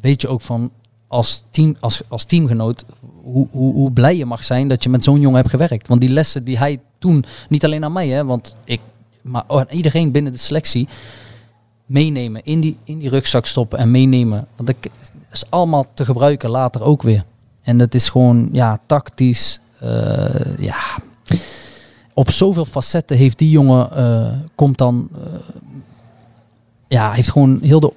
weet 0.00 0.20
je 0.20 0.28
ook 0.28 0.40
van 0.40 0.70
als, 1.08 1.44
team, 1.50 1.76
als, 1.80 2.02
als 2.08 2.24
teamgenoot 2.24 2.84
hoe, 3.22 3.48
hoe, 3.50 3.72
hoe 3.72 3.92
blij 3.92 4.16
je 4.16 4.26
mag 4.26 4.44
zijn 4.44 4.68
dat 4.68 4.82
je 4.82 4.88
met 4.88 5.04
zo'n 5.04 5.20
jongen 5.20 5.38
hebt 5.38 5.50
gewerkt. 5.50 5.88
Want 5.88 6.00
die 6.00 6.10
lessen 6.10 6.44
die 6.44 6.58
hij 6.58 6.80
toen, 6.98 7.24
niet 7.48 7.64
alleen 7.64 7.84
aan 7.84 7.92
mij, 7.92 8.08
hè, 8.08 8.24
want 8.24 8.56
ik, 8.64 8.80
maar 9.20 9.44
aan 9.46 9.66
iedereen 9.70 10.12
binnen 10.12 10.32
de 10.32 10.38
selectie, 10.38 10.88
meenemen, 11.86 12.44
in 12.44 12.60
die, 12.60 12.76
in 12.84 12.98
die 12.98 13.08
rugzak 13.08 13.46
stoppen 13.46 13.78
en 13.78 13.90
meenemen. 13.90 14.46
Want 14.56 14.68
dat 14.68 14.92
is 15.32 15.50
allemaal 15.50 15.86
te 15.94 16.04
gebruiken 16.04 16.50
later 16.50 16.82
ook 16.82 17.02
weer. 17.02 17.24
En 17.64 17.78
dat 17.78 17.94
is 17.94 18.08
gewoon, 18.08 18.48
ja, 18.52 18.80
tactisch, 18.86 19.60
uh, 19.82 20.58
ja. 20.58 20.76
Op 22.14 22.30
zoveel 22.30 22.64
facetten 22.64 23.16
heeft 23.16 23.38
die 23.38 23.50
jongen, 23.50 23.88
uh, 23.96 24.38
komt 24.54 24.78
dan, 24.78 25.08
uh, 25.12 25.22
ja, 26.88 27.12
heeft 27.12 27.30
gewoon 27.30 27.58
heel 27.62 27.80
de, 27.80 27.92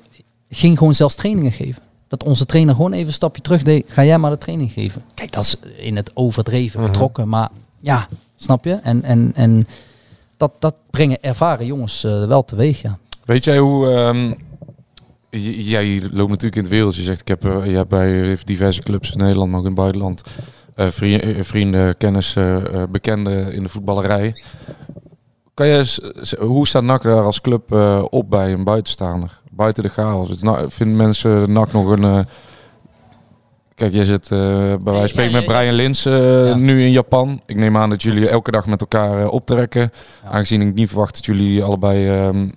ging 0.49 0.77
gewoon 0.77 0.95
zelfs 0.95 1.15
trainingen 1.15 1.51
geven. 1.51 1.81
Dat 2.07 2.23
onze 2.23 2.45
trainer 2.45 2.75
gewoon 2.75 2.93
even 2.93 3.07
een 3.07 3.13
stapje 3.13 3.41
terug 3.41 3.63
deed. 3.63 3.85
Ga 3.87 4.03
jij 4.03 4.17
maar 4.17 4.31
de 4.31 4.37
training 4.37 4.71
geven. 4.71 5.03
Kijk, 5.13 5.31
dat 5.31 5.43
is 5.43 5.55
in 5.77 5.95
het 5.95 6.11
overdreven 6.13 6.81
betrokken. 6.81 7.25
Mm 7.25 7.31
-hmm. 7.31 7.39
Maar 7.39 7.49
ja, 7.81 8.07
snap 8.35 8.65
je? 8.65 8.73
En, 8.73 9.03
en, 9.03 9.31
en 9.35 9.67
dat, 10.37 10.51
dat 10.59 10.75
brengen 10.89 11.17
ervaren 11.21 11.65
jongens 11.65 12.03
uh, 12.03 12.25
wel 12.25 12.45
teweeg, 12.45 12.81
ja. 12.81 12.97
Weet 13.25 13.43
jij 13.43 13.57
hoe... 13.57 13.85
Um, 13.87 14.35
jij 15.29 16.01
loopt 16.11 16.29
natuurlijk 16.29 16.55
in 16.55 16.61
het 16.61 16.71
wereld. 16.71 16.95
Je 16.95 17.01
zegt, 17.01 17.21
ik 17.21 17.27
heb, 17.27 17.43
je 17.43 17.75
hebt 17.75 17.89
bij 17.89 18.37
diverse 18.43 18.81
clubs 18.81 19.11
in 19.11 19.17
Nederland, 19.17 19.49
maar 19.49 19.59
ook 19.59 19.65
in 19.65 19.71
het 19.71 19.79
buitenland... 19.79 20.23
Uh, 20.75 20.87
vrienden, 20.87 21.45
vrienden, 21.45 21.97
kennissen, 21.97 22.87
bekenden 22.91 23.53
in 23.53 23.63
de 23.63 23.69
voetballerij. 23.69 24.43
Kan 25.53 25.67
je, 25.67 26.35
hoe 26.39 26.67
staat 26.67 26.83
NAC 26.83 27.03
daar 27.03 27.23
als 27.23 27.41
club 27.41 27.71
op 28.09 28.29
bij 28.29 28.53
een 28.53 28.63
buitenstaander? 28.63 29.41
buiten 29.57 29.83
de 29.83 29.89
chaos. 29.89 30.29
Het 30.29 30.73
vinden 30.73 30.97
mensen 30.97 31.51
NAC 31.51 31.71
nog 31.71 31.85
een... 31.85 32.25
Kijk, 33.75 33.93
jij 33.93 34.05
zit 34.05 34.29
uh, 34.31 34.39
bij 34.39 34.77
wijze 34.83 34.99
van 34.99 35.07
spreken 35.07 35.31
ja, 35.31 35.39
ja, 35.39 35.45
met 35.45 35.55
Brian 35.55 35.73
Lins 35.73 36.05
uh, 36.05 36.47
ja. 36.47 36.55
nu 36.55 36.83
in 36.83 36.91
Japan. 36.91 37.41
Ik 37.45 37.55
neem 37.55 37.77
aan 37.77 37.89
dat 37.89 38.01
jullie 38.01 38.29
elke 38.29 38.51
dag 38.51 38.65
met 38.65 38.81
elkaar 38.81 39.29
optrekken. 39.29 39.91
Aangezien 40.23 40.61
ik 40.61 40.73
niet 40.73 40.89
verwacht 40.89 41.13
dat 41.13 41.25
jullie 41.25 41.63
allebei 41.63 42.27
um, 42.27 42.53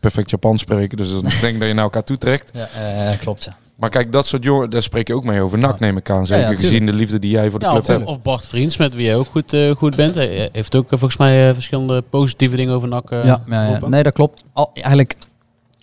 perfect 0.00 0.30
Japan 0.30 0.58
spreken. 0.58 0.96
Dus 0.96 1.12
ik 1.12 1.40
denk 1.40 1.58
dat 1.58 1.68
je 1.68 1.74
naar 1.74 1.84
elkaar 1.84 2.04
toetrekt. 2.04 2.50
Ja, 2.54 3.16
klopt, 3.20 3.44
ja. 3.44 3.56
Maar 3.76 3.90
kijk, 3.90 4.12
dat 4.12 4.26
soort 4.26 4.44
jongen, 4.44 4.70
daar 4.70 4.82
spreek 4.82 5.08
je 5.08 5.14
ook 5.14 5.24
mee 5.24 5.40
over. 5.40 5.58
NAC 5.58 5.80
neem 5.80 5.96
ik 5.96 6.10
aan, 6.10 6.26
zeker 6.26 6.58
gezien 6.58 6.86
de 6.86 6.92
liefde 6.92 7.18
die 7.18 7.30
jij 7.30 7.50
voor 7.50 7.58
de 7.58 7.66
club 7.66 7.86
hebt. 7.86 8.04
Of 8.04 8.22
Bart 8.22 8.46
Vriends, 8.46 8.76
met 8.76 8.94
wie 8.94 9.04
jij 9.04 9.16
ook 9.16 9.26
goed, 9.30 9.52
uh, 9.52 9.70
goed 9.70 9.96
bent. 9.96 10.14
Hij 10.14 10.48
heeft 10.52 10.76
ook 10.76 10.88
volgens 10.88 11.16
mij 11.16 11.54
verschillende 11.54 12.02
positieve 12.02 12.56
dingen 12.56 12.74
over 12.74 12.88
NAC 12.88 13.10
ja, 13.10 13.42
ja, 13.46 13.78
nee, 13.86 14.02
dat 14.02 14.12
klopt. 14.12 14.42
Al, 14.52 14.70
eigenlijk 14.74 15.16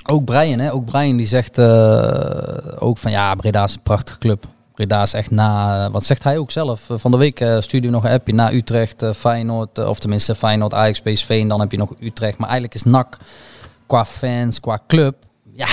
ook 0.06 0.26
Brian, 0.26 0.60
hè? 0.60 0.74
ook 0.74 0.86
Brian 0.86 1.18
die 1.18 1.26
zegt 1.26 1.58
uh, 1.58 2.10
ook 2.80 2.98
van 2.98 3.12
ja, 3.12 3.36
Breda 3.36 3.64
is 3.64 3.74
een 3.74 3.82
prachtige 3.82 4.18
club. 4.18 4.46
Breda 4.74 5.02
is 5.02 5.14
echt 5.14 5.32
na, 5.32 5.86
eh, 5.86 5.92
wat 5.92 6.06
zegt 6.06 6.24
hij 6.24 6.38
ook 6.38 6.52
zelf? 6.52 6.90
Eh, 6.90 6.98
Van 6.98 7.12
de 7.12 7.18
week 7.18 7.40
eh 7.40 7.62
stuurde 7.62 7.88
hij 7.88 7.96
nog 7.96 8.06
een 8.06 8.12
appje 8.12 8.34
na 8.34 8.54
Utrecht, 8.54 9.02
eh, 9.02 9.14
Feyenoord, 9.14 9.78
eh, 9.78 9.90
of 9.90 10.00
tenminste 10.00 10.36
Feyenoord, 10.36 10.74
Ajax, 10.74 11.02
PSV 11.02 11.30
en 11.42 11.48
dan 11.48 11.60
heb 11.60 11.72
je 11.72 11.78
nog 11.78 11.94
Utrecht. 12.00 12.38
Maar 12.38 12.50
eigenlijk 12.50 12.76
is 12.76 12.84
NAC 12.84 13.18
qua 13.88 14.06
fans, 14.06 14.60
qua 14.60 14.80
club, 14.88 15.16
ja, 15.54 15.68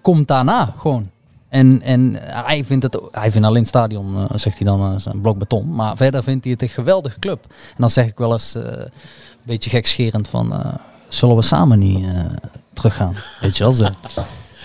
komt 0.00 0.28
daarna 0.28 0.74
gewoon. 0.78 1.10
En, 1.48 1.82
en 1.82 2.18
hij 2.22 2.64
vindt 2.64 2.82
het, 2.82 3.00
hij 3.10 3.30
vindt 3.30 3.46
alleen 3.46 3.60
het 3.60 3.68
stadion, 3.68 4.16
eh, 4.16 4.24
zegt 4.34 4.58
hij 4.58 4.66
dan, 4.66 4.80
eh, 4.80 5.12
een 5.12 5.20
blok 5.20 5.38
beton. 5.38 5.74
Maar 5.74 5.96
verder 5.96 6.22
vindt 6.22 6.44
hij 6.44 6.52
het 6.52 6.62
een 6.62 6.68
geweldige 6.68 7.18
club. 7.18 7.44
En 7.48 7.76
dan 7.76 7.90
zeg 7.90 8.06
ik 8.06 8.18
wel 8.18 8.32
eens, 8.32 8.54
eh, 8.54 8.62
een 8.64 8.90
beetje 9.42 9.70
gekscherend 9.70 10.28
van, 10.28 10.52
eh, 10.52 10.74
zullen 11.08 11.36
we 11.36 11.42
samen 11.42 11.78
niet 11.78 12.04
eh, 12.04 12.24
teruggaan? 12.72 13.14
Weet 13.40 13.56
je 13.56 13.62
wel 13.62 13.72
zo. 13.72 13.88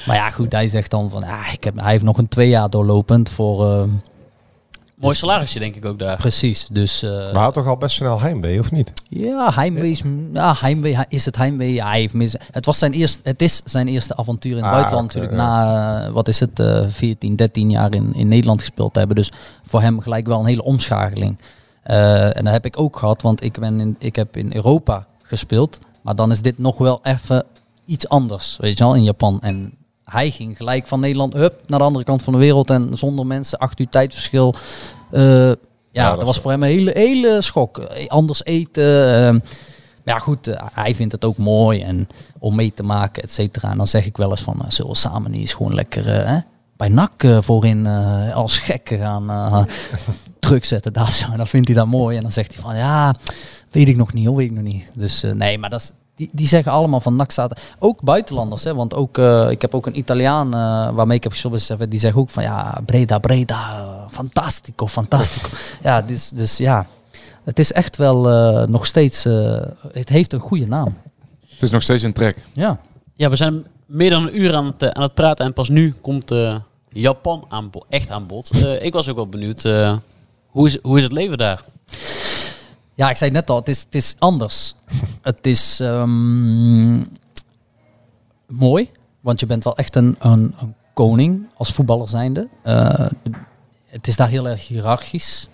Maar 0.05 0.15
ja, 0.15 0.29
goed, 0.29 0.51
hij 0.51 0.67
zegt 0.67 0.91
dan 0.91 1.09
van, 1.09 1.21
ja, 1.21 1.51
ik 1.51 1.63
heb, 1.63 1.75
hij 1.75 1.91
heeft 1.91 2.03
nog 2.03 2.17
een 2.17 2.27
twee 2.27 2.49
jaar 2.49 2.69
doorlopend 2.69 3.29
voor... 3.29 3.88
eh, 4.97 5.03
Mooi 5.03 5.15
salarisje 5.15 5.59
denk 5.59 5.75
ik 5.75 5.85
ook 5.85 5.99
daar. 5.99 6.15
Precies, 6.17 6.67
dus... 6.71 7.01
eh, 7.03 7.09
Maar 7.09 7.33
hij 7.33 7.41
had 7.41 7.53
toch 7.53 7.67
al 7.67 7.77
best 7.77 7.95
snel 7.95 8.19
heimwee, 8.21 8.59
of 8.59 8.71
niet? 8.71 8.93
ja, 9.09 9.53
Heimwee 9.53 9.91
is, 9.91 10.01
ja, 10.33 10.55
Heimwee, 10.59 10.97
is 11.09 11.25
het 11.25 11.35
Heimwee? 11.35 11.73
Ja, 11.73 11.87
hij 11.87 11.99
heeft 11.99 12.13
mis, 12.13 12.35
het, 12.51 12.65
was 12.65 12.77
zijn 12.77 12.93
eerste, 12.93 13.19
het 13.23 13.41
is 13.41 13.61
zijn 13.65 13.87
eerste 13.87 14.15
avontuur 14.15 14.51
in 14.51 14.57
het 14.57 14.65
Ah, 14.65 14.71
buitenland 14.71 15.07
natuurlijk. 15.07 15.33
Na, 15.33 16.05
eh, 16.05 16.11
wat 16.13 16.27
is 16.27 16.39
het, 16.39 16.59
eh 16.59 16.85
14, 16.87 17.35
13 17.35 17.69
jaar 17.69 17.93
in, 17.95 18.13
in 18.15 18.27
Nederland 18.27 18.59
gespeeld 18.59 18.93
te 18.93 18.99
hebben. 18.99 19.15
Dus 19.17 19.31
voor 19.63 19.81
hem 19.81 19.99
gelijk 19.99 20.27
wel 20.27 20.39
een 20.39 20.45
hele 20.45 20.63
omschakeling. 20.63 21.37
Eh, 21.83 22.37
en 22.37 22.43
dat 22.43 22.53
heb 22.53 22.65
ik 22.65 22.79
ook 22.79 22.97
gehad, 22.97 23.21
want 23.21 23.43
ik, 23.43 23.59
ben 23.59 23.79
in, 23.79 23.95
ik 23.99 24.15
heb 24.15 24.37
in 24.37 24.53
Europa 24.55 25.05
gespeeld. 25.23 25.79
Maar 26.01 26.15
dan 26.15 26.31
is 26.31 26.41
dit 26.41 26.57
nog 26.57 26.77
wel 26.77 26.99
even 27.03 27.43
iets 27.85 28.07
anders, 28.09 28.57
weet 28.61 28.77
je 28.77 28.83
wel, 28.83 28.95
in 28.95 29.03
Japan. 29.03 29.41
En 29.41 29.73
hij 30.10 30.32
ging 30.32 30.58
gelijk 30.58 30.88
van 30.88 30.99
Nederland 30.99 31.34
hup, 31.34 31.62
naar 31.66 31.80
de 31.80 31.86
andere 31.86 32.05
kant 32.05 32.24
van 32.24 32.34
de 32.34 32.39
wereld. 32.39 32.70
En 32.70 32.97
zonder 32.97 33.26
mensen, 33.26 33.58
acht 33.58 33.80
uur 33.80 33.89
tijdverschil. 33.89 34.55
Eh, 35.12 35.51
ja, 35.91 36.16
dat, 36.16 36.24
was 36.24 36.39
voor 36.39 36.51
hem 36.51 36.64
een 36.64 36.70
hele, 36.70 36.91
hele 36.93 37.41
schok. 37.41 37.78
Anders 38.08 38.45
eten. 38.45 39.34
maar 40.03 40.14
ja, 40.16 40.20
goed, 40.20 40.47
eh, 40.47 40.66
hij 40.74 40.95
vindt 40.95 41.14
het 41.14 41.26
ook 41.26 41.38
mooi 41.38 41.82
en 41.82 42.08
om 42.39 42.55
mee 42.55 42.74
te 42.74 42.84
maken, 42.84 43.24
et 43.24 43.32
cetera. 43.32 43.72
En 43.72 43.78
dan 43.78 43.88
zeg 43.88 44.05
ik 44.05 44.18
wel 44.18 44.30
eens 44.30 44.41
van, 44.41 44.62
eh, 44.62 44.70
zullen 44.70 44.91
we 44.91 44.97
samen 44.97 45.32
niet 45.32 45.39
eens 45.39 45.53
gewoon 45.53 45.74
lekker 45.74 46.28
hè, 46.28 46.39
bij 46.78 46.89
NAC 46.89 47.26
voorin 47.39 47.88
als 48.34 48.60
gekken 48.60 48.97
gaan 48.97 49.66
druk 50.39 50.66
zetten. 50.66 50.93
Daar 50.93 51.14
zo. 51.14 51.32
En 51.32 51.38
dan 51.38 51.47
vindt 51.47 51.68
hij 51.68 51.78
dat 51.78 51.88
mooi. 51.88 52.16
En 52.16 52.22
dan 52.22 52.32
zegt 52.32 52.53
hij 52.53 52.64
van, 52.64 52.76
ja, 52.76 53.16
weet 53.72 53.88
ik 53.88 53.95
nog 53.95 54.14
niet 54.14 54.26
hoor, 54.26 54.36
weet 54.36 54.49
ik 54.49 54.55
nog 54.55 54.64
niet. 54.64 54.91
Dus 54.95 55.26
nee, 55.34 55.58
maar 55.58 55.70
dat 55.70 55.82
is, 55.82 55.91
die, 56.18 56.30
die 56.32 56.47
zeggen 56.47 56.72
allemaal 56.72 56.99
van 56.99 57.15
NAC 57.15 57.32
staat... 57.32 57.61
Ook 57.80 58.01
buitenlanders, 58.01 58.63
hè, 58.63 58.76
want 58.76 58.95
ook, 58.95 59.18
eh, 59.18 59.49
ik 59.49 59.61
heb 59.61 59.76
ook 59.76 59.86
een 59.86 59.97
Italiaan 59.97 60.53
eh, 60.53 60.95
waarmee 60.95 61.18
ik 61.18 61.24
heb 61.24 61.32
gespeeld 61.32 61.91
Die 61.91 61.99
zegt 61.99 62.15
ook 62.15 62.30
van, 62.30 62.43
ja, 62.43 62.82
Breda, 62.86 63.20
Breda, 63.20 63.86
fantastico, 64.09 64.88
fantastico. 64.88 65.49
ja, 65.84 66.01
dus, 66.01 66.30
dus 66.30 66.57
ja, 66.57 66.86
het 67.43 67.59
is 67.59 67.72
echt 67.72 67.97
wel 67.97 68.30
eh, 68.30 68.68
nog 68.68 68.86
steeds... 68.86 69.26
eh, 69.26 69.61
het 69.91 70.09
heeft 70.09 70.34
een 70.34 70.39
goede 70.39 70.68
naam. 70.68 70.97
Het 71.47 71.61
is 71.61 71.72
nog 71.72 71.82
steeds 71.82 72.03
een 72.03 72.13
trek. 72.13 72.43
Ja. 72.53 72.80
Ja, 73.13 73.30
we 73.30 73.36
zijn 73.36 73.65
meer 73.86 74.09
dan 74.09 74.24
een 74.24 74.39
uur 74.41 74.55
aan 74.55 74.65
het, 74.65 74.93
aan 74.93 75.01
het 75.01 75.13
praten 75.13 75.45
en 75.45 75.53
pas 75.53 75.70
nu 75.70 75.93
komt 76.01 76.32
eh, 76.32 76.55
Japan 76.89 77.45
aan 77.49 77.70
echt 77.89 78.11
aan 78.11 78.28
bod. 78.28 78.49
Eh, 78.51 78.84
ik 78.84 78.93
was 78.93 79.09
ook 79.09 79.15
wel 79.15 79.28
benieuwd, 79.28 79.65
eh, 79.65 79.97
hoe, 80.47 80.68
is, 80.68 80.78
hoe 80.82 80.97
is 80.97 81.03
het 81.03 81.11
leven 81.11 81.38
daar? 81.38 81.63
Ja, 82.97 83.09
ik 83.09 83.15
zei 83.15 83.31
net 83.31 83.49
al, 83.49 83.55
het 83.55 83.67
is, 83.67 83.79
het 83.79 83.95
is 83.95 84.15
anders. 84.19 84.75
het 85.21 85.45
is 85.45 85.79
ehm, 85.79 86.97
mooi, 88.47 88.91
want 89.21 89.39
je 89.39 89.45
bent 89.45 89.63
wel 89.63 89.77
echt 89.77 89.95
een, 89.95 90.15
een, 90.19 90.55
een 90.59 90.75
koning 90.93 91.47
als 91.53 91.71
voetballer 91.71 92.09
zijnde. 92.09 92.47
Eh, 92.63 93.07
het 93.85 94.07
is 94.07 94.15
daar 94.15 94.27
heel 94.27 94.47
erg 94.47 94.67
hiërarchisch. 94.67 95.47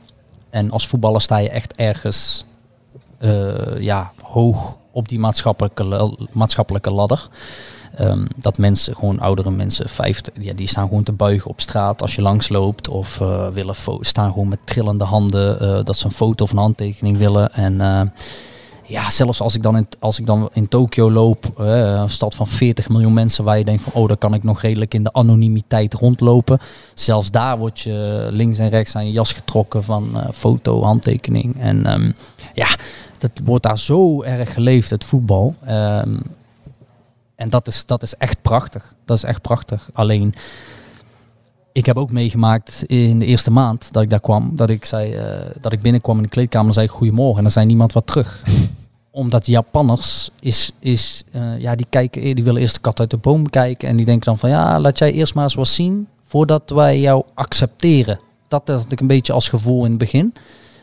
En 0.50 0.72
als 0.72 0.88
voetballer 0.88 1.22
sta 1.22 1.38
je 1.38 1.50
echt 1.50 1.76
ergens 1.76 2.46
eh, 3.18 3.80
ja, 3.80 4.12
hoog 4.22 4.78
op 4.92 5.08
die 5.08 5.20
maatschappelijke, 5.20 6.18
maatschappelijke 6.32 6.92
ladder. 6.92 7.28
Ehm, 7.96 8.26
dat 8.36 8.58
mensen, 8.58 8.96
gewoon 8.96 9.20
oudere 9.20 9.52
mensen, 9.52 9.90
50, 9.90 10.34
ja, 10.40 10.54
die 10.54 10.68
staan 10.68 10.88
gewoon 10.88 11.04
te 11.04 11.12
buigen 11.12 11.50
op 11.50 11.62
straat 11.62 12.02
als 12.02 12.16
je 12.16 12.22
langsloopt. 12.22 12.88
Of 12.88 13.22
eh, 13.22 13.48
willen 13.48 13.76
staan 14.00 14.32
gewoon 14.32 14.48
met 14.48 14.60
trillende 14.64 15.04
handen 15.04 15.60
eh, 15.60 15.84
dat 15.84 15.98
ze 15.98 16.06
een 16.06 16.12
foto 16.12 16.44
of 16.44 16.52
een 16.52 16.58
handtekening 16.58 17.18
willen. 17.18 17.54
En 17.54 17.82
eh, 17.82 18.02
ja, 18.88 19.10
zelfs 19.10 19.42
als 19.42 19.56
ik 19.56 19.64
dan 19.64 19.78
in, 19.78 19.88
als 20.00 20.20
ik 20.20 20.26
dan 20.26 20.50
in 20.54 20.68
Tokio 20.68 21.12
loop, 21.12 21.52
een 21.56 22.10
stad 22.10 22.36
van 22.36 22.48
40 22.48 22.90
miljoen 22.90 23.14
mensen, 23.14 23.44
waar 23.44 23.58
je 23.58 23.64
denkt 23.64 23.84
van, 23.84 23.94
oh, 24.02 24.08
daar 24.08 24.18
kan 24.18 24.34
ik 24.34 24.44
nog 24.44 24.62
redelijk 24.62 24.94
in 24.94 25.04
de 25.04 25.14
anonimiteit 25.14 25.94
rondlopen. 25.94 26.60
Zelfs 26.94 27.32
daar 27.32 27.58
word 27.58 27.80
je 27.80 28.28
links 28.32 28.58
en 28.58 28.70
rechts 28.70 28.96
aan 28.96 29.06
je 29.06 29.12
jas 29.12 29.34
getrokken 29.34 29.84
van 29.84 30.24
foto, 30.34 30.84
handtekening. 30.84 31.60
En 31.60 31.86
ehm, 31.86 32.12
ja, 32.54 32.68
dat 33.18 33.32
wordt 33.44 33.64
daar 33.64 33.80
zo 33.80 34.22
erg 34.22 34.54
geleefd, 34.54 34.90
het 34.90 35.06
voetbal. 35.06 35.56
Ehm, 35.66 36.16
en 37.44 37.50
dat 37.50 37.68
is, 37.68 37.86
dat 37.86 38.04
is 38.04 38.16
echt 38.16 38.42
prachtig. 38.42 38.94
Dat 39.06 39.18
is 39.18 39.24
echt 39.24 39.42
prachtig. 39.42 39.90
Alleen, 39.94 40.34
ik 41.72 41.86
heb 41.86 41.98
ook 41.98 42.12
meegemaakt 42.12 42.84
in 42.84 43.20
de 43.20 43.26
eerste 43.26 43.52
maand 43.52 43.94
dat 43.94 44.04
ik 44.04 44.10
daar 44.10 44.20
kwam, 44.20 44.56
dat 44.56 44.70
ik, 44.70 44.86
zei, 44.86 45.14
eh, 45.14 45.26
dat 45.62 45.72
ik 45.72 45.82
binnenkwam 45.82 46.18
in 46.18 46.24
de 46.24 46.30
kleedkamer 46.30 46.68
en 46.68 46.74
zei 46.74 46.88
goedemorgen. 46.88 47.38
En 47.38 47.42
dan 47.44 47.52
zei 47.52 47.66
niemand 47.66 47.94
wat 47.94 48.08
terug. 48.08 48.44
Omdat 49.12 49.46
Japanners 49.46 50.30
is, 50.40 50.72
is 50.80 51.24
eh, 51.32 51.60
ja, 51.60 51.76
die 51.76 51.86
kijken, 51.90 52.26
eer- 52.26 52.36
die 52.36 52.44
willen 52.44 52.62
eerst 52.62 52.76
de 52.76 52.82
kat 52.82 53.00
uit 53.00 53.10
de 53.10 53.18
boom 53.18 53.50
kijken. 53.50 53.88
En 53.88 53.96
die 53.96 54.06
denken 54.06 54.26
dan 54.26 54.38
van 54.38 54.50
ja, 54.50 54.80
laat 54.80 54.98
jij 54.98 55.12
eerst 55.12 55.34
maar 55.34 55.44
eens 55.44 55.54
wat 55.54 55.68
zien 55.68 56.08
voordat 56.24 56.70
wij 56.70 57.00
jou 57.00 57.24
accepteren. 57.34 58.20
Dat 58.48 58.68
had 58.68 58.92
ik 58.92 59.00
een 59.00 59.08
beetje 59.08 59.34
als 59.34 59.50
gevoel 59.50 59.84
in 59.84 59.90
het 59.90 60.00
begin. 60.00 60.34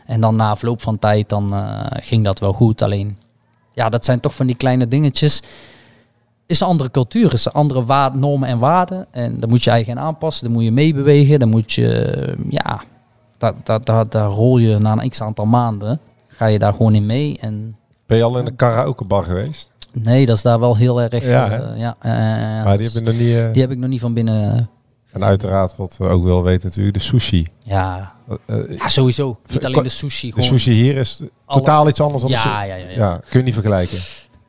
En 0.05 0.21
dan 0.21 0.35
na 0.35 0.55
verloop 0.55 0.81
van 0.81 0.99
tijd, 0.99 1.29
dan 1.29 1.53
eh, 1.53 1.85
ging 1.89 2.23
dat 2.23 2.39
wel 2.39 2.53
goed. 2.53 2.81
Alleen, 2.81 3.17
ja, 3.73 3.89
dat 3.89 4.05
zijn 4.05 4.19
toch 4.19 4.35
van 4.35 4.47
die 4.47 4.55
kleine 4.55 4.87
dingetjes 4.87 5.41
is 6.51 6.59
een 6.59 6.67
andere 6.67 6.91
cultuur, 6.91 7.33
is 7.33 7.45
een 7.45 7.51
andere 7.51 7.85
waarden, 7.85 8.19
normen 8.19 8.49
en 8.49 8.59
waarden. 8.59 9.05
En 9.11 9.39
daar 9.39 9.49
moet 9.49 9.63
je 9.63 9.69
eigen 9.69 9.99
aanpassen, 9.99 10.43
daar 10.43 10.53
moet 10.53 10.63
je 10.63 10.71
meebewegen, 10.71 11.39
dan 11.39 11.49
moet 11.49 11.71
je, 11.71 12.35
ja, 12.49 12.81
daar, 13.37 13.53
daar, 13.63 13.81
daar, 13.83 14.09
daar 14.09 14.27
rol 14.29 14.57
je 14.57 14.77
na 14.77 14.91
een 14.91 15.09
x 15.09 15.21
aantal 15.21 15.45
maanden, 15.45 15.99
ga 16.27 16.45
je 16.45 16.59
daar 16.59 16.73
gewoon 16.73 16.95
in 16.95 17.05
mee. 17.05 17.37
En 17.41 17.75
Ben 18.05 18.17
je 18.17 18.23
al 18.23 18.37
in 18.39 18.45
de 18.45 18.51
karaokebar 18.55 19.23
geweest? 19.23 19.69
nee, 19.93 20.25
dat 20.25 20.35
is 20.35 20.41
daar 20.41 20.59
wel 20.59 20.77
heel 20.77 21.01
erg, 21.01 21.25
Ja, 21.25 21.51
eh, 21.51 21.79
ja, 21.79 21.95
Maar 22.63 22.77
die 22.77 22.85
heb 22.85 22.93
je 22.95 23.01
nog 23.11 23.13
niet... 23.19 23.35
eh, 23.35 23.51
die 23.53 23.61
heb 23.61 23.71
ik 23.71 23.77
nog 23.77 23.89
niet 23.89 23.99
van 23.99 24.13
binnen, 24.13 24.69
En 25.11 25.23
uiteraard, 25.23 25.75
wat 25.75 25.95
we 25.97 26.07
ook 26.07 26.23
wel 26.23 26.43
weten 26.43 26.67
natuurlijk, 26.67 26.95
de 26.95 27.01
sushi. 27.03 27.47
ja, 27.59 28.11
Eh, 28.45 28.57
ja, 28.77 28.87
sowieso. 28.87 29.37
Niet 29.53 29.65
alleen 29.65 29.83
de 29.83 29.89
sushi, 29.89 30.31
De 30.31 30.41
sushi 30.41 30.71
hier 30.71 30.97
is 30.97 31.21
alle- 31.45 31.59
totaal 31.59 31.87
iets 31.87 32.01
anders 32.01 32.21
dan 32.21 32.31
de 32.31 32.37
Ja, 32.37 32.41
su- 32.43 32.49
ja, 32.49 32.63
ja, 32.63 32.75
ja. 32.89 33.19
kun 33.29 33.39
je 33.39 33.45
niet 33.45 33.53
vergelijken. 33.53 33.97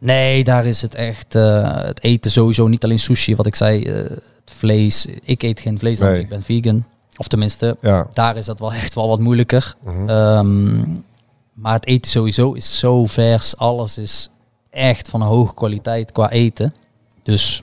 Nee, 0.05 0.45
daar 0.45 0.67
is 0.67 0.83
het 0.83 0.95
echt 0.95 1.35
eh, 1.35 1.75
het 1.85 2.03
eten 2.03 2.31
sowieso 2.31 2.67
niet 2.67 2.85
alleen 2.85 2.99
sushi, 2.99 3.37
wat 3.37 3.47
ik 3.47 3.55
zei, 3.55 3.83
eh, 3.85 3.95
het 3.95 4.21
vlees. 4.45 5.07
Ik 5.23 5.43
eet 5.43 5.61
geen 5.61 5.79
vlees, 5.79 5.99
want 5.99 6.13
Nee. 6.13 6.21
ik 6.21 6.29
ben 6.29 6.43
vegan. 6.43 6.85
Of 7.17 7.29
tenminste, 7.29 7.77
Ja. 7.81 8.07
daar 8.13 8.37
is 8.37 8.47
dat 8.47 8.59
wel 8.59 8.73
echt 8.73 8.95
wel 8.95 9.09
wat 9.09 9.21
moeilijker. 9.21 9.75
Mhm. 9.85 10.09
Ehm, 10.09 10.75
maar 11.53 11.73
het 11.75 11.87
eten 11.87 12.11
sowieso 12.11 12.53
is 12.53 12.79
zo 12.79 13.07
vers. 13.07 13.57
Alles 13.57 13.99
is 13.99 14.29
echt 14.71 15.09
van 15.09 15.21
een 15.21 15.27
hoge 15.27 15.55
kwaliteit 15.55 16.13
qua 16.13 16.31
eten. 16.31 16.75
Dus, 17.23 17.63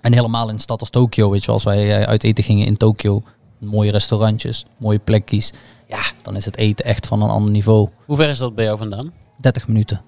en 0.00 0.12
helemaal 0.12 0.48
in 0.48 0.54
een 0.54 0.60
stad 0.60 0.80
als 0.80 0.90
Tokio, 0.90 1.30
weet 1.30 1.44
je 1.44 1.50
als 1.52 1.64
wij 1.64 1.98
eh, 2.00 2.08
uit 2.08 2.24
eten 2.24 2.44
gingen 2.44 2.66
in 2.66 2.76
Tokio, 2.76 3.22
mooie 3.58 3.90
restaurantjes, 3.90 4.66
mooie 4.76 4.98
plekjes. 4.98 5.52
Ja, 5.88 6.02
dan 6.22 6.36
is 6.36 6.44
het 6.44 6.56
eten 6.56 6.84
echt 6.84 7.06
van 7.06 7.22
een 7.22 7.30
ander 7.30 7.50
niveau. 7.50 7.88
Hoe 8.06 8.16
ver 8.16 8.28
is 8.28 8.38
dat 8.38 8.54
bij 8.54 8.64
jou 8.64 8.78
vandaan? 8.78 9.12
30 9.40 9.68
minuten. 9.68 10.00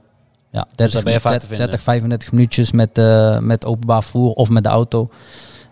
Ja, 0.51 0.67
30, 0.75 0.95
daar 0.95 1.03
ben 1.03 1.13
je 1.13 1.21
vaak 1.21 1.33
te 1.33 1.47
30, 1.47 1.49
vinden. 1.49 1.67
30, 1.67 1.83
35 1.83 2.33
minuutjes 2.33 2.73
met, 2.73 2.99
eh, 2.99 3.39
met 3.39 3.65
openbaar 3.65 4.03
vervoer 4.03 4.33
of 4.33 4.49
met 4.49 4.63
de 4.63 4.69
auto. 4.69 5.11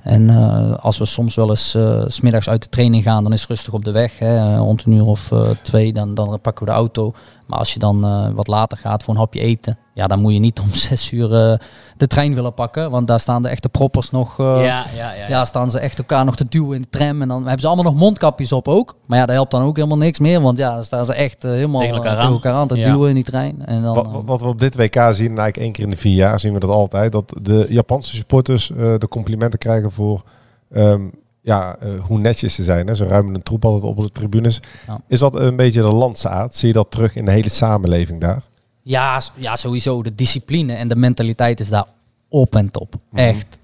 En 0.02 0.30
eh, 0.30 0.74
als 0.74 0.98
we 0.98 1.04
soms 1.04 1.34
wel 1.34 1.50
eens 1.50 1.70
s 1.70 1.76
smiddags 2.06 2.48
uit 2.48 2.62
de 2.62 2.68
training 2.68 3.02
gaan, 3.02 3.22
dan 3.22 3.32
is 3.32 3.40
het 3.40 3.48
rustig 3.48 3.72
op 3.72 3.84
de 3.84 3.90
weg. 3.90 4.18
Hè, 4.18 4.56
rond 4.56 4.86
een 4.86 4.92
uur 4.92 5.06
of 5.06 5.32
twee, 5.62 5.92
dan, 5.92 6.14
dan 6.14 6.40
pakken 6.40 6.64
we 6.64 6.70
de 6.70 6.76
auto. 6.76 7.14
Maar 7.46 7.58
als 7.58 7.72
je 7.72 7.78
dan 7.78 8.04
eh, 8.04 8.28
wat 8.34 8.46
later 8.46 8.78
gaat 8.78 9.02
voor 9.02 9.14
een 9.14 9.20
hapje 9.20 9.40
eten, 9.40 9.78
ja, 9.94 10.06
dan 10.06 10.20
moet 10.20 10.32
je 10.32 10.38
niet 10.38 10.60
om 10.60 10.70
zes 10.88 11.12
uur 11.12 11.34
eh, 11.34 11.58
de 11.96 12.06
trein 12.06 12.34
willen 12.34 12.54
pakken. 12.54 12.90
Want 12.90 13.06
daar 13.06 13.20
staan 13.20 13.42
de 13.42 13.48
echte 13.48 13.68
proppers 13.68 14.10
nog. 14.10 14.38
eh, 14.38 14.46
Ja, 14.64 14.84
ja, 14.96 15.12
ja, 15.12 15.28
ja. 15.28 15.44
staan 15.44 15.70
ze 15.70 15.78
echt 15.78 15.98
elkaar 15.98 16.24
nog 16.24 16.36
te 16.36 16.46
duwen 16.48 16.76
in 16.76 16.82
de 16.82 16.88
tram. 16.90 17.22
En 17.22 17.28
dan 17.28 17.42
hebben 17.42 17.60
ze 17.60 17.66
allemaal 17.66 17.84
nog 17.92 17.94
mondkapjes 18.00 18.52
op 18.52 18.68
ook. 18.68 18.94
Maar 19.06 19.18
ja, 19.18 19.26
dat 19.26 19.34
helpt 19.34 19.50
dan 19.50 19.62
ook 19.62 19.76
helemaal 19.76 19.96
niks 19.98 20.18
meer. 20.18 20.40
Want 20.40 20.58
ja, 20.58 20.74
dan 20.74 20.84
staan 20.84 21.04
ze 21.06 21.14
echt 21.14 21.42
helemaal 21.42 21.80
Tegen 21.80 21.96
elkaar 21.96 22.16
aan. 22.16 22.32
elkaar 22.32 22.54
aan 22.54 22.68
te 22.68 22.76
Ja. 22.76 22.92
duwen 22.92 23.08
in 23.08 23.14
die 23.14 23.24
trein. 23.24 23.66
En 23.66 23.82
dan, 23.82 24.22
Wat, 24.26 24.40
we 24.40 24.46
op 24.46 24.58
dit 24.58 24.76
WK 24.76 24.94
zien, 24.94 25.04
en 25.04 25.38
eigenlijk 25.38 25.56
één 25.56 25.72
keer 25.72 25.84
in 25.84 25.90
de 25.90 25.96
vier 25.96 26.14
jaar 26.14 26.40
zien 26.40 26.52
we 26.52 26.58
dat 26.60 26.70
altijd, 26.70 27.12
dat 27.12 27.38
de 27.42 27.66
Japanse 27.68 28.16
supporters 28.16 28.70
eh, 28.70 28.76
de 28.78 29.08
complimenten 29.08 29.58
krijgen 29.58 29.90
voor 29.92 30.22
ehm, 30.70 31.02
ja, 31.46 31.76
eh, 31.76 31.88
hoe 32.00 32.18
netjes 32.18 32.54
ze 32.54 32.64
zijn. 32.64 32.86
Hè. 32.86 32.94
Ze 32.94 33.06
ruimen 33.06 33.34
een 33.34 33.42
troep 33.42 33.64
altijd 33.64 33.82
op 33.82 34.00
de 34.00 34.12
tribunes. 34.12 34.60
Ja. 34.86 35.00
Is 35.08 35.18
dat 35.18 35.34
een 35.34 35.56
beetje 35.56 35.80
de 35.80 35.86
landsaard? 35.86 36.54
Zie 36.54 36.68
je 36.68 36.74
dat 36.74 36.90
terug 36.90 37.16
in 37.16 37.24
de 37.24 37.30
hele 37.30 37.48
samenleving 37.48 38.20
daar? 38.20 38.42
Ja, 38.82 39.20
ja, 39.34 39.56
sowieso. 39.56 40.02
De 40.02 40.14
discipline 40.14 40.74
en 40.74 40.88
de 40.88 40.96
mentaliteit 40.96 41.60
is 41.60 41.68
daar 41.68 41.84
op 42.28 42.54
en 42.54 42.70
top. 42.70 42.94
Mhm. 43.10 43.20
Echt. 43.22 43.58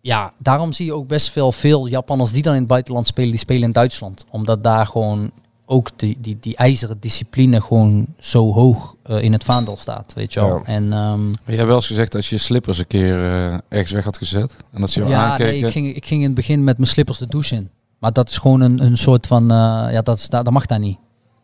ja, 0.00 0.32
daarom 0.38 0.72
zie 0.72 0.86
je 0.86 0.92
ook 0.92 1.06
best 1.06 1.30
veel, 1.30 1.52
veel 1.52 1.86
Japanners 1.86 2.32
die 2.32 2.42
dan 2.42 2.52
in 2.52 2.58
het 2.58 2.68
buitenland 2.68 3.06
spelen, 3.06 3.30
die 3.30 3.38
spelen 3.38 3.62
in 3.62 3.72
Duitsland. 3.72 4.24
Omdat 4.30 4.64
daar 4.64 4.86
gewoon 4.86 5.30
ook 5.70 5.90
die, 5.96 6.16
die, 6.20 6.36
die 6.40 6.56
ijzeren 6.56 6.96
discipline 7.00 7.60
gewoon 7.60 8.06
zo 8.18 8.52
hoog 8.52 8.94
eh, 9.02 9.22
in 9.22 9.32
het 9.32 9.44
vaandel 9.44 9.76
staat, 9.76 10.12
weet 10.14 10.32
je 10.32 10.40
wel. 10.40 10.56
Ja. 10.56 10.64
En, 10.64 10.92
ehm, 10.92 11.28
Je 11.30 11.36
hebt 11.44 11.66
wel 11.66 11.76
eens 11.76 11.86
gezegd 11.86 12.12
dat 12.12 12.26
je 12.26 12.34
je 12.34 12.40
slippers 12.40 12.78
een 12.78 12.86
keer 12.86 13.14
eh, 13.14 13.58
ergens 13.68 13.90
weg 13.90 14.04
had 14.04 14.16
gezet. 14.18 14.56
En 14.72 14.80
dat 14.80 14.90
ze 14.90 14.98
jou 14.98 15.10
ja, 15.10 15.30
aankeken. 15.30 15.52
nee, 15.52 15.64
ik, 15.64 15.70
ging, 15.72 15.94
ik 15.94 16.06
ging 16.06 16.20
in 16.20 16.26
het 16.26 16.34
begin 16.34 16.64
met 16.64 16.76
mijn 16.76 16.88
slippers 16.88 17.18
de 17.18 17.26
douche 17.26 17.54
in. 17.54 17.70
Maar 17.98 18.12
dat 18.12 18.30
is 18.30 18.38
gewoon 18.38 18.60
een, 18.60 18.84
een 18.84 18.96
soort 18.96 19.26
van, 19.26 19.42
eh, 19.50 19.56
ja, 19.92 20.02
dat, 20.02 20.16
is, 20.18 20.28
dat, 20.28 20.44
dat 20.44 20.54
mag 20.54 20.66
daar 20.66 20.78
niet. 20.78 20.98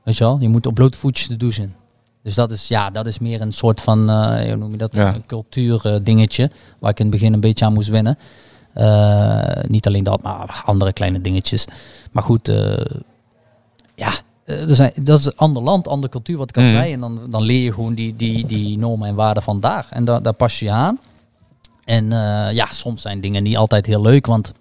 Weet 0.05 0.17
je 0.17 0.25
wel, 0.25 0.41
je 0.41 0.49
moet 0.49 0.67
op 0.67 0.75
blote 0.75 0.99
voetjes 0.99 1.27
de 1.27 1.37
douche 1.37 1.63
in. 1.63 1.75
Dus 2.23 2.35
dat 2.35 2.51
is, 2.51 2.69
ja, 2.69 2.91
dat 2.91 3.07
is 3.07 3.19
meer 3.19 3.41
een 3.41 3.53
soort 3.53 3.81
van, 3.81 4.11
eh, 4.11 4.47
hoe 4.47 4.57
noem 4.57 4.71
je 4.71 4.77
dat, 4.77 4.95
Ja. 4.95 5.15
een 5.15 5.27
cultuurdingetje. 5.27 6.51
waar 6.79 6.91
ik 6.91 6.99
in 6.99 7.07
het 7.07 7.15
begin 7.15 7.33
een 7.33 7.41
beetje 7.41 7.65
aan 7.65 7.73
moest 7.73 7.89
wennen. 7.89 8.19
Eh, 8.75 9.63
niet 9.69 9.87
alleen 9.87 10.05
dat, 10.05 10.23
maar 10.23 10.63
andere 10.65 10.93
kleine 10.93 11.21
dingetjes. 11.21 11.65
Maar 12.13 12.23
goed, 12.23 12.49
eh, 12.49 12.77
ja, 13.95 14.13
eh, 14.45 14.69
er 14.69 14.77
zijn, 14.77 14.93
dat 15.03 15.19
is 15.19 15.25
een 15.27 15.37
ander 15.37 15.63
land, 15.63 15.89
andere 15.89 16.13
cultuur, 16.13 16.37
wat 16.39 16.49
ik 16.49 16.57
al 16.57 16.63
Mhm. 16.63 16.71
zei. 16.73 16.93
En 16.93 17.01
dan, 17.01 17.21
dan 17.31 17.43
leer 17.43 17.63
je 17.63 17.73
gewoon 17.73 17.95
die, 17.95 18.17
die, 18.17 18.47
die 18.47 18.79
normen 18.79 19.09
en 19.09 19.15
waarden 19.15 19.43
van 19.43 19.61
daar. 19.61 19.87
En 19.91 20.05
daar 20.05 20.23
daar 20.23 20.33
pas 20.33 20.59
je 20.59 20.65
je 20.65 20.71
aan. 20.71 20.99
En 21.85 22.13
eh, 22.13 22.53
ja, 22.55 22.67
soms 22.71 23.03
zijn 23.03 23.21
dingen 23.21 23.43
niet 23.43 23.57
altijd 23.57 23.87
heel 23.87 24.01
leuk, 24.03 24.27
want 24.27 24.53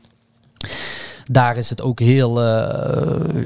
daar 1.25 1.57
is 1.57 1.69
het 1.69 1.81
ook 1.81 1.99
heel. 1.99 2.41
eh, 2.41 3.45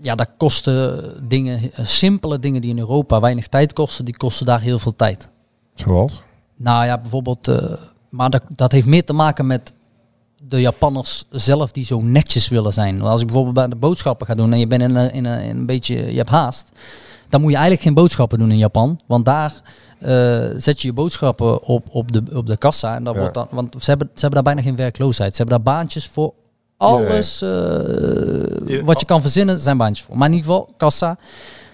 ja, 0.00 0.14
daar 0.14 0.30
kosten 0.36 1.02
dingen, 1.28 1.60
simpele 1.82 2.38
dingen 2.38 2.60
die 2.60 2.70
in 2.70 2.78
Europa 2.78 3.20
weinig 3.20 3.46
tijd 3.46 3.72
kosten, 3.72 4.04
die 4.04 4.16
kosten 4.16 4.46
daar 4.46 4.60
heel 4.60 4.78
veel 4.78 4.96
tijd. 4.96 5.28
Zoals? 5.74 6.22
Nou 6.56 6.84
ja, 6.86 6.98
bijvoorbeeld, 6.98 7.50
maar 8.08 8.30
dat, 8.30 8.42
dat 8.56 8.72
heeft 8.72 8.86
meer 8.86 9.04
te 9.04 9.12
maken 9.12 9.46
met 9.46 9.72
de 10.38 10.60
Japanners 10.60 11.24
zelf 11.30 11.72
die 11.72 11.84
zo 11.84 12.00
netjes 12.00 12.48
willen 12.48 12.72
zijn. 12.72 12.98
Want 12.98 13.10
Als 13.10 13.20
ik 13.20 13.26
bijvoorbeeld 13.26 13.54
bij 13.54 13.66
de 13.68 13.76
boodschappen 13.76 14.26
ga 14.26 14.34
doen 14.34 14.52
en 14.52 14.58
je 14.58 14.66
bent 14.66 14.82
in 14.82 14.94
een, 14.96 15.12
in 15.12 15.24
een, 15.24 15.40
in 15.40 15.56
een 15.56 15.66
beetje, 15.66 15.94
je 16.10 16.16
hebt 16.16 16.28
haast, 16.28 16.68
dan 17.28 17.40
moet 17.40 17.50
je 17.50 17.56
eigenlijk 17.56 17.86
geen 17.86 17.94
boodschappen 17.94 18.38
doen 18.38 18.50
in 18.50 18.58
Japan, 18.58 19.00
want 19.06 19.24
daar 19.24 19.52
eh, 19.98 20.08
zet 20.56 20.80
je 20.80 20.88
je 20.88 20.92
boodschappen 20.92 21.62
op, 21.62 21.86
op, 21.90 22.12
de, 22.12 22.22
op 22.34 22.46
de 22.46 22.56
kassa 22.56 22.94
en 22.96 23.04
dan 23.04 23.14
Ja. 23.14 23.20
wordt 23.20 23.34
dan, 23.34 23.46
want 23.50 23.74
ze 23.78 23.90
hebben, 23.90 24.10
ze 24.14 24.20
hebben 24.20 24.44
daar 24.44 24.54
bijna 24.54 24.68
geen 24.68 24.76
werkloosheid. 24.76 25.36
Ze 25.36 25.42
hebben 25.42 25.62
daar 25.64 25.74
baantjes 25.74 26.06
voor 26.06 26.32
alles 26.76 27.42
eh, 27.42 28.82
wat 28.84 29.00
je 29.00 29.06
kan 29.06 29.20
verzinnen, 29.20 29.60
zijn 29.60 29.76
baantjes 29.76 30.06
voor. 30.06 30.16
Maar 30.16 30.28
in 30.28 30.34
ieder 30.34 30.50
geval, 30.50 30.74
kassa, 30.76 31.18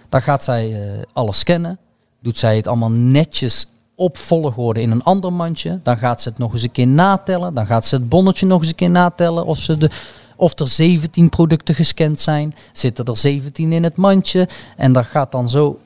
dan 0.09 0.23
gaat 0.23 0.45
zij 0.45 0.73
eh, 0.83 1.03
alles 1.13 1.39
scannen, 1.39 1.79
doet 2.23 2.39
zij 2.39 2.57
het 2.57 2.67
allemaal 2.67 2.91
netjes 2.91 3.67
op 3.95 4.19
volgorde 4.19 4.81
in 4.81 4.91
een 4.91 5.03
ander 5.03 5.33
mandje. 5.33 5.81
Dan 5.83 5.97
gaat 5.97 6.23
ze 6.23 6.29
het 6.29 6.39
nog 6.39 6.53
eens 6.53 6.63
een 6.63 6.73
keer 6.73 6.87
natellen. 6.87 7.55
Dan 7.55 7.67
gaat 7.67 7.87
ze 7.87 7.95
het 7.95 8.09
bonnetje 8.09 8.47
nog 8.47 8.61
eens 8.61 8.69
een 8.69 8.75
keer 8.75 8.91
natellen. 8.91 9.45
Of, 9.45 9.59
ze 9.59 9.77
de, 9.77 9.91
of 10.37 10.59
er 10.59 10.69
17 10.69 11.29
producten 11.29 11.75
gescand 11.75 12.21
zijn. 12.21 12.55
Zitten 12.73 13.05
er 13.05 13.17
17 13.17 13.73
in 13.73 13.83
het 13.83 13.97
mandje. 13.97 14.49
En 14.77 14.93
dat 14.93 15.07
gaat 15.07 15.33
dan 15.33 15.49
zo 15.49 15.79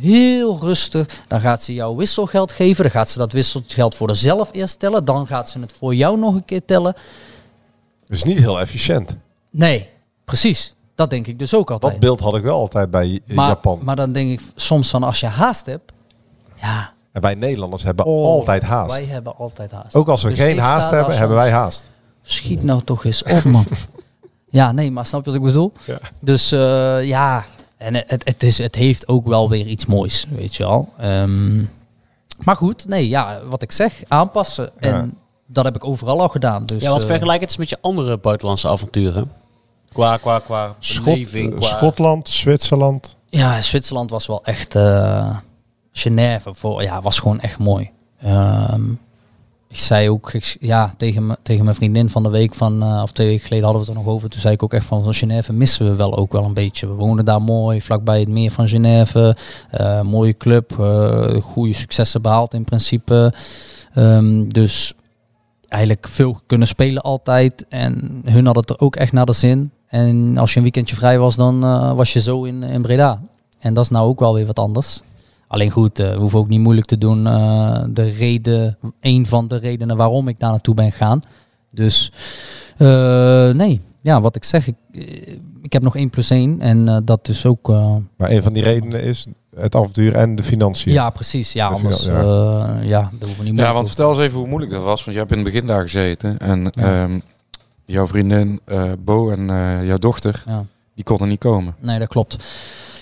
heel 0.00 0.58
rustig. 0.60 1.22
Dan 1.28 1.40
gaat 1.40 1.62
ze 1.62 1.74
jou 1.74 1.96
wisselgeld 1.96 2.52
geven. 2.52 2.82
Dan 2.82 2.92
gaat 2.92 3.08
ze 3.08 3.18
dat 3.18 3.32
wisselgeld 3.32 3.94
voor 3.94 4.06
haarzelf 4.06 4.48
eerst 4.52 4.78
tellen. 4.78 5.04
Dan 5.04 5.26
gaat 5.26 5.50
ze 5.50 5.60
het 5.60 5.72
voor 5.72 5.94
jou 5.94 6.18
nog 6.18 6.34
een 6.34 6.44
keer 6.44 6.64
tellen. 6.64 6.94
Dat 8.06 8.16
is 8.16 8.22
niet 8.22 8.38
heel 8.38 8.60
efficiënt. 8.60 9.16
Nee, 9.50 9.88
precies. 10.24 10.74
Dat 10.94 11.10
denk 11.10 11.26
ik 11.26 11.38
dus 11.38 11.54
ook 11.54 11.70
altijd. 11.70 11.92
Dat 11.92 12.00
beeld 12.00 12.20
had 12.20 12.36
ik 12.36 12.42
wel 12.42 12.58
altijd 12.58 12.90
bij 12.90 13.20
maar, 13.26 13.48
Japan. 13.48 13.78
maar 13.82 13.96
dan 13.96 14.12
denk 14.12 14.30
ik 14.30 14.46
soms 14.54 14.90
van 14.90 15.02
als 15.02 15.20
je 15.20 15.26
haast 15.26 15.66
hebt. 15.66 15.92
Ja, 16.60 16.92
En 17.18 17.24
wij 17.24 17.34
Nederlanders 17.34 17.82
hebben 17.82 18.04
oh, 18.04 18.24
altijd 18.24 18.62
haast. 18.62 18.90
Wij 18.90 19.04
hebben 19.04 19.36
altijd 19.36 19.72
haast. 19.72 19.94
Ook 19.94 20.08
als 20.08 20.22
we 20.22 20.28
Dus 20.28 20.38
geen 20.38 20.58
haast 20.58 20.90
hebben, 20.90 21.16
hebben 21.16 21.36
wij 21.36 21.50
haast. 21.50 21.90
Schiet 22.22 22.62
nou 22.62 22.82
toch 22.84 23.04
eens 23.04 23.22
op, 23.22 23.44
man. 23.52 23.64
ja, 24.50 24.72
nee, 24.72 24.90
maar 24.90 25.06
snap 25.06 25.24
je 25.24 25.30
wat 25.30 25.38
ik 25.38 25.44
bedoel? 25.44 25.72
Ja. 25.84 25.98
Dus 26.20 26.52
eh, 26.52 27.04
ja, 27.04 27.44
en 27.76 27.94
het, 27.94 28.22
het, 28.24 28.42
is, 28.42 28.58
het 28.58 28.74
heeft 28.74 29.08
ook 29.08 29.26
wel 29.26 29.48
weer 29.48 29.66
iets 29.66 29.86
moois, 29.86 30.26
weet 30.30 30.54
je 30.56 30.62
wel. 30.62 30.88
Ehm, 30.98 31.58
maar 32.44 32.56
goed, 32.56 32.86
nee, 32.88 33.08
ja, 33.08 33.40
wat 33.44 33.62
ik 33.62 33.72
zeg, 33.72 34.02
aanpassen. 34.08 34.70
En 34.80 34.90
Ja. 34.94 35.08
dat 35.46 35.64
heb 35.64 35.76
ik 35.76 35.84
overal 35.84 36.20
al 36.20 36.28
gedaan. 36.28 36.66
Dus, 36.66 36.82
ja, 36.82 36.90
want 36.90 37.02
eh, 37.02 37.08
vergelijk 37.08 37.40
het 37.40 37.48
eens 37.48 37.58
met 37.58 37.68
je 37.68 37.78
andere 37.80 38.18
buitenlandse 38.18 38.68
avonturen. 38.68 39.30
Qua, 39.92 40.16
qua, 40.16 40.38
qua 40.38 40.74
beleving, 41.04 41.52
eh, 41.52 41.58
qua... 41.58 41.66
Schotland, 41.68 42.28
Zwitserland. 42.28 43.16
Ja, 43.28 43.62
Zwitserland 43.62 44.10
was 44.10 44.26
wel 44.26 44.44
echt. 44.44 44.74
eh 44.74 45.36
Genève 45.98 46.54
voor, 46.54 46.82
ja, 46.82 47.02
was 47.02 47.18
gewoon 47.18 47.40
echt 47.40 47.58
mooi. 47.58 47.90
Ehm, 48.20 48.90
ik 49.68 49.78
zei 49.78 50.10
ook 50.10 50.32
ja, 50.60 50.94
tegen, 50.96 51.36
tegen 51.42 51.64
mijn 51.64 51.76
vriendin 51.76 52.10
van 52.10 52.22
de 52.22 52.28
week 52.28 52.54
van, 52.54 52.82
eh, 52.82 53.00
of 53.02 53.12
twee 53.12 53.26
weken 53.26 53.46
geleden 53.46 53.64
hadden 53.64 53.82
we 53.82 53.88
het 53.88 53.98
er 53.98 54.04
nog 54.04 54.14
over. 54.14 54.30
Toen 54.30 54.40
zei 54.40 54.54
ik 54.54 54.62
ook 54.62 54.72
echt 54.72 54.86
van, 54.86 55.04
van 55.04 55.14
Genève 55.14 55.52
missen 55.52 55.86
we 55.86 55.94
wel 55.94 56.16
ook 56.16 56.32
wel 56.32 56.44
een 56.44 56.54
beetje. 56.54 56.86
We 56.86 56.92
wonen 56.92 57.24
daar 57.24 57.42
mooi, 57.42 57.82
vlakbij 57.82 58.20
het 58.20 58.28
meer 58.28 58.50
van 58.50 58.68
Genève. 58.68 59.36
Eh, 59.70 60.02
mooie 60.02 60.36
club, 60.36 60.78
eh, 60.78 61.42
goede 61.42 61.72
successen 61.72 62.22
behaald 62.22 62.54
in 62.54 62.64
principe. 62.64 63.34
Ehm, 63.94 64.48
dus 64.48 64.92
eigenlijk 65.68 66.08
veel 66.08 66.40
kunnen 66.46 66.68
spelen 66.68 67.02
altijd. 67.02 67.66
En 67.68 68.22
hun 68.24 68.44
hadden 68.44 68.62
het 68.62 68.70
er 68.70 68.80
ook 68.80 68.96
echt 68.96 69.12
naar 69.12 69.26
de 69.26 69.32
zin. 69.32 69.70
En 69.86 70.36
als 70.38 70.50
je 70.50 70.56
een 70.56 70.62
weekendje 70.62 70.96
vrij 70.96 71.18
was, 71.18 71.36
dan 71.36 71.60
was 71.96 72.12
je 72.12 72.20
zo 72.20 72.42
in, 72.44 72.62
in 72.62 72.82
Breda. 72.82 73.20
En 73.58 73.74
dat 73.74 73.84
is 73.84 73.90
nou 73.90 74.08
ook 74.08 74.20
wel 74.20 74.34
weer 74.34 74.46
wat 74.46 74.58
anders. 74.58 75.02
Alleen 75.48 75.70
goed, 75.70 75.98
eh, 75.98 76.10
we 76.10 76.16
hoeven 76.18 76.38
ook 76.38 76.48
niet 76.48 76.60
moeilijk 76.60 76.86
te 76.86 76.98
doen. 76.98 77.26
eh, 77.26 77.82
de 77.88 78.02
reden, 78.10 78.78
een 79.00 79.26
van 79.26 79.48
de 79.48 79.56
redenen 79.56 79.96
waarom 79.96 80.28
ik 80.28 80.38
daar 80.38 80.50
naartoe 80.50 80.74
ben 80.74 80.90
gegaan. 80.92 81.22
Dus 81.70 82.12
eh, 82.76 83.50
nee, 83.50 83.80
ja, 84.00 84.20
wat 84.20 84.36
ik 84.36 84.44
zeg, 84.44 84.66
ik, 84.66 84.74
eh, 84.92 85.02
ik 85.62 85.72
heb 85.72 85.82
nog 85.82 85.96
1 85.96 86.10
plus 86.10 86.30
1 86.30 86.60
en 86.60 86.88
eh, 86.88 86.96
dat 87.04 87.28
is 87.28 87.46
ook... 87.46 87.70
eh, 87.70 87.94
Maar 88.16 88.30
een 88.30 88.42
van 88.42 88.52
die 88.52 88.62
redenen 88.62 89.02
is 89.02 89.26
het 89.56 89.74
avontuur 89.76 90.14
en 90.14 90.36
de 90.36 90.42
financiën. 90.42 90.92
ja, 90.92 91.10
precies. 91.10 91.52
Ja, 91.52 91.68
De 91.68 91.74
anders 91.74 92.04
ja. 92.04 92.80
ja, 92.82 93.00
dat 93.12 93.28
hoeven 93.28 93.44
we 93.44 93.50
niet 93.50 93.60
Ja, 93.60 93.72
want 93.72 93.82
te 93.86 93.92
vertel 93.92 94.10
eens 94.10 94.18
even 94.18 94.38
hoe 94.38 94.48
moeilijk 94.48 94.72
dat 94.72 94.82
was. 94.82 95.00
Want 95.04 95.12
je 95.16 95.18
hebt 95.22 95.30
in 95.36 95.38
het 95.44 95.52
begin 95.52 95.66
daar 95.66 95.82
gezeten. 95.82 96.38
En 96.38 96.72
Ja. 96.74 97.02
ehm, 97.02 97.18
jouw 97.84 98.06
vriendin 98.06 98.60
eh, 98.64 98.92
Bo 99.04 99.30
en 99.30 99.50
eh, 99.50 99.86
jouw 99.86 99.96
dochter, 99.98 100.42
Ja. 100.46 100.64
die 100.94 101.04
konden 101.04 101.28
niet 101.28 101.38
komen. 101.40 101.74
Nee, 101.80 101.98
dat 101.98 102.08
klopt. 102.08 102.36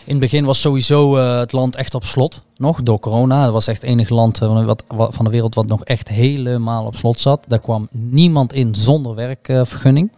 In 0.06 0.12
het 0.12 0.20
begin 0.20 0.44
was 0.44 0.60
sowieso 0.60 1.16
eh, 1.16 1.38
het 1.38 1.52
land 1.52 1.76
echt 1.76 1.94
op 1.94 2.04
slot, 2.04 2.40
nog 2.56 2.82
door 2.82 3.00
corona. 3.00 3.42
Het 3.42 3.52
was 3.52 3.66
echt 3.66 3.80
het 3.80 3.90
enige 3.90 4.14
land 4.14 4.40
eh, 4.40 4.64
wat, 4.64 4.84
van 5.14 5.24
de 5.24 5.30
wereld 5.30 5.54
wat 5.54 5.66
nog 5.66 5.84
echt 5.84 6.08
helemaal 6.08 6.84
op 6.84 6.96
slot 6.96 7.20
zat. 7.20 7.44
Daar 7.48 7.58
kwam 7.58 7.88
niemand 7.90 8.52
in 8.52 8.74
zonder 8.74 9.14
werkvergunning. 9.14 10.12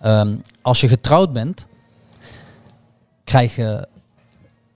Ehm, 0.00 0.36
als 0.62 0.80
je 0.80 0.88
getrouwd 0.88 1.32
bent, 1.32 1.66
krijg 3.24 3.56
je 3.56 3.88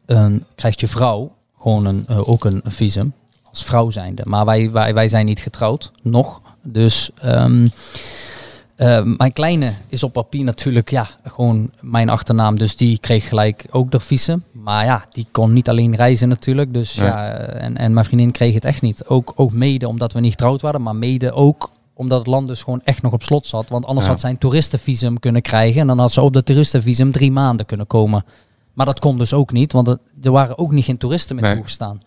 een, 0.06 0.44
krijgt 0.55 0.80
je 0.80 0.89
vrouw 0.89 1.32
gewoon 1.59 1.84
een, 1.86 2.05
eh, 2.09 2.28
ook 2.28 2.44
een, 2.44 2.60
een 2.64 2.72
visum 2.72 3.12
als 3.51 3.64
vrouw 3.64 3.90
zijnde. 3.90 4.22
Maar 4.26 4.44
wij, 4.44 4.70
wij, 4.70 4.94
wij 4.94 5.09
zijn 5.09 5.26
niet 5.26 5.40
getrouwd, 5.40 5.93
nog. 6.02 6.40
Dus 6.62 7.10
ehm, 7.18 7.68
eh, 8.77 9.03
mijn 9.16 9.32
kleine 9.32 9.73
is 9.89 10.03
op 10.03 10.12
papier 10.12 10.44
natuurlijk 10.44 10.90
ja, 10.90 11.09
gewoon 11.24 11.70
mijn 11.81 12.09
achternaam. 12.09 12.59
Dus 12.59 12.77
die 12.77 12.99
kreeg 12.99 13.28
gelijk 13.28 13.65
ook 13.70 13.90
de 13.90 14.01
visum. 14.01 14.44
Maar 14.53 14.85
ja, 14.85 15.05
die 15.12 15.27
kon 15.31 15.53
niet 15.53 15.69
alleen 15.69 15.94
reizen 15.97 16.28
natuurlijk. 16.28 16.74
Dus 16.74 16.93
ja, 16.93 17.31
en, 17.36 17.77
en 17.77 17.93
mijn 17.93 18.07
vriendin 18.07 18.31
kreeg 18.31 18.55
het 18.55 18.65
echt 18.65 18.82
niet. 18.82 19.05
Ook, 19.07 19.32
ook 19.36 19.53
mede 19.53 19.89
omdat 19.89 20.12
we 20.12 20.20
niet 20.20 20.31
getrouwd 20.31 20.61
waren. 20.61 20.82
Maar 20.82 20.97
mede 20.97 21.32
ook 21.32 21.70
omdat 21.94 22.19
het 22.19 22.27
land 22.27 22.49
dus 22.49 22.62
gewoon 22.62 22.81
echt 22.85 23.03
nog 23.03 23.12
op 23.12 23.23
slot 23.23 23.47
zat. 23.47 23.69
Want 23.69 23.85
anders 23.86 24.07
Ja. 24.07 24.12
had 24.12 24.20
zij 24.20 24.31
een 24.31 24.39
toeristenvisum 24.39 25.19
kunnen 25.19 25.43
krijgen. 25.43 25.81
En 25.81 25.86
dan 25.86 25.99
had 25.99 26.12
ze 26.12 26.20
op 26.20 26.32
de 26.32 26.43
toeristenvisum 26.43 27.12
drie 27.12 27.32
maanden 27.32 27.66
kunnen 27.66 27.86
komen. 27.86 28.24
Maar 28.73 28.86
dat 28.86 28.99
kon 28.99 29.19
dus 29.19 29.32
ook 29.32 29.53
niet. 29.53 29.73
Want 29.73 29.89
er 30.23 30.31
waren 30.31 30.59
ook 30.59 30.73
niet 30.73 30.85
geen 30.85 30.99
toeristen 30.99 31.35
meer 31.36 31.44
Nee. 31.44 31.55
toegestaan. 31.55 32.03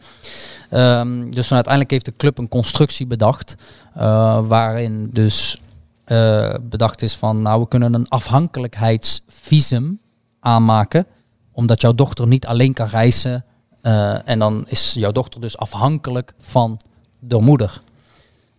Ehm, 0.70 1.30
dus 1.30 1.52
uiteindelijk 1.54 1.92
heeft 1.92 2.06
de 2.06 2.14
club 2.18 2.38
een 2.38 2.48
constructie 2.48 3.06
bedacht. 3.08 3.56
eh, 3.96 4.40
waarin 4.48 5.10
dus 5.14 5.60
eh, 6.06 6.54
bedacht 6.62 7.02
is 7.02 7.16
van, 7.16 7.42
nou 7.42 7.62
we 7.62 7.68
kunnen 7.68 7.94
een 7.94 8.10
afhankelijkheidsvisum 8.10 10.00
aanmaken, 10.40 11.06
omdat 11.52 11.82
jouw 11.82 11.94
dochter 11.94 12.28
niet 12.28 12.46
alleen 12.46 12.74
kan 12.74 12.88
reizen 12.88 13.46
eh, 13.82 14.28
en 14.30 14.40
dan 14.40 14.66
is 14.68 14.94
jouw 14.94 15.12
dochter 15.12 15.42
dus 15.42 15.58
afhankelijk 15.58 16.34
van 16.40 16.80
de 17.20 17.40
moeder. 17.42 17.82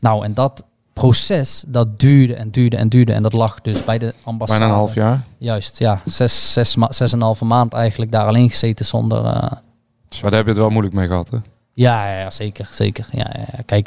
Nou 0.00 0.24
en 0.24 0.34
dat 0.34 0.64
proces, 0.92 1.64
dat 1.68 2.00
duurde 2.00 2.34
en 2.34 2.50
duurde 2.50 2.76
en 2.76 2.88
duurde 2.88 3.12
en 3.12 3.22
dat 3.22 3.32
lag 3.32 3.60
dus 3.60 3.84
bij 3.84 3.98
de 3.98 4.14
ambassade. 4.24 4.60
Bijna 4.60 4.74
een 4.74 4.78
half 4.80 4.94
jaar. 4.94 5.24
Juist, 5.38 5.78
ja, 5.78 6.00
zes, 6.04 6.52
zes, 6.52 6.76
ma- 6.76 6.92
zes 6.92 7.12
en 7.12 7.18
een 7.18 7.24
halve 7.24 7.44
maand 7.44 7.72
eigenlijk 7.72 8.12
daar 8.12 8.26
alleen 8.26 8.50
gezeten 8.50 8.84
zonder... 8.86 9.24
eh, 9.24 9.32
Maar 9.32 9.60
daar 10.30 10.32
heb 10.32 10.42
je 10.44 10.48
het 10.50 10.56
wel 10.56 10.70
moeilijk 10.70 10.94
mee 10.94 11.06
gehad, 11.06 11.30
hè? 11.30 11.36
ja, 11.72 12.08
ja, 12.12 12.18
ja, 12.20 12.30
zeker, 12.30 12.68
zeker. 12.72 13.06
Ja, 13.10 13.30
ja. 13.36 13.62
Kijk, 13.66 13.86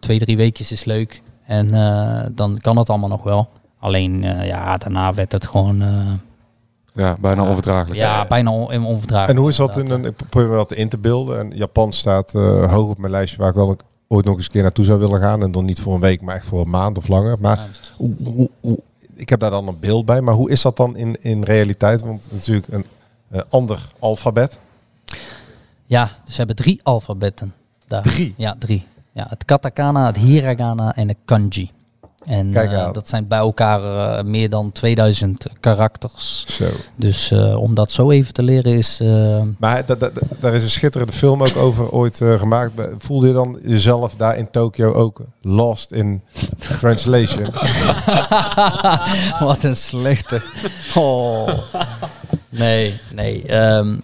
twee, 0.00 0.18
drie 0.18 0.36
weekjes 0.36 0.72
is 0.72 0.84
leuk. 0.84 1.22
En 1.50 1.74
eh, 1.74 2.26
dan 2.32 2.58
kan 2.60 2.76
het 2.76 2.88
allemaal 2.90 3.08
nog 3.08 3.22
wel. 3.22 3.48
Alleen, 3.78 4.24
eh, 4.24 4.46
ja, 4.46 4.76
daarna 4.76 5.14
werd 5.14 5.32
het 5.32 5.46
gewoon... 5.46 5.82
eh, 5.82 6.12
Ja, 6.94 7.16
bijna 7.20 7.48
onverdraaglijk. 7.48 7.96
ja, 7.98 8.26
bijna 8.26 8.50
on 8.50 8.84
onverdraaglijk. 8.84 9.30
En 9.30 9.36
hoe 9.36 9.48
is 9.48 9.56
dat 9.56 9.76
in 9.76 9.90
een, 9.90 10.04
ik 10.04 10.16
probeer 10.28 10.48
me 10.50 10.56
dat 10.56 10.72
in 10.72 10.88
te 10.88 10.98
beelden. 10.98 11.38
En 11.38 11.50
Japan 11.56 11.92
staat 11.92 12.34
eh, 12.34 12.72
hoog 12.72 12.90
op 12.90 12.98
mijn 12.98 13.12
lijstje 13.12 13.38
waar 13.38 13.48
ik 13.48 13.54
wel 13.54 13.68
een- 13.70 13.78
ooit 14.08 14.24
nog 14.24 14.36
eens 14.36 14.44
een 14.44 14.50
keer 14.50 14.62
naartoe 14.62 14.84
zou 14.84 14.98
willen 14.98 15.20
gaan. 15.20 15.42
En 15.42 15.50
dan 15.52 15.64
niet 15.64 15.80
voor 15.80 15.94
een 15.94 16.00
week, 16.00 16.20
maar 16.22 16.34
echt 16.34 16.46
voor 16.46 16.60
een 16.60 16.70
maand 16.70 16.98
of 16.98 17.08
langer. 17.08 17.36
Maar 17.40 17.66
Hoe, 17.96 18.14
hoe, 18.24 18.50
hoe- 18.60 18.82
ik 19.14 19.28
heb 19.28 19.40
daar 19.40 19.50
dan 19.50 19.68
een 19.68 19.78
beeld 19.80 20.04
bij, 20.04 20.20
maar 20.20 20.34
hoe 20.34 20.50
is 20.50 20.62
dat 20.62 20.76
dan 20.76 20.96
in, 20.96 21.16
in 21.22 21.42
realiteit? 21.42 22.00
Want 22.02 22.28
natuurlijk 22.32 22.66
een 22.70 22.84
eh, 23.30 23.40
ander 23.48 23.88
alfabet. 23.98 24.58
Ja, 25.86 26.04
dus 26.24 26.32
ze 26.32 26.36
hebben 26.38 26.56
drie 26.56 26.80
alfabetten. 26.82 27.54
Daar. 27.86 28.02
Drie? 28.02 28.34
Ja, 28.36 28.56
drie. 28.58 28.86
Ja, 29.12 29.26
het 29.28 29.44
katakana, 29.44 30.06
het 30.06 30.16
hiragana 30.16 30.94
en 30.96 31.08
het 31.08 31.16
kanji. 31.24 31.70
En 32.24 32.54
eh, 32.54 32.92
dat 32.92 33.08
zijn 33.08 33.28
bij 33.28 33.38
elkaar 33.38 33.80
eh, 34.18 34.24
meer 34.24 34.50
dan 34.50 34.72
2000 34.72 35.46
karakters. 35.60 36.44
Zo. 36.48 36.64
Dus 36.96 37.30
eh, 37.30 37.56
om 37.62 37.74
dat 37.74 37.90
zo 37.90 38.10
even 38.10 38.34
te 38.34 38.42
leren 38.42 38.72
is... 38.76 39.00
Maar 39.58 39.86
da- 39.86 39.94
da- 39.94 40.08
da- 40.08 40.20
daar 40.40 40.54
is 40.54 40.62
een 40.62 40.70
schitterende 40.70 41.12
film 41.12 41.42
ook 41.42 41.56
over 41.56 41.90
ooit 41.90 42.16
gemaakt. 42.16 42.72
Voelde 42.98 43.26
je 43.26 43.32
dan 43.32 43.58
jezelf 43.64 44.14
daar 44.16 44.36
in 44.36 44.50
Tokio 44.50 44.92
ook 44.92 45.20
lost 45.42 45.92
in 45.92 46.22
translation? 46.78 47.48
Wat 49.48 49.62
een 49.62 49.76
slechte. 49.76 50.42
Oh. 50.94 51.48
Nee, 52.48 53.00
nee. 53.12 53.46
ehm, 53.46 53.98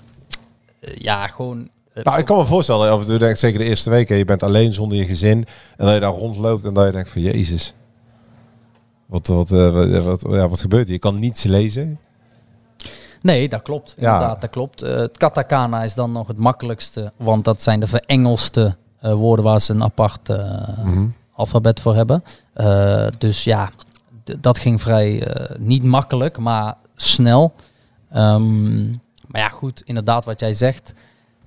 ja, 0.80 1.26
gewoon... 1.26 1.68
eh, 1.96 2.04
Nou, 2.04 2.18
ik 2.18 2.24
kan 2.24 2.38
me 2.38 2.44
voorstellen, 2.46 2.90
af 2.90 3.00
en 3.00 3.06
toe 3.06 3.18
denk 3.18 3.30
ik, 3.30 3.36
zeker 3.36 3.58
de 3.58 3.64
eerste 3.64 3.90
weken, 3.90 4.16
je 4.16 4.24
bent 4.24 4.42
alleen 4.42 4.72
zonder 4.72 4.98
je 4.98 5.04
gezin. 5.04 5.44
En 5.76 5.84
dat 5.86 5.94
je 5.94 6.00
daar 6.00 6.12
rondloopt 6.12 6.64
en 6.64 6.74
dat 6.74 6.86
je 6.86 6.92
denkt 6.92 7.08
van, 7.10 7.22
jezus. 7.22 7.74
Wat, 9.06 9.26
wat, 9.26 9.50
eh, 9.50 9.70
wat, 10.04 10.22
wat, 10.22 10.34
ja, 10.34 10.48
wat 10.48 10.60
gebeurt 10.60 10.84
hier? 10.84 10.92
Je 10.92 10.98
kan 10.98 11.18
niets 11.18 11.42
lezen. 11.42 11.98
Nee, 13.22 13.48
dat 13.48 13.62
klopt. 13.62 13.94
Ja. 13.98 14.12
Inderdaad, 14.12 14.40
dat 14.40 14.50
klopt. 14.50 14.82
Eh, 14.82 14.96
het 14.96 15.18
katakana 15.18 15.82
is 15.82 15.94
dan 15.94 16.12
nog 16.12 16.26
het 16.26 16.38
makkelijkste, 16.38 17.12
want 17.16 17.44
dat 17.44 17.62
zijn 17.62 17.80
de 17.80 17.86
verengelse 17.86 18.76
eh, 19.00 19.12
woorden 19.12 19.44
waar 19.44 19.60
ze 19.60 19.72
een 19.72 19.82
apart 19.82 20.28
Mhm. 20.28 21.06
alfabet 21.32 21.80
voor 21.80 21.94
hebben. 21.94 22.22
Dus 23.18 23.44
ja, 23.44 23.70
dat 24.40 24.58
ging 24.58 24.80
vrij 24.80 25.26
niet 25.58 25.82
makkelijk, 25.82 26.38
maar 26.38 26.74
snel. 26.96 27.54
Ehm, 28.10 28.84
maar 29.26 29.40
ja, 29.40 29.48
goed, 29.48 29.82
inderdaad 29.84 30.24
wat 30.24 30.40
jij 30.40 30.52
zegt. 30.52 30.92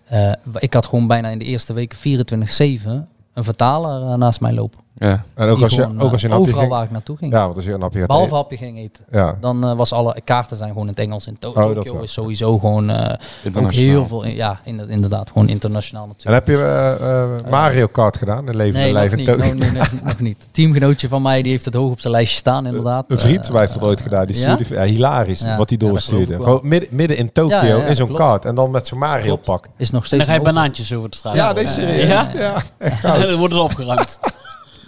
Eh, 0.09 0.31
ik 0.59 0.73
had 0.73 0.85
gewoon 0.85 1.07
bijna 1.07 1.29
in 1.29 1.39
de 1.39 1.45
eerste 1.45 1.73
weken 1.73 1.97
24-7 1.97 3.07
een 3.33 3.43
vertaler 3.43 4.01
eh, 4.01 4.17
naast 4.17 4.41
mij 4.41 4.53
lopen. 4.53 4.79
Ja. 4.99 5.23
En 5.35 5.49
ook 5.49 5.61
als 5.61 5.73
je, 5.73 5.81
gewoon, 5.81 6.01
ook 6.01 6.11
als 6.11 6.21
je 6.21 6.27
een 6.27 6.33
eh, 6.33 6.37
hapje 6.39 6.51
overal 6.51 6.59
ging- 6.59 6.69
waar 6.77 6.83
ik 6.83 6.91
naartoe 6.91 7.17
ging. 7.17 7.33
Ja, 7.33 7.43
want 7.43 7.55
als 7.55 7.65
je 7.65 7.71
een 7.73 7.81
hapje 7.81 7.97
gaat 7.99 8.07
Behalve 8.07 8.27
eten- 8.27 8.37
hapje 8.41 8.57
ging 8.57 8.77
eten. 8.77 9.05
Ja. 9.09 9.37
Dan 9.41 9.63
eh, 9.63 9.75
was 9.75 9.93
alle 9.93 10.15
kaarten 10.23 10.57
zijn 10.57 10.69
gewoon 10.69 10.83
in 10.83 10.89
het 10.89 10.99
Engels. 10.99 11.27
In 11.27 11.37
Oh, 11.41 11.55
dat 11.55 11.75
Tokio 11.75 11.93
wel. 11.93 12.03
is 12.03 12.13
sowieso 12.13 12.59
gewoon 12.59 12.89
eh, 12.89 13.11
ook 13.11 13.17
Internationaal. 13.43 13.89
heel 13.89 14.05
veel. 14.07 14.23
in- 14.23 14.35
Ja, 14.35 14.59
in- 14.63 14.89
inderdaad, 14.89 15.31
gewoon 15.31 15.47
internationaal 15.49 16.03
En 16.03 16.09
natuurlijk. 16.09 16.45
heb 16.47 16.55
je 16.57 16.63
eh, 16.63 17.21
eh, 17.23 17.49
Mario 17.49 17.87
Kart 17.87 18.17
gedaan? 18.17 18.47
In 18.47 18.55
leven 18.55 18.79
Nee, 18.79 18.87
en 18.95 19.03
nog 19.03 19.11
in 19.11 19.17
niet, 19.17 19.25
Tokio? 19.27 19.43
nog, 19.43 19.53
niet, 19.53 19.73
nog, 19.73 19.91
nog 20.03 20.19
niet. 20.19 20.37
Teamgenootje 20.51 21.07
van 21.07 21.21
mij 21.21 21.41
die 21.41 21.51
heeft 21.51 21.65
het 21.65 21.73
hoog 21.73 21.91
op 21.91 21.99
zijn 21.99 22.13
lijstje 22.13 22.37
staan, 22.37 22.65
inderdaad. 22.65 23.05
Een 23.07 23.19
vriend 23.19 23.43
van 23.45 23.53
mij 23.53 23.61
heeft 23.61 23.73
dat 23.73 23.83
ooit 23.83 24.01
gedaan. 24.01 24.25
Die 24.25 24.35
ja? 24.39 24.41
stuurde, 24.57 24.73
ja? 24.75 24.83
hilarisch 24.83 25.39
Ja, 25.39 25.57
wat 25.57 25.69
hij 25.69 25.77
ja, 25.79 25.85
dat 25.85 25.89
doorstuurde. 25.93 26.25
geloof 26.25 26.39
ik 26.39 26.45
wel. 26.45 26.53
Gewoon 26.55 26.69
midden, 26.69 26.89
midden 26.95 27.17
in 27.17 27.31
Tokio 27.31 27.55
Ja, 27.57 27.63
ja, 27.63 27.75
ja, 27.75 27.83
in 27.83 27.95
zo'n 27.95 28.07
klopt. 28.07 28.21
kart. 28.21 28.45
En 28.45 28.55
dan 28.55 28.71
met 28.71 28.87
zo'n 28.87 28.97
Mario 28.99 29.35
pak. 29.35 29.65
Is 29.77 29.91
nog 29.91 30.01
En 30.01 30.07
steeds 30.07 30.25
dan 30.25 30.33
ga 30.35 30.41
je 30.41 30.47
een 30.47 30.53
banaantjes 30.53 30.93
over 30.93 31.09
de 31.09 31.15
straat. 31.17 31.35
Ja, 31.35 31.51
nee, 31.53 31.67
serieus. 31.67 32.07
Ja? 32.07 32.29
Ja, 32.33 32.61
En 32.77 33.21
dan 33.27 33.35
worden 33.35 33.57
er 33.57 33.63
opgeruimd. 33.63 34.19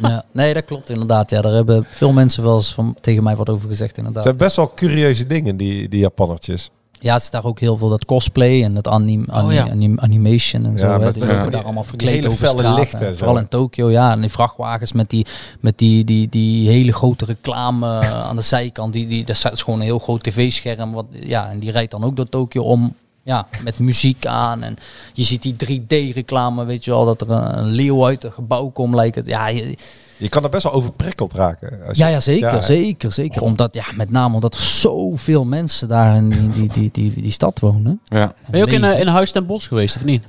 Ja, 0.01 0.23
nee, 0.31 0.53
dat 0.53 0.65
klopt 0.65 0.89
inderdaad. 0.89 1.29
Ja, 1.29 1.41
daar 1.41 1.53
hebben 1.53 1.85
veel 1.89 2.11
mensen 2.11 2.43
wel 2.43 2.55
eens 2.55 2.73
van, 2.73 2.95
tegen 3.01 3.23
mij 3.23 3.35
wat 3.35 3.49
over 3.49 3.67
gezegd, 3.69 3.89
Het 3.89 3.97
inderdaad. 3.97 4.23
zijn 4.23 4.37
best 4.37 4.55
wel 4.55 4.71
curieuze 4.75 5.27
dingen, 5.27 5.57
die, 5.57 5.89
die 5.89 5.99
Japannertjes. 5.99 6.69
Ja, 6.99 7.13
het 7.13 7.21
is 7.23 7.29
daar 7.29 7.45
ook 7.45 7.59
heel 7.59 7.77
veel 7.77 7.89
dat 7.89 8.05
cosplay 8.05 8.63
en 8.63 8.73
dat 8.73 8.87
anim, 8.87 9.25
anim- 9.29 9.51
ja. 9.51 9.69
anim- 9.69 9.99
animation 9.99 10.65
en 10.65 10.71
Ja, 10.71 10.77
zo. 10.77 10.85
hè. 10.85 10.99
met- 10.99 11.13
Die 11.13 11.23
daar 11.49 11.63
allemaal 11.63 11.83
verkleed 11.83 12.25
over 12.25 12.47
straat. 12.47 12.93
en. 12.93 13.17
Vooral 13.17 13.37
in 13.37 13.47
Tokio, 13.47 13.89
ja. 13.91 14.11
En 14.11 14.21
die 14.21 14.29
vrachtwagens 14.29 14.91
met 14.93 15.09
die, 15.09 15.25
met 15.59 15.77
die, 15.77 16.03
die, 16.03 16.29
die 16.29 16.69
hele 16.69 16.91
grote 16.93 17.25
reclame 17.25 17.87
aan 18.29 18.35
de 18.35 18.41
zijkant. 18.41 18.93
Die, 18.93 19.07
die, 19.07 19.25
dat 19.25 19.49
is 19.53 19.61
gewoon 19.63 19.79
een 19.79 19.85
heel 19.85 19.99
groot 19.99 20.23
tv-scherm. 20.23 20.91
Wat, 20.91 21.05
ja, 21.23 21.49
en 21.49 21.59
die 21.59 21.71
rijdt 21.71 21.91
dan 21.91 22.03
ook 22.03 22.15
door 22.15 22.29
Tokio 22.29 22.63
om... 22.63 22.93
Ja, 23.23 23.47
met 23.63 23.79
muziek 23.79 24.25
aan. 24.25 24.63
En 24.63 24.75
je 25.13 25.23
ziet 25.23 25.41
die 25.41 25.55
3D-reclame, 25.81 26.65
weet 26.65 26.85
je 26.85 26.91
wel. 26.91 27.05
Dat 27.05 27.21
er 27.21 27.29
een, 27.31 27.57
een 27.57 27.65
leeuw 27.67 28.05
uit 28.05 28.23
een 28.23 28.31
gebouw 28.31 28.69
komt, 28.69 28.93
lijkt 28.95 29.15
het. 29.15 29.27
Ja, 29.27 29.47
je- 29.47 29.77
Je 30.17 30.29
kan 30.29 30.43
er 30.43 30.49
best 30.49 30.63
wel 30.63 30.73
overprikkeld 30.73 31.33
raken. 31.33 31.81
Als 31.87 31.97
je- 31.97 32.03
ja, 32.03 32.09
ja, 32.09 32.19
zeker, 32.19 32.53
Ja. 32.53 32.61
zeker, 32.61 33.11
zeker. 33.11 33.41
Omdat, 33.41 33.73
ja, 33.75 33.83
met 33.95 34.09
name 34.09 34.33
omdat 34.35 34.53
er 34.53 34.61
zoveel 34.61 35.45
mensen 35.45 35.87
daar 35.87 36.15
in 36.15 36.29
die, 36.29 36.49
die, 36.49 36.67
die, 36.69 36.89
die, 36.91 37.21
die 37.21 37.31
stad 37.31 37.59
wonen. 37.59 38.01
Ja. 38.05 38.33
Ben 38.47 38.59
je 38.59 38.65
ook 38.65 38.71
in, 38.71 38.83
eh, 38.83 38.99
in 38.99 39.07
Huis 39.07 39.31
ten 39.31 39.45
Bos 39.45 39.67
geweest, 39.67 39.95
of 39.95 40.03
niet? 40.03 40.23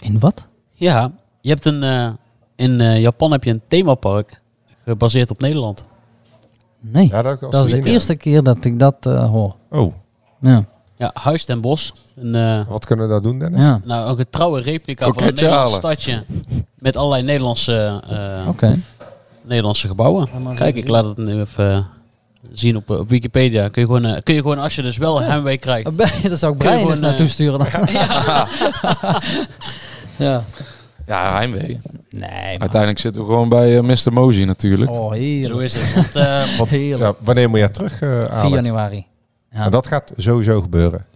In 0.00 0.18
wat? 0.18 0.46
Ja, 0.72 1.12
je 1.40 1.48
hebt 1.48 1.64
een, 1.64 1.82
eh, 1.82 2.10
in 2.56 2.80
eh, 2.80 3.00
Japan 3.02 3.32
heb 3.32 3.44
je 3.44 3.50
een 3.50 3.62
themapark 3.68 4.40
gebaseerd 4.84 5.30
op 5.30 5.40
Nederland. 5.40 5.84
Nee, 6.80 7.08
Ja, 7.08 7.22
dat 7.22 7.40
dat 7.40 7.64
is 7.64 7.70
de 7.70 7.82
eerste 7.82 8.16
keer 8.16 8.42
dat 8.42 8.64
ik 8.64 8.78
dat 8.78 9.06
eh, 9.06 9.28
hoor. 9.30 9.54
Oh, 9.70 9.94
Ja. 10.40 10.64
Ja, 10.98 11.10
Huis 11.14 11.44
ten 11.44 11.60
Bos. 11.60 11.92
Een, 12.16 12.34
eh, 12.34 12.60
wat 12.68 12.86
kunnen 12.86 13.06
we 13.06 13.12
daar 13.12 13.22
doen, 13.22 13.38
Dennis? 13.38 13.64
Ja. 13.64 13.80
nou, 13.84 14.10
een 14.10 14.16
getrouwe 14.16 14.60
replica 14.60 15.04
van 15.04 15.14
een 15.16 15.24
Nederlands 15.24 15.56
halen. 15.56 15.78
stadje. 15.78 16.24
Met 16.78 16.96
allerlei 16.96 17.22
Nederlandse, 17.22 18.02
eh, 18.08 18.48
Oké. 18.48 18.78
Nederlandse 19.44 19.86
gebouwen. 19.88 20.28
Kijk, 20.54 20.76
ik 20.76 20.88
laat 20.88 21.04
het 21.04 21.16
nu 21.16 21.40
even 21.40 21.70
eh, 21.72 21.78
zien 22.52 22.76
op, 22.76 22.90
op 22.90 23.08
Wikipedia. 23.08 23.68
Kun 23.68 23.82
je, 23.82 23.88
gewoon, 23.88 24.22
kun 24.22 24.34
je 24.34 24.40
gewoon, 24.40 24.58
als 24.58 24.74
je 24.74 24.82
dus 24.82 24.96
wel 24.96 25.22
heimwee 25.22 25.58
krijgt. 25.58 25.96
Dat 26.28 26.38
zou 26.38 26.52
ik 26.52 26.58
Brian 26.58 26.74
eens 26.74 26.82
gewoon, 26.82 27.00
naartoe 27.00 27.26
eh, 27.26 27.32
sturen. 27.32 27.58
Dan. 27.58 27.68
ja. 30.28 30.44
Ja, 31.06 31.34
heimwee. 31.36 31.80
Nee, 32.10 32.30
maar. 32.30 32.58
Uiteindelijk 32.58 32.98
zitten 33.00 33.22
we 33.22 33.28
gewoon 33.28 33.48
bij 33.48 33.76
eh, 33.76 33.82
Mr. 33.82 34.12
Mozi 34.12 34.44
natuurlijk. 34.44 34.90
Oh, 34.90 35.12
heerlijk. 35.12 35.46
Zo 35.52 35.58
is 35.58 35.74
het. 35.74 35.94
Want, 35.94 36.16
eh, 36.26 36.58
Want, 36.58 36.70
Heerlijk. 36.70 37.00
ja, 37.00 37.14
wanneer 37.24 37.50
moet 37.50 37.58
je 37.58 37.70
terug, 37.70 38.00
eh 38.02 38.18
4 38.20 38.28
Alex? 38.30 38.54
januari. 38.54 39.06
Ja. 39.52 39.64
En 39.64 39.70
dat 39.70 39.86
gaat 39.86 40.12
sowieso 40.16 40.60
gebeuren. 40.60 41.06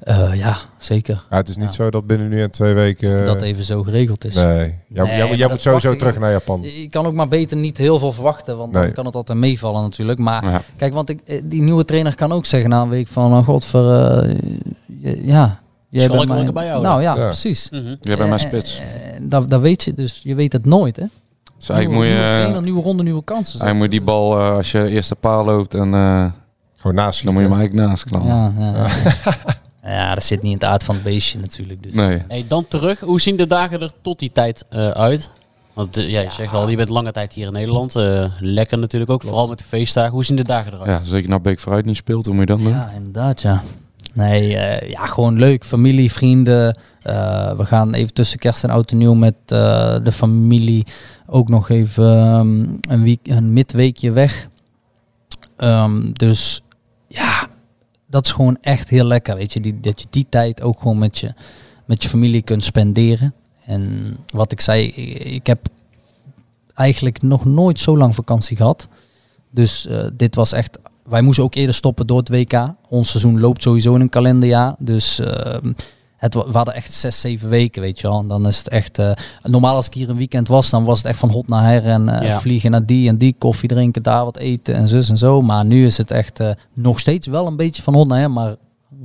Eh, 0.00 0.34
ja, 0.34 0.56
zeker. 0.78 1.22
Ja, 1.30 1.36
het 1.36 1.48
is 1.48 1.56
niet 1.56 1.68
Ja. 1.68 1.72
zo 1.74 1.90
dat 1.90 2.06
binnen 2.06 2.28
nu 2.28 2.42
en 2.42 2.50
twee 2.50 2.74
weken... 2.74 3.16
Dat 3.16 3.26
dat 3.26 3.42
even 3.42 3.64
zo 3.64 3.82
geregeld 3.82 4.24
is. 4.24 4.34
Nee, 4.34 4.74
jij, 4.88 5.04
Nee, 5.04 5.36
jij, 5.36 5.48
moet 5.48 5.60
sowieso 5.60 5.92
ik- 5.92 5.98
terug 5.98 6.18
naar 6.18 6.30
Japan. 6.30 6.60
Je 6.62 6.88
kan 6.90 7.06
ook 7.06 7.12
maar 7.14 7.28
beter 7.28 7.56
niet 7.56 7.78
heel 7.78 7.98
veel 7.98 8.12
verwachten, 8.12 8.56
want 8.56 8.72
Nee. 8.72 8.82
dan 8.84 8.92
kan 8.92 9.06
het 9.06 9.14
altijd 9.14 9.38
meevallen 9.38 9.82
natuurlijk. 9.82 10.18
Maar 10.18 10.44
Ja. 10.44 10.62
kijk, 10.76 10.94
want 10.94 11.08
ik, 11.08 11.20
eh, 11.24 11.40
die 11.44 11.62
nieuwe 11.62 11.84
trainer 11.84 12.14
kan 12.14 12.32
ook 12.32 12.46
zeggen 12.46 12.70
na 12.70 12.82
een 12.82 12.88
week 12.88 13.08
van, 13.08 13.32
oh 13.32 13.44
god, 13.44 13.64
voor, 13.64 13.92
eh, 13.92 14.38
je- 15.00 15.26
ja. 15.26 15.60
Jij 15.88 16.00
Zal 16.00 16.10
bent 16.10 16.22
ik 16.22 16.28
mijn- 16.28 16.44
lekker 16.44 16.52
bij 16.54 16.66
jou 16.66 16.82
Nou 16.82 17.02
ja, 17.02 17.16
Ja. 17.16 17.24
precies. 17.24 17.70
mhm. 17.70 17.84
Jij 18.00 18.16
bent 18.16 18.18
mijn 18.28 18.32
Eh, 18.32 18.38
spits. 18.46 18.78
eh, 18.80 18.84
dat, 19.22 19.50
dat 19.50 19.60
weet 19.60 19.82
je, 19.82 19.94
dus 19.94 20.20
je 20.22 20.34
weet 20.34 20.52
het 20.52 20.64
nooit, 20.66 20.96
hè? 20.96 21.04
Dus 21.58 21.68
eigenlijk 21.68 21.88
nieuwe, 21.88 21.96
moet 21.96 22.04
je, 22.06 22.12
nieuwe 22.14 22.26
eh, 22.36 22.40
trainer, 22.40 22.62
nieuwe 22.62 22.82
ronde, 22.82 23.02
nieuwe 23.02 23.24
kansen. 23.24 23.60
eigenlijk 23.60 23.78
moet 23.80 23.90
die 23.90 24.02
bal, 24.02 24.38
eh, 24.40 24.54
als 24.56 24.72
je 24.72 24.88
eerste 24.88 25.14
paal 25.14 25.44
loopt, 25.44 25.74
en, 25.74 25.94
eh, 25.94 26.24
Gewoon 26.80 26.96
naast 26.96 27.24
dan 27.24 27.32
moet 27.32 27.42
je 27.42 27.48
hem 27.48 27.58
eigenlijk 27.58 27.88
naast 27.88 28.04
knallen. 28.04 28.26
Ja, 28.26 28.52
ja. 28.58 28.88
ja, 29.96 30.14
dat 30.14 30.24
zit 30.24 30.42
niet 30.42 30.52
in 30.52 30.58
het 30.58 30.66
aard 30.66 30.84
van 30.84 30.94
het 30.94 31.04
beestje 31.04 31.38
natuurlijk. 31.38 31.82
Dus. 31.82 31.94
Nee. 31.94 32.22
Hey, 32.28 32.44
dan 32.48 32.68
terug. 32.68 33.00
Hoe 33.00 33.20
zien 33.20 33.36
de 33.36 33.46
dagen 33.46 33.80
er 33.80 33.92
tot 34.02 34.18
die 34.18 34.32
tijd 34.32 34.64
eh, 34.68 34.88
uit? 34.88 35.30
Want 35.72 35.96
eh, 35.96 36.10
ja, 36.10 36.20
je 36.20 36.30
zegt 36.30 36.54
al, 36.54 36.68
je 36.68 36.76
bent 36.76 36.88
lange 36.88 37.12
tijd 37.12 37.32
hier 37.32 37.46
in 37.46 37.52
Nederland. 37.52 37.96
Eh, 37.96 38.30
lekker 38.38 38.78
natuurlijk 38.78 39.10
ook, 39.10 39.22
vooral 39.22 39.48
met 39.48 39.58
de 39.58 39.64
feestdagen. 39.64 40.12
Hoe 40.12 40.24
zien 40.24 40.36
de 40.36 40.44
dagen 40.44 40.72
eruit? 40.72 40.90
Ja, 40.90 41.02
zeker 41.02 41.28
nou 41.28 41.40
Beek 41.40 41.60
vooruit 41.60 41.84
niet 41.84 41.96
speelt, 41.96 42.26
hoe 42.26 42.34
moet 42.34 42.48
je 42.48 42.54
dan 42.54 42.64
doen? 42.64 42.72
Ja, 42.72 42.90
inderdaad, 42.96 43.40
ja. 43.40 43.62
Nee, 44.12 44.56
eh, 44.56 44.90
ja, 44.90 45.06
gewoon 45.06 45.38
leuk. 45.38 45.64
Familie, 45.64 46.12
vrienden. 46.12 46.78
Eh, 47.02 47.56
we 47.56 47.64
gaan 47.64 47.94
even 47.94 48.14
tussen 48.14 48.38
kerst 48.38 48.64
en 48.64 48.70
oud 48.70 48.90
en 48.90 48.98
nieuw 48.98 49.14
met 49.14 49.34
eh, 49.46 49.96
de 50.02 50.12
familie 50.12 50.86
ook 51.26 51.48
nog 51.48 51.68
even 51.68 52.18
ehm, 52.18 52.92
een, 52.92 53.02
week, 53.02 53.20
een 53.22 53.52
midweekje 53.52 54.10
weg. 54.10 54.48
Ehm, 55.56 56.12
dus 56.12 56.60
ja, 57.10 57.48
dat 58.06 58.26
is 58.26 58.32
gewoon 58.32 58.56
echt 58.60 58.88
heel 58.88 59.04
lekker. 59.04 59.36
Weet 59.36 59.52
je, 59.52 59.60
die, 59.60 59.80
dat 59.80 60.00
je 60.00 60.06
die 60.10 60.26
tijd 60.28 60.62
ook 60.62 60.78
gewoon 60.80 60.98
met 60.98 61.18
je, 61.18 61.34
met 61.84 62.02
je 62.02 62.08
familie 62.08 62.42
kunt 62.42 62.64
spenderen. 62.64 63.34
En 63.64 64.16
wat 64.32 64.52
ik 64.52 64.60
zei, 64.60 64.86
ik, 64.86 65.46
heb 65.46 65.68
eigenlijk 66.74 67.22
nog 67.22 67.44
nooit 67.44 67.78
zo 67.78 67.96
lang 67.96 68.14
vakantie 68.14 68.56
gehad. 68.56 68.88
Dus 69.50 69.86
eh, 69.86 70.06
dit 70.12 70.34
was 70.34 70.52
echt. 70.52 70.78
Wij 71.04 71.22
moesten 71.22 71.44
ook 71.44 71.54
eerder 71.54 71.74
stoppen 71.74 72.06
door 72.06 72.18
het 72.18 72.28
WK. 72.28 72.72
Ons 72.88 73.10
seizoen 73.10 73.40
loopt 73.40 73.62
sowieso 73.62 73.94
in 73.94 74.00
een 74.00 74.08
kalenderjaar. 74.08 74.74
Dus 74.78 75.18
ehm, 75.18 75.72
het, 76.20 76.34
wa- 76.34 76.46
we 76.46 76.52
hadden 76.52 76.74
echt 76.74 76.92
zes, 76.92 77.20
zeven 77.20 77.48
weken, 77.48 77.82
weet 77.82 78.00
je 78.00 78.08
wel. 78.08 78.18
En 78.20 78.28
dan 78.28 78.46
is 78.46 78.58
het 78.58 78.68
echt. 78.68 78.98
eh, 78.98 79.12
normaal 79.42 79.74
als 79.74 79.86
ik 79.86 79.94
hier 79.94 80.08
een 80.10 80.16
weekend 80.16 80.48
was, 80.48 80.70
dan 80.70 80.84
was 80.84 80.98
het 80.98 81.06
echt 81.06 81.18
van 81.18 81.30
hot 81.30 81.48
naar 81.48 81.64
her. 81.64 81.84
En 81.84 82.08
eh, 82.20 82.26
Ja. 82.28 82.40
vliegen 82.40 82.70
naar 82.70 82.86
die 82.86 83.08
en 83.08 83.18
die, 83.18 83.34
koffie 83.38 83.68
drinken, 83.68 84.02
daar 84.02 84.24
wat 84.24 84.36
eten 84.36 84.74
en 84.74 84.88
zus 84.88 85.08
en 85.08 85.18
zo. 85.18 85.40
Maar 85.40 85.64
nu 85.64 85.86
is 85.86 85.96
het 85.98 86.10
echt 86.10 86.40
eh, 86.40 86.50
nog 86.74 86.98
steeds 87.00 87.26
wel 87.26 87.46
een 87.46 87.56
beetje 87.56 87.82
van 87.82 87.94
hot 87.94 88.08
naar 88.08 88.18
her, 88.18 88.30
maar 88.30 88.54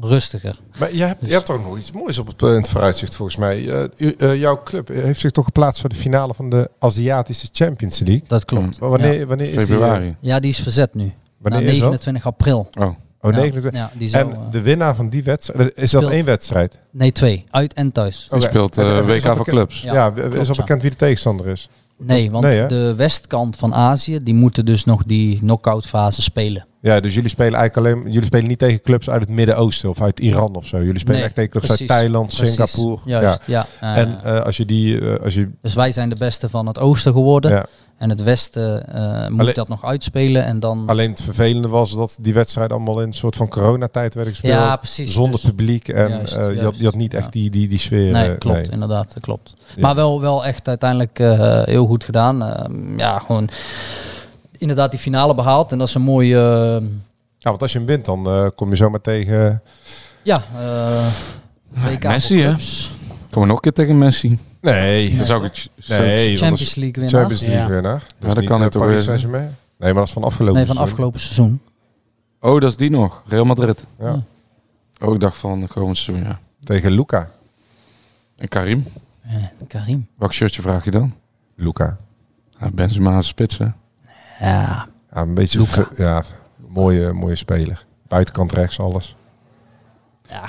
rustiger. 0.01 0.59
Maar 0.79 0.93
je 0.95 1.03
hebt, 1.03 1.25
je 1.25 1.31
hebt 1.33 1.45
toch 1.45 1.63
nog 1.63 1.77
iets 1.77 1.91
moois 1.91 2.17
op 2.17 2.27
het, 2.27 2.41
in 2.41 2.47
het 2.47 2.69
vooruitzicht 2.69 3.15
volgens 3.15 3.37
mij. 3.37 3.69
Eh, 3.69 4.11
eh, 4.31 4.39
jouw 4.39 4.63
club 4.63 4.87
heeft 4.87 5.19
zich 5.19 5.31
toch 5.31 5.45
geplaatst 5.45 5.79
voor 5.81 5.89
de 5.89 5.95
finale 5.95 6.33
van 6.33 6.49
de 6.49 6.69
Aziatische 6.79 7.47
Champions 7.51 7.99
League. 7.99 8.23
Dat 8.27 8.45
klopt. 8.45 8.79
Maar 8.79 8.89
wanneer, 8.89 9.19
Ja. 9.19 9.25
wanneer 9.25 9.47
is 9.47 9.55
die, 9.55 9.65
Februari. 9.65 10.15
Ja, 10.21 10.39
die 10.39 10.49
is 10.49 10.59
verzet 10.59 10.93
nu. 10.93 11.13
Wanneer 11.37 11.61
Na 11.61 11.67
is 11.67 11.73
dat? 11.79 11.83
29 11.89 12.25
april. 12.25 12.67
Oh. 12.79 12.95
Oh, 13.25 13.31
Ja. 13.31 13.37
29. 13.37 13.71
Ja, 13.81 13.91
die 13.97 14.07
zou, 14.07 14.29
en 14.31 14.35
eh, 14.35 14.41
de 14.51 14.61
winnaar 14.61 14.95
van 14.95 15.09
die 15.09 15.23
wedstrijd, 15.23 15.71
is 15.79 15.91
dat 15.91 16.09
één 16.09 16.25
wedstrijd? 16.25 16.79
Nee, 16.91 17.11
twee. 17.11 17.43
Uit 17.51 17.73
en 17.73 17.91
thuis. 17.91 18.25
Die 18.29 18.37
Oké. 18.39 18.47
speelt 18.47 18.77
En- 18.77 18.85
eh, 18.85 19.05
WK 19.05 19.35
voor 19.35 19.45
clubs. 19.45 19.81
Ja, 19.81 19.93
Ja, 19.93 20.13
is 20.23 20.37
al 20.49 20.55
ja. 20.55 20.61
bekend 20.61 20.81
wie 20.81 20.89
de 20.91 20.97
tegenstander 20.97 21.47
is? 21.47 21.69
Nee, 21.97 22.31
want 22.31 22.43
Nee, 22.45 22.65
de 22.65 22.93
westkant 22.95 23.55
van 23.57 23.73
Azië, 23.73 24.23
die 24.23 24.33
moeten 24.33 24.65
dus 24.65 24.83
nog 24.83 25.03
die 25.03 25.37
knock-out 25.39 25.87
fase 25.87 26.21
spelen. 26.21 26.65
Ja, 26.81 26.99
dus 26.99 27.13
jullie 27.13 27.29
spelen 27.29 27.53
eigenlijk 27.59 27.87
alleen... 27.95 28.11
Jullie 28.11 28.25
spelen 28.27 28.47
niet 28.47 28.59
tegen 28.59 28.81
clubs 28.81 29.09
uit 29.09 29.21
het 29.21 29.29
Midden-Oosten 29.29 29.89
of 29.89 30.01
uit 30.01 30.19
Iran 30.19 30.55
of 30.55 30.65
zo. 30.67 30.77
Jullie 30.77 30.99
spelen 30.99 31.15
Nee, 31.15 31.25
echt 31.25 31.35
tegen 31.35 31.49
clubs 31.49 31.65
precies. 31.67 31.89
uit 31.89 31.99
Thailand, 31.99 32.35
Precies. 32.37 32.53
Singapore. 32.55 33.01
Juist, 33.05 33.41
ja. 33.45 33.65
Eh, 33.79 33.97
en 33.97 34.19
eh, 34.23 34.41
als 34.41 34.57
je 34.57 34.65
die... 34.65 35.01
als 35.05 35.33
je, 35.33 35.49
Dus 35.61 35.73
wij 35.73 35.91
zijn 35.91 36.09
de 36.09 36.15
beste 36.15 36.49
van 36.49 36.65
het 36.67 36.79
oosten 36.79 37.13
geworden. 37.13 37.65
En 37.97 38.09
het 38.09 38.23
westen 38.23 38.93
eh, 38.93 39.29
moet 39.29 39.39
Alleen- 39.39 39.53
dat 39.53 39.67
nog 39.67 39.85
uitspelen. 39.85 40.45
En 40.45 40.59
dan... 40.59 40.83
Alleen 40.87 41.09
het 41.09 41.21
vervelende 41.21 41.67
was 41.67 41.95
dat 41.95 42.17
die 42.21 42.33
wedstrijden 42.33 42.75
allemaal 42.75 43.01
in 43.01 43.07
een 43.07 43.13
soort 43.13 43.35
van 43.35 43.47
coronatijd 43.47 44.13
werden 44.13 44.33
gespeeld. 44.33 44.53
Ja, 44.53 44.75
precies. 44.75 45.13
Zonder 45.13 45.39
Dus- 45.39 45.49
publiek. 45.49 45.87
En 45.87 46.09
Juist, 46.09 46.33
eh, 46.33 46.53
je, 46.53 46.61
had, 46.61 46.77
je 46.77 46.85
had 46.85 46.95
niet 46.95 47.13
echt 47.13 47.31
die, 47.31 47.49
die, 47.49 47.67
die 47.67 47.77
sfeer. 47.77 48.11
Nee, 48.11 48.29
eh, 48.31 48.37
klopt, 48.37 48.57
nee. 48.57 48.71
inderdaad, 48.71 49.13
dat 49.13 49.23
klopt. 49.23 49.53
Ja. 49.75 49.81
Maar 49.81 49.95
wel, 49.95 50.21
wel 50.21 50.45
echt 50.45 50.67
uiteindelijk 50.67 51.19
eh, 51.19 51.61
heel 51.63 51.85
goed 51.85 52.03
gedaan. 52.03 52.43
Ehm, 52.43 52.97
ja, 52.99 53.19
gewoon 53.19 53.49
inderdaad 54.57 54.91
die 54.91 54.99
finale 54.99 55.35
behaald. 55.35 55.71
En 55.71 55.77
dat 55.77 55.87
is 55.87 55.93
een 55.95 56.01
mooie... 56.01 56.37
Ja, 57.37 57.49
want 57.49 57.61
als 57.61 57.71
je 57.71 57.77
hem 57.77 57.87
wint, 57.87 58.05
dan 58.05 58.27
eh, 58.27 58.47
kom 58.55 58.69
je 58.69 58.75
zomaar 58.75 59.01
tegen... 59.01 59.61
ja, 60.23 60.43
eh 60.59 61.05
Messi, 62.01 62.41
hè? 62.41 62.49
Komen 62.49 62.59
we 63.29 63.45
nog 63.45 63.55
een 63.55 63.61
keer 63.61 63.73
tegen 63.73 63.97
Messi? 63.97 64.39
Nee. 64.65 65.15
Dan 65.17 65.25
zou 65.25 65.45
ik 65.45 65.51
het- 65.55 65.87
Nee, 65.87 66.37
Champions 66.37 66.59
dat 66.65 66.75
League 66.75 66.91
winnaar. 67.01 67.19
Champions 67.19 67.41
League 67.41 67.59
Ja. 67.67 67.69
winnaar. 67.73 68.03
Ja, 68.19 68.25
Dat, 68.27 68.35
dat 68.35 68.43
kan 68.43 68.61
het 68.61 68.77
Paris. 68.77 69.03
Saint-Germain? 69.03 69.43
Nee, 69.77 69.89
maar 69.89 69.93
dat 69.93 70.07
is 70.07 70.11
van 70.13 70.23
afgelopen 70.23 70.55
Nee, 70.55 70.65
van 70.65 70.75
seizoen. 70.75 70.93
afgelopen 70.95 71.19
seizoen. 71.19 71.61
Oh, 72.39 72.61
dat 72.61 72.69
is 72.69 72.77
die 72.77 72.89
nog. 72.89 73.23
Real 73.27 73.45
Madrid. 73.45 73.85
Ja. 73.99 74.21
Oh, 75.01 75.13
ik 75.13 75.19
dacht 75.19 75.37
van 75.37 75.59
de 75.61 75.67
komend 75.67 75.97
seizoen, 75.97 76.25
ja. 76.27 76.39
Tegen 76.63 76.91
Luca. 76.91 77.29
En 78.35 78.47
Karim? 78.47 78.85
Eh, 79.21 79.33
Karim. 79.67 80.07
Welk 80.17 80.33
shirtje 80.33 80.61
vraag 80.61 80.83
je 80.85 80.91
dan? 80.91 81.13
Luca. 81.55 81.97
Ja, 82.59 82.69
Benzema 82.71 83.09
is 83.11 83.15
een 83.17 83.23
spits, 83.23 83.57
hè? 83.57 83.65
Ja. 84.39 84.87
Ja, 85.13 85.21
een 85.21 85.33
beetje... 85.33 85.87
Ja, 85.95 86.23
mooie, 86.67 87.13
mooie 87.13 87.35
speler. 87.35 87.85
Buitenkant 88.07 88.51
rechts, 88.51 88.79
alles. 88.79 89.15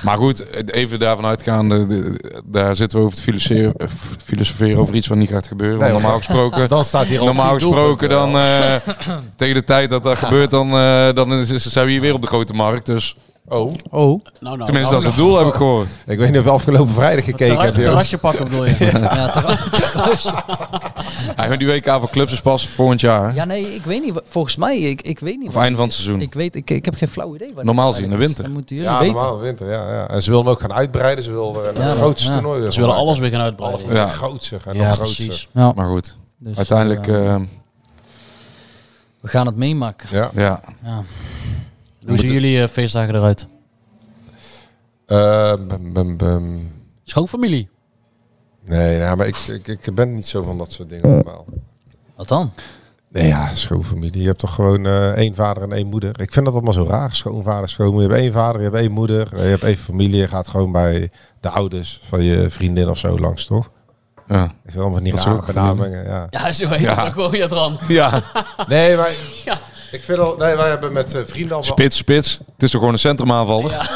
Maar 0.03 0.17
goed, 0.17 0.67
even 0.73 0.99
daarvan 0.99 1.25
uitgaande, 1.27 1.87
de- 1.87 2.41
daar 2.45 2.77
zitten 2.77 2.99
we 2.99 3.05
over 3.05 3.17
te 3.17 3.23
filosoferen, 3.23 3.75
eh, 3.77 3.87
filosoferen 4.25 4.79
over 4.79 4.95
iets 4.95 5.07
wat 5.07 5.19
niet 5.19 5.31
gaat 5.31 5.47
gebeuren. 5.47 5.79
Nee, 5.79 5.93
normaal 5.93 6.17
gesproken, 6.17 6.69
dan 6.77 6.85
staat 6.85 7.07
hier 7.07 7.19
al 7.19 7.25
normaal 7.25 7.55
gesproken 7.55 8.09
dan, 8.09 8.33
doelpunten. 8.33 8.83
eh, 8.99 9.19
tegen 9.37 9.55
de 9.55 9.65
tijd 9.65 9.91
dat 9.91 10.03
dat 10.03 10.19
gebeurt, 10.19 10.51
dan, 10.51 10.71
eh, 10.71 11.13
dan 11.13 11.33
is, 11.33 11.51
is- 11.51 11.67
zijn 11.73 11.85
we 11.87 11.91
hier 11.91 12.01
weer 12.01 12.15
op 12.15 12.21
de 12.23 12.27
grote 12.29 12.53
markt. 12.53 12.87
Dus 12.87 13.17
Oh. 13.49 13.59
Oh. 13.61 13.71
Nou, 13.91 14.21
nou, 14.41 14.65
tenminste, 14.65 14.73
nou, 14.73 14.91
dat 14.91 15.01
is 15.01 15.05
het 15.07 15.17
doel, 15.17 15.39
heb 15.39 15.47
ik 15.47 15.55
gehoord. 15.55 15.89
Ik 16.07 16.19
weet 16.19 16.29
niet 16.31 16.39
of 16.39 16.45
je 16.45 16.51
afgelopen 16.51 16.95
vrijdag 16.95 17.25
gekeken. 17.25 17.55
Joost. 17.65 17.73
terrasje 17.75 18.19
pakken 18.19 18.45
bedoel 18.45 18.65
je? 18.65 18.71
ja, 19.01 19.29
terra- 19.31 19.57
terrasje. 19.71 20.35
Ja, 21.37 21.57
die 21.57 21.67
WK 21.69 21.87
voor 21.91 22.11
clubs 22.11 22.33
is 22.33 22.41
pas 22.41 22.69
volgend 22.69 23.01
jaar. 23.01 23.35
Ja, 23.35 23.45
nee, 23.45 23.75
ik 23.75 23.85
weet 23.85 24.03
niet. 24.05 24.21
Volgens 24.25 24.57
mij, 24.57 24.79
ik, 24.79 25.03
ik 25.03 25.19
weet 25.19 25.39
niet. 25.39 25.49
Of 25.49 25.57
einde 25.57 25.77
van 25.77 25.85
het 25.87 25.95
seizoen. 25.95 26.21
Ik 26.21 26.35
weet, 26.35 26.55
ik, 26.55 26.71
ik 26.71 26.85
heb 26.85 26.95
geen 26.95 27.09
flauw 27.09 27.35
idee. 27.35 27.47
wanneer 27.47 27.65
Normaal 27.65 27.93
zien 27.93 28.05
in 28.05 28.11
de 28.11 28.17
winter. 28.17 28.43
Dat 28.45 28.53
moeten 28.53 28.77
jullie 28.77 28.91
Ja, 28.91 28.99
weten. 28.99 29.15
normaal 29.15 29.39
winter, 29.39 29.67
ja, 29.71 29.93
ja. 29.93 30.09
En 30.09 30.23
ze 30.23 30.31
willen 30.31 30.45
hem 30.45 30.55
ook 30.55 30.61
gaan 30.61 30.73
uitbreiden. 30.73 31.25
Ze 31.25 31.33
willen 31.33 31.69
een 31.77 31.87
Ja, 31.89 31.95
grootste 31.95 32.29
ja. 32.29 32.35
toernooi. 32.35 32.71
Ze 32.73 32.81
willen 32.81 32.95
alles 32.95 33.19
weer 33.19 33.31
gaan 33.31 33.41
uitbreiden. 33.41 33.81
Alles 33.81 33.95
Ja. 33.97 34.03
ja. 34.03 34.09
grootser 34.09 34.61
en 34.67 34.77
Ja, 34.77 34.89
nog 34.89 34.99
precies. 34.99 35.25
grootser. 35.27 35.49
Ja. 35.53 35.73
Maar 35.75 35.87
goed, 35.89 36.17
Dus, 36.39 36.57
uiteindelijk, 36.57 37.07
eh, 37.09 37.35
eh, 37.35 37.41
we 39.21 39.29
gaan 39.29 39.47
het 39.47 39.57
meemaken. 39.57 40.09
Ja. 40.13 40.31
ja. 40.35 40.61
Hoe 42.07 42.17
zien 42.17 42.33
jullie 42.33 42.63
eh, 42.63 42.69
feestdagen 42.69 43.15
eruit? 43.15 43.47
Eh, 45.07 45.55
bum, 45.69 45.93
bum, 45.93 46.17
bum. 46.17 46.73
Schoonfamilie. 47.05 47.69
Nee, 48.65 48.99
nou, 48.99 49.17
maar 49.17 49.27
ik, 49.27 49.37
ik, 49.37 49.67
ik 49.67 49.95
ben 49.95 50.15
niet 50.15 50.27
zo 50.27 50.43
van 50.43 50.59
dat 50.59 50.73
soort 50.73 50.89
dingen 50.89 51.11
normaal. 51.11 51.45
Wat 52.17 52.29
dan? 52.29 52.53
Nee, 53.09 53.27
ja, 53.27 53.53
schoonfamilie. 53.53 54.21
Je 54.21 54.27
hebt 54.27 54.39
toch 54.39 54.55
gewoon 54.55 54.87
eh, 54.87 55.11
één 55.11 55.35
vader 55.35 55.63
en 55.63 55.73
één 55.73 55.87
moeder. 55.87 56.21
Ik 56.21 56.33
vind 56.33 56.45
dat 56.45 56.55
allemaal 56.55 56.73
zo 56.73 56.85
raar. 56.89 57.15
Schoonvader, 57.15 57.69
schoonmoeder. 57.69 58.09
Je 58.09 58.15
hebt 58.15 58.25
één 58.25 58.33
vader, 58.33 58.57
je 58.61 58.67
hebt 58.67 58.77
één 58.81 58.93
moeder. 58.93 59.29
Je 59.43 59.49
hebt 59.49 59.65
één 59.65 59.77
familie. 59.77 60.21
Je 60.21 60.29
gaat 60.29 60.49
gewoon 60.49 60.73
bij 60.73 61.11
de 61.41 61.49
ouders 61.49 62.01
van 62.03 62.23
je 62.23 62.51
vriendin 62.51 62.89
of 62.89 62.99
zo 62.99 63.19
langs, 63.19 63.47
toch? 63.47 63.71
Ja. 64.29 64.45
Ik 64.45 64.71
vind 64.71 64.83
allemaal 64.83 65.01
niet 65.01 65.27
ook 65.27 65.47
benamingen. 65.47 66.05
Ja. 66.05 66.27
Ja, 66.31 66.53
zo 66.53 66.69
heet 66.69 66.81
Ja. 66.81 67.11
dat 67.11 67.33
eraan. 67.51 67.77
ja. 67.89 68.23
Nee, 68.69 68.97
maar 68.97 69.13
Ja. 69.45 69.59
Ik 69.93 70.03
vind 70.05 70.19
al, 70.19 70.37
nee, 70.37 70.57
wij 70.57 70.69
hebben 70.69 70.93
met 70.93 71.15
eh, 71.15 71.23
vrienden 71.25 71.57
al 71.57 71.63
Spits, 71.63 71.97
spits. 71.97 72.39
Het 72.55 72.63
is 72.63 72.71
toch 72.71 72.79
gewoon 72.79 72.93
een 72.95 73.01
centrumaanvaller? 73.01 73.73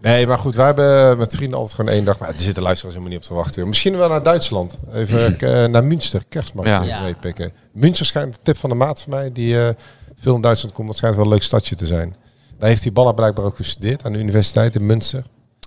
Nee, 0.00 0.26
maar 0.26 0.38
goed, 0.38 0.54
wij 0.54 0.66
hebben 0.66 1.18
met 1.18 1.34
vrienden 1.34 1.58
altijd 1.58 1.76
gewoon 1.76 1.94
één 1.94 2.04
dag. 2.04 2.18
Maar 2.18 2.28
er 2.28 2.38
zitten 2.38 2.62
luisteraars 2.62 2.94
helemaal 2.96 3.16
niet 3.18 3.28
op 3.28 3.34
te 3.36 3.42
wachten. 3.42 3.68
Misschien 3.68 3.96
wel 3.96 4.08
naar 4.08 4.22
Duitsland. 4.22 4.78
Even 4.92 5.38
eh, 5.38 5.64
naar 5.70 5.84
Münster, 5.84 6.22
kerstmarkt 6.28 6.70
Ja. 6.70 6.76
even 6.82 6.86
Ja. 6.88 7.00
meepikken. 7.02 7.52
Münster 7.72 8.06
schijnt, 8.06 8.34
een 8.36 8.42
tip 8.42 8.56
van 8.56 8.70
de 8.70 8.76
maat 8.76 9.00
van 9.02 9.10
mij, 9.10 9.32
die 9.32 9.60
eh, 9.66 9.74
veel 10.20 10.34
in 10.34 10.40
Duitsland 10.40 10.74
komt. 10.74 10.86
Dat 10.88 10.96
schijnt 10.96 11.16
wel 11.16 11.24
een 11.24 11.30
leuk 11.30 11.42
stadje 11.42 11.74
te 11.74 11.86
zijn. 11.86 12.16
Daar 12.58 12.68
heeft 12.68 12.82
die 12.82 12.92
Balla 12.92 13.12
blijkbaar 13.12 13.44
ook 13.44 13.56
gestudeerd 13.56 14.04
aan 14.04 14.12
de 14.12 14.18
universiteit 14.18 14.74
in 14.74 14.86
Münster. 14.86 15.22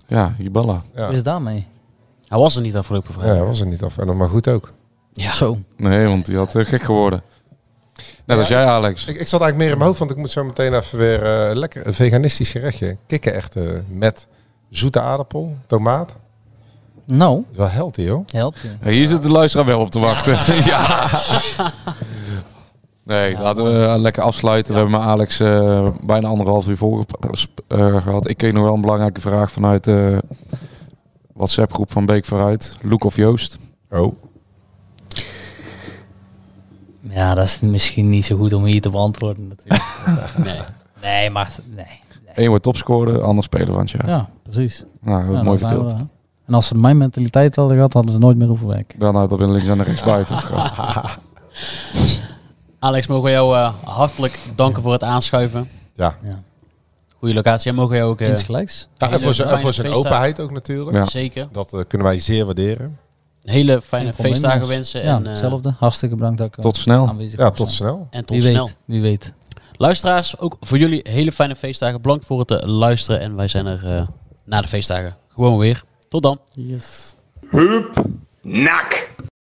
Ja, 0.07 0.35
Hiballa. 0.37 0.81
Ja, 0.95 1.01
Hoe 1.01 1.09
is 1.11 1.15
het 1.15 1.25
daarmee? 1.25 1.67
Hij 2.27 2.37
was 2.37 2.55
er 2.55 2.61
niet 2.61 2.75
afgelopen 2.75 3.09
ja 3.13 3.15
vrijdag. 3.19 3.37
dat 3.39 3.47
was 3.47 3.59
er 3.59 3.67
niet 3.67 3.83
af. 3.83 3.97
En 3.97 4.07
dan 4.07 4.17
maar 4.17 4.29
goed 4.29 4.47
ook. 4.47 4.71
Ja. 5.13 5.33
Zo. 5.33 5.57
Nee, 5.77 6.07
want 6.07 6.25
die 6.25 6.37
had 6.37 6.51
gek 6.57 6.81
geworden. 6.81 7.21
Net 8.25 8.37
als 8.37 8.47
jij, 8.47 8.65
Alex. 8.65 9.01
Ik, 9.07 9.15
ik 9.19 9.27
zat 9.27 9.41
eigenlijk 9.41 9.57
meer 9.57 9.69
in 9.69 9.75
mijn 9.77 9.85
hoofd, 9.87 9.99
want 9.99 10.11
ik 10.11 10.17
moet 10.17 10.31
zo 10.31 10.43
meteen 10.43 10.73
even 10.73 10.97
weer 10.97 11.23
eh, 11.49 11.55
lekker 11.55 11.87
een 11.87 11.93
veganistisch 11.93 12.51
gerechtje. 12.51 12.97
Kikken 13.07 13.33
echt 13.33 13.55
eh, 13.55 13.63
met 13.89 14.27
zoete 14.69 15.01
aardappel, 15.01 15.55
tomaat. 15.67 16.15
Nou, 17.05 17.35
Dat 17.35 17.45
is 17.51 17.57
wel 17.57 17.69
healthy 17.69 18.07
hoor. 18.07 18.23
helpt 18.31 18.59
je. 18.59 18.67
Ja, 18.81 18.89
hier 18.89 19.07
zit 19.07 19.21
de 19.23 19.29
luisteraar 19.31 19.65
wel 19.65 19.79
op 19.79 19.91
te 19.91 19.99
wachten. 19.99 20.37
Ja. 20.65 21.09
Nee, 23.03 23.37
laten 23.37 23.63
we 23.63 23.85
eh, 23.85 23.99
lekker 23.99 24.23
afsluiten. 24.23 24.73
We 24.73 24.79
hebben 24.79 24.99
met 24.99 25.07
Alex 25.09 25.39
eh, 25.39 25.87
bijna 26.01 26.27
anderhalf 26.27 26.67
uur 26.67 26.77
vol 26.77 27.03
gehad. 27.67 28.29
Ik 28.29 28.37
kreeg 28.37 28.51
nog 28.53 28.63
wel 28.63 28.73
een 28.73 28.81
belangrijke 28.81 29.21
vraag 29.21 29.51
vanuit 29.51 29.83
de 29.83 30.21
WhatsApp-groep 31.33 31.91
van 31.91 32.05
Beek 32.05 32.25
vooruit. 32.25 32.77
Loek 32.81 33.03
of 33.03 33.15
Joost? 33.15 33.57
Oh. 33.89 34.15
Ja, 37.15 37.33
dat 37.35 37.45
is 37.45 37.59
misschien 37.59 38.09
niet 38.09 38.25
zo 38.25 38.35
goed 38.37 38.53
om 38.53 38.63
hier 38.65 38.81
te 38.81 38.89
beantwoorden 38.89 39.47
natuurlijk. 39.47 39.83
Nee. 40.45 40.59
nee, 41.01 41.29
maar... 41.29 41.49
Nee. 41.75 41.85
Eén 42.35 42.47
wordt 42.49 42.63
topscorer, 42.63 43.21
ander 43.21 43.43
speler 43.43 43.67
van 43.73 43.79
het 43.79 43.89
jaar. 43.89 44.07
Ja, 44.09 44.29
precies. 44.43 44.83
Nou, 45.01 45.33
Ja, 45.33 45.43
mooi 45.43 45.57
verdeeld. 45.57 45.93
we, 45.93 45.97
en 46.45 46.53
als 46.53 46.67
ze 46.67 46.77
mijn 46.77 46.97
mentaliteit 46.97 47.55
hadden 47.55 47.75
gehad, 47.75 47.93
hadden 47.93 48.11
ze 48.11 48.19
nooit 48.19 48.37
meer 48.37 48.47
hoeven 48.47 48.67
werken. 48.67 48.99
Dan 48.99 49.17
uit 49.17 49.31
op 49.31 49.41
in 49.41 49.51
links 49.51 49.67
en 49.67 49.83
rechts 49.83 50.03
buiten. 50.03 50.37
Alex, 52.79 53.07
mogen 53.07 53.23
we 53.23 53.31
jou 53.31 53.55
eh, 53.55 53.73
hartelijk 53.83 54.39
danken 54.55 54.81
voor 54.83 54.91
het 54.91 55.03
aanschuiven. 55.03 55.69
Ja. 55.93 56.15
Ja. 56.23 56.41
Goede 57.17 57.33
locatie. 57.33 57.69
En 57.69 57.75
mogen 57.75 57.91
we 57.91 57.97
jou 57.97 58.09
ook... 58.11 58.21
eh, 58.21 58.29
Insgelijks. 58.29 58.87
Ja, 58.97 59.11
en 59.11 59.19
voor 59.19 59.73
zijn, 59.73 59.93
openheid 59.93 60.39
ook 60.39 60.51
natuurlijk. 60.51 60.97
Ja. 60.97 61.05
Zeker. 61.05 61.47
Dat 61.51 61.73
eh, 61.73 61.79
kunnen 61.87 62.07
wij 62.07 62.19
zeer 62.19 62.45
waarderen. 62.45 62.97
Hele 63.45 63.81
fijne 63.81 64.13
feestdagen 64.13 64.67
wensen. 64.67 65.03
Ja, 65.03 65.15
en, 65.15 65.21
eh, 65.23 65.29
hetzelfde. 65.29 65.75
Hartstikke 65.79 66.15
bedankt 66.15 66.37
dat 66.37 66.47
ik 66.47 66.57
eh, 66.57 66.61
Tot 66.63 66.77
snel. 66.77 67.07
aanwezig 67.07 67.39
Ja, 67.39 67.51
tot 67.51 67.71
snel. 67.71 68.07
En 68.09 68.25
tot 68.25 68.37
Wie 68.37 68.45
snel. 68.45 68.65
weet, 68.65 68.77
wie 68.85 69.01
weet. 69.01 69.33
Luisteraars, 69.77 70.39
ook 70.39 70.57
voor 70.59 70.77
jullie 70.77 71.05
hele 71.09 71.31
fijne 71.31 71.55
feestdagen. 71.55 72.01
Bedankt 72.01 72.25
voor 72.25 72.39
het 72.39 72.51
eh, 72.51 72.67
luisteren. 72.69 73.19
En 73.19 73.35
wij 73.35 73.47
zijn 73.47 73.65
er 73.65 73.95
eh, 73.97 74.07
na 74.45 74.61
de 74.61 74.67
feestdagen 74.67 75.17
gewoon 75.27 75.57
weer. 75.57 75.83
Tot 76.09 76.23
dan. 76.23 76.39
Yes. 76.51 77.15
Hup, 77.49 78.03
nak. 78.41 79.09